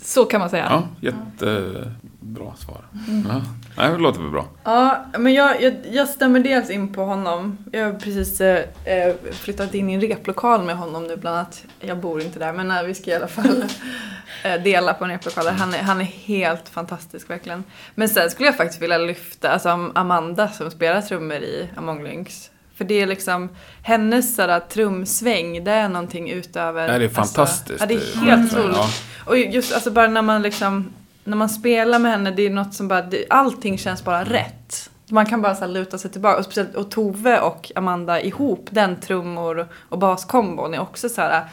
Så 0.00 0.24
kan 0.24 0.40
man 0.40 0.50
säga. 0.50 0.66
Ja, 0.70 0.88
jättebra 1.00 2.56
svar. 2.56 2.80
Ja. 3.28 3.42
Nej, 3.76 3.90
det 3.92 3.98
låter 3.98 4.20
väl 4.20 4.30
bra. 4.30 4.46
Ja, 4.64 5.04
men 5.18 5.34
jag, 5.34 5.62
jag, 5.62 5.74
jag 5.92 6.08
stämmer 6.08 6.40
dels 6.40 6.70
in 6.70 6.92
på 6.92 7.04
honom. 7.04 7.58
Jag 7.72 7.84
har 7.84 7.92
precis 7.92 8.40
eh, 8.40 9.14
flyttat 9.32 9.74
in 9.74 9.90
i 9.90 9.94
en 9.94 10.00
replokal 10.00 10.62
med 10.64 10.76
honom 10.76 11.06
nu 11.06 11.16
bland 11.16 11.36
annat. 11.36 11.64
Jag 11.80 11.98
bor 11.98 12.20
inte 12.22 12.38
där 12.38 12.52
men 12.52 12.70
eh, 12.70 12.82
vi 12.82 12.94
ska 12.94 13.10
i 13.10 13.14
alla 13.14 13.28
fall 13.28 13.64
eh, 14.44 14.62
dela 14.62 14.94
på 14.94 15.04
en 15.04 15.10
replokal. 15.10 15.46
Han 15.48 15.74
är, 15.74 15.78
han 15.82 16.00
är 16.00 16.04
helt 16.04 16.68
fantastisk 16.68 17.30
verkligen. 17.30 17.64
Men 17.94 18.08
sen 18.08 18.30
skulle 18.30 18.48
jag 18.48 18.56
faktiskt 18.56 18.82
vilja 18.82 18.98
lyfta 18.98 19.50
alltså, 19.50 19.68
Am- 19.68 19.92
Amanda 19.94 20.48
som 20.48 20.70
spelar 20.70 21.00
trummor 21.00 21.36
i 21.36 21.68
Among 21.76 22.04
Lynx. 22.04 22.50
För 22.76 22.84
det 22.84 22.94
är 23.02 23.06
liksom, 23.06 23.48
hennes 23.82 24.36
sådär, 24.36 24.60
trumsväng, 24.60 25.64
det 25.64 25.70
är 25.70 25.88
någonting 25.88 26.30
utöver... 26.30 26.88
Nej, 26.88 26.98
det 26.98 27.04
är 27.04 27.18
alltså- 27.18 27.34
fantastiskt. 27.34 27.80
ja, 27.80 27.86
det 27.86 27.94
är 27.94 28.16
Mm. 28.16 28.26
helt 28.28 28.52
otroligt. 28.52 28.76
Ja. 28.76 28.88
Och 29.26 29.38
just 29.38 29.74
alltså 29.74 29.90
bara 29.90 30.08
när 30.08 30.22
man 30.22 30.42
liksom, 30.42 30.92
när 31.24 31.36
man 31.36 31.48
spelar 31.48 31.98
med 31.98 32.10
henne, 32.12 32.30
det 32.30 32.46
är 32.46 32.50
något 32.50 32.74
som 32.74 32.88
bara, 32.88 33.02
det, 33.02 33.24
allting 33.30 33.78
känns 33.78 34.04
bara 34.04 34.24
rätt. 34.24 34.90
Man 35.10 35.26
kan 35.26 35.42
bara 35.42 35.54
så 35.54 35.66
luta 35.66 35.98
sig 35.98 36.10
tillbaka. 36.10 36.38
Och 36.38 36.44
speciellt 36.44 36.74
och 36.74 36.90
Tove 36.90 37.40
och 37.40 37.72
Amanda 37.74 38.20
ihop, 38.20 38.68
den 38.70 38.96
trummor 39.00 39.68
och 39.88 39.98
baskombon 39.98 40.74
är 40.74 40.80
också 40.80 41.08
så 41.08 41.20
här. 41.20 41.44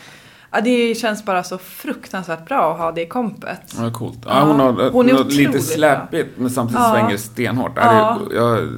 Ja, 0.51 0.61
det 0.61 0.95
känns 0.95 1.25
bara 1.25 1.43
så 1.43 1.57
fruktansvärt 1.57 2.45
bra 2.45 2.71
att 2.73 2.79
ha 2.79 2.91
det 2.91 3.01
i 3.01 3.05
kompet. 3.05 3.75
Ja, 3.77 3.91
coolt. 3.91 4.19
Ja, 4.25 4.43
hon 4.43 4.59
har, 4.59 4.89
Hon 4.89 5.09
har 5.11 5.23
lite 5.23 5.59
släpigt 5.59 6.37
men 6.37 6.49
samtidigt 6.49 6.81
Ja. 6.81 6.91
svänger 6.91 7.17
stenhårt. 7.17 7.71
Ja. 7.75 7.83
Ja. 7.83 8.17
Det, 8.29 8.35
jag 8.35 8.69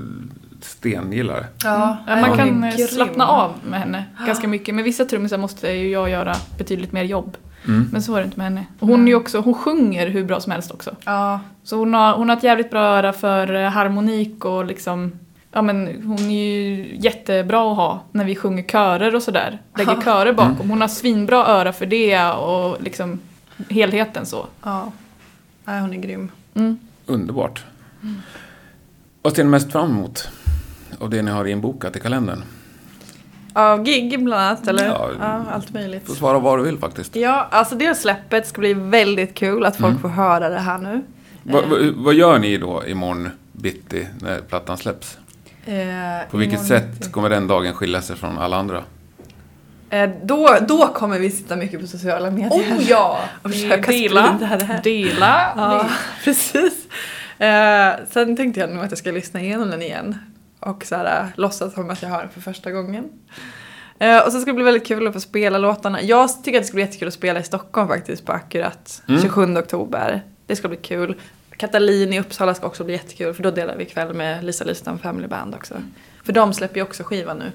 stengillar 0.61 1.35
det. 1.35 1.47
Ja, 1.63 1.97
Ja, 2.07 2.15
man 2.15 2.37
kan 2.37 2.71
slappna 2.71 3.27
av 3.27 3.53
med 3.69 3.79
henne 3.79 4.05
ganska 4.25 4.47
mycket. 4.47 4.75
Med 4.75 4.83
vissa 4.83 5.05
trummisar 5.05 5.37
måste 5.37 5.71
ju 5.71 5.89
jag 5.89 6.09
göra 6.09 6.35
betydligt 6.57 6.91
mer 6.91 7.03
jobb. 7.03 7.37
Mm. 7.67 7.89
Men 7.91 8.01
så 8.01 8.15
är 8.15 8.19
det 8.19 8.25
inte 8.25 8.37
med 8.37 8.47
henne. 8.47 8.65
Och 8.79 8.87
hon, 8.87 9.07
är 9.07 9.15
också, 9.15 9.39
hon 9.39 9.53
sjunger 9.53 10.07
hur 10.07 10.23
bra 10.23 10.39
som 10.39 10.51
helst 10.51 10.71
också. 10.71 10.95
Ja, 11.05 11.39
Så 11.63 11.77
hon 11.77 11.93
har, 11.93 12.13
hon 12.13 12.29
har 12.29 12.37
ett 12.37 12.43
jävligt 12.43 12.69
bra 12.69 12.81
öra 12.81 13.13
för 13.13 13.53
eh, 13.55 13.69
harmonik 13.69 14.45
och 14.45 14.65
liksom 14.65 15.11
Ja 15.53 15.61
men 15.61 16.01
hon 16.05 16.19
är 16.19 16.45
ju 16.45 16.95
jättebra 16.99 17.71
att 17.71 17.77
ha 17.77 18.03
när 18.11 18.25
vi 18.25 18.35
sjunger 18.35 18.63
körer 18.63 19.15
och 19.15 19.23
sådär. 19.23 19.61
Lägger 19.77 20.01
körer 20.01 20.33
bakom. 20.33 20.69
Hon 20.69 20.81
har 20.81 20.87
svinbra 20.87 21.45
öra 21.45 21.73
för 21.73 21.85
det 21.85 22.23
och 22.31 22.81
liksom 22.81 23.19
helheten 23.69 24.25
så. 24.25 24.47
ja. 24.63 24.91
Nej, 25.65 25.81
hon 25.81 25.93
är 25.93 25.97
grym. 25.97 26.31
Mm. 26.53 26.79
Underbart. 27.05 27.65
Vad 29.21 29.33
ser 29.33 29.43
ni 29.43 29.49
mest 29.49 29.71
fram 29.71 29.89
emot? 29.89 30.29
Av 30.99 31.09
det 31.09 31.21
ni 31.21 31.31
har 31.31 31.45
inbokat 31.45 31.95
i 31.95 31.99
kalendern? 31.99 32.43
Ja, 33.53 33.77
gig 33.77 34.23
bland 34.23 34.41
annat, 34.43 34.67
eller? 34.67 34.85
Ja. 34.87 35.09
Ja, 35.19 35.43
allt 35.53 35.73
möjligt. 35.73 36.07
Får 36.07 36.13
svara 36.13 36.39
vad 36.39 36.59
du 36.59 36.63
vill 36.63 36.77
faktiskt. 36.77 37.15
Ja, 37.15 37.47
alltså 37.51 37.75
det 37.75 37.95
släppet 37.95 38.47
ska 38.47 38.59
bli 38.61 38.73
väldigt 38.73 39.33
kul 39.35 39.65
att 39.65 39.75
folk 39.75 39.89
Mm. 39.89 40.01
får 40.01 40.09
höra 40.09 40.49
det 40.49 40.59
här 40.59 40.77
nu. 40.77 41.03
Va, 41.43 41.61
va, 41.69 41.75
vad 41.95 42.13
gör 42.13 42.39
ni 42.39 42.57
då 42.57 42.83
imorgon 42.87 43.29
bitti 43.51 44.07
när 44.21 44.37
plattan 44.41 44.77
släpps? 44.77 45.17
Eh, 45.65 45.75
På 46.31 46.37
vilket 46.37 46.65
sätt 46.65 46.91
bitti. 46.91 47.11
kommer 47.11 47.29
den 47.29 47.47
dagen 47.47 47.73
skilja 47.73 48.01
sig 48.01 48.15
från 48.15 48.37
alla 48.37 48.57
andra? 48.57 48.83
Eh, 49.89 50.09
då, 50.23 50.57
då 50.67 50.87
kommer 50.87 51.19
vi 51.19 51.29
sitta 51.31 51.55
mycket 51.55 51.81
på 51.81 51.87
sociala 51.87 52.31
medier. 52.31 52.49
Oh 52.77 52.83
ja! 52.89 53.19
Och 53.41 53.51
försöka 53.51 53.91
dela, 53.91 54.27
sprida 54.37 54.55
det 54.57 54.63
här. 54.65 54.81
dela. 54.83 55.53
Ja, 55.57 55.85
precis. 56.23 56.73
Eh, 57.37 57.93
sen 58.09 58.35
tänkte 58.37 58.59
jag 58.59 58.69
nog 58.69 58.83
att 58.83 58.91
jag 58.91 58.97
ska 58.97 59.11
lyssna 59.11 59.41
igenom 59.41 59.69
den 59.69 59.81
igen. 59.81 60.17
Och 60.61 60.85
så 60.85 60.95
här, 60.95 61.21
eh, 61.23 61.27
låtsas 61.35 61.73
som 61.73 61.89
att 61.89 62.01
jag 62.01 62.09
har 62.09 62.19
den 62.21 62.29
för 62.29 62.41
första 62.41 62.71
gången. 62.71 63.09
Eh, 63.99 64.25
och 64.25 64.31
så 64.31 64.39
ska 64.41 64.49
det 64.51 64.55
bli 64.55 64.63
väldigt 64.63 64.87
kul 64.87 65.07
att 65.07 65.13
få 65.13 65.19
spela 65.19 65.57
låtarna. 65.57 66.01
Jag 66.01 66.43
tycker 66.43 66.57
att 66.59 66.63
det 66.63 66.67
ska 66.67 66.75
bli 66.75 66.83
jättekul 66.83 67.07
att 67.07 67.13
spela 67.13 67.39
i 67.39 67.43
Stockholm 67.43 67.87
faktiskt 67.87 68.25
på 68.25 68.31
Akkurat. 68.31 69.03
Mm. 69.07 69.21
27 69.21 69.57
oktober. 69.57 70.21
Det 70.45 70.55
ska 70.55 70.67
bli 70.67 70.77
kul. 70.77 71.15
Katalin 71.57 72.13
i 72.13 72.19
Uppsala 72.19 72.53
ska 72.53 72.67
också 72.67 72.83
bli 72.83 72.93
jättekul 72.93 73.33
för 73.33 73.43
då 73.43 73.51
delar 73.51 73.75
vi 73.77 73.85
kväll 73.85 74.13
med 74.13 74.43
Lisa 74.43 74.63
Lystam 74.63 74.99
Family 74.99 75.27
Band 75.27 75.55
också. 75.55 75.75
För 76.23 76.33
de 76.33 76.53
släpper 76.53 76.75
ju 76.75 76.83
också 76.83 77.03
skiva 77.03 77.33
nu. 77.33 77.51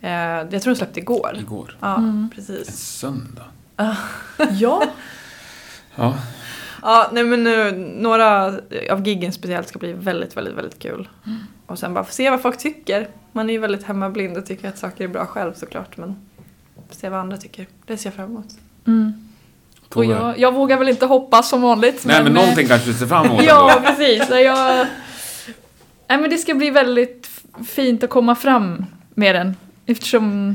Eh, 0.00 0.10
jag 0.10 0.50
tror 0.62 0.64
de 0.72 0.76
släppte 0.76 1.00
igår. 1.00 1.36
Igår. 1.40 1.76
Ja, 1.80 1.96
Mm. 1.96 2.08
En 2.08 2.30
precis. 2.34 2.76
söndag. 2.76 3.44
Ja. 3.76 4.82
Ja. 5.96 6.14
Ja, 6.86 7.10
nej 7.12 7.24
men 7.24 7.44
nu, 7.44 7.72
några 7.96 8.46
av 8.90 9.06
giggen 9.06 9.32
speciellt 9.32 9.68
ska 9.68 9.78
bli 9.78 9.92
väldigt, 9.92 10.36
väldigt, 10.36 10.54
väldigt 10.54 10.78
kul. 10.78 11.08
Mm. 11.26 11.38
Och 11.66 11.78
sen 11.78 11.94
bara 11.94 12.04
få 12.04 12.12
se 12.12 12.30
vad 12.30 12.42
folk 12.42 12.58
tycker. 12.58 13.08
Man 13.32 13.48
är 13.48 13.52
ju 13.52 13.58
väldigt 13.58 13.82
hemmablind 13.82 14.36
och 14.36 14.46
tycker 14.46 14.68
att 14.68 14.78
saker 14.78 15.04
är 15.04 15.08
bra 15.08 15.26
själv 15.26 15.52
såklart. 15.52 15.96
Men 15.96 16.16
se 16.90 17.08
vad 17.08 17.20
andra 17.20 17.36
tycker. 17.36 17.66
Det 17.86 17.96
ser 17.96 18.06
jag 18.06 18.14
fram 18.14 18.30
emot. 18.30 18.46
Mm. 18.86 19.12
Och 19.94 20.04
jag, 20.04 20.38
jag 20.38 20.54
vågar 20.54 20.78
väl 20.78 20.88
inte 20.88 21.06
hoppas 21.06 21.48
som 21.48 21.62
vanligt. 21.62 22.04
Nej 22.04 22.22
men 22.22 22.36
eh, 22.36 22.42
någonting 22.42 22.68
kanske 22.68 22.90
du 22.90 22.94
ser 22.94 23.06
fram 23.06 23.26
emot 23.26 23.42
Ja, 23.46 23.82
precis. 23.84 24.30
Jag... 24.30 24.86
Nej, 26.08 26.18
men 26.18 26.30
det 26.30 26.38
ska 26.38 26.54
bli 26.54 26.70
väldigt 26.70 27.30
fint 27.68 28.04
att 28.04 28.10
komma 28.10 28.34
fram 28.34 28.86
med 29.14 29.34
den. 29.34 29.56
Eftersom 29.86 30.54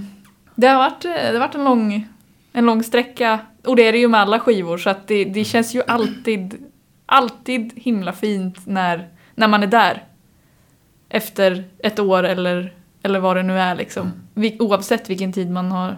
det 0.55 0.67
har 0.67 0.77
varit, 0.77 1.05
eh, 1.05 1.11
det 1.11 1.31
har 1.31 1.39
varit 1.39 1.55
en, 1.55 1.63
lång, 1.63 2.07
en 2.53 2.65
lång 2.65 2.83
sträcka. 2.83 3.39
Och 3.65 3.75
det 3.75 3.87
är 3.87 3.91
det 3.91 3.97
ju 3.97 4.07
med 4.07 4.19
alla 4.19 4.39
skivor. 4.39 4.77
Så 4.77 4.89
att 4.89 5.07
det, 5.07 5.23
det 5.25 5.43
känns 5.45 5.75
ju 5.75 5.83
alltid, 5.87 6.57
alltid 7.05 7.71
himla 7.75 8.13
fint 8.13 8.57
när, 8.67 9.07
när 9.35 9.47
man 9.47 9.63
är 9.63 9.67
där. 9.67 10.03
Efter 11.09 11.63
ett 11.79 11.99
år 11.99 12.23
eller, 12.23 12.73
eller 13.03 13.19
vad 13.19 13.35
det 13.35 13.43
nu 13.43 13.59
är 13.59 13.75
liksom. 13.75 14.11
Vi, 14.33 14.57
oavsett 14.59 15.09
vilken 15.09 15.33
tid 15.33 15.51
man 15.51 15.71
har 15.71 15.97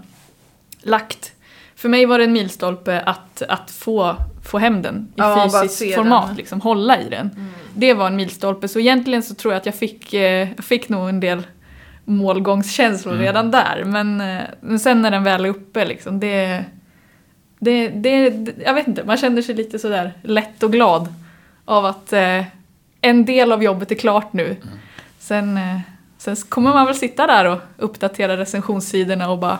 lagt. 0.81 1.31
För 1.75 1.89
mig 1.89 2.05
var 2.05 2.17
det 2.17 2.23
en 2.23 2.33
milstolpe 2.33 3.01
att, 3.01 3.41
att 3.41 3.71
få, 3.71 4.15
få 4.43 4.57
hem 4.57 4.81
den 4.81 5.07
i 5.09 5.11
Ja, 5.15 5.49
fysiskt 5.61 5.79
den. 5.79 5.93
format, 6.03 6.37
liksom, 6.37 6.61
hålla 6.61 7.01
i 7.01 7.09
den. 7.09 7.49
Det 7.75 7.93
var 7.93 8.07
en 8.07 8.15
milstolpe, 8.15 8.67
så 8.67 8.79
egentligen 8.79 9.23
så 9.23 9.35
tror 9.35 9.53
jag 9.53 9.59
att 9.59 9.65
jag 9.65 9.75
fick, 9.75 10.13
eh, 10.13 10.47
fick 10.61 10.89
nog 10.89 11.09
en 11.09 11.19
del 11.19 11.41
målgångskänslor 12.05 13.13
Mm. 13.13 13.25
redan 13.25 13.51
där. 13.51 13.83
Men, 13.85 14.21
eh, 14.21 14.41
men 14.61 14.79
sen 14.79 15.01
när 15.01 15.11
den 15.11 15.23
väl 15.23 15.45
är 15.45 15.49
uppe, 15.49 15.85
liksom, 15.85 16.19
det, 16.19 16.65
det, 17.63 17.87
det. 17.89 18.53
Jag 18.65 18.73
vet 18.73 18.87
inte, 18.87 19.03
man 19.03 19.17
känner 19.17 19.41
sig 19.41 19.55
lite 19.55 19.79
sådär 19.79 20.13
lätt 20.21 20.63
och 20.63 20.71
glad 20.71 21.13
av 21.65 21.85
att 21.85 22.13
eh, 22.13 22.43
en 23.01 23.25
del 23.25 23.51
av 23.51 23.63
jobbet 23.63 23.91
är 23.91 23.95
klart 23.95 24.33
nu. 24.33 24.55
Sen, 25.19 25.57
eh, 25.57 25.79
sen 26.17 26.35
kommer 26.35 26.73
man 26.73 26.85
väl 26.85 26.95
sitta 26.95 27.27
där 27.27 27.45
och 27.45 27.59
uppdatera 27.77 28.37
recensionssidorna 28.37 29.29
och 29.29 29.39
bara 29.39 29.59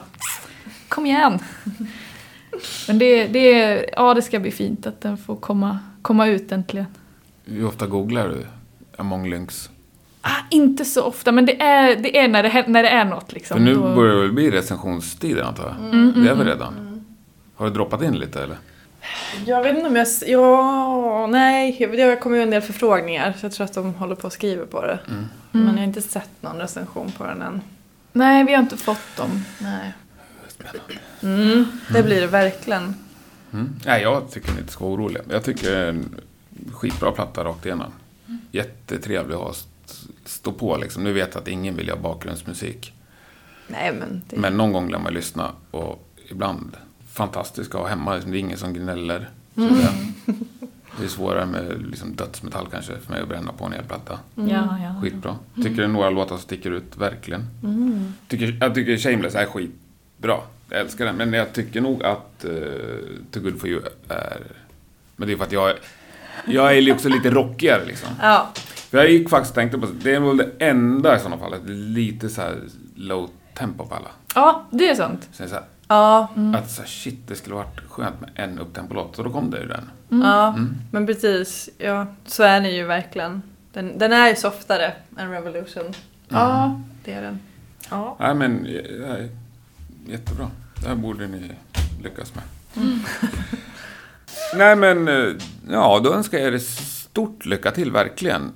Kom 0.88 1.06
igen! 1.06 1.40
Men 2.88 3.00
det, 3.00 3.28
det, 3.28 3.50
ja, 3.96 4.14
det 4.14 4.22
ska 4.22 4.40
bli 4.40 4.52
fint 4.52 4.88
att 4.88 5.02
den 5.02 5.18
får 5.18 5.36
komma, 5.36 5.80
komma 6.02 6.28
ut 6.28 6.52
äntligen. 6.52 6.86
Hur 7.46 7.66
ofta 7.68 7.88
googlar 7.88 8.28
du 8.28 8.46
Among 8.98 9.30
Lynx? 9.30 9.70
Ah, 10.22 10.30
inte 10.50 10.86
så 10.86 11.04
ofta, 11.04 11.32
men 11.32 11.46
det 11.46 11.62
är, 11.62 11.96
det 11.96 12.18
är 12.18 12.28
när, 12.28 12.44
det, 12.44 12.68
när 12.68 12.84
det 12.84 12.90
är 12.90 13.06
något. 13.06 13.34
Liksom. 13.34 13.58
För 13.58 13.64
nu 13.64 13.76
börjar 13.76 14.16
det 14.16 14.22
väl 14.22 14.32
bli 14.32 14.52
recensionstider 14.52 15.44
antar 15.44 15.64
jag? 15.64 15.94
Mm, 15.94 16.24
Det 16.24 16.30
är 16.30 16.36
väl 16.36 16.48
redan? 16.48 16.93
Har 17.56 17.66
du 17.66 17.72
droppat 17.74 18.02
in 18.02 18.20
lite 18.20 18.44
eller? 18.44 18.58
Jag 19.46 19.64
vet 19.64 19.76
inte 19.76 19.88
om 19.90 19.96
jag... 19.96 20.08
Ja, 20.28 21.28
nej. 21.28 21.88
Det 21.92 22.02
har 22.02 22.16
kommit 22.16 22.42
en 22.42 22.50
del 22.50 22.62
förfrågningar. 22.62 23.34
Så 23.40 23.46
jag 23.46 23.52
tror 23.54 23.66
att 23.66 23.74
de 23.74 23.94
håller 23.94 24.16
på 24.16 24.28
och 24.28 24.34
skriver 24.34 24.66
på 24.66 24.82
det. 24.82 25.00
Mm. 25.10 25.28
Men 25.52 25.68
jag 25.68 25.74
har 25.74 25.84
inte 25.84 26.02
sett 26.02 26.30
någon 26.42 26.58
recension 26.58 27.12
på 27.12 27.26
den 27.26 27.42
än. 27.42 27.62
Nej, 28.12 28.44
vi 28.44 28.54
har 28.54 28.64
inte 28.64 28.78
fått 28.78 29.16
dem. 29.18 29.46
Nej. 29.60 29.94
Mm, 31.22 31.66
det 31.94 32.04
blir 32.04 32.22
det 32.22 32.28
verkligen. 32.28 32.96
Mm. 33.54 33.76
Nej, 33.86 34.02
jag 34.02 34.32
tycker 34.32 34.52
ni 34.54 34.60
inte 34.60 34.72
ska 34.74 34.86
vara 34.86 34.94
oroliga. 34.96 35.22
Jag 35.30 35.44
tycker 35.44 35.76
en 35.76 36.16
skitbra 36.74 37.12
platta 37.12 37.44
rakt 37.44 37.66
igenom. 37.66 37.92
Jättetrevlig 38.52 39.36
att 39.36 39.42
ha 39.42 39.52
st- 39.52 39.70
stå 40.26 40.52
på 40.52 40.78
liksom. 40.78 41.04
Nu 41.04 41.14
vet 41.14 41.30
jag 41.34 41.42
att 41.42 41.48
ingen 41.48 41.76
vill 41.76 41.88
göra 41.88 42.00
bakgrundsmusik. 42.00 42.94
Nej 43.68 43.94
men. 43.94 44.22
Det... 44.30 44.38
Men 44.38 44.58
någon 44.58 44.74
gång 44.74 44.92
lär 44.92 45.00
man 45.00 45.14
lyssna 45.14 45.52
och 45.72 46.08
ibland 46.30 46.78
fantastisk 47.14 47.76
att 47.76 47.82
ha 47.82 47.88
hemma. 47.88 48.14
Liksom, 48.14 48.32
Det 48.32 48.38
är 48.38 48.40
ingen 48.40 48.58
som 48.58 48.74
gnäller. 48.74 49.30
säga. 49.56 49.90
Det 50.98 51.04
är 51.04 51.08
svårare 51.10 51.46
med 51.46 51.86
liksom, 51.90 52.16
dödsmetall 52.16 52.68
kanske 52.72 52.98
för 53.00 53.12
mig 53.12 53.22
att 53.22 53.28
bränna 53.30 53.52
på 53.52 53.66
en 53.66 53.72
hel 53.72 53.84
platta. 53.84 54.20
Ja, 54.36 54.44
ja. 54.84 55.02
Skitbra. 55.02 55.36
Tycker 55.56 55.76
det 55.76 55.84
är 55.84 55.88
några 55.88 56.10
låtar 56.10 56.36
som 56.36 56.40
sticker 56.44 56.72
ut, 56.72 56.98
verkligen. 56.98 57.48
Mm. 57.64 58.14
Tycker, 58.28 58.58
jag 58.62 58.76
tycker 58.76 58.98
Shameless 58.98 59.36
är 59.36 59.46
skitbra. 59.46 60.38
Jag 60.70 60.80
älskar 60.80 61.06
den. 61.06 61.16
Men 61.16 61.34
jag 61.34 61.54
tycker 61.54 61.82
nog 61.82 62.04
att 62.04 62.46
uh, 62.46 62.52
To 63.32 63.40
Good 63.40 63.60
For 63.60 63.70
You 63.70 63.82
är... 64.10 64.42
Men 65.16 65.28
det 65.28 65.34
är 65.34 65.38
för 65.38 65.44
att 65.46 65.52
jag 65.52 65.70
är... 65.70 65.76
Jag 66.46 66.78
är 66.78 66.94
också 66.94 67.10
lite 67.10 67.30
rockigare 67.30 67.86
liksom. 67.86 68.10
Ja. 68.22 68.52
För 68.90 68.98
jag 68.98 69.12
gick 69.12 69.30
faktiskt 69.30 69.56
tänkte 69.56 69.78
på... 69.78 69.88
Det 70.04 70.16
är 70.16 70.20
väl 70.20 70.38
det 70.38 70.50
enda 70.60 71.16
i 71.16 71.20
sådana 71.20 71.38
fall. 71.38 71.54
Att 71.54 71.66
det 71.66 71.74
är 71.74 71.76
lite 71.76 72.30
så 72.30 72.42
här 72.42 72.56
low 72.96 73.30
tempo 73.54 73.86
på 73.86 73.96
alla. 73.96 74.10
ja, 74.36 74.66
det 74.72 74.90
är 74.90 74.96
sant. 74.96 75.30
Jag 75.38 75.50
så 75.50 75.56
här, 75.56 75.64
Ja. 75.88 76.28
Att 76.56 76.72
så 76.72 76.82
här, 76.82 76.90
shit, 76.90 77.28
det 77.28 77.36
skulle 77.36 77.56
varit 77.56 77.80
skönt 77.90 78.22
med 78.22 78.30
en 78.36 78.60
upptempo-låt. 78.60 79.16
Så 79.16 79.24
då 79.24 79.30
kom 79.30 79.50
det 79.52 79.60
ju 79.60 79.68
den. 79.68 79.90
Ja. 80.10 80.48
Mm. 80.50 80.76
Men 80.92 81.06
precis. 81.06 81.70
Ja, 81.78 82.08
så 82.26 82.44
är 82.44 82.62
den 82.62 82.76
ju 82.76 82.84
verkligen. 82.86 83.42
Den, 83.74 83.98
den 83.98 84.14
är 84.14 84.30
ju 84.30 84.36
softare 84.36 84.94
än 85.18 85.32
Revolution. 85.32 85.94
Ja. 86.30 86.82
Det 87.06 87.14
är 87.14 87.22
den. 87.22 87.40
ja. 87.90 88.16
Nej 88.20 88.36
men, 88.36 88.66
eh, 88.66 89.26
jättebra. 90.08 90.50
Det 90.82 90.88
här 90.88 90.96
borde 90.96 91.28
ni 91.28 91.52
lyckas 92.04 92.34
med. 92.36 92.44
Nej 94.56 94.76
men, 94.76 95.08
eh, 95.08 95.34
ja 95.70 96.00
då 96.04 96.14
önskar 96.14 96.38
jag 96.38 96.54
er 96.54 96.58
stort 96.60 97.46
lycka 97.46 97.72
till 97.72 97.92
verkligen. 97.92 98.52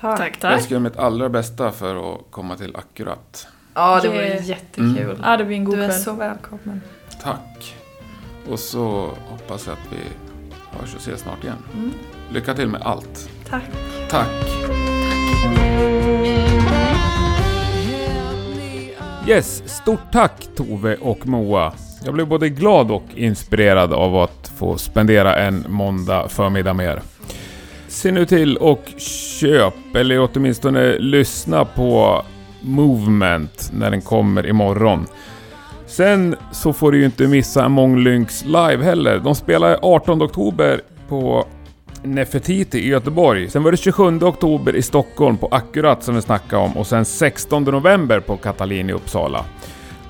Tack. 0.00 0.18
Tack, 0.18 0.52
Jag 0.52 0.62
ska 0.62 0.74
göra 0.74 0.82
mitt 0.82 0.96
allra 0.96 1.28
bästa 1.28 1.72
för 1.72 2.14
att 2.14 2.20
komma 2.30 2.56
till 2.56 2.76
Akkurat. 2.76 3.46
Ja, 3.80 4.00
det 4.02 4.08
vore 4.08 4.38
jättekul. 4.42 5.04
Mm. 5.04 5.16
Ja, 5.22 5.36
det 5.36 5.44
blir 5.44 5.56
en 5.56 5.64
god 5.64 5.78
Du 5.78 5.82
är 5.82 5.88
kväll. 5.88 6.00
så 6.00 6.12
välkommen. 6.12 6.80
Tack. 7.22 7.76
Och 8.50 8.58
så 8.58 9.10
hoppas 9.28 9.66
jag 9.66 9.72
att 9.72 9.92
vi 9.92 9.96
hörs 10.78 10.94
och 10.94 11.00
ses 11.00 11.20
snart 11.20 11.44
igen. 11.44 11.56
Mm. 11.74 11.90
Lycka 12.32 12.54
till 12.54 12.68
med 12.68 12.82
allt. 12.82 13.30
Tack. 13.50 13.62
Tack. 14.10 14.28
Yes, 19.28 19.62
stort 19.66 20.12
tack 20.12 20.48
Tove 20.56 20.96
och 20.96 21.26
Moa. 21.26 21.72
Jag 22.04 22.14
blev 22.14 22.26
både 22.28 22.48
glad 22.48 22.90
och 22.90 23.04
inspirerad 23.14 23.92
av 23.92 24.16
att 24.16 24.52
få 24.58 24.78
spendera 24.78 25.36
en 25.36 25.64
måndag 25.68 26.28
förmiddag 26.28 26.74
med 26.74 26.86
er. 26.86 27.02
Se 27.88 28.12
nu 28.12 28.26
till 28.26 28.56
och 28.56 28.84
köp, 29.40 29.74
eller 29.94 30.28
åtminstone 30.32 30.98
lyssna 30.98 31.64
på 31.64 32.22
Movement 32.60 33.70
när 33.74 33.90
den 33.90 34.00
kommer 34.00 34.46
imorgon. 34.46 35.06
Sen 35.86 36.36
så 36.52 36.72
får 36.72 36.92
du 36.92 36.98
ju 36.98 37.04
inte 37.04 37.26
missa 37.26 37.64
Among 37.64 37.98
Lynx 37.98 38.44
live 38.44 38.84
heller. 38.84 39.18
De 39.18 39.34
spelar 39.34 39.78
18 39.82 40.22
oktober 40.22 40.80
på 41.08 41.46
Nefertiti 42.02 42.78
i 42.78 42.88
Göteborg. 42.88 43.50
Sen 43.50 43.62
var 43.62 43.70
det 43.70 43.76
27 43.76 44.18
oktober 44.22 44.76
i 44.76 44.82
Stockholm 44.82 45.36
på 45.36 45.48
Akkurat 45.50 46.02
som 46.02 46.14
vi 46.14 46.22
snackade 46.22 46.62
om 46.62 46.76
och 46.76 46.86
sen 46.86 47.04
16 47.04 47.64
november 47.64 48.20
på 48.20 48.36
Katalin 48.36 48.90
i 48.90 48.92
Uppsala. 48.92 49.44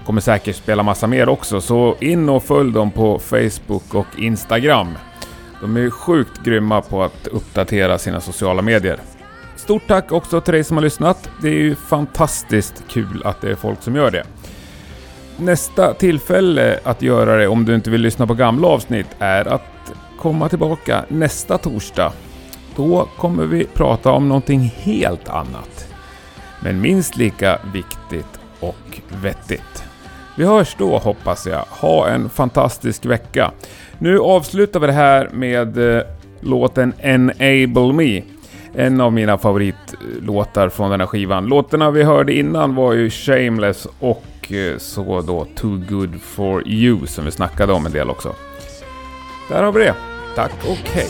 Kommer 0.06 0.20
säkert 0.20 0.56
spela 0.56 0.82
massa 0.82 1.06
mer 1.06 1.28
också 1.28 1.60
så 1.60 1.96
in 2.00 2.28
och 2.28 2.42
följ 2.42 2.72
dem 2.72 2.90
på 2.90 3.18
Facebook 3.18 3.94
och 3.94 4.06
Instagram. 4.18 4.88
De 5.60 5.76
är 5.76 5.90
sjukt 5.90 6.44
grymma 6.44 6.80
på 6.80 7.02
att 7.02 7.26
uppdatera 7.26 7.98
sina 7.98 8.20
sociala 8.20 8.62
medier. 8.62 9.00
Stort 9.60 9.86
tack 9.88 10.12
också 10.12 10.40
till 10.40 10.54
dig 10.54 10.64
som 10.64 10.76
har 10.76 10.84
lyssnat. 10.84 11.30
Det 11.42 11.48
är 11.48 11.52
ju 11.52 11.74
fantastiskt 11.74 12.84
kul 12.88 13.22
att 13.24 13.40
det 13.40 13.50
är 13.50 13.54
folk 13.54 13.82
som 13.82 13.96
gör 13.96 14.10
det. 14.10 14.24
Nästa 15.36 15.94
tillfälle 15.94 16.80
att 16.84 17.02
göra 17.02 17.36
det 17.36 17.48
om 17.48 17.64
du 17.64 17.74
inte 17.74 17.90
vill 17.90 18.00
lyssna 18.00 18.26
på 18.26 18.34
gamla 18.34 18.68
avsnitt 18.68 19.06
är 19.18 19.48
att 19.48 19.92
komma 20.18 20.48
tillbaka 20.48 21.04
nästa 21.08 21.58
torsdag. 21.58 22.12
Då 22.76 23.08
kommer 23.16 23.46
vi 23.46 23.64
prata 23.64 24.10
om 24.10 24.28
någonting 24.28 24.60
helt 24.60 25.28
annat. 25.28 25.88
Men 26.60 26.80
minst 26.80 27.16
lika 27.16 27.58
viktigt 27.72 28.40
och 28.60 29.00
vettigt. 29.22 29.84
Vi 30.36 30.44
hörs 30.44 30.76
då 30.78 30.98
hoppas 30.98 31.46
jag. 31.46 31.64
Ha 31.68 32.08
en 32.08 32.28
fantastisk 32.30 33.04
vecka. 33.06 33.52
Nu 33.98 34.18
avslutar 34.18 34.80
vi 34.80 34.86
det 34.86 34.92
här 34.92 35.28
med 35.32 35.96
eh, 35.96 36.02
låten 36.40 36.92
Enable 36.98 37.92
Me. 37.92 38.22
En 38.74 39.00
av 39.00 39.12
mina 39.12 39.38
favoritlåtar 39.38 40.68
från 40.68 40.90
den 40.90 41.00
här 41.00 41.06
skivan. 41.06 41.46
Låtarna 41.46 41.90
vi 41.90 42.02
hörde 42.02 42.34
innan 42.34 42.74
var 42.74 42.92
ju 42.92 43.10
Shameless 43.10 43.86
och 43.98 44.52
eh, 44.52 44.78
så 44.78 45.20
då 45.20 45.46
Too 45.54 45.82
Good 45.88 46.20
For 46.22 46.68
You 46.68 47.06
som 47.06 47.24
vi 47.24 47.30
snackade 47.30 47.72
om 47.72 47.86
en 47.86 47.92
del 47.92 48.10
också. 48.10 48.34
Där 49.48 49.62
har 49.62 49.72
vi 49.72 49.80
det. 49.80 49.94
Tack 50.34 50.52
och 50.64 50.90
hej. 50.92 51.08